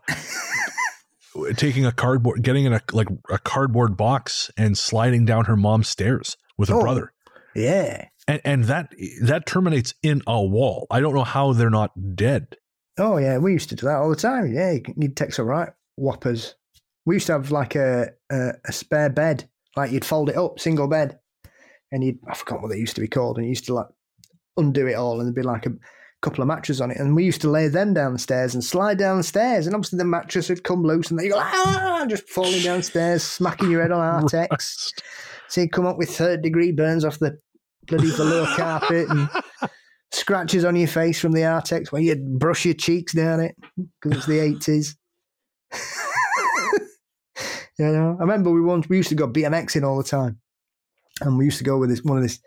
taking 1.55 1.85
a 1.85 1.91
cardboard, 1.91 2.41
getting 2.43 2.65
in 2.65 2.73
a 2.73 2.81
like 2.91 3.07
a 3.30 3.39
cardboard 3.39 3.97
box 3.97 4.51
and 4.57 4.77
sliding 4.77 5.26
down 5.26 5.45
her 5.45 5.55
mom's 5.57 5.88
stairs 5.89 6.38
with 6.57 6.69
her 6.69 6.76
Oh. 6.76 6.81
brother, 6.81 7.14
yeah. 7.55 8.07
and 8.27 8.41
and 8.45 8.64
that 8.65 8.93
that 9.22 9.45
terminates 9.45 9.93
in 10.03 10.22
a 10.27 10.41
wall. 10.43 10.88
I 10.91 10.99
don't 10.99 11.14
know 11.15 11.23
how 11.23 11.53
they're 11.53 11.69
not 11.69 11.91
dead. 12.15 12.55
Oh 12.99 13.18
yeah, 13.18 13.38
we 13.39 13.53
used 13.53 13.69
to 13.69 13.76
do 13.76 13.85
that 13.88 13.95
all 13.97 14.10
the 14.10 14.15
time. 14.15 14.53
Yeah, 14.53 14.72
you- 14.72 14.84
you'd 14.97 15.15
take 15.18 15.34
some 15.34 15.47
right 15.47 15.69
whoppers. 15.95 16.55
We 17.05 17.15
used 17.15 17.27
to 17.27 17.34
have 17.34 17.51
like 17.51 17.76
a, 17.76 18.10
a 18.31 18.51
a 18.65 18.72
spare 18.72 19.10
bed, 19.10 19.49
like 19.76 19.91
you'd 19.91 20.05
fold 20.05 20.30
it 20.30 20.38
up, 20.38 20.60
single 20.60 20.88
bed, 20.88 21.19
and 21.91 22.03
you'd 22.03 22.19
I 22.27 22.35
forgot 22.35 22.61
what 22.61 22.69
they 22.69 22.77
used 22.77 22.95
to 22.95 23.01
be 23.01 23.07
called, 23.07 23.38
and 23.38 23.45
you 23.45 23.49
used 23.49 23.65
to 23.65 23.73
like 23.73 23.88
undo 24.57 24.85
it 24.88 24.93
all, 24.93 25.19
and 25.19 25.26
there'd 25.27 25.35
be 25.35 25.41
like 25.41 25.65
a 25.65 25.73
couple 26.23 26.41
of 26.41 26.47
mattresses 26.47 26.81
on 26.81 26.89
it, 26.89 26.97
and 26.97 27.15
we 27.15 27.23
used 27.23 27.41
to 27.41 27.49
lay 27.49 27.67
them 27.67 27.93
downstairs 27.93 28.53
and 28.55 28.63
slide 28.63 28.97
downstairs, 28.97 29.67
and 29.67 29.75
obviously 29.75 29.97
the 29.97 30.05
mattress 30.05 30.49
would 30.49 30.63
come 30.63 30.81
loose, 30.81 31.11
and 31.11 31.19
then 31.19 31.25
you 31.25 31.33
go 31.33 31.39
ah, 31.39 32.05
just 32.09 32.27
falling 32.29 32.61
downstairs, 32.61 33.23
smacking 33.23 33.69
your 33.69 33.81
head 33.81 33.91
on 33.91 34.23
Artex. 34.23 34.91
So 35.49 35.61
you 35.61 35.69
come 35.69 35.85
up 35.85 35.99
with 35.99 36.09
third 36.09 36.41
degree 36.41 36.71
burns 36.71 37.05
off 37.05 37.19
the 37.19 37.37
bloody 37.85 38.09
velour 38.09 38.47
carpet 38.55 39.07
and 39.07 39.29
scratches 40.11 40.65
on 40.65 40.75
your 40.75 40.87
face 40.87 41.19
from 41.19 41.31
the 41.31 41.41
Artex 41.41 41.91
where 41.91 42.01
you'd 42.01 42.39
brush 42.39 42.65
your 42.65 42.73
cheeks 42.73 43.13
down 43.13 43.39
it 43.39 43.55
because 44.01 44.17
it's 44.17 44.25
the 44.25 44.39
eighties. 44.39 44.97
you 47.77 47.85
know, 47.85 48.17
I 48.17 48.21
remember 48.21 48.49
we 48.49 48.61
once 48.61 48.89
we 48.89 48.97
used 48.97 49.09
to 49.09 49.15
go 49.15 49.27
BMXing 49.27 49.83
all 49.83 49.97
the 49.97 50.03
time, 50.03 50.39
and 51.21 51.37
we 51.37 51.45
used 51.45 51.59
to 51.59 51.63
go 51.63 51.77
with 51.77 51.91
this 51.91 52.03
one 52.03 52.17
of 52.17 52.23
this 52.23 52.39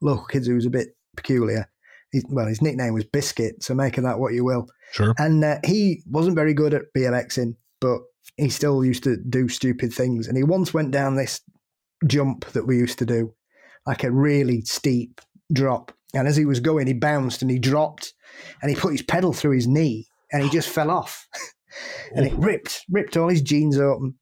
local 0.00 0.24
kids 0.24 0.46
who 0.46 0.54
was 0.54 0.64
a 0.64 0.70
bit 0.70 0.96
peculiar. 1.16 1.68
His, 2.14 2.24
well, 2.28 2.46
his 2.46 2.62
nickname 2.62 2.94
was 2.94 3.04
Biscuit, 3.04 3.62
so 3.62 3.74
make 3.74 3.98
of 3.98 4.04
that 4.04 4.18
what 4.18 4.32
you 4.32 4.44
will. 4.44 4.68
Sure. 4.92 5.14
And 5.18 5.44
uh, 5.44 5.58
he 5.64 6.02
wasn't 6.06 6.36
very 6.36 6.54
good 6.54 6.72
at 6.72 6.82
BMXing, 6.96 7.56
but 7.80 7.98
he 8.36 8.48
still 8.48 8.84
used 8.84 9.04
to 9.04 9.16
do 9.16 9.48
stupid 9.48 9.92
things. 9.92 10.28
And 10.28 10.36
he 10.36 10.44
once 10.44 10.72
went 10.72 10.92
down 10.92 11.16
this 11.16 11.40
jump 12.06 12.44
that 12.52 12.66
we 12.66 12.76
used 12.76 12.98
to 13.00 13.06
do, 13.06 13.34
like 13.86 14.04
a 14.04 14.10
really 14.10 14.60
steep 14.62 15.20
drop. 15.52 15.92
And 16.14 16.28
as 16.28 16.36
he 16.36 16.44
was 16.44 16.60
going, 16.60 16.86
he 16.86 16.92
bounced 16.92 17.42
and 17.42 17.50
he 17.50 17.58
dropped 17.58 18.14
and 18.62 18.70
he 18.70 18.76
put 18.76 18.92
his 18.92 19.02
pedal 19.02 19.32
through 19.32 19.56
his 19.56 19.66
knee 19.66 20.06
and 20.32 20.42
he 20.42 20.50
just 20.50 20.68
fell 20.68 20.90
off. 20.90 21.26
and 22.14 22.26
it 22.26 22.34
ripped, 22.34 22.82
ripped 22.88 23.16
all 23.16 23.28
his 23.28 23.42
jeans 23.42 23.78
open. 23.78 24.14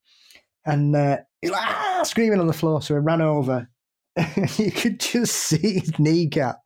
And 0.65 0.97
uh, 0.97 1.19
he's 1.41 1.51
like, 1.51 1.61
ah, 1.63 2.03
screaming 2.05 2.41
on 2.41 2.47
the 2.47 2.53
floor. 2.53 2.81
So 2.81 2.95
he 2.95 3.01
ran 3.01 3.21
over. 3.21 3.69
you 4.57 4.71
could 4.71 5.01
just 5.01 5.35
see 5.35 5.81
his 5.81 5.99
kneecap 5.99 6.57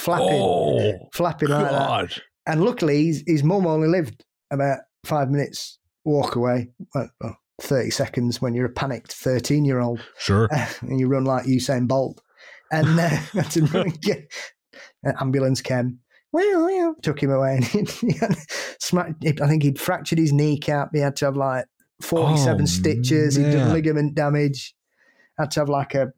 flapping, 0.00 0.28
Oh, 0.30 1.08
flapping 1.12 1.48
like 1.48 1.70
that. 1.70 2.20
And 2.46 2.64
luckily, 2.64 3.06
his, 3.06 3.22
his 3.26 3.44
mum 3.44 3.66
only 3.66 3.88
lived 3.88 4.24
about 4.50 4.78
five 5.04 5.30
minutes 5.30 5.78
walk 6.04 6.36
away, 6.36 6.68
well, 6.94 7.10
well, 7.20 7.36
30 7.60 7.90
seconds 7.90 8.40
when 8.40 8.54
you're 8.54 8.66
a 8.66 8.72
panicked 8.72 9.12
13 9.12 9.64
year 9.64 9.80
old 9.80 10.00
Sure. 10.18 10.48
and 10.80 10.98
you 10.98 11.06
run 11.08 11.24
like 11.24 11.44
Usain 11.46 11.86
Bolt. 11.86 12.20
And 12.72 12.98
uh, 12.98 13.08
had 13.08 13.50
to 13.52 13.62
run 13.66 13.86
and 13.88 14.00
get, 14.00 14.32
an 15.02 15.14
ambulance 15.20 15.60
came, 15.60 15.98
well, 16.32 16.64
well, 16.66 16.94
took 17.02 17.22
him 17.22 17.30
away. 17.30 17.56
And 17.56 17.64
he, 17.90 18.06
he 18.06 18.18
had 18.18 18.36
smacked, 18.80 19.24
I 19.40 19.48
think 19.48 19.62
he'd 19.62 19.80
fractured 19.80 20.18
his 20.18 20.32
kneecap. 20.32 20.90
He 20.92 21.00
had 21.00 21.16
to 21.16 21.26
have 21.26 21.36
like 21.36 21.66
47 22.02 22.62
Oh, 22.62 22.64
stitches. 22.64 23.36
He'd 23.36 23.42
man. 23.44 23.56
done 23.56 23.72
ligament 23.74 24.14
damage. 24.14 24.74
Had 25.38 25.50
to 25.52 25.60
have 25.60 25.68
like 25.68 25.94
a 25.94 26.12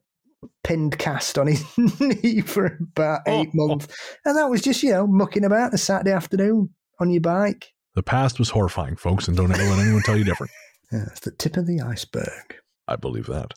pinned 0.65 0.99
cast 0.99 1.39
on 1.39 1.47
his 1.47 1.65
knee 2.01 2.41
for 2.41 2.79
about 2.81 3.21
oh. 3.27 3.41
eight 3.41 3.49
Oh. 3.49 3.67
months. 3.69 3.89
And 4.25 4.37
that 4.37 4.51
was 4.51 4.61
just, 4.63 4.83
you 4.83 4.91
know, 4.93 5.07
mucking 5.07 5.45
about 5.45 5.75
a 5.75 5.79
Saturday 5.79 6.13
afternoon 6.13 6.71
on 7.01 7.11
your 7.11 7.21
bike. 7.21 7.73
The 7.95 8.03
past 8.03 8.39
was 8.39 8.51
horrifying, 8.51 8.97
folks, 8.97 9.29
and 9.29 9.37
don't 9.37 9.53
ever 9.53 9.63
let 9.63 9.79
anyone 9.81 10.03
tell 10.03 10.17
you 10.17 10.25
different. 10.25 10.51
Yeah, 10.93 11.05
it's 11.11 11.21
the 11.21 11.31
tip 11.31 11.57
of 11.57 11.67
the 11.67 11.81
iceberg. 11.81 12.57
I 12.87 12.97
believe 12.97 13.27
that. 13.27 13.55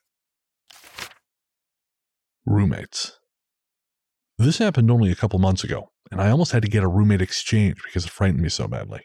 Roommates. 2.46 3.18
This 4.38 4.58
happened 4.58 4.90
only 4.92 5.10
a 5.10 5.16
couple 5.16 5.40
months 5.40 5.64
ago, 5.64 5.90
and 6.12 6.20
I 6.20 6.30
almost 6.30 6.52
had 6.52 6.62
to 6.62 6.68
get 6.68 6.84
a 6.84 6.88
roommate 6.88 7.20
exchange 7.20 7.82
because 7.84 8.04
it 8.04 8.10
frightened 8.12 8.42
me 8.42 8.48
so 8.48 8.68
badly. 8.68 9.00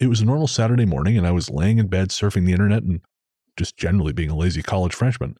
It 0.00 0.06
was 0.06 0.22
a 0.22 0.24
normal 0.24 0.46
Saturday 0.48 0.86
morning, 0.86 1.18
and 1.18 1.26
I 1.26 1.32
was 1.32 1.50
laying 1.50 1.76
in 1.78 1.88
bed 1.88 2.08
surfing 2.08 2.46
the 2.46 2.52
internet 2.52 2.82
and 2.82 3.00
just 3.56 3.76
generally 3.76 4.12
being 4.12 4.30
a 4.30 4.36
lazy 4.36 4.62
college 4.62 4.94
freshman. 4.94 5.36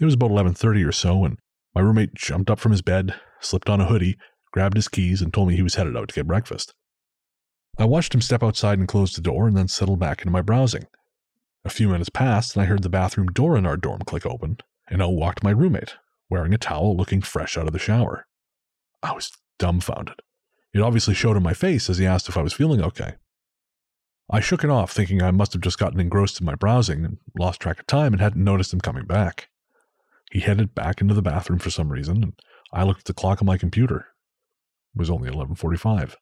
It 0.00 0.04
was 0.04 0.14
about 0.14 0.30
11:30 0.30 0.84
or 0.84 0.92
so, 0.92 1.24
and 1.24 1.38
my 1.74 1.80
roommate 1.80 2.14
jumped 2.14 2.50
up 2.50 2.58
from 2.58 2.72
his 2.72 2.82
bed, 2.82 3.14
slipped 3.40 3.68
on 3.68 3.80
a 3.80 3.86
hoodie, 3.86 4.16
grabbed 4.52 4.76
his 4.76 4.88
keys, 4.88 5.22
and 5.22 5.32
told 5.32 5.48
me 5.48 5.56
he 5.56 5.62
was 5.62 5.76
headed 5.76 5.96
out 5.96 6.08
to 6.08 6.14
get 6.14 6.26
breakfast. 6.26 6.74
I 7.78 7.84
watched 7.86 8.14
him 8.14 8.20
step 8.20 8.42
outside 8.42 8.78
and 8.78 8.88
close 8.88 9.14
the 9.14 9.22
door 9.22 9.48
and 9.48 9.56
then 9.56 9.68
settle 9.68 9.96
back 9.96 10.20
into 10.20 10.30
my 10.30 10.42
browsing. 10.42 10.86
A 11.64 11.70
few 11.70 11.88
minutes 11.88 12.10
passed 12.10 12.54
and 12.54 12.62
I 12.62 12.66
heard 12.66 12.82
the 12.82 12.88
bathroom 12.88 13.28
door 13.28 13.56
in 13.56 13.64
our 13.66 13.76
dorm 13.76 14.00
click 14.00 14.26
open, 14.26 14.58
and 14.88 15.00
out 15.00 15.14
walked 15.14 15.44
my 15.44 15.50
roommate, 15.50 15.96
wearing 16.28 16.52
a 16.52 16.58
towel 16.58 16.96
looking 16.96 17.22
fresh 17.22 17.56
out 17.56 17.66
of 17.66 17.72
the 17.72 17.78
shower. 17.78 18.26
I 19.02 19.12
was 19.12 19.32
dumbfounded. 19.58 20.20
It 20.74 20.80
obviously 20.80 21.14
showed 21.14 21.36
in 21.36 21.42
my 21.42 21.54
face 21.54 21.88
as 21.88 21.98
he 21.98 22.06
asked 22.06 22.28
if 22.28 22.36
I 22.36 22.42
was 22.42 22.52
feeling 22.52 22.82
okay. 22.82 23.14
I 24.34 24.40
shook 24.40 24.64
it 24.64 24.70
off, 24.70 24.90
thinking 24.92 25.20
I 25.20 25.30
must 25.30 25.52
have 25.52 25.60
just 25.60 25.78
gotten 25.78 26.00
engrossed 26.00 26.40
in 26.40 26.46
my 26.46 26.54
browsing 26.54 27.04
and 27.04 27.18
lost 27.38 27.60
track 27.60 27.78
of 27.78 27.86
time 27.86 28.14
and 28.14 28.20
hadn't 28.20 28.42
noticed 28.42 28.72
him 28.72 28.80
coming 28.80 29.04
back. 29.04 29.50
He 30.30 30.40
headed 30.40 30.74
back 30.74 31.02
into 31.02 31.12
the 31.12 31.20
bathroom 31.20 31.58
for 31.58 31.68
some 31.68 31.92
reason, 31.92 32.22
and 32.22 32.32
I 32.72 32.84
looked 32.84 33.00
at 33.00 33.04
the 33.04 33.12
clock 33.12 33.42
on 33.42 33.46
my 33.46 33.58
computer. 33.58 34.06
It 34.94 34.98
was 34.98 35.10
only 35.10 35.28
11:45. 35.28 36.16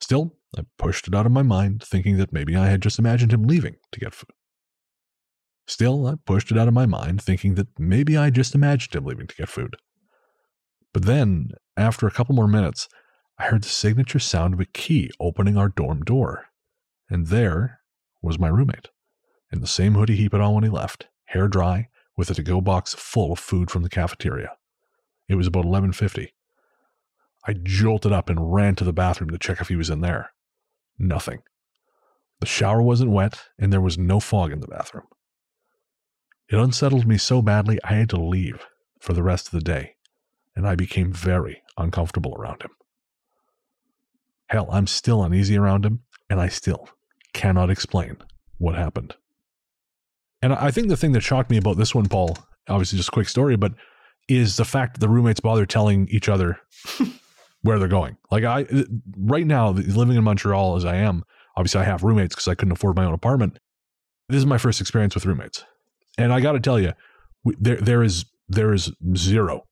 Still, 0.00 0.36
I 0.56 0.62
pushed 0.78 1.06
it 1.06 1.14
out 1.14 1.26
of 1.26 1.32
my 1.32 1.44
mind, 1.44 1.84
thinking 1.84 2.16
that 2.16 2.32
maybe 2.32 2.56
I 2.56 2.66
had 2.66 2.82
just 2.82 2.98
imagined 2.98 3.32
him 3.32 3.44
leaving 3.44 3.76
to 3.92 4.00
get 4.00 4.14
food. 4.14 4.32
Still, 5.68 6.08
I 6.08 6.16
pushed 6.16 6.50
it 6.50 6.58
out 6.58 6.66
of 6.66 6.74
my 6.74 6.86
mind, 6.86 7.22
thinking 7.22 7.54
that 7.54 7.78
maybe 7.78 8.16
I 8.16 8.30
just 8.30 8.56
imagined 8.56 8.94
him 8.94 9.04
leaving 9.04 9.28
to 9.28 9.36
get 9.36 9.48
food. 9.48 9.76
But 10.92 11.04
then, 11.04 11.52
after 11.76 12.08
a 12.08 12.10
couple 12.10 12.34
more 12.34 12.48
minutes, 12.48 12.88
I 13.38 13.44
heard 13.44 13.62
the 13.62 13.68
signature 13.68 14.18
sound 14.18 14.54
of 14.54 14.60
a 14.60 14.64
key 14.64 15.12
opening 15.20 15.56
our 15.56 15.68
dorm 15.68 16.02
door. 16.02 16.47
And 17.10 17.28
there 17.28 17.80
was 18.22 18.38
my 18.38 18.48
roommate, 18.48 18.88
in 19.50 19.60
the 19.60 19.66
same 19.66 19.94
hoodie 19.94 20.16
he 20.16 20.28
put 20.28 20.40
on 20.40 20.54
when 20.54 20.64
he 20.64 20.70
left, 20.70 21.08
hair 21.26 21.48
dry, 21.48 21.88
with 22.16 22.30
a 22.30 22.34
to-go 22.34 22.60
box 22.60 22.94
full 22.94 23.32
of 23.32 23.38
food 23.38 23.70
from 23.70 23.82
the 23.82 23.88
cafeteria. 23.88 24.56
It 25.28 25.36
was 25.36 25.46
about 25.46 25.64
11:50. 25.64 26.32
I 27.46 27.52
jolted 27.54 28.12
up 28.12 28.28
and 28.28 28.52
ran 28.52 28.74
to 28.76 28.84
the 28.84 28.92
bathroom 28.92 29.30
to 29.30 29.38
check 29.38 29.60
if 29.60 29.68
he 29.68 29.76
was 29.76 29.88
in 29.88 30.00
there. 30.00 30.32
Nothing. 30.98 31.42
The 32.40 32.46
shower 32.46 32.82
wasn't 32.82 33.10
wet, 33.10 33.48
and 33.58 33.72
there 33.72 33.80
was 33.80 33.96
no 33.96 34.20
fog 34.20 34.52
in 34.52 34.60
the 34.60 34.68
bathroom. 34.68 35.06
It 36.50 36.58
unsettled 36.58 37.06
me 37.06 37.18
so 37.18 37.40
badly 37.42 37.78
I 37.84 37.94
had 37.94 38.10
to 38.10 38.20
leave 38.20 38.66
for 39.00 39.12
the 39.12 39.22
rest 39.22 39.46
of 39.46 39.52
the 39.52 39.60
day, 39.60 39.96
and 40.56 40.66
I 40.66 40.74
became 40.74 41.12
very 41.12 41.62
uncomfortable 41.76 42.34
around 42.36 42.62
him. 42.62 42.70
Hell, 44.48 44.68
I'm 44.70 44.86
still 44.86 45.22
uneasy 45.22 45.56
around 45.56 45.84
him, 45.86 46.04
and 46.28 46.40
I 46.40 46.48
still 46.48 46.88
cannot 47.38 47.70
explain 47.70 48.16
what 48.58 48.74
happened. 48.74 49.14
And 50.42 50.52
I 50.52 50.72
think 50.72 50.88
the 50.88 50.96
thing 50.96 51.12
that 51.12 51.20
shocked 51.20 51.50
me 51.50 51.56
about 51.56 51.76
this 51.76 51.94
one, 51.94 52.06
Paul, 52.06 52.36
obviously 52.68 52.96
just 52.96 53.10
a 53.10 53.12
quick 53.12 53.28
story, 53.28 53.56
but 53.56 53.74
is 54.28 54.56
the 54.56 54.64
fact 54.64 54.94
that 54.94 55.00
the 55.00 55.08
roommates 55.08 55.38
bother 55.38 55.64
telling 55.64 56.08
each 56.08 56.28
other 56.28 56.58
where 57.62 57.78
they're 57.78 57.86
going. 57.86 58.16
Like 58.32 58.42
I, 58.42 58.66
right 59.16 59.46
now, 59.46 59.70
living 59.70 60.16
in 60.16 60.24
Montreal 60.24 60.74
as 60.74 60.84
I 60.84 60.96
am, 60.96 61.22
obviously 61.56 61.80
I 61.80 61.84
have 61.84 62.02
roommates 62.02 62.34
because 62.34 62.48
I 62.48 62.56
couldn't 62.56 62.72
afford 62.72 62.96
my 62.96 63.04
own 63.04 63.14
apartment. 63.14 63.60
This 64.28 64.38
is 64.38 64.46
my 64.46 64.58
first 64.58 64.80
experience 64.80 65.14
with 65.14 65.24
roommates, 65.24 65.64
and 66.18 66.32
I 66.32 66.40
got 66.40 66.52
to 66.52 66.60
tell 66.60 66.78
you, 66.78 66.92
we, 67.44 67.54
there 67.58 67.76
there 67.76 68.02
is 68.02 68.26
there 68.46 68.74
is 68.74 68.92
zero 69.16 69.64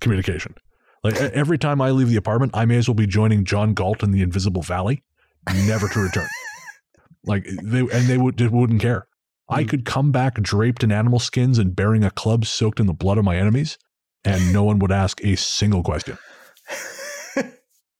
communication. 0.00 0.56
Like 1.04 1.14
every 1.14 1.56
time 1.56 1.80
I 1.80 1.92
leave 1.92 2.08
the 2.08 2.16
apartment, 2.16 2.50
I 2.52 2.64
may 2.64 2.78
as 2.78 2.88
well 2.88 2.96
be 2.96 3.06
joining 3.06 3.44
John 3.44 3.74
Galt 3.74 4.02
in 4.02 4.10
the 4.10 4.22
Invisible 4.22 4.62
Valley, 4.62 5.04
never 5.66 5.88
to 5.88 6.00
return. 6.00 6.26
Like 7.24 7.44
they 7.44 7.80
and 7.80 8.06
they 8.06 8.18
would 8.18 8.36
they 8.36 8.48
wouldn't 8.48 8.80
care. 8.80 9.06
I 9.48 9.62
hmm. 9.62 9.68
could 9.68 9.84
come 9.84 10.12
back 10.12 10.34
draped 10.34 10.82
in 10.82 10.92
animal 10.92 11.18
skins 11.18 11.58
and 11.58 11.74
bearing 11.74 12.04
a 12.04 12.10
club 12.10 12.46
soaked 12.46 12.80
in 12.80 12.86
the 12.86 12.92
blood 12.92 13.18
of 13.18 13.24
my 13.24 13.36
enemies, 13.36 13.78
and 14.24 14.52
no 14.52 14.64
one 14.64 14.78
would 14.78 14.92
ask 14.92 15.22
a 15.24 15.36
single 15.36 15.82
question. 15.82 16.18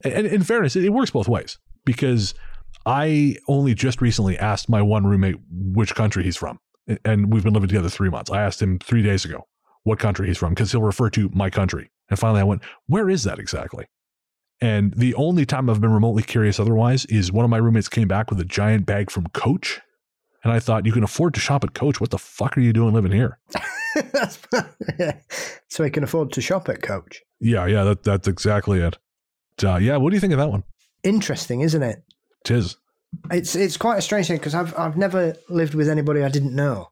and 0.04 0.26
in 0.26 0.42
fairness, 0.42 0.76
it 0.76 0.92
works 0.92 1.10
both 1.10 1.28
ways 1.28 1.58
because 1.84 2.34
I 2.86 3.36
only 3.48 3.74
just 3.74 4.00
recently 4.00 4.38
asked 4.38 4.68
my 4.68 4.80
one 4.80 5.06
roommate 5.06 5.36
which 5.50 5.94
country 5.94 6.22
he's 6.22 6.36
from, 6.36 6.58
and 7.04 7.32
we've 7.32 7.44
been 7.44 7.54
living 7.54 7.68
together 7.68 7.88
three 7.88 8.10
months. 8.10 8.30
I 8.30 8.42
asked 8.42 8.62
him 8.62 8.78
three 8.78 9.02
days 9.02 9.24
ago 9.24 9.46
what 9.82 9.98
country 9.98 10.28
he's 10.28 10.38
from 10.38 10.50
because 10.50 10.72
he'll 10.72 10.82
refer 10.82 11.10
to 11.10 11.30
my 11.34 11.50
country, 11.50 11.90
and 12.08 12.18
finally 12.18 12.40
I 12.40 12.44
went, 12.44 12.62
"Where 12.86 13.10
is 13.10 13.24
that 13.24 13.38
exactly?" 13.38 13.86
And 14.60 14.92
the 14.94 15.14
only 15.14 15.46
time 15.46 15.70
I've 15.70 15.80
been 15.80 15.92
remotely 15.92 16.22
curious 16.22 16.60
otherwise 16.60 17.06
is 17.06 17.32
one 17.32 17.44
of 17.44 17.50
my 17.50 17.56
roommates 17.56 17.88
came 17.88 18.08
back 18.08 18.30
with 18.30 18.40
a 18.40 18.44
giant 18.44 18.84
bag 18.84 19.10
from 19.10 19.26
Coach. 19.28 19.80
And 20.44 20.52
I 20.52 20.58
thought, 20.58 20.86
you 20.86 20.92
can 20.92 21.04
afford 21.04 21.34
to 21.34 21.40
shop 21.40 21.64
at 21.64 21.74
Coach. 21.74 22.00
What 22.00 22.10
the 22.10 22.18
fuck 22.18 22.56
are 22.56 22.60
you 22.60 22.72
doing 22.72 22.94
living 22.94 23.12
here? 23.12 23.38
So 25.70 25.84
he 25.84 25.90
can 25.90 26.02
afford 26.02 26.32
to 26.32 26.40
shop 26.40 26.68
at 26.68 26.82
Coach. 26.82 27.22
Yeah, 27.38 27.64
yeah, 27.66 27.84
that, 27.84 28.02
that's 28.02 28.26
exactly 28.26 28.80
it. 28.80 28.98
Uh, 29.62 29.76
yeah, 29.76 29.96
what 29.96 30.10
do 30.10 30.16
you 30.16 30.20
think 30.20 30.32
of 30.32 30.38
that 30.40 30.50
one? 30.50 30.64
Interesting, 31.04 31.60
isn't 31.60 31.82
it? 31.82 32.02
Tis. 32.44 32.76
It's 33.30 33.54
it's 33.54 33.76
quite 33.76 33.98
a 33.98 34.02
strange 34.02 34.26
thing 34.26 34.38
because 34.38 34.54
I've 34.54 34.76
I've 34.78 34.96
never 34.96 35.34
lived 35.48 35.74
with 35.74 35.88
anybody 35.88 36.22
I 36.22 36.28
didn't 36.28 36.54
know. 36.54 36.90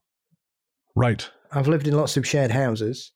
Right. 0.94 1.28
I've 1.52 1.68
lived 1.68 1.86
in 1.86 1.96
lots 1.96 2.16
of 2.16 2.26
shared 2.26 2.50
houses 2.50 3.12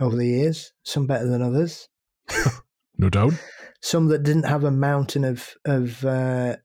over 0.00 0.16
the 0.16 0.26
years, 0.26 0.72
some 0.84 1.06
better 1.06 1.26
than 1.26 1.42
others. 1.42 1.88
No 2.98 3.08
doubt. 3.08 3.34
some 3.80 4.06
that 4.08 4.22
didn't 4.24 4.44
have 4.44 4.64
a 4.64 4.70
mountain 4.70 5.24
of 5.24 5.54
of 5.64 6.04
uh, 6.04 6.56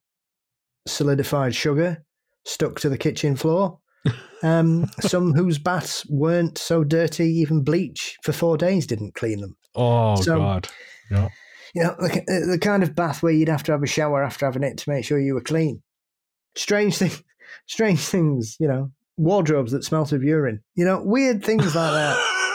solidified 0.88 1.56
sugar 1.56 2.04
stuck 2.46 2.80
to 2.82 2.90
the 2.90 2.98
kitchen 2.98 3.36
floor. 3.36 3.80
Um, 4.44 4.88
some 5.00 5.32
whose 5.34 5.58
baths 5.58 6.06
weren't 6.10 6.58
so 6.58 6.84
dirty, 6.84 7.24
even 7.30 7.64
bleach 7.64 8.18
for 8.24 8.34
four 8.34 8.58
days 8.58 8.86
didn't 8.86 9.16
clean 9.16 9.40
them. 9.40 9.56
Oh 9.74 10.18
So- 10.22 10.38
God. 10.38 10.68
Yeah. 11.10 11.30
You 11.74 11.84
know, 11.84 11.96
the, 11.98 12.48
the 12.52 12.60
kind 12.60 12.84
of 12.84 12.94
bath 12.94 13.24
where 13.24 13.32
you'd 13.32 13.48
have 13.48 13.64
to 13.64 13.72
have 13.72 13.82
a 13.84 13.88
shower 13.88 14.22
after 14.22 14.46
having 14.46 14.64
it 14.64 14.78
to 14.80 14.90
make 14.90 15.06
sure 15.06 15.18
you 15.18 15.34
were 15.36 15.40
clean. 15.42 15.82
Strange 16.58 16.98
thing, 16.98 17.12
strange 17.68 18.02
things. 18.02 18.58
You 18.60 18.68
know, 18.68 18.92
wardrobes 19.16 19.72
that 19.72 19.86
smelt 19.86 20.12
of 20.12 20.24
urine. 20.24 20.62
You 20.76 20.84
know, 20.84 21.02
weird 21.02 21.42
things 21.46 21.74
like 21.74 21.94
that. 21.94 22.18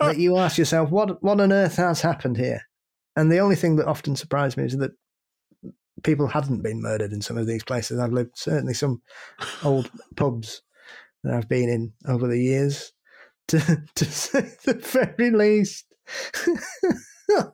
that 0.00 0.18
you 0.18 0.36
ask 0.36 0.58
yourself, 0.58 0.90
what 0.90 1.22
what 1.22 1.40
on 1.40 1.52
earth 1.52 1.76
has 1.76 2.00
happened 2.00 2.36
here? 2.36 2.62
And 3.16 3.30
the 3.30 3.38
only 3.38 3.56
thing 3.56 3.76
that 3.76 3.86
often 3.86 4.16
surprised 4.16 4.56
me 4.56 4.64
is 4.64 4.76
that 4.78 4.92
people 6.02 6.26
hadn't 6.28 6.62
been 6.62 6.80
murdered 6.82 7.12
in 7.12 7.20
some 7.22 7.36
of 7.36 7.46
these 7.46 7.62
places 7.62 7.98
I've 7.98 8.12
lived. 8.12 8.36
Certainly, 8.36 8.74
some 8.74 9.02
old 9.62 9.90
pubs 10.16 10.62
that 11.22 11.34
I've 11.34 11.48
been 11.48 11.68
in 11.68 11.92
over 12.08 12.26
the 12.26 12.38
years, 12.38 12.92
to 13.48 13.58
to 13.94 14.04
say 14.04 14.50
the 14.64 14.74
very 14.74 15.30
least. 15.30 15.86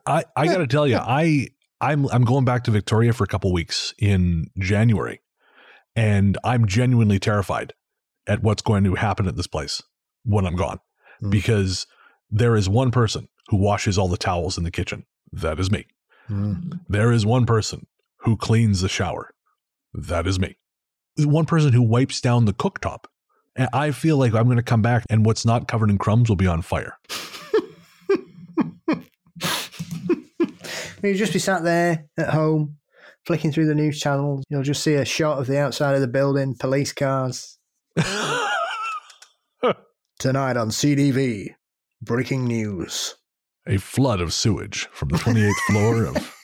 I, 0.05 0.25
I 0.35 0.45
got 0.47 0.57
to 0.57 0.67
tell 0.67 0.87
you, 0.87 0.97
I 0.97 1.49
I'm 1.81 2.07
I'm 2.09 2.23
going 2.23 2.45
back 2.45 2.63
to 2.65 2.71
Victoria 2.71 3.13
for 3.13 3.23
a 3.23 3.27
couple 3.27 3.53
weeks 3.53 3.93
in 3.99 4.47
January, 4.57 5.21
and 5.95 6.37
I'm 6.43 6.65
genuinely 6.67 7.19
terrified 7.19 7.73
at 8.27 8.43
what's 8.43 8.61
going 8.61 8.83
to 8.83 8.95
happen 8.95 9.27
at 9.27 9.35
this 9.35 9.47
place 9.47 9.81
when 10.23 10.45
I'm 10.45 10.55
gone, 10.55 10.79
Hmm. 11.21 11.29
because 11.29 11.87
there 12.29 12.55
is 12.55 12.69
one 12.69 12.91
person 12.91 13.27
who 13.47 13.57
washes 13.57 13.97
all 13.97 14.07
the 14.07 14.17
towels 14.17 14.57
in 14.57 14.63
the 14.63 14.71
kitchen. 14.71 15.05
That 15.31 15.59
is 15.59 15.71
me. 15.71 15.85
Mm-hmm. 16.29 16.77
There 16.87 17.11
is 17.11 17.25
one 17.25 17.45
person 17.45 17.87
who 18.17 18.37
cleans 18.37 18.81
the 18.81 18.89
shower. 18.89 19.31
That 19.93 20.27
is 20.27 20.39
me. 20.39 20.57
One 21.17 21.45
person 21.45 21.73
who 21.73 21.81
wipes 21.81 22.21
down 22.21 22.45
the 22.45 22.53
cooktop. 22.53 23.05
And 23.55 23.67
I 23.73 23.91
feel 23.91 24.17
like 24.17 24.33
I'm 24.33 24.45
going 24.45 24.57
to 24.57 24.63
come 24.63 24.81
back 24.81 25.05
and 25.09 25.25
what's 25.25 25.45
not 25.45 25.67
covered 25.67 25.89
in 25.89 25.97
crumbs 25.97 26.29
will 26.29 26.35
be 26.35 26.47
on 26.47 26.61
fire. 26.61 26.97
You'll 31.01 31.17
just 31.17 31.33
be 31.33 31.39
sat 31.39 31.63
there 31.63 32.05
at 32.17 32.29
home, 32.29 32.77
flicking 33.25 33.51
through 33.51 33.67
the 33.67 33.75
news 33.75 33.99
channels. 33.99 34.43
You'll 34.49 34.63
just 34.63 34.83
see 34.83 34.95
a 34.95 35.05
shot 35.05 35.39
of 35.39 35.47
the 35.47 35.57
outside 35.57 35.95
of 35.95 36.01
the 36.01 36.07
building, 36.07 36.55
police 36.59 36.93
cars. 36.93 37.57
Tonight 40.19 40.57
on 40.57 40.69
CTV, 40.69 41.55
breaking 42.01 42.45
news. 42.45 43.15
a 43.67 43.77
flood 43.77 44.19
of 44.21 44.33
sewage 44.33 44.87
from 44.91 45.09
the 45.09 45.17
28th 45.17 45.53
floor 45.67 46.05
of 46.05 46.35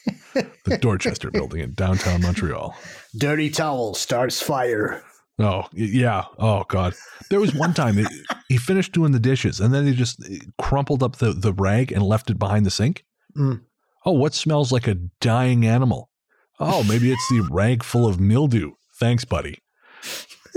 the 0.65 0.77
Dorchester 0.81 1.31
building 1.31 1.61
in 1.61 1.73
downtown 1.73 2.21
Montreal. 2.21 2.75
Dirty 3.17 3.49
towel 3.49 3.93
starts 3.95 4.41
fire. 4.41 5.03
Oh, 5.39 5.63
yeah. 5.73 6.25
Oh, 6.37 6.63
God. 6.67 6.93
There 7.29 7.39
was 7.39 7.53
one 7.55 7.73
time 7.73 7.97
it, 7.97 8.07
he 8.47 8.57
finished 8.57 8.91
doing 8.93 9.11
the 9.11 9.19
dishes 9.19 9.59
and 9.59 9.73
then 9.73 9.85
he 9.85 9.93
just 9.93 10.23
eh, 10.29 10.37
crumpled 10.59 11.01
up 11.03 11.17
the, 11.17 11.33
the 11.33 11.53
rag 11.53 11.91
and 11.91 12.03
left 12.03 12.29
it 12.29 12.39
behind 12.39 12.65
the 12.65 12.71
sink. 12.71 13.03
Mm. 13.35 13.61
Oh, 14.05 14.11
what 14.11 14.33
smells 14.33 14.71
like 14.71 14.87
a 14.87 14.95
dying 15.19 15.65
animal? 15.65 16.09
Oh, 16.59 16.83
maybe 16.83 17.11
it's 17.11 17.27
the 17.29 17.47
rag 17.51 17.83
full 17.83 18.05
of 18.07 18.19
mildew. 18.19 18.73
Thanks, 18.97 19.25
buddy. 19.25 19.59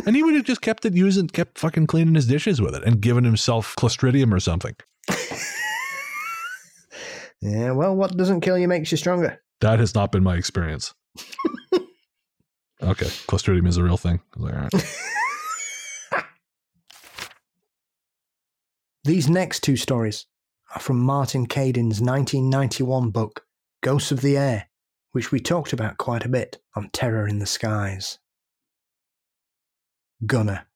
And 0.07 0.15
he 0.15 0.23
would 0.23 0.35
have 0.35 0.45
just 0.45 0.61
kept 0.61 0.85
it 0.85 0.95
using, 0.95 1.27
kept 1.27 1.59
fucking 1.59 1.89
cleaning 1.89 2.15
his 2.15 2.29
dishes 2.29 2.61
with 2.61 2.75
it 2.77 2.85
and 2.85 3.01
given 3.01 3.25
himself 3.25 3.75
clostridium 3.77 4.33
or 4.33 4.39
something. 4.39 4.77
Yeah, 7.41 7.73
well, 7.73 7.95
what 7.95 8.17
doesn't 8.17 8.41
kill 8.41 8.59
you 8.59 8.69
makes 8.69 8.91
you 8.91 8.97
stronger. 8.97 9.41
That 9.61 9.79
has 9.79 9.95
not 9.95 10.13
been 10.13 10.23
my 10.23 10.37
experience. 10.37 10.95
okay, 12.83 13.07
Clostridium 13.27 13.67
is 13.67 13.77
a 13.77 13.83
real 13.83 13.97
thing. 13.97 14.21
Like, 14.37 14.55
all 14.55 14.61
right. 14.61 14.73
These 19.05 19.29
next 19.29 19.61
two 19.61 19.77
stories 19.77 20.27
are 20.75 20.81
from 20.81 20.99
Martin 21.01 21.47
Caidin's 21.47 22.01
1991 22.01 23.11
book, 23.11 23.47
Ghosts 23.83 24.13
of 24.13 24.21
the 24.21 24.37
Air, 24.37 24.69
which 25.13 25.33
we 25.33 25.41
talked 25.41 25.73
about 25.73 25.97
quite 25.97 26.25
a 26.25 26.29
bit 26.29 26.59
on 26.77 26.91
Terror 26.93 27.27
in 27.27 27.39
the 27.39 27.47
Skies. 27.47 28.19
Gunner. 30.27 30.67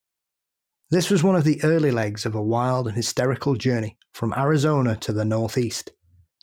This 0.90 1.10
was 1.10 1.22
one 1.22 1.36
of 1.36 1.44
the 1.44 1.62
early 1.64 1.90
legs 1.90 2.24
of 2.24 2.34
a 2.34 2.42
wild 2.42 2.86
and 2.86 2.96
hysterical 2.96 3.54
journey 3.54 3.98
from 4.12 4.34
Arizona 4.36 4.96
to 4.96 5.12
the 5.12 5.24
northeast, 5.24 5.90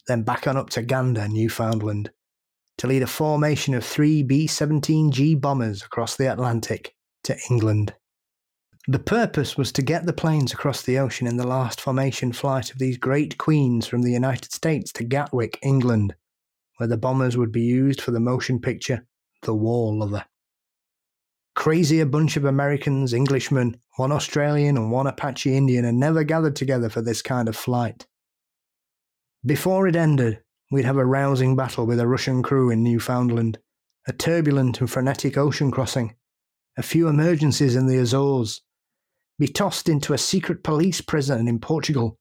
then 0.09 0.23
back 0.23 0.47
on 0.47 0.57
up 0.57 0.69
to 0.71 0.81
Gander, 0.81 1.27
Newfoundland, 1.27 2.11
to 2.79 2.87
lead 2.87 3.03
a 3.03 3.07
formation 3.07 3.73
of 3.73 3.85
three 3.85 4.23
B 4.23 4.47
17G 4.47 5.39
bombers 5.39 5.83
across 5.83 6.15
the 6.15 6.31
Atlantic 6.31 6.95
to 7.23 7.37
England. 7.49 7.93
The 8.87 8.99
purpose 8.99 9.55
was 9.55 9.71
to 9.73 9.83
get 9.83 10.05
the 10.05 10.13
planes 10.13 10.51
across 10.51 10.81
the 10.81 10.97
ocean 10.97 11.27
in 11.27 11.37
the 11.37 11.45
last 11.45 11.79
formation 11.79 12.33
flight 12.33 12.71
of 12.71 12.79
these 12.79 12.97
great 12.97 13.37
queens 13.37 13.85
from 13.85 14.01
the 14.01 14.11
United 14.11 14.51
States 14.51 14.91
to 14.93 15.03
Gatwick, 15.03 15.59
England, 15.61 16.15
where 16.77 16.87
the 16.87 16.97
bombers 16.97 17.37
would 17.37 17.51
be 17.51 17.61
used 17.61 18.01
for 18.01 18.09
the 18.09 18.19
motion 18.19 18.59
picture 18.59 19.05
The 19.43 19.53
War 19.53 19.93
Lover. 19.93 20.25
Crazy 21.55 21.99
a 21.99 22.05
bunch 22.05 22.35
of 22.35 22.45
Americans, 22.45 23.13
Englishmen, 23.13 23.77
one 23.97 24.11
Australian, 24.11 24.77
and 24.77 24.91
one 24.91 25.05
Apache 25.05 25.55
Indian 25.55 25.83
had 25.83 25.93
never 25.93 26.23
gathered 26.23 26.55
together 26.55 26.89
for 26.89 27.01
this 27.03 27.21
kind 27.21 27.47
of 27.47 27.55
flight. 27.55 28.07
Before 29.45 29.87
it 29.87 29.95
ended, 29.95 30.41
we'd 30.69 30.85
have 30.85 30.97
a 30.97 31.05
rousing 31.05 31.55
battle 31.55 31.85
with 31.85 31.99
a 31.99 32.07
Russian 32.07 32.43
crew 32.43 32.69
in 32.69 32.83
Newfoundland, 32.83 33.57
a 34.05 34.11
turbulent 34.11 34.81
and 34.81 34.89
frenetic 34.89 35.37
ocean 35.37 35.71
crossing, 35.71 36.15
a 36.77 36.83
few 36.83 37.07
emergencies 37.07 37.75
in 37.75 37.87
the 37.87 37.97
Azores, 37.97 38.61
be 39.37 39.47
tossed 39.47 39.87
into 39.87 40.11
a 40.11 40.17
secret 40.17 40.61
police 40.61 40.99
prison 40.99 41.47
in 41.47 41.59
Portugal, 41.59 42.17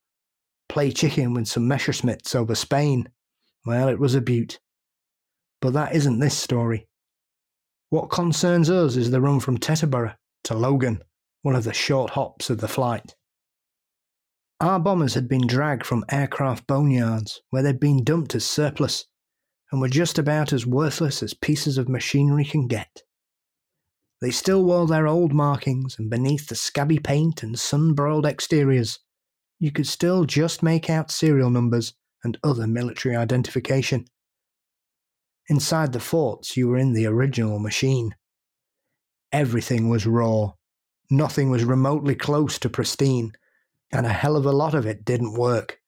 play 0.69 0.93
chicken 0.93 1.35
with 1.35 1.49
some 1.49 1.69
Messerschmitts 1.69 2.37
over 2.37 2.55
Spain. 2.55 3.09
Well, 3.67 3.89
it 3.89 3.99
was 3.99 4.15
a 4.15 4.21
beaut. 4.21 4.61
But 5.61 5.73
that 5.73 5.97
isn't 5.97 6.21
this 6.21 6.39
story. 6.39 6.87
What 7.91 8.11
concerns 8.11 8.71
us 8.71 8.95
is 8.95 9.11
the 9.11 9.21
run 9.21 9.41
from 9.41 9.59
Teterboro 9.59 10.15
to 10.45 10.55
Logan, 10.55 11.03
one 11.43 11.57
of 11.57 11.65
the 11.65 11.73
short 11.73 12.11
hops 12.11 12.49
of 12.49 12.61
the 12.61 12.69
flight. 12.69 13.17
Our 14.61 14.81
bombers 14.81 15.15
had 15.15 15.29
been 15.29 15.47
dragged 15.47 15.87
from 15.87 16.05
aircraft 16.11 16.67
boneyards 16.67 17.41
where 17.51 17.63
they'd 17.63 17.79
been 17.79 18.03
dumped 18.03 18.35
as 18.35 18.45
surplus 18.45 19.07
and 19.71 19.81
were 19.81 19.89
just 19.89 20.19
about 20.19 20.53
as 20.53 20.67
worthless 20.67 21.23
as 21.23 21.35
pieces 21.35 21.79
of 21.79 21.89
machinery 21.89 22.45
can 22.45 22.67
get. 22.67 23.03
They 24.21 24.33
still 24.33 24.65
wore 24.65 24.89
their 24.89 25.07
old 25.07 25.33
markings, 25.33 25.97
and 25.97 26.11
beneath 26.11 26.49
the 26.49 26.57
scabby 26.57 26.99
paint 26.99 27.45
and 27.45 27.57
sun 27.57 27.95
broiled 27.95 28.27
exteriors, 28.27 28.99
you 29.61 29.71
could 29.71 29.87
still 29.87 30.25
just 30.25 30.61
make 30.61 30.91
out 30.91 31.13
serial 31.13 31.51
numbers 31.51 31.95
and 32.25 32.37
other 32.43 32.67
military 32.67 33.15
identification. 33.15 34.07
Inside 35.49 35.93
the 35.93 36.01
forts, 36.01 36.57
you 36.57 36.67
were 36.67 36.79
in 36.79 36.95
the 36.95 37.07
original 37.07 37.61
machine. 37.61 38.17
Everything 39.31 39.89
was 39.89 40.05
raw, 40.05 40.55
nothing 41.11 41.49
was 41.49 41.65
remotely 41.65 42.17
close 42.17 42.59
to 42.59 42.69
pristine, 42.69 43.33
and 43.93 44.07
a 44.07 44.11
hell 44.13 44.37
of 44.37 44.47
a 44.47 44.53
lot 44.53 44.75
of 44.75 44.87
it 44.87 45.05
didn't 45.05 45.35
work. 45.35 45.81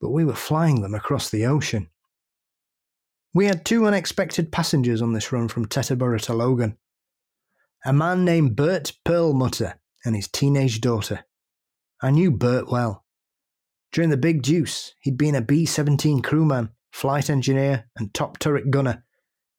But 0.00 0.10
we 0.10 0.24
were 0.24 0.34
flying 0.34 0.82
them 0.82 0.94
across 0.94 1.30
the 1.30 1.46
ocean. 1.46 1.88
We 3.34 3.46
had 3.46 3.64
two 3.64 3.86
unexpected 3.86 4.50
passengers 4.50 5.02
on 5.02 5.12
this 5.12 5.32
run 5.32 5.48
from 5.48 5.66
Teterboro 5.66 6.20
to 6.22 6.34
Logan 6.34 6.78
a 7.84 7.92
man 7.92 8.24
named 8.24 8.56
Bert 8.56 8.92
Perlmutter 9.04 9.78
and 10.04 10.16
his 10.16 10.28
teenage 10.28 10.80
daughter. 10.80 11.24
I 12.02 12.10
knew 12.10 12.30
Bert 12.30 12.68
well. 12.68 13.04
During 13.92 14.10
the 14.10 14.16
Big 14.16 14.42
Deuce, 14.42 14.94
he'd 15.00 15.16
been 15.16 15.34
a 15.34 15.40
B 15.40 15.64
17 15.64 16.20
crewman, 16.20 16.70
flight 16.92 17.30
engineer, 17.30 17.88
and 17.96 18.12
top 18.12 18.38
turret 18.38 18.70
gunner, 18.70 19.04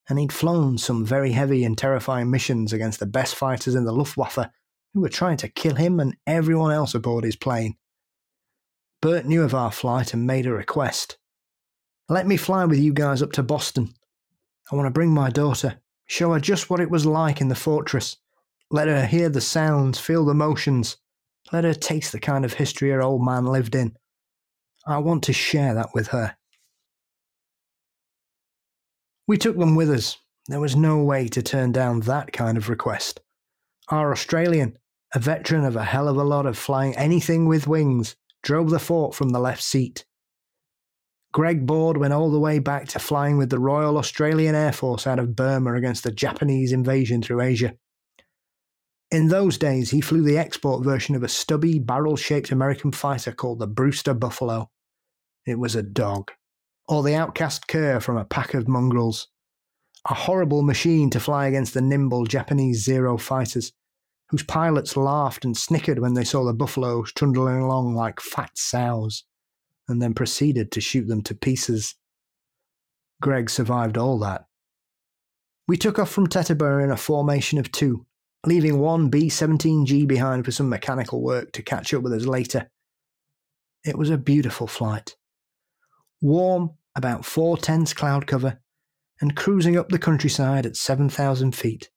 and 0.09 0.19
he'd 0.19 0.33
flown 0.33 0.77
some 0.77 1.05
very 1.05 1.31
heavy 1.31 1.63
and 1.63 1.77
terrifying 1.77 2.29
missions 2.29 2.73
against 2.73 2.99
the 2.99 3.05
best 3.05 3.35
fighters 3.35 3.75
in 3.75 3.85
the 3.85 3.93
Luftwaffe 3.93 4.49
who 4.93 5.01
were 5.01 5.09
trying 5.09 5.37
to 5.37 5.47
kill 5.47 5.75
him 5.75 5.99
and 5.99 6.15
everyone 6.25 6.71
else 6.71 6.95
aboard 6.95 7.23
his 7.23 7.35
plane. 7.35 7.75
Bert 9.01 9.25
knew 9.25 9.43
of 9.43 9.53
our 9.53 9.71
flight 9.71 10.13
and 10.13 10.27
made 10.27 10.45
a 10.45 10.51
request. 10.51 11.17
Let 12.09 12.27
me 12.27 12.37
fly 12.37 12.65
with 12.65 12.79
you 12.79 12.91
guys 12.91 13.21
up 13.21 13.31
to 13.33 13.43
Boston. 13.43 13.93
I 14.71 14.75
want 14.75 14.87
to 14.87 14.91
bring 14.91 15.13
my 15.13 15.29
daughter, 15.29 15.79
show 16.05 16.33
her 16.33 16.39
just 16.39 16.69
what 16.69 16.79
it 16.79 16.89
was 16.89 17.05
like 17.05 17.39
in 17.39 17.47
the 17.47 17.55
fortress. 17.55 18.17
Let 18.71 18.87
her 18.87 19.05
hear 19.05 19.29
the 19.29 19.41
sounds, 19.41 19.99
feel 19.99 20.25
the 20.25 20.33
motions. 20.33 20.97
Let 21.51 21.63
her 21.63 21.73
taste 21.73 22.11
the 22.11 22.19
kind 22.19 22.45
of 22.45 22.53
history 22.53 22.89
her 22.89 23.01
old 23.01 23.23
man 23.23 23.45
lived 23.45 23.75
in. 23.75 23.95
I 24.85 24.97
want 24.97 25.23
to 25.23 25.33
share 25.33 25.73
that 25.73 25.89
with 25.93 26.07
her. 26.09 26.35
We 29.27 29.37
took 29.37 29.57
them 29.57 29.75
with 29.75 29.89
us. 29.89 30.17
There 30.47 30.59
was 30.59 30.75
no 30.75 31.03
way 31.03 31.27
to 31.29 31.43
turn 31.43 31.71
down 31.71 32.01
that 32.01 32.33
kind 32.33 32.57
of 32.57 32.69
request. 32.69 33.21
Our 33.91 34.11
Australian, 34.11 34.77
a 35.15 35.19
veteran 35.19 35.65
of 35.65 35.75
a 35.75 35.83
hell 35.83 36.07
of 36.07 36.17
a 36.17 36.23
lot 36.23 36.45
of 36.45 36.57
flying 36.57 36.95
anything 36.95 37.47
with 37.47 37.67
wings, 37.67 38.15
drove 38.43 38.69
the 38.69 38.79
fort 38.79 39.15
from 39.15 39.29
the 39.29 39.39
left 39.39 39.63
seat. 39.63 40.05
Greg 41.31 41.65
Board 41.65 41.97
went 41.97 42.13
all 42.13 42.29
the 42.29 42.39
way 42.39 42.59
back 42.59 42.87
to 42.89 42.99
flying 42.99 43.37
with 43.37 43.49
the 43.49 43.59
Royal 43.59 43.97
Australian 43.97 44.55
Air 44.55 44.71
Force 44.71 45.07
out 45.07 45.19
of 45.19 45.35
Burma 45.35 45.73
against 45.73 46.03
the 46.03 46.11
Japanese 46.11 46.71
invasion 46.71 47.21
through 47.21 47.41
Asia. 47.41 47.75
In 49.11 49.27
those 49.27 49.57
days, 49.57 49.89
he 49.89 50.01
flew 50.01 50.21
the 50.21 50.37
export 50.37 50.83
version 50.83 51.15
of 51.15 51.23
a 51.23 51.27
stubby, 51.27 51.79
barrel 51.79 52.15
shaped 52.15 52.51
American 52.51 52.91
fighter 52.91 53.31
called 53.31 53.57
the 53.57 53.67
Brewster 53.67 54.13
Buffalo. 54.13 54.69
It 55.47 55.57
was 55.57 55.75
a 55.75 55.81
dog, 55.81 56.31
or 56.87 57.01
the 57.01 57.15
outcast 57.15 57.67
cur 57.67 57.99
from 57.99 58.17
a 58.17 58.25
pack 58.25 58.53
of 58.53 58.67
mongrels. 58.67 59.27
A 60.07 60.13
horrible 60.13 60.61
machine 60.61 61.09
to 61.09 61.19
fly 61.19 61.47
against 61.47 61.73
the 61.73 61.81
nimble 61.81 62.25
Japanese 62.25 62.83
Zero 62.83 63.17
fighters, 63.17 63.73
whose 64.29 64.43
pilots 64.43 64.95
laughed 64.95 65.43
and 65.43 65.57
snickered 65.57 65.99
when 65.99 66.13
they 66.13 66.23
saw 66.23 66.43
the 66.43 66.53
buffaloes 66.53 67.11
trundling 67.13 67.61
along 67.61 67.95
like 67.95 68.19
fat 68.19 68.51
sows 68.55 69.23
and 69.87 70.01
then 70.01 70.13
proceeded 70.13 70.71
to 70.71 70.81
shoot 70.81 71.07
them 71.07 71.21
to 71.23 71.33
pieces. 71.33 71.95
Greg 73.21 73.49
survived 73.49 73.97
all 73.97 74.19
that. 74.19 74.45
We 75.67 75.77
took 75.77 75.99
off 75.99 76.11
from 76.11 76.27
Teterboro 76.27 76.83
in 76.83 76.91
a 76.91 76.97
formation 76.97 77.57
of 77.59 77.71
two, 77.71 78.05
leaving 78.45 78.79
one 78.79 79.09
B 79.09 79.27
17G 79.27 80.07
behind 80.07 80.45
for 80.45 80.51
some 80.51 80.69
mechanical 80.69 81.21
work 81.21 81.51
to 81.53 81.63
catch 81.63 81.93
up 81.93 82.03
with 82.03 82.13
us 82.13 82.25
later. 82.25 82.69
It 83.83 83.97
was 83.97 84.09
a 84.09 84.17
beautiful 84.17 84.67
flight. 84.67 85.15
Warm, 86.21 86.71
about 86.95 87.25
four 87.25 87.57
tenths 87.57 87.93
cloud 87.93 88.27
cover, 88.27 88.59
and 89.21 89.35
cruising 89.35 89.77
up 89.77 89.89
the 89.89 89.99
countryside 89.99 90.65
at 90.65 90.75
7,000 90.75 91.55
feet. 91.55 91.89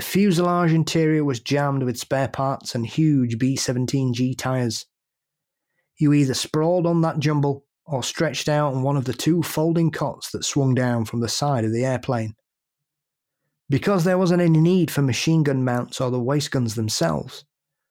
The 0.00 0.06
fuselage 0.06 0.72
interior 0.72 1.24
was 1.24 1.40
jammed 1.40 1.82
with 1.82 1.98
spare 1.98 2.28
parts 2.28 2.74
and 2.74 2.86
huge 2.86 3.38
B 3.38 3.54
17G 3.54 4.34
tyres. 4.34 4.86
You 5.98 6.14
either 6.14 6.32
sprawled 6.32 6.86
on 6.86 7.02
that 7.02 7.18
jumble 7.18 7.66
or 7.84 8.02
stretched 8.02 8.48
out 8.48 8.72
on 8.72 8.82
one 8.82 8.96
of 8.96 9.04
the 9.04 9.12
two 9.12 9.42
folding 9.42 9.90
cots 9.90 10.30
that 10.30 10.46
swung 10.46 10.74
down 10.74 11.04
from 11.04 11.20
the 11.20 11.28
side 11.28 11.66
of 11.66 11.72
the 11.74 11.84
airplane. 11.84 12.34
Because 13.68 14.04
there 14.04 14.16
wasn't 14.16 14.40
any 14.40 14.58
need 14.58 14.90
for 14.90 15.02
machine 15.02 15.42
gun 15.42 15.66
mounts 15.66 16.00
or 16.00 16.10
the 16.10 16.18
waist 16.18 16.50
guns 16.50 16.76
themselves, 16.76 17.44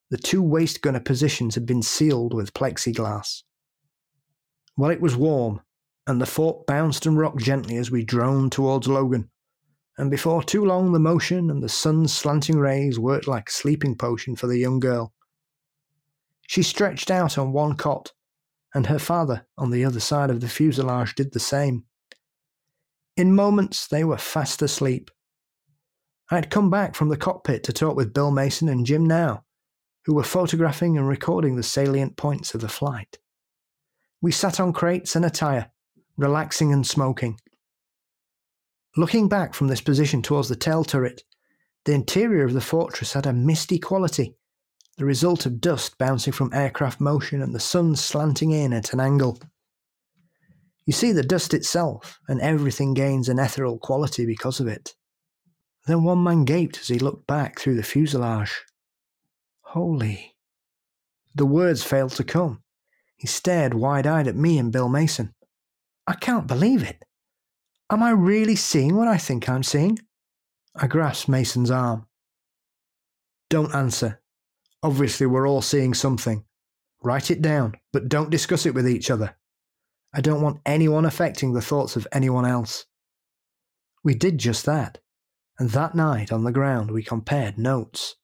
the 0.10 0.18
two 0.18 0.41
waist 0.41 0.81
gunner 0.81 0.99
positions 0.99 1.53
had 1.53 1.68
been 1.68 1.84
sealed 1.84 2.34
with 2.34 2.56
plexiglass. 2.56 3.44
Well, 4.76 4.90
it 4.90 4.99
was 4.99 5.15
warm, 5.15 5.61
and 6.07 6.19
the 6.19 6.26
fort 6.26 6.65
bounced 6.65 7.06
and 7.06 7.19
rocked 7.19 7.38
gently 7.38 7.77
as 7.77 7.91
we 7.91 8.03
droned 8.03 8.52
towards 8.52 8.88
Logan. 8.88 9.30
And 9.99 10.09
before 10.09 10.41
too 10.41 10.63
long, 10.63 10.93
the 10.93 10.97
motion 10.99 11.51
and 11.51 11.61
the 11.61 11.67
sun's 11.67 12.13
slanting 12.13 12.57
rays 12.57 12.97
worked 12.97 13.27
like 13.27 13.49
a 13.49 13.51
sleeping 13.51 13.97
potion 13.97 14.38
for 14.38 14.47
the 14.47 14.57
young 14.57 14.80
girl. 14.80 15.13
She 16.47 16.63
stretched 16.63 17.11
out 17.11 17.38
on 17.38 17.51
one 17.51 17.76
cot, 17.76 18.13
and 18.73 18.88
her 18.88 18.97
father, 18.97 19.45
on 19.57 19.71
the 19.71 19.84
other 19.84 19.99
side 19.99 20.30
of 20.30 20.39
the 20.39 20.47
fuselage, 20.47 21.15
did 21.15 21.34
the 21.34 21.39
same. 21.41 21.84
In 23.17 23.35
moments, 23.35 23.88
they 23.88 24.05
were 24.05 24.17
fast 24.17 24.61
asleep. 24.61 25.11
I 26.31 26.35
had 26.35 26.49
come 26.49 26.69
back 26.69 26.95
from 26.95 27.09
the 27.09 27.17
cockpit 27.17 27.65
to 27.65 27.73
talk 27.73 27.97
with 27.97 28.13
Bill 28.13 28.31
Mason 28.31 28.69
and 28.69 28.85
Jim 28.85 29.05
Now, 29.05 29.43
who 30.05 30.15
were 30.15 30.23
photographing 30.23 30.97
and 30.97 31.09
recording 31.09 31.57
the 31.57 31.61
salient 31.61 32.15
points 32.15 32.55
of 32.55 32.61
the 32.61 32.69
flight. 32.69 33.17
We 34.21 34.31
sat 34.31 34.61
on 34.61 34.71
crates 34.71 35.17
and 35.17 35.26
a 35.26 35.30
tire, 35.30 35.71
relaxing 36.15 36.71
and 36.71 36.88
smoking. 36.88 37.38
Looking 38.97 39.29
back 39.29 39.53
from 39.53 39.67
this 39.67 39.81
position 39.81 40.21
towards 40.21 40.49
the 40.49 40.55
tail 40.55 40.83
turret, 40.83 41.23
the 41.85 41.93
interior 41.93 42.43
of 42.43 42.53
the 42.53 42.61
fortress 42.61 43.13
had 43.13 43.25
a 43.25 43.33
misty 43.33 43.79
quality 43.79 44.35
the 44.99 45.05
result 45.05 45.45
of 45.45 45.61
dust 45.61 45.97
bouncing 45.97 46.33
from 46.33 46.53
aircraft 46.53 46.99
motion 46.99 47.41
and 47.41 47.55
the 47.55 47.59
sun 47.59 47.95
slanting 47.95 48.51
in 48.51 48.73
at 48.73 48.91
an 48.91 48.99
angle. 48.99 49.39
You 50.85 50.91
see 50.91 51.13
the 51.13 51.23
dust 51.23 51.53
itself, 51.53 52.19
and 52.27 52.41
everything 52.41 52.93
gains 52.93 53.29
an 53.29 53.39
ethereal 53.39 53.77
quality 53.77 54.25
because 54.25 54.59
of 54.59 54.67
it. 54.67 54.95
Then 55.87 56.03
one 56.03 56.21
man 56.21 56.43
gaped 56.43 56.79
as 56.81 56.89
he 56.89 56.99
looked 56.99 57.25
back 57.27 57.59
through 57.59 57.75
the 57.75 57.83
fuselage. 57.83 58.65
Holy. 59.61 60.35
The 61.33 61.45
words 61.45 61.81
failed 61.81 62.11
to 62.13 62.25
come. 62.25 62.61
He 63.15 63.27
stared 63.27 63.73
wide 63.73 64.05
eyed 64.05 64.27
at 64.27 64.35
me 64.35 64.57
and 64.57 64.69
Bill 64.69 64.89
Mason. 64.89 65.33
I 66.07 66.15
can't 66.15 66.45
believe 66.45 66.83
it. 66.83 67.05
Am 67.91 68.03
I 68.03 68.11
really 68.11 68.55
seeing 68.55 68.95
what 68.95 69.07
I 69.07 69.17
think 69.17 69.49
I'm 69.49 69.63
seeing? 69.63 69.99
I 70.75 70.87
grasped 70.87 71.29
Mason's 71.29 71.71
arm. 71.71 72.05
Don't 73.49 73.73
answer, 73.73 74.21
Obviously, 74.81 75.25
we're 75.25 75.47
all 75.47 75.61
seeing 75.61 75.93
something. 75.93 76.45
Write 77.03 77.29
it 77.29 77.41
down, 77.41 77.75
but 77.91 78.09
don't 78.09 78.29
discuss 78.29 78.65
it 78.65 78.73
with 78.73 78.87
each 78.87 79.11
other. 79.11 79.35
I 80.13 80.21
don't 80.21 80.41
want 80.41 80.61
anyone 80.65 81.05
affecting 81.05 81.53
the 81.53 81.61
thoughts 81.61 81.95
of 81.95 82.07
anyone 82.11 82.45
else. 82.45 82.85
We 84.03 84.15
did 84.15 84.37
just 84.37 84.65
that, 84.65 84.99
and 85.59 85.69
that 85.71 85.95
night 85.95 86.31
on 86.31 86.45
the 86.45 86.51
ground 86.51 86.91
we 86.91 87.03
compared 87.03 87.57
notes. 87.57 88.15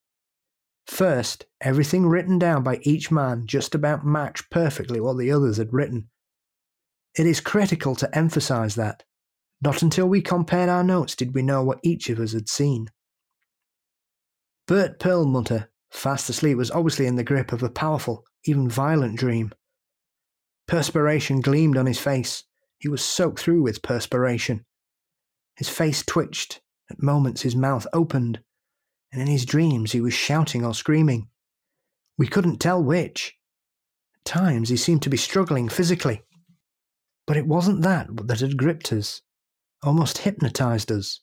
First, 0.87 1.45
everything 1.59 2.07
written 2.07 2.39
down 2.39 2.63
by 2.63 2.79
each 2.83 3.11
man 3.11 3.47
just 3.47 3.75
about 3.75 4.05
matched 4.05 4.49
perfectly 4.49 5.01
what 5.01 5.17
the 5.17 5.31
others 5.31 5.57
had 5.57 5.73
written. 5.73 6.09
It 7.17 7.25
is 7.25 7.41
critical 7.41 7.95
to 7.95 8.17
emphasize 8.17 8.75
that. 8.75 9.03
Not 9.65 9.81
until 9.81 10.07
we 10.07 10.21
compared 10.21 10.69
our 10.69 10.83
notes 10.83 11.15
did 11.15 11.33
we 11.33 11.41
know 11.41 11.63
what 11.63 11.79
each 11.81 12.09
of 12.09 12.19
us 12.19 12.33
had 12.33 12.47
seen. 12.47 12.91
Bert 14.67 14.99
Perlmutter 14.99 15.69
Fast 15.95 16.29
asleep 16.29 16.57
was 16.57 16.69
obviously 16.71 17.07
in 17.07 17.15
the 17.15 17.23
grip 17.23 17.53
of 17.53 17.63
a 17.63 17.69
powerful, 17.69 18.25
even 18.43 18.69
violent 18.69 19.17
dream. 19.17 19.51
Perspiration 20.67 21.41
gleamed 21.41 21.77
on 21.77 21.85
his 21.85 21.97
face. 21.97 22.43
He 22.77 22.89
was 22.89 23.03
soaked 23.03 23.39
through 23.39 23.61
with 23.61 23.81
perspiration. 23.81 24.65
His 25.55 25.69
face 25.69 26.03
twitched. 26.05 26.61
At 26.91 27.01
moments 27.01 27.41
his 27.41 27.55
mouth 27.55 27.87
opened, 27.93 28.41
and 29.11 29.19
in 29.19 29.27
his 29.27 29.45
dreams 29.45 29.93
he 29.93 30.01
was 30.01 30.13
shouting 30.13 30.63
or 30.63 30.75
screaming. 30.75 31.29
We 32.17 32.27
couldn't 32.27 32.59
tell 32.59 32.83
which. 32.83 33.35
At 34.15 34.25
times 34.25 34.69
he 34.69 34.77
seemed 34.77 35.01
to 35.03 35.09
be 35.09 35.17
struggling 35.17 35.69
physically. 35.69 36.21
But 37.25 37.37
it 37.37 37.47
wasn't 37.47 37.81
that 37.81 38.09
that 38.27 38.41
had 38.41 38.57
gripped 38.57 38.93
us, 38.93 39.21
almost 39.85 40.19
hypnotized 40.19 40.91
us. 40.91 41.21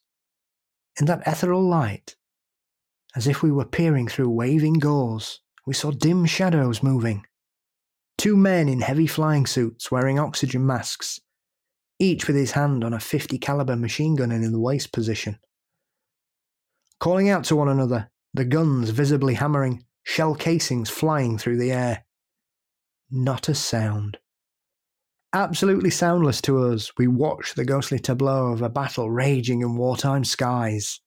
In 1.00 1.06
that 1.06 1.22
ethereal 1.26 1.62
light, 1.62 2.16
as 3.14 3.26
if 3.26 3.42
we 3.42 3.50
were 3.50 3.64
peering 3.64 4.08
through 4.08 4.30
waving 4.30 4.74
gauze, 4.74 5.40
we 5.66 5.74
saw 5.74 5.90
dim 5.90 6.24
shadows 6.26 6.82
moving. 6.82 7.24
Two 8.18 8.36
men 8.36 8.68
in 8.68 8.80
heavy 8.80 9.06
flying 9.06 9.46
suits 9.46 9.90
wearing 9.90 10.18
oxygen 10.18 10.66
masks, 10.66 11.20
each 11.98 12.26
with 12.26 12.36
his 12.36 12.52
hand 12.52 12.84
on 12.84 12.92
a 12.92 13.00
50 13.00 13.38
caliber 13.38 13.76
machine 13.76 14.16
gun 14.16 14.32
in 14.32 14.52
the 14.52 14.60
waist 14.60 14.92
position. 14.92 15.38
Calling 17.00 17.28
out 17.28 17.44
to 17.44 17.56
one 17.56 17.68
another, 17.68 18.10
the 18.34 18.44
guns 18.44 18.90
visibly 18.90 19.34
hammering, 19.34 19.84
shell 20.04 20.34
casings 20.34 20.88
flying 20.88 21.38
through 21.38 21.58
the 21.58 21.72
air. 21.72 22.04
Not 23.10 23.48
a 23.48 23.54
sound. 23.54 24.18
Absolutely 25.34 25.88
soundless 25.88 26.42
to 26.42 26.58
us, 26.58 26.92
we 26.98 27.06
watched 27.06 27.56
the 27.56 27.64
ghostly 27.64 27.98
tableau 27.98 28.52
of 28.52 28.60
a 28.60 28.68
battle 28.68 29.10
raging 29.10 29.62
in 29.62 29.76
wartime 29.76 30.24
skies. 30.24 31.00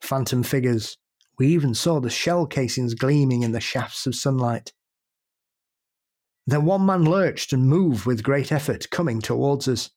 Phantom 0.00 0.44
figures, 0.44 0.96
we 1.38 1.48
even 1.48 1.74
saw 1.74 2.00
the 2.00 2.08
shell 2.08 2.46
casings 2.46 2.94
gleaming 2.94 3.42
in 3.42 3.50
the 3.50 3.60
shafts 3.60 4.06
of 4.06 4.14
sunlight. 4.14 4.72
Then 6.46 6.64
one 6.64 6.86
man 6.86 7.04
lurched 7.04 7.52
and 7.52 7.66
moved 7.66 8.06
with 8.06 8.22
great 8.22 8.52
effort, 8.52 8.90
coming 8.90 9.20
towards 9.20 9.66
us, 9.66 9.90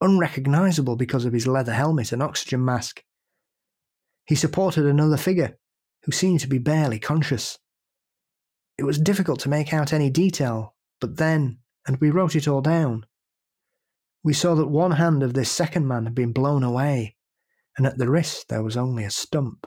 unrecognizable 0.00 0.96
because 0.96 1.24
of 1.24 1.32
his 1.32 1.46
leather 1.46 1.74
helmet 1.74 2.10
and 2.10 2.22
oxygen 2.22 2.64
mask. 2.64 3.04
He 4.24 4.34
supported 4.34 4.86
another 4.86 5.16
figure, 5.16 5.56
who 6.02 6.10
seemed 6.10 6.40
to 6.40 6.48
be 6.48 6.58
barely 6.58 6.98
conscious. 6.98 7.58
It 8.76 8.84
was 8.84 8.98
difficult 8.98 9.38
to 9.40 9.48
make 9.48 9.72
out 9.72 9.92
any 9.92 10.10
detail, 10.10 10.74
but 11.00 11.16
then, 11.16 11.58
and 11.86 11.98
we 11.98 12.10
wrote 12.10 12.34
it 12.34 12.48
all 12.48 12.62
down, 12.62 13.04
we 14.22 14.32
saw 14.32 14.54
that 14.54 14.66
one 14.66 14.92
hand 14.92 15.22
of 15.22 15.34
this 15.34 15.50
second 15.50 15.88
man 15.88 16.04
had 16.04 16.14
been 16.14 16.32
blown 16.32 16.62
away, 16.62 17.16
and 17.76 17.86
at 17.86 17.98
the 17.98 18.10
wrist 18.10 18.48
there 18.48 18.62
was 18.62 18.76
only 18.76 19.04
a 19.04 19.10
stump. 19.10 19.66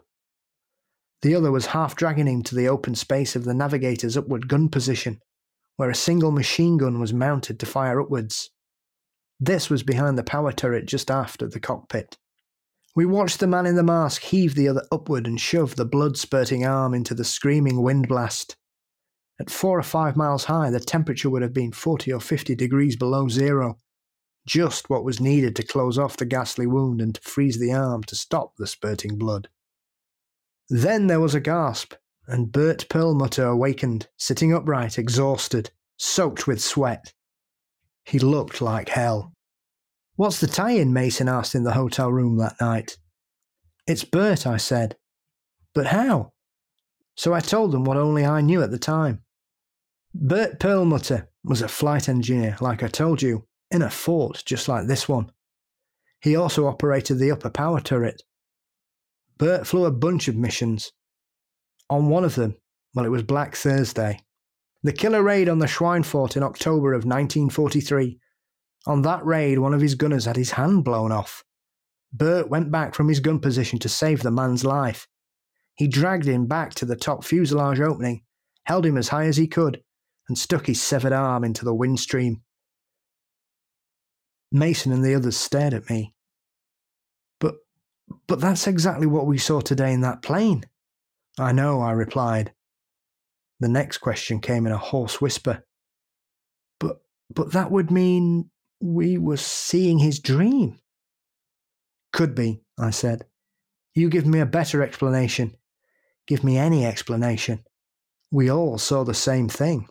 The 1.23 1.35
other 1.35 1.51
was 1.51 1.67
half 1.67 1.95
dragging 1.95 2.27
him 2.27 2.43
to 2.43 2.55
the 2.55 2.67
open 2.67 2.95
space 2.95 3.35
of 3.35 3.45
the 3.45 3.53
navigator's 3.53 4.17
upward 4.17 4.47
gun 4.47 4.69
position, 4.69 5.21
where 5.77 5.89
a 5.89 5.95
single 5.95 6.31
machine 6.31 6.77
gun 6.77 6.99
was 6.99 7.13
mounted 7.13 7.59
to 7.59 7.65
fire 7.65 7.99
upwards. 7.99 8.51
This 9.39 9.69
was 9.69 9.83
behind 9.83 10.17
the 10.17 10.23
power 10.23 10.51
turret 10.51 10.85
just 10.85 11.09
aft 11.09 11.41
of 11.41 11.51
the 11.51 11.59
cockpit. 11.59 12.17
We 12.95 13.05
watched 13.05 13.39
the 13.39 13.47
man 13.47 13.65
in 13.65 13.75
the 13.75 13.83
mask 13.83 14.21
heave 14.21 14.53
the 14.53 14.67
other 14.67 14.85
upward 14.91 15.25
and 15.25 15.39
shove 15.39 15.75
the 15.75 15.85
blood 15.85 16.15
spurting 16.15 16.63
arm 16.63 16.93
into 16.93 17.15
the 17.15 17.23
screaming 17.23 17.81
wind 17.81 18.07
blast. 18.07 18.55
At 19.39 19.49
four 19.49 19.79
or 19.79 19.83
five 19.83 20.15
miles 20.15 20.43
high, 20.45 20.69
the 20.69 20.79
temperature 20.79 21.29
would 21.29 21.41
have 21.41 21.53
been 21.53 21.71
40 21.71 22.13
or 22.13 22.19
50 22.19 22.53
degrees 22.53 22.95
below 22.95 23.27
zero, 23.27 23.79
just 24.45 24.89
what 24.89 25.03
was 25.03 25.19
needed 25.19 25.55
to 25.55 25.63
close 25.63 25.97
off 25.97 26.17
the 26.17 26.25
ghastly 26.25 26.67
wound 26.67 27.01
and 27.01 27.15
to 27.15 27.21
freeze 27.21 27.59
the 27.59 27.71
arm 27.71 28.03
to 28.03 28.15
stop 28.15 28.55
the 28.57 28.67
spurting 28.67 29.17
blood. 29.17 29.47
Then 30.69 31.07
there 31.07 31.19
was 31.19 31.35
a 31.35 31.39
gasp, 31.39 31.93
and 32.27 32.51
Bert 32.51 32.87
Perlmutter 32.89 33.45
awakened, 33.45 34.07
sitting 34.17 34.53
upright, 34.53 34.97
exhausted, 34.97 35.71
soaked 35.97 36.47
with 36.47 36.61
sweat. 36.61 37.13
He 38.05 38.19
looked 38.19 38.61
like 38.61 38.89
hell. 38.89 39.33
What's 40.15 40.39
the 40.39 40.47
tie 40.47 40.71
in? 40.71 40.93
Mason 40.93 41.27
asked 41.27 41.55
in 41.55 41.63
the 41.63 41.73
hotel 41.73 42.11
room 42.11 42.37
that 42.37 42.55
night. 42.61 42.97
It's 43.87 44.03
Bert, 44.03 44.45
I 44.45 44.57
said. 44.57 44.97
But 45.73 45.87
how? 45.87 46.33
So 47.15 47.33
I 47.33 47.39
told 47.39 47.71
them 47.71 47.83
what 47.83 47.97
only 47.97 48.25
I 48.25 48.41
knew 48.41 48.61
at 48.61 48.71
the 48.71 48.79
time. 48.79 49.23
Bert 50.13 50.59
Perlmutter 50.59 51.29
was 51.43 51.61
a 51.61 51.67
flight 51.67 52.07
engineer, 52.07 52.57
like 52.61 52.83
I 52.83 52.87
told 52.87 53.21
you, 53.21 53.45
in 53.73 53.81
a 53.81 53.89
fort 53.89 54.43
just 54.45 54.67
like 54.67 54.87
this 54.87 55.09
one. 55.09 55.31
He 56.21 56.35
also 56.35 56.67
operated 56.67 57.19
the 57.19 57.31
upper 57.31 57.49
power 57.49 57.81
turret. 57.81 58.23
Bert 59.37 59.67
flew 59.67 59.85
a 59.85 59.91
bunch 59.91 60.27
of 60.27 60.37
missions. 60.37 60.93
On 61.89 62.07
one 62.07 62.23
of 62.23 62.35
them, 62.35 62.55
well, 62.93 63.05
it 63.05 63.09
was 63.09 63.23
Black 63.23 63.55
Thursday. 63.55 64.21
The 64.83 64.93
killer 64.93 65.23
raid 65.23 65.49
on 65.49 65.59
the 65.59 65.65
Schweinfurt 65.65 66.37
in 66.37 66.43
October 66.43 66.93
of 66.93 67.05
1943. 67.05 68.19
On 68.85 69.01
that 69.01 69.25
raid, 69.25 69.59
one 69.59 69.73
of 69.73 69.81
his 69.81 69.95
gunners 69.95 70.25
had 70.25 70.35
his 70.35 70.51
hand 70.51 70.85
blown 70.85 71.11
off. 71.11 71.43
Bert 72.11 72.49
went 72.49 72.71
back 72.71 72.93
from 72.93 73.07
his 73.07 73.19
gun 73.19 73.39
position 73.39 73.79
to 73.79 73.89
save 73.89 74.21
the 74.21 74.31
man's 74.31 74.63
life. 74.63 75.07
He 75.75 75.87
dragged 75.87 76.25
him 76.25 76.45
back 76.45 76.73
to 76.75 76.85
the 76.85 76.95
top 76.95 77.23
fuselage 77.23 77.79
opening, 77.79 78.21
held 78.65 78.85
him 78.85 78.97
as 78.97 79.09
high 79.09 79.25
as 79.25 79.37
he 79.37 79.47
could, 79.47 79.81
and 80.29 80.37
stuck 80.37 80.67
his 80.67 80.81
severed 80.81 81.13
arm 81.13 81.43
into 81.43 81.65
the 81.65 81.73
windstream. 81.73 82.41
Mason 84.53 84.91
and 84.91 85.03
the 85.03 85.15
others 85.15 85.35
stared 85.35 85.73
at 85.73 85.89
me. 85.89 86.13
But, 87.39 87.55
but 88.27 88.39
that's 88.39 88.67
exactly 88.67 89.07
what 89.07 89.25
we 89.25 89.39
saw 89.39 89.59
today 89.59 89.91
in 89.91 90.01
that 90.01 90.21
plane. 90.21 90.63
I 91.39 91.51
know, 91.51 91.81
I 91.81 91.91
replied. 91.91 92.53
The 93.59 93.67
next 93.67 93.97
question 93.97 94.39
came 94.39 94.67
in 94.67 94.71
a 94.71 94.77
hoarse 94.77 95.19
whisper. 95.19 95.65
But, 96.79 97.01
but 97.33 97.53
that 97.53 97.71
would 97.71 97.89
mean 97.89 98.51
we 98.79 99.17
were 99.17 99.37
seeing 99.37 99.97
his 99.97 100.19
dream. 100.19 100.79
Could 102.11 102.35
be, 102.35 102.61
I 102.77 102.91
said. 102.91 103.25
You 103.95 104.09
give 104.09 104.27
me 104.27 104.39
a 104.39 104.45
better 104.45 104.83
explanation. 104.83 105.55
Give 106.27 106.43
me 106.43 106.57
any 106.57 106.85
explanation. 106.85 107.63
We 108.31 108.49
all 108.51 108.77
saw 108.77 109.03
the 109.03 109.13
same 109.13 109.49
thing. 109.49 109.87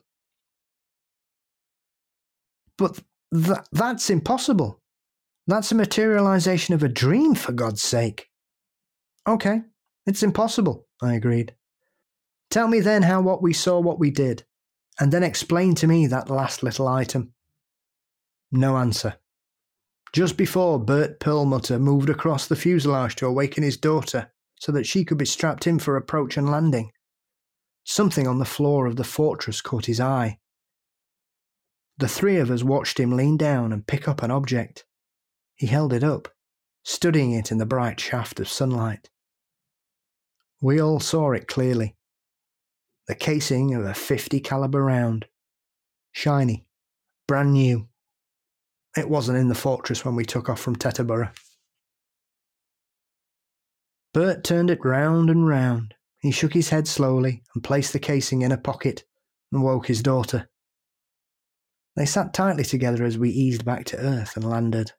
But 2.79 3.01
th- 3.35 3.59
that's 3.73 4.11
impossible. 4.11 4.81
That's 5.47 5.73
a 5.73 5.77
materialization 5.77 6.75
of 6.75 6.83
a 6.83 6.89
dream, 6.89 7.35
for 7.35 7.53
God's 7.53 7.83
sake. 7.83 8.29
Okay, 9.27 9.63
it's 10.07 10.23
impossible, 10.23 10.87
I 11.03 11.15
agreed. 11.15 11.55
Tell 12.51 12.69
me 12.69 12.81
then 12.81 13.03
how 13.03 13.21
what 13.21 13.43
we 13.43 13.53
saw 13.53 13.81
what 13.81 13.99
we 13.99 14.11
did, 14.11 14.45
and 15.01 15.13
then 15.13 15.23
explain 15.23 15.75
to 15.77 15.87
me 15.87 16.07
that 16.07 16.31
last 16.31 16.63
little 16.63 16.87
item. 16.87 17.33
No 18.51 18.77
answer. 18.77 19.17
Just 20.13 20.37
before 20.37 20.79
Bert 20.79 21.19
Perlmutter 21.19 21.79
moved 21.79 22.11
across 22.11 22.47
the 22.47 22.57
fuselage 22.57 23.17
to 23.17 23.27
awaken 23.27 23.63
his 23.63 23.79
daughter 23.79 24.31
so 24.61 24.71
that 24.73 24.87
she 24.87 25.05
could 25.05 25.17
be 25.17 25.25
strapped 25.25 25.67
in 25.67 25.79
for 25.79 25.97
approach 25.97 26.37
and 26.37 26.51
landing, 26.51 26.93
something 27.85 28.29
on 28.29 28.39
the 28.39 28.45
floor 28.45 28.87
of 28.87 28.97
the 28.97 29.05
fortress 29.05 29.61
caught 29.61 29.87
his 29.87 30.01
eye. 30.01 30.39
The 32.03 32.09
three 32.09 32.39
of 32.39 32.51
us 32.51 32.65
watched 32.65 32.99
him 32.99 33.13
lean 33.13 33.37
down 33.37 33.73
and 33.73 33.87
pick 33.87 34.09
up 34.09 34.25
an 34.25 34.33
object. 34.33 34.85
He 35.55 35.69
held 35.69 35.93
it 35.93 36.03
up, 36.03 36.27
studying 36.83 37.31
it 37.31 37.53
in 37.53 37.59
the 37.59 37.65
bright 37.65 38.01
shaft 38.01 38.41
of 38.41 38.49
sunlight. 38.49 39.09
We 40.61 40.81
all 40.81 40.99
saw 40.99 41.31
it 41.31 41.47
clearly. 41.47 41.95
The 43.07 43.15
casing 43.15 43.73
of 43.77 43.85
a 43.85 43.95
50 43.95 44.41
caliber 44.41 44.83
round. 44.83 45.27
Shiny, 46.11 46.67
brand 47.29 47.53
new. 47.53 47.87
It 48.97 49.09
wasn't 49.09 49.39
in 49.39 49.47
the 49.47 49.55
fortress 49.55 50.05
when 50.05 50.17
we 50.17 50.25
took 50.25 50.49
off 50.49 50.59
from 50.59 50.75
Teterboro. 50.75 51.31
Bert 54.13 54.43
turned 54.43 54.71
it 54.71 54.85
round 54.85 55.31
and 55.31 55.47
round. 55.47 55.95
He 56.19 56.33
shook 56.33 56.55
his 56.55 56.71
head 56.71 56.89
slowly 56.89 57.45
and 57.55 57.63
placed 57.63 57.93
the 57.93 58.01
casing 58.01 58.43
in 58.43 58.51
a 58.51 58.59
pocket 58.59 59.05
and 59.53 59.63
woke 59.63 59.87
his 59.87 60.03
daughter. 60.03 60.49
They 61.97 62.07
sat 62.07 62.33
tightly 62.33 62.65
together 62.65 63.05
as 63.05 63.19
we 63.19 63.31
eased 63.31 63.65
back 63.65 63.85
to 63.87 63.99
Earth 63.99 64.37
and 64.37 64.49
landed. 64.49 64.93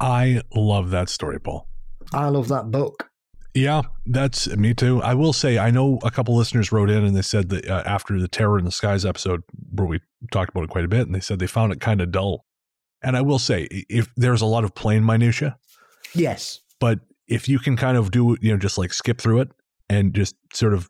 I 0.00 0.42
love 0.54 0.90
that 0.90 1.08
story, 1.08 1.40
Paul. 1.40 1.68
I 2.12 2.28
love 2.28 2.48
that 2.48 2.70
book. 2.70 3.10
Yeah, 3.54 3.82
that's 4.06 4.46
me 4.56 4.74
too. 4.74 5.02
I 5.02 5.14
will 5.14 5.32
say, 5.32 5.58
I 5.58 5.70
know 5.70 5.98
a 6.04 6.10
couple 6.10 6.36
listeners 6.36 6.70
wrote 6.70 6.90
in 6.90 7.04
and 7.04 7.16
they 7.16 7.22
said 7.22 7.48
that 7.48 7.68
uh, 7.68 7.82
after 7.84 8.20
the 8.20 8.28
Terror 8.28 8.58
in 8.58 8.64
the 8.64 8.70
Skies 8.70 9.04
episode, 9.04 9.42
where 9.72 9.86
we 9.86 10.00
talked 10.30 10.50
about 10.50 10.64
it 10.64 10.70
quite 10.70 10.84
a 10.84 10.88
bit, 10.88 11.06
and 11.06 11.14
they 11.14 11.20
said 11.20 11.38
they 11.38 11.46
found 11.46 11.72
it 11.72 11.80
kind 11.80 12.00
of 12.00 12.12
dull. 12.12 12.44
And 13.02 13.16
I 13.16 13.20
will 13.22 13.38
say, 13.38 13.66
if 13.88 14.12
there's 14.16 14.42
a 14.42 14.46
lot 14.46 14.64
of 14.64 14.74
plane 14.74 15.04
minutia, 15.04 15.56
Yes. 16.14 16.60
but 16.80 17.00
if 17.26 17.48
you 17.48 17.58
can 17.58 17.76
kind 17.76 17.96
of 17.96 18.10
do, 18.10 18.36
you 18.40 18.52
know, 18.52 18.58
just 18.58 18.78
like 18.78 18.92
skip 18.92 19.20
through 19.20 19.40
it 19.40 19.48
and 19.88 20.14
just 20.14 20.36
sort 20.52 20.74
of 20.74 20.88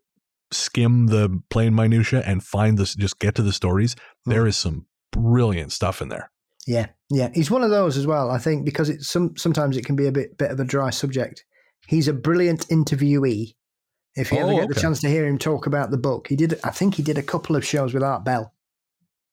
skim 0.53 1.07
the 1.09 1.41
plain 1.51 1.75
minutia 1.75 2.23
and 2.27 2.43
find 2.43 2.79
this, 2.79 2.95
just 2.95 3.19
get 3.19 3.35
to 3.37 3.43
the 3.43 3.53
stories, 3.53 3.95
Hmm. 4.25 4.31
there 4.33 4.47
is 4.47 4.57
some 4.57 4.87
brilliant 5.13 5.73
stuff 5.73 6.01
in 6.03 6.09
there. 6.09 6.31
Yeah, 6.67 6.87
yeah. 7.11 7.31
He's 7.35 7.51
one 7.51 7.63
of 7.63 7.71
those 7.71 7.97
as 7.97 8.07
well. 8.07 8.31
I 8.31 8.39
think 8.39 8.65
because 8.65 8.89
it's 8.91 9.09
some 9.09 9.37
sometimes 9.37 9.77
it 9.77 9.85
can 9.87 9.97
be 9.97 10.07
a 10.07 10.13
bit 10.13 10.37
bit 10.37 10.51
of 10.51 10.61
a 10.61 10.65
dry 10.65 10.91
subject. 10.91 11.45
He's 11.87 12.09
a 12.09 12.13
brilliant 12.13 12.67
interviewee. 12.69 13.55
If 14.15 14.33
you 14.33 14.39
ever 14.39 14.53
Oh, 14.53 14.57
get 14.59 14.69
the 14.69 14.75
chance 14.81 15.01
to 15.03 15.09
hear 15.09 15.27
him 15.27 15.39
talk 15.39 15.67
about 15.67 15.91
the 15.91 15.97
book, 15.97 16.27
he 16.29 16.37
did. 16.37 16.59
I 16.65 16.71
think 16.71 16.97
he 16.97 17.03
did 17.03 17.17
a 17.19 17.23
couple 17.23 17.57
of 17.57 17.65
shows 17.65 17.95
with 17.95 18.03
Art 18.03 18.25
Bell, 18.25 18.53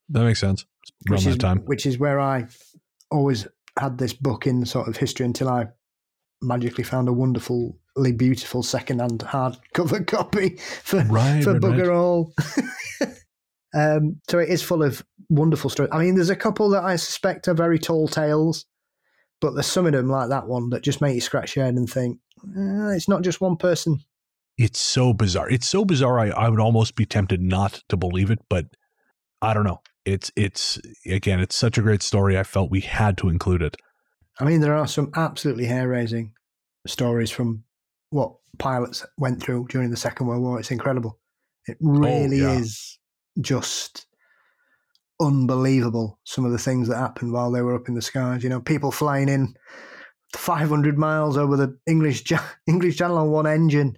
That 0.09 0.23
makes 0.23 0.39
sense. 0.39 0.65
Around 1.09 1.17
which 1.17 1.25
is 1.27 1.37
time. 1.37 1.57
which 1.65 1.85
is 1.85 1.97
where 1.97 2.19
I 2.19 2.45
always 3.11 3.47
had 3.79 3.97
this 3.97 4.13
book 4.13 4.45
in 4.47 4.65
sort 4.65 4.87
of 4.87 4.95
history 4.97 5.25
until 5.25 5.49
I 5.49 5.67
magically 6.41 6.83
found 6.83 7.07
a 7.07 7.13
wonderfully 7.13 8.11
beautiful 8.15 8.63
second-hand 8.63 9.19
hardcover 9.19 10.05
copy 10.07 10.57
for 10.83 10.99
Right, 11.05 11.43
for 11.43 11.53
right, 11.53 11.61
bugger 11.61 11.87
right. 11.87 11.95
all. 11.95 12.33
um, 13.73 14.19
so 14.29 14.39
it 14.39 14.49
is 14.49 14.61
full 14.61 14.83
of 14.83 15.03
wonderful 15.29 15.69
stories. 15.69 15.91
I 15.93 15.99
mean, 15.99 16.15
there's 16.15 16.29
a 16.29 16.35
couple 16.35 16.69
that 16.69 16.83
I 16.83 16.95
suspect 16.95 17.47
are 17.47 17.53
very 17.53 17.79
tall 17.79 18.07
tales, 18.07 18.65
but 19.41 19.51
there's 19.51 19.65
some 19.65 19.85
of 19.85 19.93
them 19.93 20.09
like 20.09 20.29
that 20.29 20.47
one 20.47 20.69
that 20.69 20.83
just 20.83 21.01
make 21.01 21.15
you 21.15 21.21
scratch 21.21 21.55
your 21.55 21.65
head 21.65 21.75
and 21.75 21.89
think, 21.89 22.19
"Uh, 22.43 22.89
it's 22.89 23.09
not 23.09 23.21
just 23.21 23.41
one 23.41 23.57
person. 23.57 23.99
It's 24.57 24.79
so 24.79 25.13
bizarre. 25.13 25.49
It's 25.49 25.67
so 25.67 25.83
bizarre. 25.83 26.19
I, 26.19 26.29
I 26.29 26.49
would 26.49 26.61
almost 26.61 26.95
be 26.95 27.05
tempted 27.05 27.41
not 27.41 27.83
to 27.89 27.97
believe 27.97 28.31
it, 28.31 28.39
but 28.49 28.67
I 29.41 29.53
don't 29.53 29.65
know. 29.65 29.81
It's 30.05 30.31
it's 30.35 30.79
again, 31.05 31.39
it's 31.39 31.55
such 31.55 31.77
a 31.77 31.81
great 31.81 32.01
story. 32.01 32.37
I 32.37 32.43
felt 32.43 32.71
we 32.71 32.81
had 32.81 33.17
to 33.17 33.29
include 33.29 33.61
it. 33.61 33.75
I 34.39 34.43
mean, 34.43 34.61
there 34.61 34.75
are 34.75 34.87
some 34.87 35.11
absolutely 35.15 35.65
hair-raising 35.65 36.33
stories 36.87 37.31
from 37.31 37.63
what 38.09 38.35
pilots 38.59 39.05
went 39.17 39.41
through 39.41 39.67
during 39.69 39.89
the 39.89 39.97
Second 39.97 40.27
World 40.27 40.43
War. 40.43 40.59
It's 40.59 40.71
incredible. 40.71 41.19
It 41.67 41.77
oh, 41.83 41.99
really 41.99 42.39
yeah. 42.39 42.53
is 42.53 42.99
just 43.41 44.07
unbelievable. 45.21 46.19
Some 46.25 46.45
of 46.45 46.51
the 46.51 46.57
things 46.57 46.87
that 46.87 46.97
happened 46.97 47.31
while 47.31 47.51
they 47.51 47.61
were 47.61 47.75
up 47.75 47.87
in 47.87 47.95
the 47.95 48.01
skies. 48.01 48.43
You 48.43 48.49
know, 48.49 48.61
people 48.61 48.91
flying 48.91 49.29
in 49.29 49.55
500 50.33 50.97
miles 50.97 51.37
over 51.37 51.57
the 51.57 51.77
English 51.87 52.23
English 52.67 52.97
Channel 52.97 53.17
on 53.17 53.31
one 53.31 53.47
engine, 53.47 53.97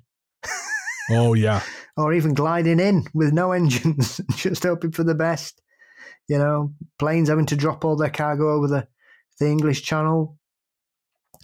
Oh 1.09 1.34
yeah, 1.34 1.61
or 1.97 2.14
even 2.14 2.34
gliding 2.34 2.80
in 2.80 3.05
with 3.14 3.34
no 3.34 3.51
engines, 3.51 4.22
just 4.35 4.64
hoping 4.64 4.91
for 4.91 5.03
the 5.03 5.15
best. 5.15 5.61
You 6.27 6.38
know, 6.38 6.73
planes 6.99 7.30
having 7.30 7.45
to 7.47 7.55
drop 7.55 7.85
all 7.85 7.95
their 7.95 8.09
cargo 8.09 8.53
over 8.53 8.68
the, 8.68 8.88
the 9.39 9.47
English 9.47 9.84
Channel 9.84 10.38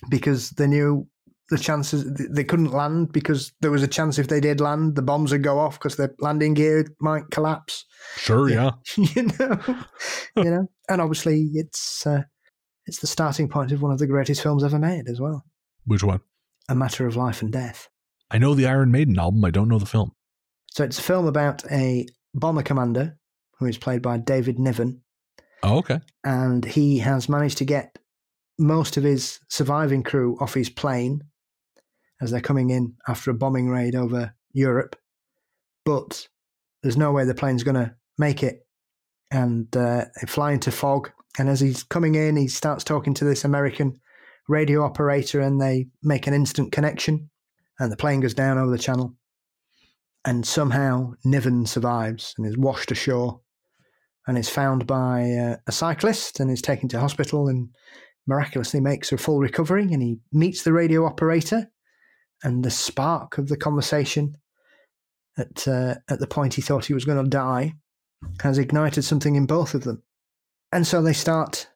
because 0.10 0.52
they 0.52 0.68
knew 0.68 1.08
the 1.50 1.58
chances 1.58 2.06
they 2.32 2.44
couldn't 2.44 2.72
land 2.72 3.12
because 3.12 3.52
there 3.62 3.72
was 3.72 3.84
a 3.84 3.88
chance 3.88 4.18
if 4.18 4.28
they 4.28 4.40
did 4.40 4.60
land, 4.60 4.96
the 4.96 5.02
bombs 5.02 5.32
would 5.32 5.44
go 5.44 5.60
off 5.60 5.78
because 5.78 5.98
their 5.98 6.14
landing 6.20 6.54
gear 6.54 6.86
might 7.00 7.30
collapse. 7.32 7.86
sure, 8.16 8.50
yeah. 8.50 8.72
you 8.98 9.24
know, 9.40 9.60
you 10.38 10.44
know, 10.46 10.68
and 10.90 11.02
obviously 11.02 11.52
it's 11.54 12.08
uh, 12.08 12.24
it's 12.86 13.00
the 13.00 13.08
starting 13.08 13.48
point 13.48 13.72
of 13.72 13.82
one 13.82 13.92
of 13.92 14.00
the 14.00 14.08
greatest 14.08 14.42
films 14.42 14.64
ever 14.64 14.80
made 14.80 15.08
as 15.08 15.20
well, 15.20 15.46
Which 15.86 16.04
one? 16.04 16.22
A 16.70 16.76
Matter 16.76 17.06
of 17.06 17.16
Life 17.16 17.42
and 17.42 17.52
Death. 17.52 17.90
I 18.32 18.40
know 18.40 18.56
the 18.56 18.66
Iron 18.66 18.92
Maiden 18.92 19.20
album. 19.20 19.46
I 19.46 19.52
don't 19.52 19.68
know 19.68 19.80
the 19.80 19.86
film. 19.86 20.12
So 20.72 20.84
it's 20.84 20.98
a 20.98 21.04
film 21.04 21.28
about 21.28 21.64
a 21.72 22.08
bomber 22.34 22.64
commander 22.64 23.18
who 23.60 23.68
is 23.68 23.78
played 23.78 24.02
by 24.02 24.18
David 24.18 24.58
Niven, 24.58 25.03
Oh, 25.64 25.78
okay. 25.78 26.02
and 26.24 26.66
he 26.66 27.00
has 27.00 27.30
managed 27.30 27.58
to 27.60 27.66
get 27.66 27.98
most 28.60 28.98
of 28.98 29.04
his 29.04 29.40
surviving 29.50 30.04
crew 30.04 30.38
off 30.40 30.54
his 30.54 30.70
plane 30.70 31.24
as 32.22 32.32
they're 32.32 32.42
coming 32.42 32.70
in 32.70 32.94
after 33.08 33.32
a 33.32 33.34
bombing 33.34 33.70
raid 33.70 33.96
over 33.96 34.34
Europe. 34.52 34.96
But 35.86 36.28
there's 36.82 36.98
no 36.98 37.12
way 37.12 37.26
the 37.26 37.34
plane's 37.34 37.64
going 37.64 37.76
to 37.76 37.96
make 38.18 38.44
it. 38.44 38.66
And 39.32 39.76
uh, 39.76 40.06
they 40.20 40.28
fly 40.28 40.52
into 40.52 40.72
fog. 40.72 41.12
And 41.40 41.50
as 41.50 41.60
he's 41.60 41.84
coming 41.84 42.16
in, 42.16 42.36
he 42.38 42.48
starts 42.48 42.84
talking 42.84 43.14
to 43.16 43.26
this 43.26 43.44
American 43.44 44.00
radio 44.48 44.84
operator, 44.84 45.42
and 45.42 45.60
they 45.60 45.88
make 46.04 46.28
an 46.28 46.34
instant 46.34 46.72
connection. 46.72 47.30
And 47.80 47.92
the 47.92 47.98
plane 47.98 48.20
goes 48.20 48.36
down 48.36 48.58
over 48.58 48.72
the 48.72 48.78
channel. 48.78 49.16
And 50.24 50.46
somehow 50.46 51.14
Niven 51.26 51.66
survives 51.66 52.36
and 52.38 52.48
is 52.48 52.58
washed 52.58 52.92
ashore. 52.92 53.42
And 54.28 54.38
is 54.38 54.50
found 54.50 54.88
by 54.88 55.32
uh, 55.32 55.58
a 55.68 55.72
cyclist 55.72 56.40
and 56.40 56.50
is 56.50 56.62
taken 56.62 56.88
to 56.90 57.00
hospital 57.00 57.48
and 57.48 57.70
miraculously 58.26 58.80
makes 58.80 59.12
a 59.12 59.18
full 59.18 59.40
recovery. 59.40 59.84
And 59.92 60.02
he 60.02 60.20
meets 60.32 60.64
the 60.64 60.74
radio 60.74 61.06
operator, 61.06 61.70
and 62.44 62.64
the 62.64 62.72
spark 62.72 63.38
of 63.38 63.48
the 63.48 63.58
conversation 63.58 64.38
at 65.38 65.68
uh, 65.68 65.96
at 66.10 66.20
the 66.20 66.28
point 66.28 66.54
he 66.54 66.62
thought 66.62 66.86
he 66.86 66.94
was 66.94 67.06
going 67.06 67.24
to 67.24 67.30
die 67.30 67.74
has 68.42 68.58
ignited 68.58 69.04
something 69.04 69.36
in 69.36 69.46
both 69.46 69.74
of 69.74 69.84
them, 69.84 70.04
and 70.72 70.86
so 70.88 71.02
they 71.02 71.14
start 71.14 71.68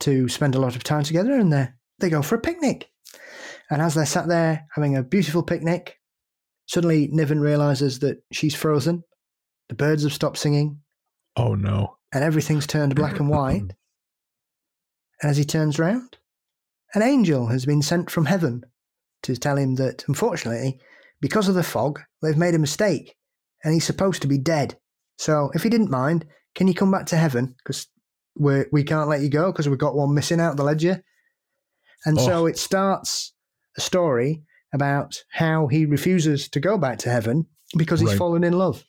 to 0.00 0.28
spend 0.28 0.54
a 0.54 0.60
lot 0.60 0.76
of 0.76 0.84
time 0.84 1.04
together, 1.04 1.32
and 1.32 1.52
they 1.52 1.68
they 1.98 2.10
go 2.10 2.22
for 2.22 2.34
a 2.34 2.40
picnic. 2.40 2.90
And 3.70 3.82
as 3.82 3.94
they're 3.94 4.06
sat 4.06 4.28
there 4.28 4.66
having 4.74 4.96
a 4.96 5.02
beautiful 5.02 5.42
picnic, 5.42 5.98
suddenly 6.66 7.08
Niven 7.12 7.40
realizes 7.40 7.98
that 7.98 8.22
she's 8.32 8.54
frozen. 8.54 9.04
The 9.68 9.74
birds 9.74 10.04
have 10.04 10.14
stopped 10.14 10.38
singing. 10.38 10.80
Oh 11.38 11.54
no. 11.54 11.96
And 12.12 12.24
everything's 12.24 12.66
turned 12.66 12.94
black 12.94 13.20
and 13.20 13.28
white. 13.28 13.62
And 15.20 15.32
as 15.32 15.36
he 15.36 15.44
turns 15.44 15.80
round, 15.80 16.16
an 16.94 17.02
angel 17.02 17.48
has 17.48 17.66
been 17.66 17.82
sent 17.82 18.08
from 18.08 18.26
heaven 18.26 18.62
to 19.24 19.34
tell 19.34 19.56
him 19.56 19.74
that, 19.74 20.04
unfortunately, 20.06 20.78
because 21.20 21.48
of 21.48 21.56
the 21.56 21.64
fog, 21.64 22.00
they've 22.22 22.36
made 22.36 22.54
a 22.54 22.58
mistake 22.60 23.16
and 23.64 23.74
he's 23.74 23.84
supposed 23.84 24.22
to 24.22 24.28
be 24.28 24.38
dead. 24.38 24.78
So 25.16 25.50
if 25.54 25.64
he 25.64 25.70
didn't 25.70 25.90
mind, 25.90 26.24
can 26.54 26.68
you 26.68 26.74
come 26.74 26.92
back 26.92 27.06
to 27.06 27.16
heaven? 27.16 27.56
Because 27.58 27.88
we 28.36 28.64
we 28.70 28.84
can't 28.84 29.08
let 29.08 29.20
you 29.20 29.28
go 29.28 29.50
because 29.50 29.68
we've 29.68 29.78
got 29.78 29.96
one 29.96 30.14
missing 30.14 30.40
out 30.40 30.56
the 30.56 30.62
ledger. 30.62 31.02
And 32.04 32.16
oh. 32.18 32.24
so 32.24 32.46
it 32.46 32.58
starts 32.58 33.32
a 33.76 33.80
story 33.80 34.44
about 34.72 35.16
how 35.32 35.66
he 35.66 35.84
refuses 35.84 36.48
to 36.50 36.60
go 36.60 36.78
back 36.78 36.98
to 36.98 37.10
heaven 37.10 37.46
because 37.76 38.00
he's 38.00 38.10
right. 38.10 38.18
fallen 38.18 38.44
in 38.44 38.52
love. 38.52 38.84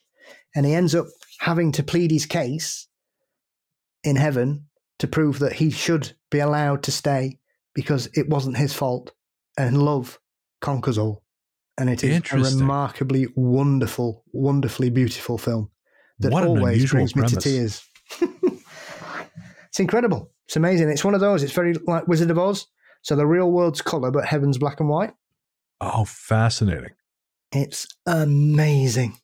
And 0.55 0.65
he 0.65 0.73
ends 0.73 0.93
up 0.93 1.07
having 1.39 1.71
to 1.73 1.83
plead 1.83 2.11
his 2.11 2.25
case 2.25 2.87
in 4.03 4.15
heaven 4.15 4.67
to 4.99 5.07
prove 5.07 5.39
that 5.39 5.53
he 5.53 5.71
should 5.71 6.13
be 6.29 6.39
allowed 6.39 6.83
to 6.83 6.91
stay 6.91 7.39
because 7.73 8.09
it 8.13 8.29
wasn't 8.29 8.57
his 8.57 8.73
fault 8.73 9.13
and 9.57 9.81
love 9.81 10.19
conquers 10.61 10.97
all. 10.97 11.23
And 11.77 11.89
it 11.89 12.03
is 12.03 12.21
a 12.33 12.37
remarkably 12.37 13.27
wonderful, 13.35 14.25
wonderfully 14.33 14.89
beautiful 14.89 15.37
film 15.37 15.71
that 16.19 16.33
always 16.33 16.91
brings 16.91 17.13
premise. 17.13 17.33
me 17.33 17.37
to 17.37 17.49
tears. 17.49 17.83
it's 19.69 19.79
incredible. 19.79 20.31
It's 20.47 20.57
amazing. 20.57 20.89
It's 20.89 21.05
one 21.05 21.13
of 21.13 21.21
those. 21.21 21.41
It's 21.41 21.53
very 21.53 21.73
like 21.87 22.05
Wizard 22.07 22.31
of 22.31 22.37
Oz. 22.37 22.67
So 23.01 23.15
the 23.15 23.25
real 23.25 23.49
world's 23.49 23.81
color, 23.81 24.11
but 24.11 24.25
heaven's 24.25 24.57
black 24.57 24.81
and 24.81 24.89
white. 24.89 25.13
Oh, 25.79 26.03
fascinating. 26.03 26.91
It's 27.53 27.87
amazing. 28.05 29.17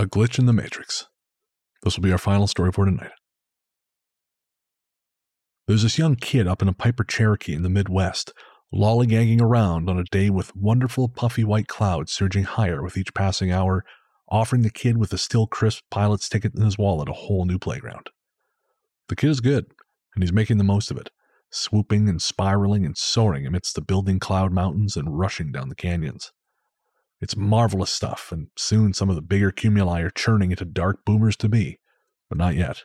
A 0.00 0.06
glitch 0.06 0.38
in 0.38 0.46
the 0.46 0.54
Matrix. 0.54 1.08
This 1.82 1.94
will 1.94 2.02
be 2.02 2.10
our 2.10 2.16
final 2.16 2.46
story 2.46 2.72
for 2.72 2.86
tonight. 2.86 3.10
There's 5.68 5.82
this 5.82 5.98
young 5.98 6.16
kid 6.16 6.48
up 6.48 6.62
in 6.62 6.68
a 6.68 6.72
Piper 6.72 7.04
Cherokee 7.04 7.52
in 7.52 7.60
the 7.60 7.68
Midwest, 7.68 8.32
lollygagging 8.74 9.42
around 9.42 9.90
on 9.90 9.98
a 9.98 10.04
day 10.04 10.30
with 10.30 10.56
wonderful 10.56 11.10
puffy 11.10 11.44
white 11.44 11.68
clouds 11.68 12.12
surging 12.12 12.44
higher 12.44 12.82
with 12.82 12.96
each 12.96 13.12
passing 13.12 13.52
hour, 13.52 13.84
offering 14.30 14.62
the 14.62 14.70
kid 14.70 14.96
with 14.96 15.12
a 15.12 15.18
still 15.18 15.46
crisp 15.46 15.82
pilot's 15.90 16.30
ticket 16.30 16.54
in 16.54 16.62
his 16.64 16.78
wallet 16.78 17.10
a 17.10 17.12
whole 17.12 17.44
new 17.44 17.58
playground. 17.58 18.08
The 19.10 19.16
kid 19.16 19.28
is 19.28 19.40
good, 19.40 19.66
and 20.14 20.24
he's 20.24 20.32
making 20.32 20.56
the 20.56 20.64
most 20.64 20.90
of 20.90 20.96
it, 20.96 21.10
swooping 21.50 22.08
and 22.08 22.22
spiraling 22.22 22.86
and 22.86 22.96
soaring 22.96 23.46
amidst 23.46 23.74
the 23.74 23.82
building 23.82 24.18
cloud 24.18 24.50
mountains 24.50 24.96
and 24.96 25.18
rushing 25.18 25.52
down 25.52 25.68
the 25.68 25.74
canyons. 25.74 26.32
It's 27.20 27.36
marvelous 27.36 27.90
stuff, 27.90 28.32
and 28.32 28.48
soon 28.56 28.94
some 28.94 29.10
of 29.10 29.16
the 29.16 29.22
bigger 29.22 29.52
cumuli 29.52 30.02
are 30.02 30.10
churning 30.10 30.50
into 30.50 30.64
dark 30.64 31.04
boomers 31.04 31.36
to 31.38 31.48
be, 31.48 31.78
but 32.28 32.38
not 32.38 32.54
yet. 32.54 32.84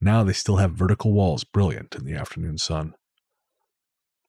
Now 0.00 0.22
they 0.22 0.34
still 0.34 0.56
have 0.56 0.72
vertical 0.72 1.12
walls 1.12 1.44
brilliant 1.44 1.94
in 1.94 2.04
the 2.04 2.14
afternoon 2.14 2.58
sun. 2.58 2.94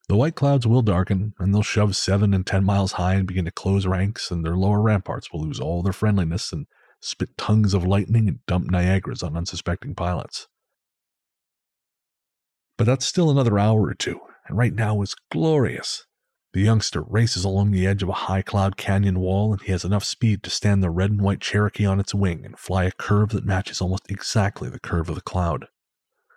The 0.07 0.15
white 0.15 0.35
clouds 0.35 0.65
will 0.65 0.81
darken, 0.81 1.33
and 1.37 1.53
they'll 1.53 1.61
shove 1.61 1.95
seven 1.95 2.33
and 2.33 2.47
ten 2.47 2.63
miles 2.63 2.93
high 2.93 3.13
and 3.13 3.27
begin 3.27 3.45
to 3.45 3.51
close 3.51 3.85
ranks, 3.85 4.31
and 4.31 4.43
their 4.43 4.55
lower 4.55 4.81
ramparts 4.81 5.31
will 5.31 5.41
lose 5.41 5.59
all 5.59 5.83
their 5.83 5.93
friendliness 5.93 6.51
and 6.51 6.65
spit 7.01 7.37
tongues 7.37 7.73
of 7.73 7.85
lightning 7.85 8.27
and 8.27 8.43
dump 8.47 8.71
Niagaras 8.71 9.21
on 9.21 9.37
unsuspecting 9.37 9.93
pilots. 9.93 10.47
But 12.77 12.85
that's 12.85 13.05
still 13.05 13.29
another 13.29 13.59
hour 13.59 13.83
or 13.83 13.93
two, 13.93 14.19
and 14.47 14.57
right 14.57 14.73
now 14.73 15.01
is 15.01 15.15
glorious. 15.29 16.05
The 16.51 16.61
youngster 16.61 17.03
races 17.03 17.43
along 17.43 17.71
the 17.71 17.85
edge 17.85 18.01
of 18.01 18.09
a 18.09 18.13
high 18.13 18.41
cloud 18.41 18.75
canyon 18.75 19.19
wall, 19.19 19.53
and 19.53 19.61
he 19.61 19.71
has 19.71 19.85
enough 19.85 20.03
speed 20.03 20.41
to 20.43 20.49
stand 20.49 20.81
the 20.81 20.89
red 20.89 21.11
and 21.11 21.21
white 21.21 21.41
Cherokee 21.41 21.85
on 21.85 21.99
its 21.99 22.15
wing 22.15 22.43
and 22.43 22.57
fly 22.57 22.85
a 22.85 22.91
curve 22.91 23.29
that 23.29 23.45
matches 23.45 23.81
almost 23.81 24.09
exactly 24.09 24.67
the 24.67 24.79
curve 24.79 25.09
of 25.09 25.15
the 25.15 25.21
cloud. 25.21 25.67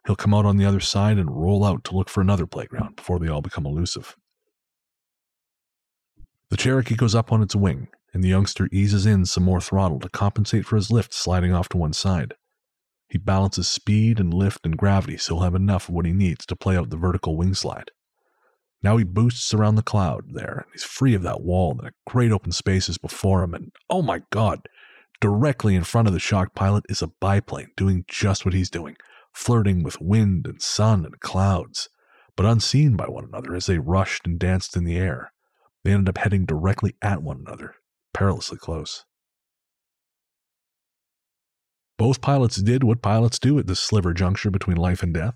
He'll 0.06 0.16
come 0.16 0.34
out 0.34 0.44
on 0.44 0.58
the 0.58 0.66
other 0.66 0.80
side 0.80 1.16
and 1.16 1.30
roll 1.30 1.64
out 1.64 1.84
to 1.84 1.96
look 1.96 2.10
for 2.10 2.20
another 2.20 2.46
playground 2.46 2.96
before 2.96 3.18
they 3.18 3.28
all 3.28 3.40
become 3.40 3.64
elusive. 3.64 4.16
The 6.50 6.58
Cherokee 6.58 6.96
goes 6.96 7.14
up 7.14 7.32
on 7.32 7.40
its 7.40 7.56
wing, 7.56 7.88
and 8.12 8.22
the 8.22 8.28
youngster 8.28 8.68
eases 8.70 9.06
in 9.06 9.24
some 9.24 9.44
more 9.44 9.62
throttle 9.62 10.00
to 10.00 10.10
compensate 10.10 10.66
for 10.66 10.76
his 10.76 10.90
lift 10.90 11.14
sliding 11.14 11.54
off 11.54 11.70
to 11.70 11.78
one 11.78 11.94
side. 11.94 12.34
He 13.08 13.16
balances 13.16 13.68
speed 13.68 14.20
and 14.20 14.34
lift 14.34 14.66
and 14.66 14.76
gravity 14.76 15.16
so 15.16 15.36
he'll 15.36 15.44
have 15.44 15.54
enough 15.54 15.88
of 15.88 15.94
what 15.94 16.04
he 16.04 16.12
needs 16.12 16.44
to 16.46 16.56
play 16.56 16.76
out 16.76 16.90
the 16.90 16.98
vertical 16.98 17.38
wing 17.38 17.54
slide. 17.54 17.90
Now 18.82 18.96
he 18.96 19.04
boosts 19.04 19.54
around 19.54 19.76
the 19.76 19.82
cloud 19.82 20.24
there, 20.32 20.64
and 20.64 20.72
he's 20.72 20.82
free 20.82 21.14
of 21.14 21.22
that 21.22 21.42
wall, 21.42 21.76
and 21.78 21.88
a 21.88 21.92
great 22.10 22.32
open 22.32 22.52
space 22.52 22.88
is 22.88 22.98
before 22.98 23.44
him, 23.44 23.54
and 23.54 23.72
oh 23.88 24.02
my 24.02 24.22
god, 24.30 24.68
directly 25.20 25.76
in 25.76 25.84
front 25.84 26.08
of 26.08 26.14
the 26.14 26.20
shock 26.20 26.54
pilot 26.54 26.84
is 26.88 27.00
a 27.00 27.06
biplane 27.20 27.70
doing 27.76 28.04
just 28.08 28.44
what 28.44 28.54
he's 28.54 28.70
doing, 28.70 28.96
flirting 29.32 29.84
with 29.84 30.00
wind 30.00 30.46
and 30.46 30.60
sun 30.60 31.04
and 31.04 31.20
clouds, 31.20 31.88
but 32.36 32.46
unseen 32.46 32.96
by 32.96 33.06
one 33.06 33.24
another 33.24 33.54
as 33.54 33.66
they 33.66 33.78
rushed 33.78 34.26
and 34.26 34.38
danced 34.38 34.76
in 34.76 34.84
the 34.84 34.96
air. 34.96 35.32
They 35.84 35.92
ended 35.92 36.08
up 36.08 36.18
heading 36.18 36.44
directly 36.44 36.94
at 37.00 37.22
one 37.22 37.44
another, 37.46 37.76
perilously 38.12 38.58
close. 38.58 39.04
Both 41.98 42.20
pilots 42.20 42.56
did 42.56 42.82
what 42.82 43.00
pilots 43.00 43.38
do 43.38 43.60
at 43.60 43.68
this 43.68 43.78
sliver 43.78 44.12
juncture 44.12 44.50
between 44.50 44.76
life 44.76 45.04
and 45.04 45.14
death 45.14 45.34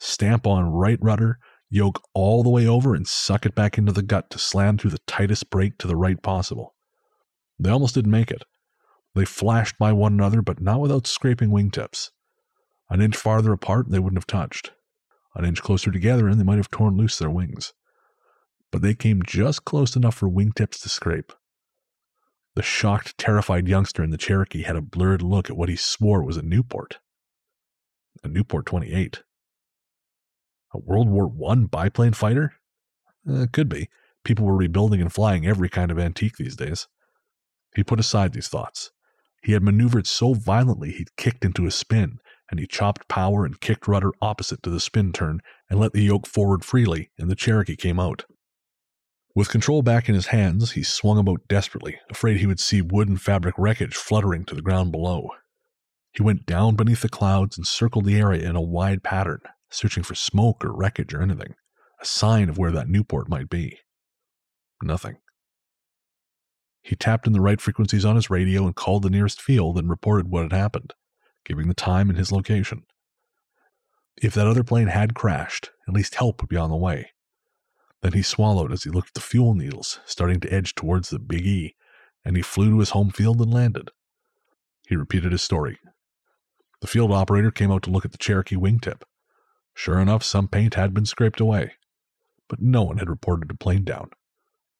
stamp 0.00 0.46
on 0.46 0.64
right 0.72 0.98
rudder 1.00 1.38
yoke 1.70 2.02
all 2.14 2.42
the 2.42 2.50
way 2.50 2.66
over 2.66 2.94
and 2.94 3.06
suck 3.06 3.46
it 3.46 3.54
back 3.54 3.78
into 3.78 3.92
the 3.92 4.02
gut 4.02 4.28
to 4.30 4.38
slam 4.38 4.76
through 4.76 4.90
the 4.90 4.98
tightest 5.06 5.48
break 5.48 5.78
to 5.78 5.86
the 5.86 5.96
right 5.96 6.20
possible. 6.20 6.74
They 7.58 7.70
almost 7.70 7.94
didn't 7.94 8.10
make 8.10 8.30
it. 8.30 8.44
They 9.14 9.24
flashed 9.24 9.78
by 9.78 9.92
one 9.92 10.12
another, 10.12 10.42
but 10.42 10.60
not 10.60 10.80
without 10.80 11.06
scraping 11.06 11.50
wingtips. 11.50 12.10
An 12.90 13.00
inch 13.00 13.16
farther 13.16 13.52
apart, 13.52 13.90
they 13.90 13.98
wouldn't 13.98 14.18
have 14.18 14.26
touched. 14.26 14.72
An 15.34 15.44
inch 15.44 15.62
closer 15.62 15.90
together, 15.90 16.28
and 16.28 16.40
they 16.40 16.44
might 16.44 16.56
have 16.56 16.70
torn 16.70 16.96
loose 16.96 17.18
their 17.18 17.30
wings. 17.30 17.72
But 18.72 18.82
they 18.82 18.94
came 18.94 19.22
just 19.22 19.64
close 19.64 19.94
enough 19.94 20.16
for 20.16 20.28
wingtips 20.28 20.80
to 20.82 20.88
scrape. 20.88 21.32
The 22.56 22.62
shocked, 22.62 23.16
terrified 23.16 23.68
youngster 23.68 24.02
in 24.02 24.10
the 24.10 24.18
Cherokee 24.18 24.62
had 24.62 24.76
a 24.76 24.82
blurred 24.82 25.22
look 25.22 25.48
at 25.48 25.56
what 25.56 25.68
he 25.68 25.76
swore 25.76 26.24
was 26.24 26.36
a 26.36 26.42
Nieuport. 26.42 26.96
A 28.24 28.28
Nieuport 28.28 28.66
28. 28.66 29.22
A 30.72 30.78
World 30.78 31.08
War 31.08 31.32
I 31.50 31.54
biplane 31.56 32.12
fighter? 32.12 32.54
Uh, 33.28 33.46
could 33.52 33.68
be. 33.68 33.88
People 34.24 34.46
were 34.46 34.56
rebuilding 34.56 35.00
and 35.00 35.12
flying 35.12 35.46
every 35.46 35.68
kind 35.68 35.90
of 35.90 35.98
antique 35.98 36.36
these 36.36 36.56
days. 36.56 36.86
He 37.74 37.82
put 37.82 38.00
aside 38.00 38.32
these 38.32 38.48
thoughts. 38.48 38.90
He 39.42 39.52
had 39.52 39.62
maneuvered 39.62 40.06
so 40.06 40.34
violently 40.34 40.92
he'd 40.92 41.16
kicked 41.16 41.44
into 41.44 41.66
a 41.66 41.70
spin, 41.70 42.18
and 42.50 42.60
he 42.60 42.66
chopped 42.66 43.08
power 43.08 43.44
and 43.44 43.60
kicked 43.60 43.88
rudder 43.88 44.10
opposite 44.20 44.62
to 44.62 44.70
the 44.70 44.80
spin 44.80 45.12
turn 45.12 45.40
and 45.68 45.80
let 45.80 45.92
the 45.92 46.02
yoke 46.02 46.26
forward 46.26 46.64
freely, 46.64 47.10
and 47.18 47.30
the 47.30 47.36
Cherokee 47.36 47.76
came 47.76 47.98
out. 47.98 48.24
With 49.34 49.48
control 49.48 49.82
back 49.82 50.08
in 50.08 50.14
his 50.14 50.26
hands, 50.26 50.72
he 50.72 50.82
swung 50.82 51.16
about 51.16 51.46
desperately, 51.48 51.98
afraid 52.10 52.38
he 52.38 52.46
would 52.46 52.60
see 52.60 52.82
wood 52.82 53.08
and 53.08 53.20
fabric 53.20 53.54
wreckage 53.56 53.94
fluttering 53.94 54.44
to 54.46 54.54
the 54.54 54.62
ground 54.62 54.90
below. 54.90 55.30
He 56.12 56.22
went 56.22 56.46
down 56.46 56.74
beneath 56.74 57.02
the 57.02 57.08
clouds 57.08 57.56
and 57.56 57.66
circled 57.66 58.04
the 58.04 58.18
area 58.18 58.48
in 58.48 58.56
a 58.56 58.60
wide 58.60 59.04
pattern, 59.04 59.40
searching 59.70 60.02
for 60.02 60.14
smoke 60.14 60.64
or 60.64 60.72
wreckage 60.72 61.14
or 61.14 61.22
anything, 61.22 61.54
a 62.00 62.04
sign 62.04 62.48
of 62.48 62.58
where 62.58 62.70
that 62.72 62.88
Nieuport 62.88 63.28
might 63.28 63.48
be. 63.48 63.78
Nothing. 64.82 65.18
He 66.82 66.96
tapped 66.96 67.26
in 67.26 67.32
the 67.32 67.40
right 67.40 67.60
frequencies 67.60 68.04
on 68.04 68.16
his 68.16 68.30
radio 68.30 68.64
and 68.64 68.74
called 68.74 69.02
the 69.02 69.10
nearest 69.10 69.40
field 69.40 69.78
and 69.78 69.90
reported 69.90 70.30
what 70.30 70.42
had 70.42 70.52
happened, 70.52 70.94
giving 71.44 71.68
the 71.68 71.74
time 71.74 72.08
and 72.08 72.18
his 72.18 72.32
location. 72.32 72.84
If 74.20 74.34
that 74.34 74.46
other 74.46 74.64
plane 74.64 74.88
had 74.88 75.14
crashed, 75.14 75.70
at 75.86 75.94
least 75.94 76.14
help 76.14 76.40
would 76.40 76.48
be 76.48 76.56
on 76.56 76.70
the 76.70 76.76
way. 76.76 77.12
Then 78.02 78.12
he 78.12 78.22
swallowed 78.22 78.72
as 78.72 78.84
he 78.84 78.90
looked 78.90 79.08
at 79.08 79.14
the 79.14 79.20
fuel 79.20 79.54
needles 79.54 80.00
starting 80.06 80.40
to 80.40 80.52
edge 80.52 80.74
towards 80.74 81.10
the 81.10 81.18
Big 81.18 81.46
E, 81.46 81.74
and 82.24 82.36
he 82.36 82.42
flew 82.42 82.70
to 82.70 82.78
his 82.78 82.90
home 82.90 83.10
field 83.10 83.40
and 83.40 83.52
landed. 83.52 83.90
He 84.88 84.96
repeated 84.96 85.32
his 85.32 85.42
story. 85.42 85.78
The 86.80 86.86
field 86.86 87.12
operator 87.12 87.50
came 87.50 87.70
out 87.70 87.82
to 87.84 87.90
look 87.90 88.06
at 88.06 88.12
the 88.12 88.18
Cherokee 88.18 88.56
wingtip. 88.56 89.02
Sure 89.80 89.98
enough, 89.98 90.22
some 90.22 90.46
paint 90.46 90.74
had 90.74 90.92
been 90.92 91.06
scraped 91.06 91.40
away, 91.40 91.72
but 92.50 92.60
no 92.60 92.82
one 92.82 92.98
had 92.98 93.08
reported 93.08 93.50
a 93.50 93.54
plane 93.54 93.82
down. 93.82 94.10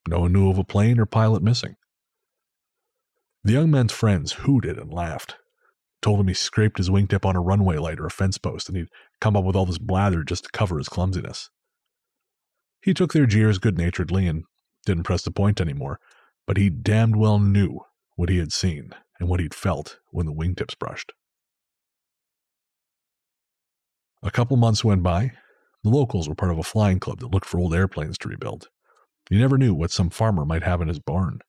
No 0.07 0.21
one 0.21 0.33
knew 0.35 0.51
of 0.51 0.59
a 0.59 0.63
plane 0.63 1.01
or 1.01 1.07
pilot 1.07 1.43
missing. 1.43 1.77
The 3.43 3.55
young 3.55 3.71
man's 3.71 3.95
friends 3.95 4.33
hooted 4.33 4.77
and 4.77 4.93
laughed. 4.93 5.37
told 6.03 6.21
him 6.21 6.29
he 6.29 6.35
scraped 6.35 6.77
his 6.77 6.91
wingtip 6.91 7.25
on 7.25 7.35
a 7.35 7.41
runway 7.41 7.79
light 7.79 7.99
or 7.99 8.05
a 8.05 8.11
fence 8.11 8.37
post, 8.37 8.69
and 8.69 8.77
he'd 8.77 8.91
come 9.23 9.39
up 9.39 9.45
with 9.45 9.57
all 9.57 9.65
this 9.65 9.79
blather 9.79 10.23
just 10.23 10.45
to 10.45 10.51
cover 10.51 10.77
his 10.77 10.91
clumsiness. 10.91 11.49
He 12.83 12.93
took 12.93 13.15
their 13.15 13.25
jeers 13.25 13.57
good 13.57 13.79
naturedly 13.79 14.27
and 14.27 14.45
didn't 14.85 15.05
press 15.05 15.23
the 15.23 15.31
point 15.31 15.63
anymore, 15.63 15.99
but 16.47 16.59
he 16.59 16.69
damned 16.69 17.17
well 17.17 17.39
knew 17.39 17.81
what 18.17 18.29
he 18.29 18.37
had 18.37 18.53
seen 18.53 18.93
and 19.19 19.31
what 19.31 19.41
he'd 19.41 19.55
felt 19.55 19.99
when 20.11 20.27
the 20.27 20.35
wingtips 20.35 20.79
brushed. 20.79 21.15
A 24.23 24.31
couple 24.31 24.57
months 24.57 24.85
went 24.85 25.03
by. 25.03 25.33
The 25.83 25.91
locals 25.91 26.29
were 26.29 26.35
part 26.35 26.53
of 26.53 26.59
a 26.59 26.63
flying 26.63 27.01
club 27.01 27.21
that 27.21 27.31
looked 27.31 27.47
for 27.47 27.59
old 27.59 27.75
airplanes 27.75 28.19
to 28.19 28.29
rebuild. 28.29 28.69
You 29.31 29.39
never 29.39 29.57
knew 29.57 29.75
what 29.75 29.91
some 29.91 30.11
farmer 30.11 30.45
might 30.45 30.63
have 30.63 30.83
in 30.83 30.89
his 30.89 30.99
barn. 30.99 31.41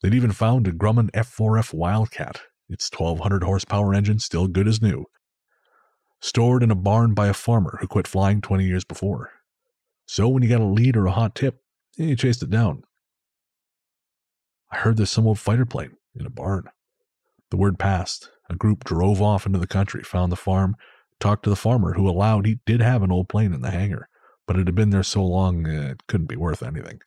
They'd 0.00 0.14
even 0.14 0.32
found 0.32 0.66
a 0.66 0.72
Grumman 0.72 1.10
F4F 1.10 1.74
Wildcat, 1.74 2.40
its 2.68 2.90
1200 2.90 3.44
horsepower 3.44 3.92
engine 3.92 4.18
still 4.18 4.48
good 4.48 4.66
as 4.66 4.80
new, 4.80 5.04
stored 6.20 6.62
in 6.62 6.70
a 6.70 6.76
barn 6.76 7.12
by 7.12 7.28
a 7.28 7.34
farmer 7.34 7.78
who 7.80 7.86
quit 7.86 8.08
flying 8.08 8.40
20 8.40 8.64
years 8.64 8.84
before. 8.84 9.30
So 10.06 10.28
when 10.28 10.42
you 10.42 10.48
got 10.48 10.60
a 10.60 10.64
lead 10.64 10.96
or 10.96 11.06
a 11.06 11.12
hot 11.12 11.34
tip, 11.34 11.60
eh, 11.98 12.04
you 12.04 12.16
chased 12.16 12.42
it 12.42 12.50
down. 12.50 12.84
I 14.70 14.78
heard 14.78 14.96
there's 14.96 15.10
some 15.10 15.26
old 15.26 15.38
fighter 15.38 15.66
plane 15.66 15.96
in 16.18 16.24
a 16.24 16.30
barn. 16.30 16.64
The 17.50 17.58
word 17.58 17.78
passed. 17.78 18.30
A 18.48 18.56
group 18.56 18.84
drove 18.84 19.20
off 19.20 19.46
into 19.46 19.58
the 19.58 19.66
country, 19.66 20.02
found 20.02 20.32
the 20.32 20.36
farm, 20.36 20.76
talked 21.22 21.44
to 21.44 21.50
the 21.50 21.56
farmer, 21.56 21.94
who 21.94 22.08
allowed 22.08 22.44
he 22.44 22.58
did 22.66 22.80
have 22.80 23.02
an 23.02 23.12
old 23.12 23.28
plane 23.28 23.52
in 23.52 23.60
the 23.60 23.70
hangar, 23.70 24.08
but 24.46 24.58
it 24.58 24.66
had 24.66 24.74
been 24.74 24.90
there 24.90 25.04
so 25.04 25.24
long 25.24 25.66
uh, 25.66 25.92
it 25.92 26.06
couldn't 26.08 26.26
be 26.26 26.36
worth 26.36 26.62
anything. 26.62 27.00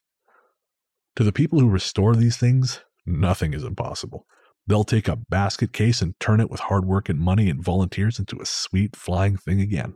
To 1.18 1.24
the 1.24 1.34
people 1.34 1.60
who 1.60 1.70
restore 1.70 2.16
these 2.16 2.38
things, 2.38 2.80
nothing 3.06 3.54
is 3.54 3.64
impossible. 3.64 4.26
They'll 4.66 4.86
take 4.86 5.10
a 5.10 5.18
basket 5.18 5.74
case 5.74 6.02
and 6.02 6.20
turn 6.20 6.40
it 6.40 6.50
with 6.50 6.62
hard 6.62 6.86
work 6.86 7.10
and 7.10 7.20
money 7.20 7.50
and 7.50 7.64
volunteers 7.64 8.18
into 8.18 8.40
a 8.40 8.46
sweet 8.46 8.96
flying 8.96 9.36
thing 9.36 9.60
again. 9.60 9.96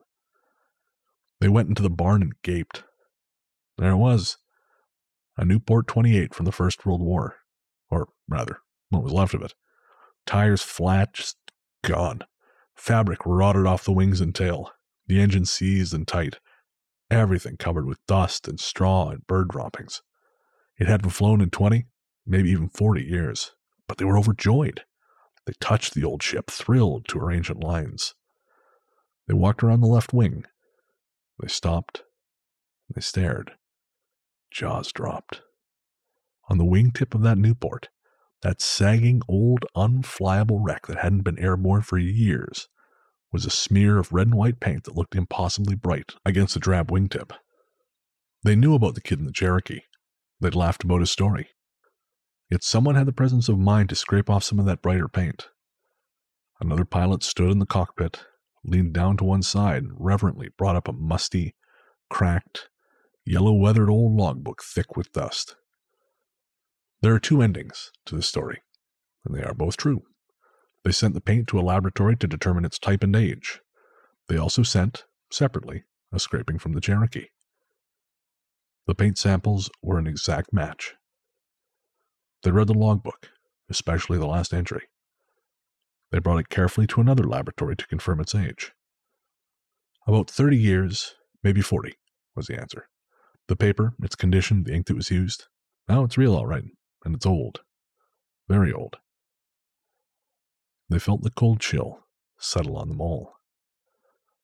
They 1.39 1.47
went 1.47 1.69
into 1.69 1.81
the 1.81 1.89
barn 1.89 2.21
and 2.21 2.33
gaped. 2.43 2.83
There 3.77 3.91
it 3.91 3.97
was 3.97 4.37
a 5.37 5.45
Nieuport 5.45 5.87
28 5.87 6.35
from 6.35 6.45
the 6.45 6.51
First 6.51 6.85
World 6.85 7.01
War. 7.01 7.37
Or 7.89 8.09
rather, 8.27 8.59
what 8.89 9.03
was 9.03 9.13
left 9.13 9.33
of 9.33 9.41
it. 9.41 9.53
Tires 10.25 10.61
flat, 10.61 11.13
just 11.13 11.37
gone. 11.83 12.23
Fabric 12.79 13.19
rotted 13.25 13.65
off 13.65 13.83
the 13.83 13.91
wings 13.91 14.21
and 14.21 14.33
tail. 14.33 14.71
The 15.07 15.19
engine 15.19 15.45
seized 15.45 15.93
and 15.93 16.07
tight. 16.07 16.39
Everything 17.11 17.57
covered 17.57 17.85
with 17.85 18.05
dust 18.07 18.47
and 18.47 18.57
straw 18.57 19.09
and 19.09 19.27
bird 19.27 19.49
droppings. 19.49 20.01
It 20.79 20.87
hadn't 20.87 21.09
flown 21.09 21.41
in 21.41 21.49
20, 21.49 21.87
maybe 22.25 22.49
even 22.51 22.69
40 22.69 23.03
years, 23.03 23.51
but 23.87 23.97
they 23.97 24.05
were 24.05 24.17
overjoyed. 24.17 24.85
They 25.45 25.53
touched 25.59 25.93
the 25.93 26.05
old 26.05 26.23
ship, 26.23 26.49
thrilled 26.49 27.07
to 27.09 27.19
her 27.19 27.31
ancient 27.31 27.61
lines. 27.61 28.15
They 29.27 29.33
walked 29.33 29.61
around 29.61 29.81
the 29.81 29.87
left 29.87 30.13
wing. 30.13 30.45
They 31.37 31.49
stopped. 31.49 32.03
They 32.89 33.01
stared. 33.01 33.51
Jaws 34.51 34.93
dropped. 34.93 35.41
On 36.47 36.57
the 36.57 36.65
wingtip 36.65 37.13
of 37.13 37.23
that 37.23 37.37
Nieuport, 37.37 37.87
that 38.41 38.61
sagging 38.61 39.21
old 39.27 39.65
unflyable 39.75 40.59
wreck 40.61 40.87
that 40.87 40.99
hadn't 40.99 41.23
been 41.23 41.39
airborne 41.39 41.81
for 41.81 41.97
years, 41.97 42.67
was 43.31 43.45
a 43.45 43.49
smear 43.49 43.97
of 43.97 44.11
red 44.11 44.27
and 44.27 44.35
white 44.35 44.59
paint 44.59 44.85
that 44.85 44.95
looked 44.95 45.15
impossibly 45.15 45.75
bright 45.75 46.13
against 46.25 46.53
the 46.53 46.59
drab 46.59 46.89
wingtip. 46.91 47.31
They 48.43 48.55
knew 48.55 48.73
about 48.73 48.95
the 48.95 49.01
kid 49.01 49.19
in 49.19 49.25
the 49.25 49.31
Cherokee. 49.31 49.81
They'd 50.39 50.55
laughed 50.55 50.83
about 50.83 51.01
his 51.01 51.11
story. 51.11 51.49
Yet 52.49 52.63
someone 52.63 52.95
had 52.95 53.05
the 53.05 53.13
presence 53.13 53.49
of 53.49 53.59
mind 53.59 53.89
to 53.89 53.95
scrape 53.95 54.29
off 54.29 54.43
some 54.43 54.59
of 54.59 54.65
that 54.65 54.81
brighter 54.81 55.07
paint. 55.07 55.49
Another 56.59 56.85
pilot 56.85 57.23
stood 57.23 57.51
in 57.51 57.59
the 57.59 57.65
cockpit, 57.65 58.23
leaned 58.63 58.93
down 58.93 59.17
to 59.17 59.23
one 59.23 59.43
side, 59.43 59.83
and 59.83 59.93
reverently 59.97 60.49
brought 60.57 60.75
up 60.75 60.87
a 60.87 60.93
musty, 60.93 61.55
cracked, 62.09 62.69
yellow 63.25 63.53
weathered 63.53 63.89
old 63.89 64.17
logbook 64.17 64.63
thick 64.63 64.97
with 64.97 65.11
dust. 65.11 65.55
There 67.01 67.13
are 67.13 67.19
two 67.19 67.41
endings 67.41 67.91
to 68.05 68.15
this 68.15 68.27
story, 68.27 68.61
and 69.23 69.33
they 69.33 69.41
are 69.41 69.53
both 69.53 69.77
true. 69.77 70.03
They 70.83 70.91
sent 70.91 71.13
the 71.13 71.21
paint 71.21 71.47
to 71.47 71.59
a 71.59 71.61
laboratory 71.61 72.17
to 72.17 72.27
determine 72.27 72.65
its 72.65 72.77
type 72.77 73.03
and 73.03 73.15
age. 73.15 73.61
They 74.27 74.37
also 74.37 74.63
sent, 74.63 75.05
separately, 75.31 75.85
a 76.11 76.19
scraping 76.19 76.59
from 76.59 76.73
the 76.73 76.81
Cherokee. 76.81 77.27
The 78.85 78.95
paint 78.95 79.17
samples 79.17 79.69
were 79.81 79.97
an 79.97 80.07
exact 80.07 80.51
match. 80.51 80.95
They 82.43 82.51
read 82.51 82.67
the 82.67 82.73
logbook, 82.73 83.29
especially 83.69 84.17
the 84.17 84.27
last 84.27 84.53
entry. 84.53 84.83
They 86.11 86.19
brought 86.19 86.39
it 86.39 86.49
carefully 86.49 86.87
to 86.87 87.01
another 87.01 87.23
laboratory 87.23 87.75
to 87.77 87.87
confirm 87.87 88.19
its 88.19 88.35
age. 88.35 88.73
About 90.07 90.29
30 90.29 90.57
years, 90.57 91.15
maybe 91.43 91.61
40, 91.61 91.93
was 92.35 92.47
the 92.47 92.59
answer. 92.59 92.89
The 93.47 93.55
paper, 93.55 93.93
its 94.01 94.15
condition, 94.15 94.63
the 94.63 94.73
ink 94.73 94.87
that 94.87 94.95
was 94.95 95.11
used. 95.11 95.45
Now 95.87 96.03
it's 96.03 96.17
real, 96.17 96.35
all 96.35 96.47
right, 96.47 96.63
and 97.03 97.15
it's 97.15 97.25
old. 97.25 97.61
Very 98.47 98.73
old. 98.73 98.97
They 100.89 100.99
felt 100.99 101.23
the 101.23 101.29
cold 101.29 101.59
chill 101.59 101.99
settle 102.39 102.77
on 102.77 102.89
them 102.89 103.01
all. 103.01 103.33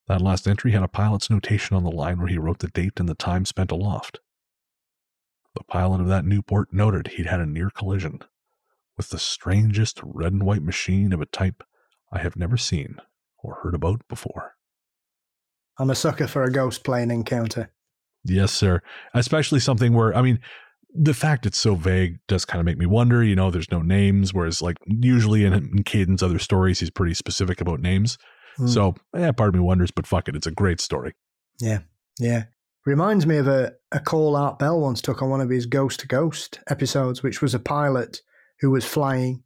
That 0.06 0.20
last 0.20 0.46
entry 0.46 0.72
had 0.72 0.82
a 0.82 0.88
pilot's 0.88 1.30
notation 1.30 1.76
on 1.76 1.82
the 1.82 1.90
line 1.90 2.18
where 2.18 2.28
he 2.28 2.38
wrote 2.38 2.60
the 2.60 2.68
date 2.68 3.00
and 3.00 3.08
the 3.08 3.14
time 3.14 3.44
spent 3.44 3.72
aloft. 3.72 4.20
The 5.54 5.64
pilot 5.64 6.00
of 6.00 6.06
that 6.08 6.24
Nieuport 6.24 6.66
noted 6.70 7.08
he'd 7.08 7.26
had 7.26 7.40
a 7.40 7.46
near 7.46 7.70
collision 7.70 8.20
with 8.96 9.08
the 9.08 9.18
strangest 9.18 10.00
red 10.04 10.32
and 10.32 10.42
white 10.42 10.62
machine 10.62 11.12
of 11.12 11.20
a 11.20 11.26
type 11.26 11.62
I 12.12 12.20
have 12.20 12.36
never 12.36 12.56
seen 12.56 12.96
or 13.42 13.60
heard 13.62 13.74
about 13.74 14.06
before. 14.08 14.54
I'm 15.78 15.90
a 15.90 15.94
sucker 15.94 16.26
for 16.26 16.44
a 16.44 16.52
ghost 16.52 16.84
plane 16.84 17.10
encounter. 17.10 17.70
Yes, 18.24 18.52
sir. 18.52 18.80
Especially 19.12 19.60
something 19.60 19.92
where, 19.92 20.14
I 20.16 20.22
mean, 20.22 20.40
the 20.98 21.14
fact 21.14 21.46
it's 21.46 21.58
so 21.58 21.74
vague 21.74 22.18
does 22.28 22.44
kind 22.44 22.60
of 22.60 22.66
make 22.66 22.78
me 22.78 22.86
wonder. 22.86 23.22
You 23.22 23.36
know, 23.36 23.50
there's 23.50 23.70
no 23.70 23.82
names, 23.82 24.32
whereas, 24.32 24.62
like, 24.62 24.76
usually 24.86 25.44
in, 25.44 25.52
in 25.52 25.84
Caidin's 25.84 26.22
other 26.22 26.38
stories, 26.38 26.80
he's 26.80 26.90
pretty 26.90 27.14
specific 27.14 27.60
about 27.60 27.80
names. 27.80 28.18
Hmm. 28.56 28.66
So, 28.66 28.94
yeah, 29.14 29.32
part 29.32 29.48
of 29.48 29.54
me 29.54 29.60
wonders, 29.60 29.90
but 29.90 30.06
fuck 30.06 30.28
it. 30.28 30.36
It's 30.36 30.46
a 30.46 30.52
great 30.52 30.80
story. 30.80 31.14
Yeah, 31.60 31.80
yeah. 32.18 32.44
Reminds 32.84 33.26
me 33.26 33.36
of 33.38 33.48
a, 33.48 33.72
a 33.90 34.00
call 34.00 34.36
Art 34.36 34.58
Bell 34.58 34.80
once 34.80 35.02
took 35.02 35.22
on 35.22 35.30
one 35.30 35.40
of 35.40 35.50
his 35.50 35.66
Ghost 35.66 36.00
to 36.00 36.06
Ghost 36.06 36.60
episodes, 36.68 37.22
which 37.22 37.42
was 37.42 37.54
a 37.54 37.58
pilot 37.58 38.20
who 38.60 38.70
was 38.70 38.84
flying 38.84 39.42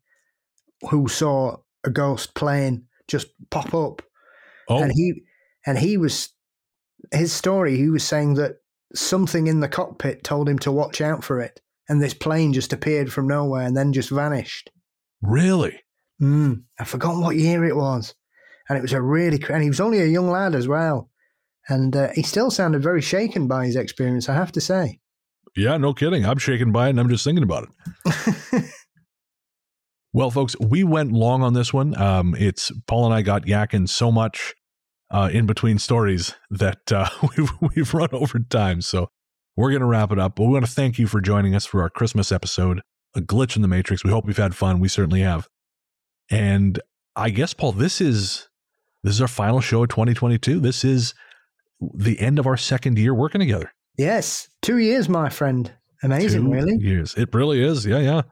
who 0.88 1.08
saw 1.08 1.56
a 1.84 1.90
ghost 1.90 2.34
plane 2.34 2.86
just 3.08 3.28
pop 3.50 3.74
up. 3.74 4.02
Oh, 4.68 4.82
And 4.82 4.92
he 4.94 5.22
and 5.66 5.78
he 5.78 5.96
was 5.96 6.30
his 7.12 7.32
story, 7.32 7.76
he 7.76 7.88
was 7.88 8.04
saying 8.04 8.34
that 8.34 8.56
something 8.94 9.46
in 9.46 9.60
the 9.60 9.68
cockpit 9.68 10.24
told 10.24 10.48
him 10.48 10.58
to 10.60 10.72
watch 10.72 11.00
out 11.00 11.24
for 11.24 11.40
it. 11.40 11.60
And 11.88 12.02
this 12.02 12.14
plane 12.14 12.52
just 12.52 12.72
appeared 12.72 13.12
from 13.12 13.26
nowhere 13.26 13.62
and 13.66 13.76
then 13.76 13.92
just 13.92 14.10
vanished. 14.10 14.70
really? 15.20 15.80
Mm, 16.22 16.64
I 16.78 16.84
forgot 16.84 17.16
what 17.16 17.36
year 17.36 17.64
it 17.64 17.74
was. 17.74 18.14
And 18.68 18.76
it 18.76 18.82
was 18.82 18.92
a 18.92 19.00
really, 19.00 19.42
and 19.48 19.62
he 19.62 19.70
was 19.70 19.80
only 19.80 20.00
a 20.00 20.06
young 20.06 20.30
lad 20.30 20.54
as 20.54 20.68
well. 20.68 21.08
And 21.68 21.96
uh, 21.96 22.10
he 22.14 22.22
still 22.22 22.50
sounded 22.50 22.82
very 22.82 23.00
shaken 23.00 23.48
by 23.48 23.66
his 23.66 23.74
experience, 23.74 24.28
I 24.28 24.34
have 24.34 24.52
to 24.52 24.60
say. 24.60 25.00
Yeah, 25.56 25.78
no 25.78 25.94
kidding. 25.94 26.24
I'm 26.26 26.38
shaken 26.38 26.72
by 26.72 26.86
it 26.86 26.90
and 26.90 27.00
I'm 27.00 27.08
just 27.08 27.24
thinking 27.24 27.42
about 27.42 27.68
it. 28.04 28.64
Well, 30.12 30.30
folks, 30.30 30.56
we 30.58 30.82
went 30.82 31.12
long 31.12 31.42
on 31.42 31.54
this 31.54 31.72
one. 31.72 31.96
Um, 31.96 32.34
it's 32.36 32.72
Paul 32.86 33.06
and 33.06 33.14
I 33.14 33.22
got 33.22 33.44
yakking 33.44 33.88
so 33.88 34.10
much 34.10 34.54
uh, 35.10 35.28
in 35.32 35.46
between 35.46 35.78
stories 35.78 36.34
that 36.50 36.92
uh, 36.92 37.08
we've, 37.36 37.50
we've 37.74 37.94
run 37.94 38.08
over 38.12 38.38
time. 38.38 38.80
So 38.80 39.08
we're 39.56 39.70
going 39.70 39.80
to 39.80 39.86
wrap 39.86 40.12
it 40.12 40.18
up. 40.18 40.36
But 40.36 40.44
we 40.44 40.52
want 40.52 40.66
to 40.66 40.70
thank 40.70 40.98
you 40.98 41.06
for 41.06 41.20
joining 41.20 41.54
us 41.54 41.66
for 41.66 41.82
our 41.82 41.90
Christmas 41.90 42.30
episode, 42.32 42.80
A 43.14 43.20
Glitch 43.20 43.56
in 43.56 43.62
the 43.62 43.68
Matrix. 43.68 44.04
We 44.04 44.10
hope 44.10 44.26
you've 44.26 44.36
had 44.36 44.54
fun. 44.54 44.80
We 44.80 44.88
certainly 44.88 45.20
have. 45.20 45.48
And 46.30 46.80
I 47.16 47.30
guess, 47.30 47.54
Paul, 47.54 47.72
this 47.72 48.00
is 48.00 48.48
this 49.02 49.14
is 49.14 49.20
our 49.20 49.28
final 49.28 49.60
show 49.60 49.82
of 49.82 49.88
2022. 49.88 50.60
This 50.60 50.84
is 50.84 51.14
the 51.80 52.20
end 52.20 52.38
of 52.38 52.46
our 52.46 52.56
second 52.56 52.98
year 52.98 53.14
working 53.14 53.40
together. 53.40 53.72
yes, 53.96 54.48
two 54.62 54.78
years, 54.78 55.08
my 55.08 55.28
friend. 55.28 55.72
Amazing, 56.02 56.44
Two 56.44 56.52
really. 56.52 56.76
Years. 56.78 57.14
It 57.14 57.34
really 57.34 57.62
is. 57.62 57.84
Yeah, 57.84 57.98
yeah. 57.98 58.22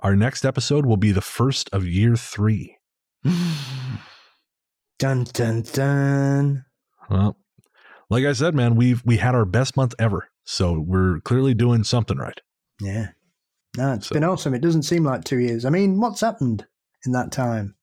Our 0.00 0.14
next 0.14 0.44
episode 0.44 0.84
will 0.84 0.96
be 0.98 1.12
the 1.12 1.22
first 1.22 1.70
of 1.72 1.86
year 1.86 2.16
three. 2.16 2.76
dun 4.98 5.24
dun 5.24 5.62
dun. 5.62 6.64
Well, 7.10 7.36
like 8.10 8.24
I 8.24 8.32
said, 8.32 8.54
man, 8.54 8.74
we've 8.76 9.02
we 9.04 9.16
had 9.18 9.34
our 9.34 9.44
best 9.44 9.76
month 9.76 9.94
ever. 9.98 10.28
So 10.44 10.78
we're 10.80 11.20
clearly 11.20 11.54
doing 11.54 11.84
something 11.84 12.16
right. 12.18 12.40
Yeah. 12.80 13.08
No, 13.76 13.92
it's 13.94 14.08
So- 14.08 14.14
been 14.14 14.24
awesome. 14.24 14.54
It 14.54 14.62
doesn't 14.62 14.82
seem 14.84 15.04
like 15.04 15.24
two 15.24 15.38
years. 15.38 15.64
I 15.64 15.70
mean, 15.70 16.00
what's 16.00 16.20
happened 16.22 16.66
in 17.04 17.12
that 17.12 17.30
time? 17.32 17.74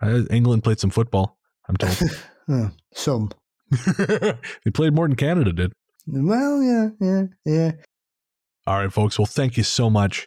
Uh, 0.00 0.22
England 0.30 0.64
played 0.64 0.80
some 0.80 0.90
football, 0.90 1.38
I'm 1.68 1.76
told. 1.76 1.96
Oh, 2.48 2.70
some. 2.92 3.30
they 3.96 4.70
played 4.74 4.92
more 4.94 5.06
than 5.06 5.14
Canada 5.16 5.52
did. 5.52 5.72
Well, 6.08 6.60
yeah, 6.60 6.88
yeah, 7.00 7.22
yeah. 7.44 7.72
All 8.66 8.78
right, 8.78 8.92
folks. 8.92 9.16
Well, 9.16 9.26
thank 9.26 9.56
you 9.56 9.62
so 9.62 9.88
much. 9.88 10.26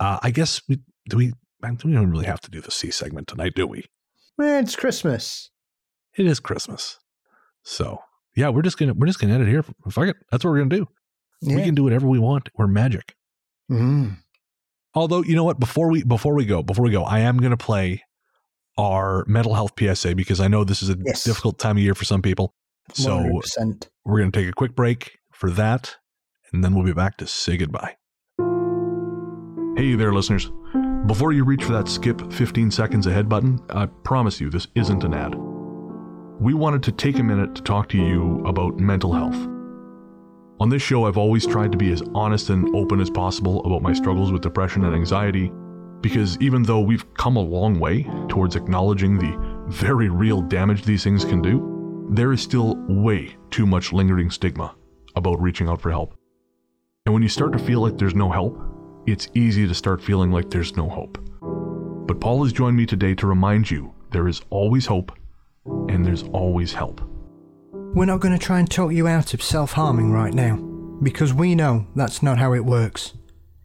Uh, 0.00 0.18
I 0.22 0.30
guess 0.30 0.62
we 0.66 0.80
do 1.10 1.18
we 1.18 1.32
we 1.62 1.92
don't 1.92 2.10
really 2.10 2.24
have 2.24 2.40
to 2.40 2.50
do 2.50 2.62
the 2.62 2.70
C 2.70 2.90
segment 2.90 3.28
tonight, 3.28 3.52
do 3.54 3.66
we? 3.66 3.84
Well, 4.38 4.60
it's 4.62 4.74
Christmas. 4.76 5.50
It 6.16 6.26
is 6.26 6.40
Christmas. 6.40 6.98
So 7.62 7.98
yeah, 8.36 8.48
we're 8.48 8.62
just 8.62 8.78
gonna 8.78 8.94
we're 8.94 9.06
just 9.06 9.18
gonna 9.20 9.34
end 9.34 9.42
it 9.42 9.48
here. 9.48 9.62
Fuck 9.90 10.08
it. 10.08 10.16
That's 10.30 10.44
what 10.44 10.50
we're 10.50 10.58
gonna 10.58 10.76
do. 10.76 10.88
Yeah. 11.40 11.56
We 11.56 11.62
can 11.62 11.74
do 11.74 11.84
whatever 11.84 12.06
we 12.06 12.18
want. 12.18 12.48
We're 12.56 12.66
magic. 12.66 13.14
Mm. 13.70 14.16
Although, 14.94 15.22
you 15.22 15.34
know 15.34 15.44
what? 15.44 15.58
Before 15.58 15.90
we 15.90 16.02
before 16.04 16.34
we 16.34 16.44
go, 16.44 16.62
before 16.62 16.84
we 16.84 16.90
go, 16.90 17.02
I 17.04 17.20
am 17.20 17.38
gonna 17.38 17.56
play 17.56 18.02
our 18.78 19.24
mental 19.26 19.54
health 19.54 19.72
PSA 19.78 20.14
because 20.14 20.40
I 20.40 20.48
know 20.48 20.64
this 20.64 20.82
is 20.82 20.90
a 20.90 20.96
Yes. 21.04 21.24
difficult 21.24 21.58
time 21.58 21.76
of 21.76 21.82
year 21.82 21.94
for 21.94 22.04
some 22.04 22.22
people. 22.22 22.54
So 22.94 23.18
100%. 23.18 23.88
we're 24.04 24.18
gonna 24.18 24.30
take 24.32 24.48
a 24.48 24.52
quick 24.52 24.74
break 24.74 25.18
for 25.32 25.50
that, 25.50 25.96
and 26.52 26.62
then 26.64 26.74
we'll 26.74 26.84
be 26.84 26.92
back 26.92 27.16
to 27.18 27.26
say 27.26 27.56
goodbye. 27.56 27.96
Hey 29.76 29.94
there, 29.94 30.12
listeners. 30.12 30.50
Before 31.06 31.32
you 31.32 31.44
reach 31.44 31.64
for 31.64 31.72
that 31.72 31.88
skip 31.88 32.32
15 32.32 32.70
seconds 32.70 33.06
ahead 33.06 33.28
button, 33.28 33.58
I 33.70 33.86
promise 33.86 34.40
you 34.40 34.50
this 34.50 34.68
isn't 34.74 35.02
an 35.04 35.14
ad. 35.14 35.34
We 36.42 36.54
wanted 36.54 36.82
to 36.82 36.90
take 36.90 37.20
a 37.20 37.22
minute 37.22 37.54
to 37.54 37.62
talk 37.62 37.88
to 37.90 37.96
you 37.96 38.44
about 38.46 38.80
mental 38.80 39.12
health. 39.12 39.36
On 40.58 40.68
this 40.68 40.82
show, 40.82 41.06
I've 41.06 41.16
always 41.16 41.46
tried 41.46 41.70
to 41.70 41.78
be 41.78 41.92
as 41.92 42.02
honest 42.16 42.50
and 42.50 42.74
open 42.74 42.98
as 42.98 43.10
possible 43.10 43.64
about 43.64 43.80
my 43.80 43.92
struggles 43.92 44.32
with 44.32 44.42
depression 44.42 44.84
and 44.84 44.92
anxiety, 44.92 45.52
because 46.00 46.36
even 46.40 46.64
though 46.64 46.80
we've 46.80 47.14
come 47.14 47.36
a 47.36 47.40
long 47.40 47.78
way 47.78 48.02
towards 48.28 48.56
acknowledging 48.56 49.18
the 49.18 49.38
very 49.68 50.08
real 50.08 50.40
damage 50.40 50.82
these 50.82 51.04
things 51.04 51.24
can 51.24 51.42
do, 51.42 52.08
there 52.10 52.32
is 52.32 52.42
still 52.42 52.74
way 52.88 53.36
too 53.52 53.64
much 53.64 53.92
lingering 53.92 54.28
stigma 54.28 54.74
about 55.14 55.40
reaching 55.40 55.68
out 55.68 55.80
for 55.80 55.92
help. 55.92 56.12
And 57.06 57.14
when 57.14 57.22
you 57.22 57.28
start 57.28 57.52
to 57.52 57.58
feel 57.60 57.82
like 57.82 57.98
there's 57.98 58.16
no 58.16 58.32
help, 58.32 58.60
it's 59.06 59.28
easy 59.34 59.68
to 59.68 59.74
start 59.74 60.02
feeling 60.02 60.32
like 60.32 60.50
there's 60.50 60.76
no 60.76 60.88
hope. 60.88 61.18
But 62.08 62.20
Paul 62.20 62.42
has 62.42 62.52
joined 62.52 62.76
me 62.76 62.84
today 62.84 63.14
to 63.14 63.28
remind 63.28 63.70
you 63.70 63.94
there 64.10 64.26
is 64.26 64.42
always 64.50 64.86
hope 64.86 65.16
and 65.66 66.04
there's 66.04 66.24
always 66.24 66.72
help. 66.72 67.00
We're 67.72 68.06
not 68.06 68.20
going 68.20 68.38
to 68.38 68.44
try 68.44 68.58
and 68.58 68.70
talk 68.70 68.92
you 68.92 69.06
out 69.06 69.34
of 69.34 69.42
self 69.42 69.72
harming 69.72 70.12
right 70.12 70.34
now, 70.34 70.56
because 71.02 71.34
we 71.34 71.54
know 71.54 71.86
that's 71.94 72.22
not 72.22 72.38
how 72.38 72.54
it 72.54 72.64
works. 72.64 73.14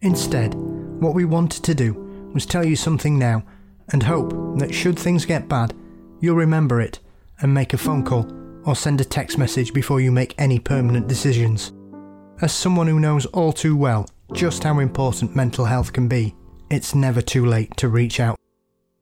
Instead, 0.02 0.54
what 0.54 1.16
we 1.16 1.26
wanted 1.26 1.64
to 1.64 1.76
do 1.76 1.94
was 2.34 2.46
tell 2.46 2.66
you 2.66 2.76
something 2.76 3.18
now 3.18 3.44
and 3.92 4.04
hope 4.04 4.32
that 4.60 4.74
should 4.74 5.00
things 5.00 5.26
get 5.26 5.48
bad, 5.48 5.74
you'll 6.20 6.36
remember 6.36 6.82
it 6.82 7.00
and 7.42 7.54
make 7.54 7.74
a 7.74 7.78
phone 7.78 8.04
call 8.04 8.32
or 8.66 8.76
send 8.76 9.00
a 9.00 9.06
text 9.06 9.38
message 9.38 9.74
before 9.74 10.02
you 10.02 10.12
make 10.12 10.36
any 10.38 10.60
permanent 10.60 11.08
decisions. 11.08 11.72
As 12.42 12.52
someone 12.52 12.88
who 12.88 13.00
knows 13.00 13.26
all 13.28 13.54
too 13.54 13.76
well 13.76 14.08
just 14.34 14.64
how 14.64 14.80
important 14.80 15.36
mental 15.36 15.66
health 15.66 15.94
can 15.94 16.08
be, 16.08 16.36
it's 16.70 16.94
never 16.94 17.22
too 17.22 17.46
late 17.46 17.76
to 17.78 17.88
reach 17.88 18.20
out. 18.20 18.38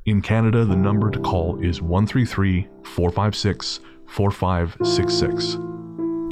In 0.06 0.22
Canada, 0.22 0.64
the 0.66 0.76
number 0.76 1.10
to 1.10 1.20
call 1.20 1.60
is 1.64 1.82
133 1.82 2.68
456 2.84 3.80
4566. 4.06 5.56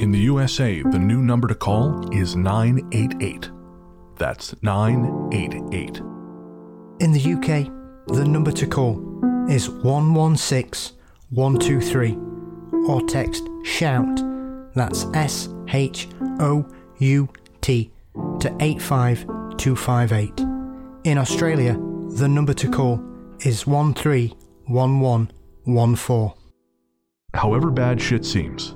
In 0.00 0.12
the 0.12 0.18
USA, 0.20 0.80
the 0.82 0.98
new 0.98 1.20
number 1.20 1.48
to 1.48 1.56
call 1.56 2.08
is 2.16 2.36
988. 2.36 3.50
That's 4.16 4.54
988. 4.62 5.96
In 7.00 7.10
the 7.10 7.32
UK, 7.34 7.66
the 8.14 8.24
number 8.24 8.52
to 8.52 8.64
call 8.64 9.02
is 9.50 9.68
116 9.68 10.96
123 11.30 12.16
or 12.86 13.00
text 13.08 13.42
SHOUT, 13.64 14.22
that's 14.76 15.06
S 15.14 15.48
H 15.66 16.06
O 16.38 16.64
U 16.98 17.28
T, 17.60 17.90
to 18.38 18.56
85258. 18.60 20.40
In 21.02 21.18
Australia, 21.18 21.72
the 22.10 22.28
number 22.28 22.54
to 22.54 22.70
call 22.70 23.13
is 23.44 23.66
131114. 23.66 26.32
However 27.34 27.70
bad 27.70 28.00
shit 28.00 28.24
seems, 28.24 28.74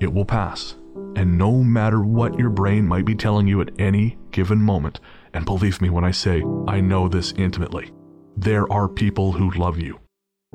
it 0.00 0.12
will 0.12 0.24
pass. 0.24 0.76
And 1.16 1.36
no 1.36 1.64
matter 1.64 2.02
what 2.02 2.38
your 2.38 2.50
brain 2.50 2.86
might 2.86 3.04
be 3.04 3.16
telling 3.16 3.48
you 3.48 3.60
at 3.60 3.72
any 3.78 4.16
given 4.30 4.60
moment, 4.60 5.00
and 5.34 5.44
believe 5.44 5.80
me 5.80 5.90
when 5.90 6.04
I 6.04 6.12
say 6.12 6.44
I 6.68 6.80
know 6.80 7.08
this 7.08 7.32
intimately, 7.32 7.90
there 8.36 8.72
are 8.72 8.88
people 8.88 9.32
who 9.32 9.50
love 9.52 9.78
you 9.78 9.98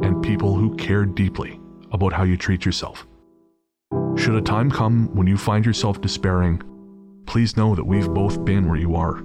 and 0.01 0.23
people 0.23 0.55
who 0.55 0.77
care 0.77 1.03
deeply 1.05 1.59
about 1.91 2.13
how 2.13 2.23
you 2.23 2.37
treat 2.37 2.63
yourself. 2.63 3.05
Should 4.15 4.35
a 4.35 4.41
time 4.41 4.71
come 4.71 5.13
when 5.15 5.27
you 5.27 5.35
find 5.37 5.65
yourself 5.65 5.99
despairing, 5.99 6.61
please 7.25 7.57
know 7.57 7.75
that 7.75 7.85
we've 7.85 8.13
both 8.13 8.45
been 8.45 8.69
where 8.69 8.79
you 8.79 8.95
are, 8.95 9.17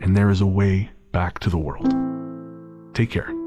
and 0.00 0.16
there 0.16 0.30
is 0.30 0.40
a 0.40 0.46
way 0.46 0.88
back 1.12 1.38
to 1.40 1.50
the 1.50 1.58
world. 1.58 1.94
Take 2.94 3.10
care. 3.10 3.37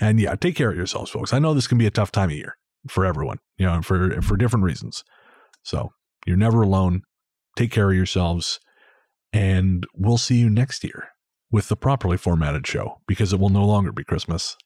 And 0.00 0.18
yeah, 0.18 0.34
take 0.34 0.56
care 0.56 0.70
of 0.70 0.76
yourselves, 0.76 1.10
folks. 1.10 1.32
I 1.32 1.38
know 1.38 1.52
this 1.52 1.66
can 1.66 1.78
be 1.78 1.86
a 1.86 1.90
tough 1.90 2.10
time 2.10 2.30
of 2.30 2.36
year 2.36 2.56
for 2.88 3.04
everyone, 3.04 3.38
you 3.58 3.66
know, 3.66 3.82
for 3.82 4.20
for 4.22 4.36
different 4.36 4.64
reasons. 4.64 5.04
So 5.62 5.92
you're 6.26 6.36
never 6.36 6.62
alone. 6.62 7.02
Take 7.56 7.70
care 7.70 7.90
of 7.90 7.96
yourselves, 7.96 8.60
and 9.32 9.86
we'll 9.94 10.18
see 10.18 10.36
you 10.36 10.48
next 10.48 10.82
year 10.82 11.08
with 11.50 11.68
the 11.68 11.76
properly 11.76 12.16
formatted 12.16 12.66
show 12.66 13.00
because 13.06 13.32
it 13.32 13.40
will 13.40 13.50
no 13.50 13.64
longer 13.64 13.92
be 13.92 14.04
Christmas. 14.04 14.56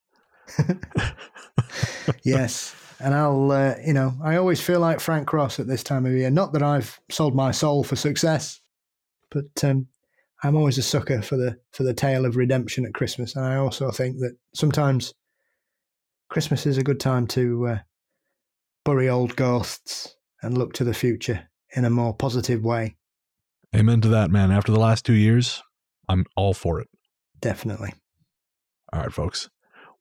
yes. 2.25 2.77
And 3.01 3.15
I'll, 3.15 3.51
uh, 3.51 3.75
you 3.85 3.93
know, 3.93 4.15
I 4.23 4.37
always 4.37 4.61
feel 4.61 4.81
like 4.81 5.01
Frank 5.01 5.27
Cross 5.27 5.59
at 5.59 5.67
this 5.67 5.83
time 5.83 6.07
of 6.07 6.13
year. 6.13 6.31
Not 6.31 6.53
that 6.53 6.63
I've 6.63 7.01
sold 7.11 7.35
my 7.35 7.51
soul 7.51 7.83
for 7.83 7.97
success, 7.97 8.61
but 9.31 9.65
um, 9.65 9.89
I'm 10.43 10.57
always 10.57 10.79
a 10.79 10.83
sucker 10.83 11.23
for 11.23 11.37
the 11.37 11.59
for 11.73 11.83
the 11.83 11.95
tale 11.95 12.25
of 12.25 12.37
redemption 12.37 12.87
at 12.87 12.95
Christmas. 12.95 13.35
And 13.35 13.45
I 13.45 13.57
also 13.57 13.91
think 13.91 14.19
that 14.19 14.37
sometimes 14.55 15.13
Christmas 16.35 16.67
is 16.67 16.79
a 16.79 16.83
good 16.83 16.99
time 16.99 17.29
to 17.29 17.67
uh, 17.69 17.79
bury 18.85 19.09
old 19.09 19.37
ghosts 19.37 20.17
and 20.43 20.59
look 20.59 20.73
to 20.73 20.83
the 20.83 20.93
future 20.93 21.49
in 21.77 21.85
a 21.85 21.91
more 21.91 22.13
positive 22.13 22.65
way. 22.65 22.97
Amen 23.73 24.01
to 24.01 24.09
that, 24.09 24.33
man. 24.33 24.51
After 24.51 24.73
the 24.73 24.81
last 24.81 25.07
two 25.07 25.13
years, 25.15 25.63
I'm 26.09 26.27
all 26.37 26.53
for 26.53 26.81
it. 26.81 26.89
Definitely. 27.41 27.93
All 28.93 29.01
right, 29.03 29.13
folks. 29.13 29.49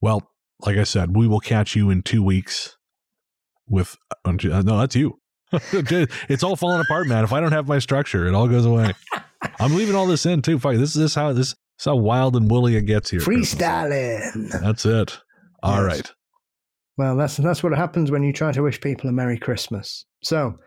Well, 0.01 0.27
like 0.65 0.77
I 0.77 0.85
said, 0.85 1.15
we 1.15 1.27
will 1.27 1.39
catch 1.39 1.75
you 1.75 1.91
in 1.91 2.01
two 2.01 2.23
weeks 2.23 2.77
with. 3.69 3.95
uh, 4.25 4.31
No, 4.31 4.79
that's 4.79 4.95
you. 4.95 5.19
it's 5.51 6.43
all 6.43 6.55
falling 6.55 6.81
apart, 6.81 7.05
man. 7.05 7.23
If 7.23 7.31
I 7.31 7.41
don't 7.41 7.51
have 7.51 7.67
my 7.67 7.77
structure, 7.77 8.25
it 8.25 8.33
all 8.33 8.47
goes 8.47 8.65
away. 8.65 8.91
I'm 9.59 9.75
leaving 9.75 9.93
all 9.93 10.07
this 10.07 10.25
in 10.25 10.41
too. 10.41 10.57
Fuck, 10.57 10.77
this 10.77 10.95
is 10.95 11.01
this 11.01 11.13
how 11.13 11.31
this, 11.33 11.49
this 11.77 11.85
how 11.85 11.95
wild 11.95 12.35
and 12.35 12.49
woolly 12.49 12.75
it 12.75 12.87
gets 12.87 13.11
here. 13.11 13.19
Freestyling. 13.19 14.49
That's 14.49 14.83
it. 14.87 15.19
All 15.61 15.75
Yes. 15.75 15.83
right. 15.85 16.11
Well, 16.97 17.15
that's 17.15 17.37
that's 17.37 17.63
what 17.63 17.73
happens 17.73 18.11
when 18.11 18.23
you 18.23 18.33
try 18.33 18.51
to 18.51 18.61
wish 18.61 18.79
people 18.79 19.09
a 19.09 19.13
Merry 19.13 19.37
Christmas. 19.37 20.05
So, 20.21 20.59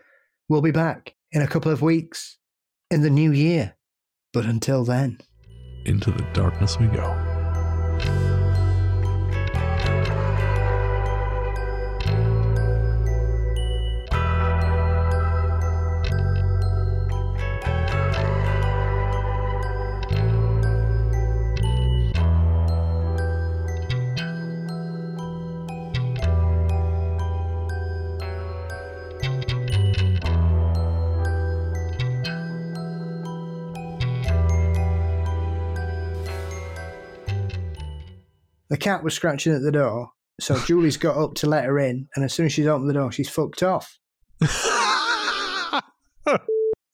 we'll 0.49 0.63
be 0.63 0.73
back 0.73 1.15
in 1.33 1.43
a 1.43 1.47
couple 1.47 1.71
of 1.71 1.83
weeks 1.83 2.39
in 2.91 3.03
the 3.03 3.11
new 3.11 3.33
year. 3.33 3.77
But 4.33 4.45
until 4.45 4.85
then, 4.85 5.19
Into 5.85 6.11
the 6.11 6.27
darkness 6.33 6.79
we 6.79 6.87
go. 6.89 7.26
Cat 38.87 39.03
was 39.03 39.15
scratching 39.15 39.53
at 39.53 39.63
the 39.63 39.73
door. 39.73 40.11
So 40.41 40.57
Julie's 40.67 40.97
got 40.97 41.17
up 41.17 41.35
to 41.37 41.49
let 41.49 41.65
her 41.65 41.77
in, 41.77 42.07
and 42.15 42.25
as 42.25 42.33
soon 42.33 42.47
as 42.47 42.53
she's 42.53 42.69
opened 42.69 42.89
the 42.89 42.95
door, 42.95 43.11
she's 43.11 43.29
fucked 43.29 43.63
off. 43.63 43.99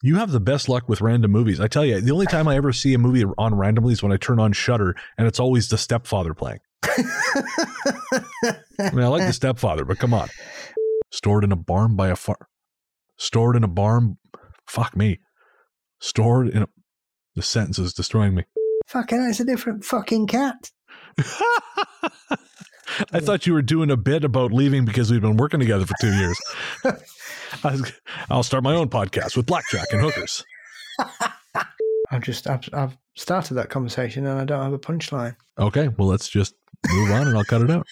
You 0.05 0.16
have 0.16 0.32
the 0.32 0.40
best 0.40 0.69
luck 0.69 0.89
with 0.89 1.01
random 1.01 1.31
movies. 1.31 1.60
I 1.60 1.69
tell 1.69 1.85
you, 1.85 2.01
the 2.01 2.10
only 2.10 2.27
time 2.27 2.48
I 2.48 2.56
ever 2.56 2.73
see 2.73 2.93
a 2.93 2.98
movie 2.98 3.24
on 3.39 3.55
randomly 3.55 3.93
is 3.93 4.02
when 4.02 4.10
I 4.10 4.16
turn 4.16 4.40
on 4.40 4.52
Shudder, 4.52 4.97
and 5.16 5.28
it's 5.28 5.39
always 5.39 5.69
the 5.69 5.78
stepfather 5.78 6.35
playing. 6.35 6.59
I 6.82 7.05
mean, 8.93 9.05
I 9.05 9.06
like 9.06 9.24
the 9.24 9.32
stepfather, 9.32 9.85
but 9.85 10.01
come 10.01 10.12
on. 10.12 10.28
Stored 11.12 11.44
in 11.44 11.52
a 11.52 11.56
barn 11.56 11.94
by 11.94 12.09
a 12.09 12.16
far. 12.16 12.48
Stored 13.16 13.55
in 13.55 13.62
a 13.62 13.69
barn. 13.69 14.19
Fuck 14.66 14.97
me. 14.97 15.20
Stored 16.01 16.48
in 16.48 16.64
a. 16.64 16.69
The 17.36 17.43
sentence 17.43 17.78
is 17.78 17.94
destroying 17.94 18.35
me. 18.35 18.43
Fucking, 18.89 19.23
it's 19.23 19.39
a 19.39 19.44
different 19.44 19.85
fucking 19.85 20.27
cat. 20.27 20.73
I 23.12 23.20
thought 23.20 23.47
you 23.47 23.55
were 23.55 23.62
doing 23.62 23.90
a 23.90 23.97
bit 23.97 24.24
about 24.24 24.52
leaving 24.52 24.84
because 24.84 25.10
we've 25.10 25.20
been 25.20 25.36
working 25.36 25.60
together 25.60 25.86
for 25.86 25.94
two 26.01 26.12
years. 26.12 26.39
I 27.64 27.72
was, 27.72 27.93
I'll 28.28 28.43
start 28.43 28.64
my 28.64 28.74
own 28.74 28.89
podcast 28.89 29.36
with 29.36 29.47
blackjack 29.47 29.86
and 29.93 30.01
hookers. 30.01 30.44
I've 32.10 32.22
just 32.22 32.48
I've, 32.48 32.68
I've 32.72 32.97
started 33.14 33.55
that 33.55 33.70
conversation 33.70 34.26
and 34.26 34.39
I 34.40 34.44
don't 34.44 34.62
have 34.62 34.72
a 34.72 34.78
punchline. 34.78 35.36
Okay, 35.59 35.89
well, 35.89 36.09
let's 36.09 36.28
just 36.28 36.55
move 36.90 37.10
on 37.10 37.28
and 37.28 37.36
I'll 37.36 37.44
cut 37.44 37.62
it 37.62 37.70
out. 37.70 37.86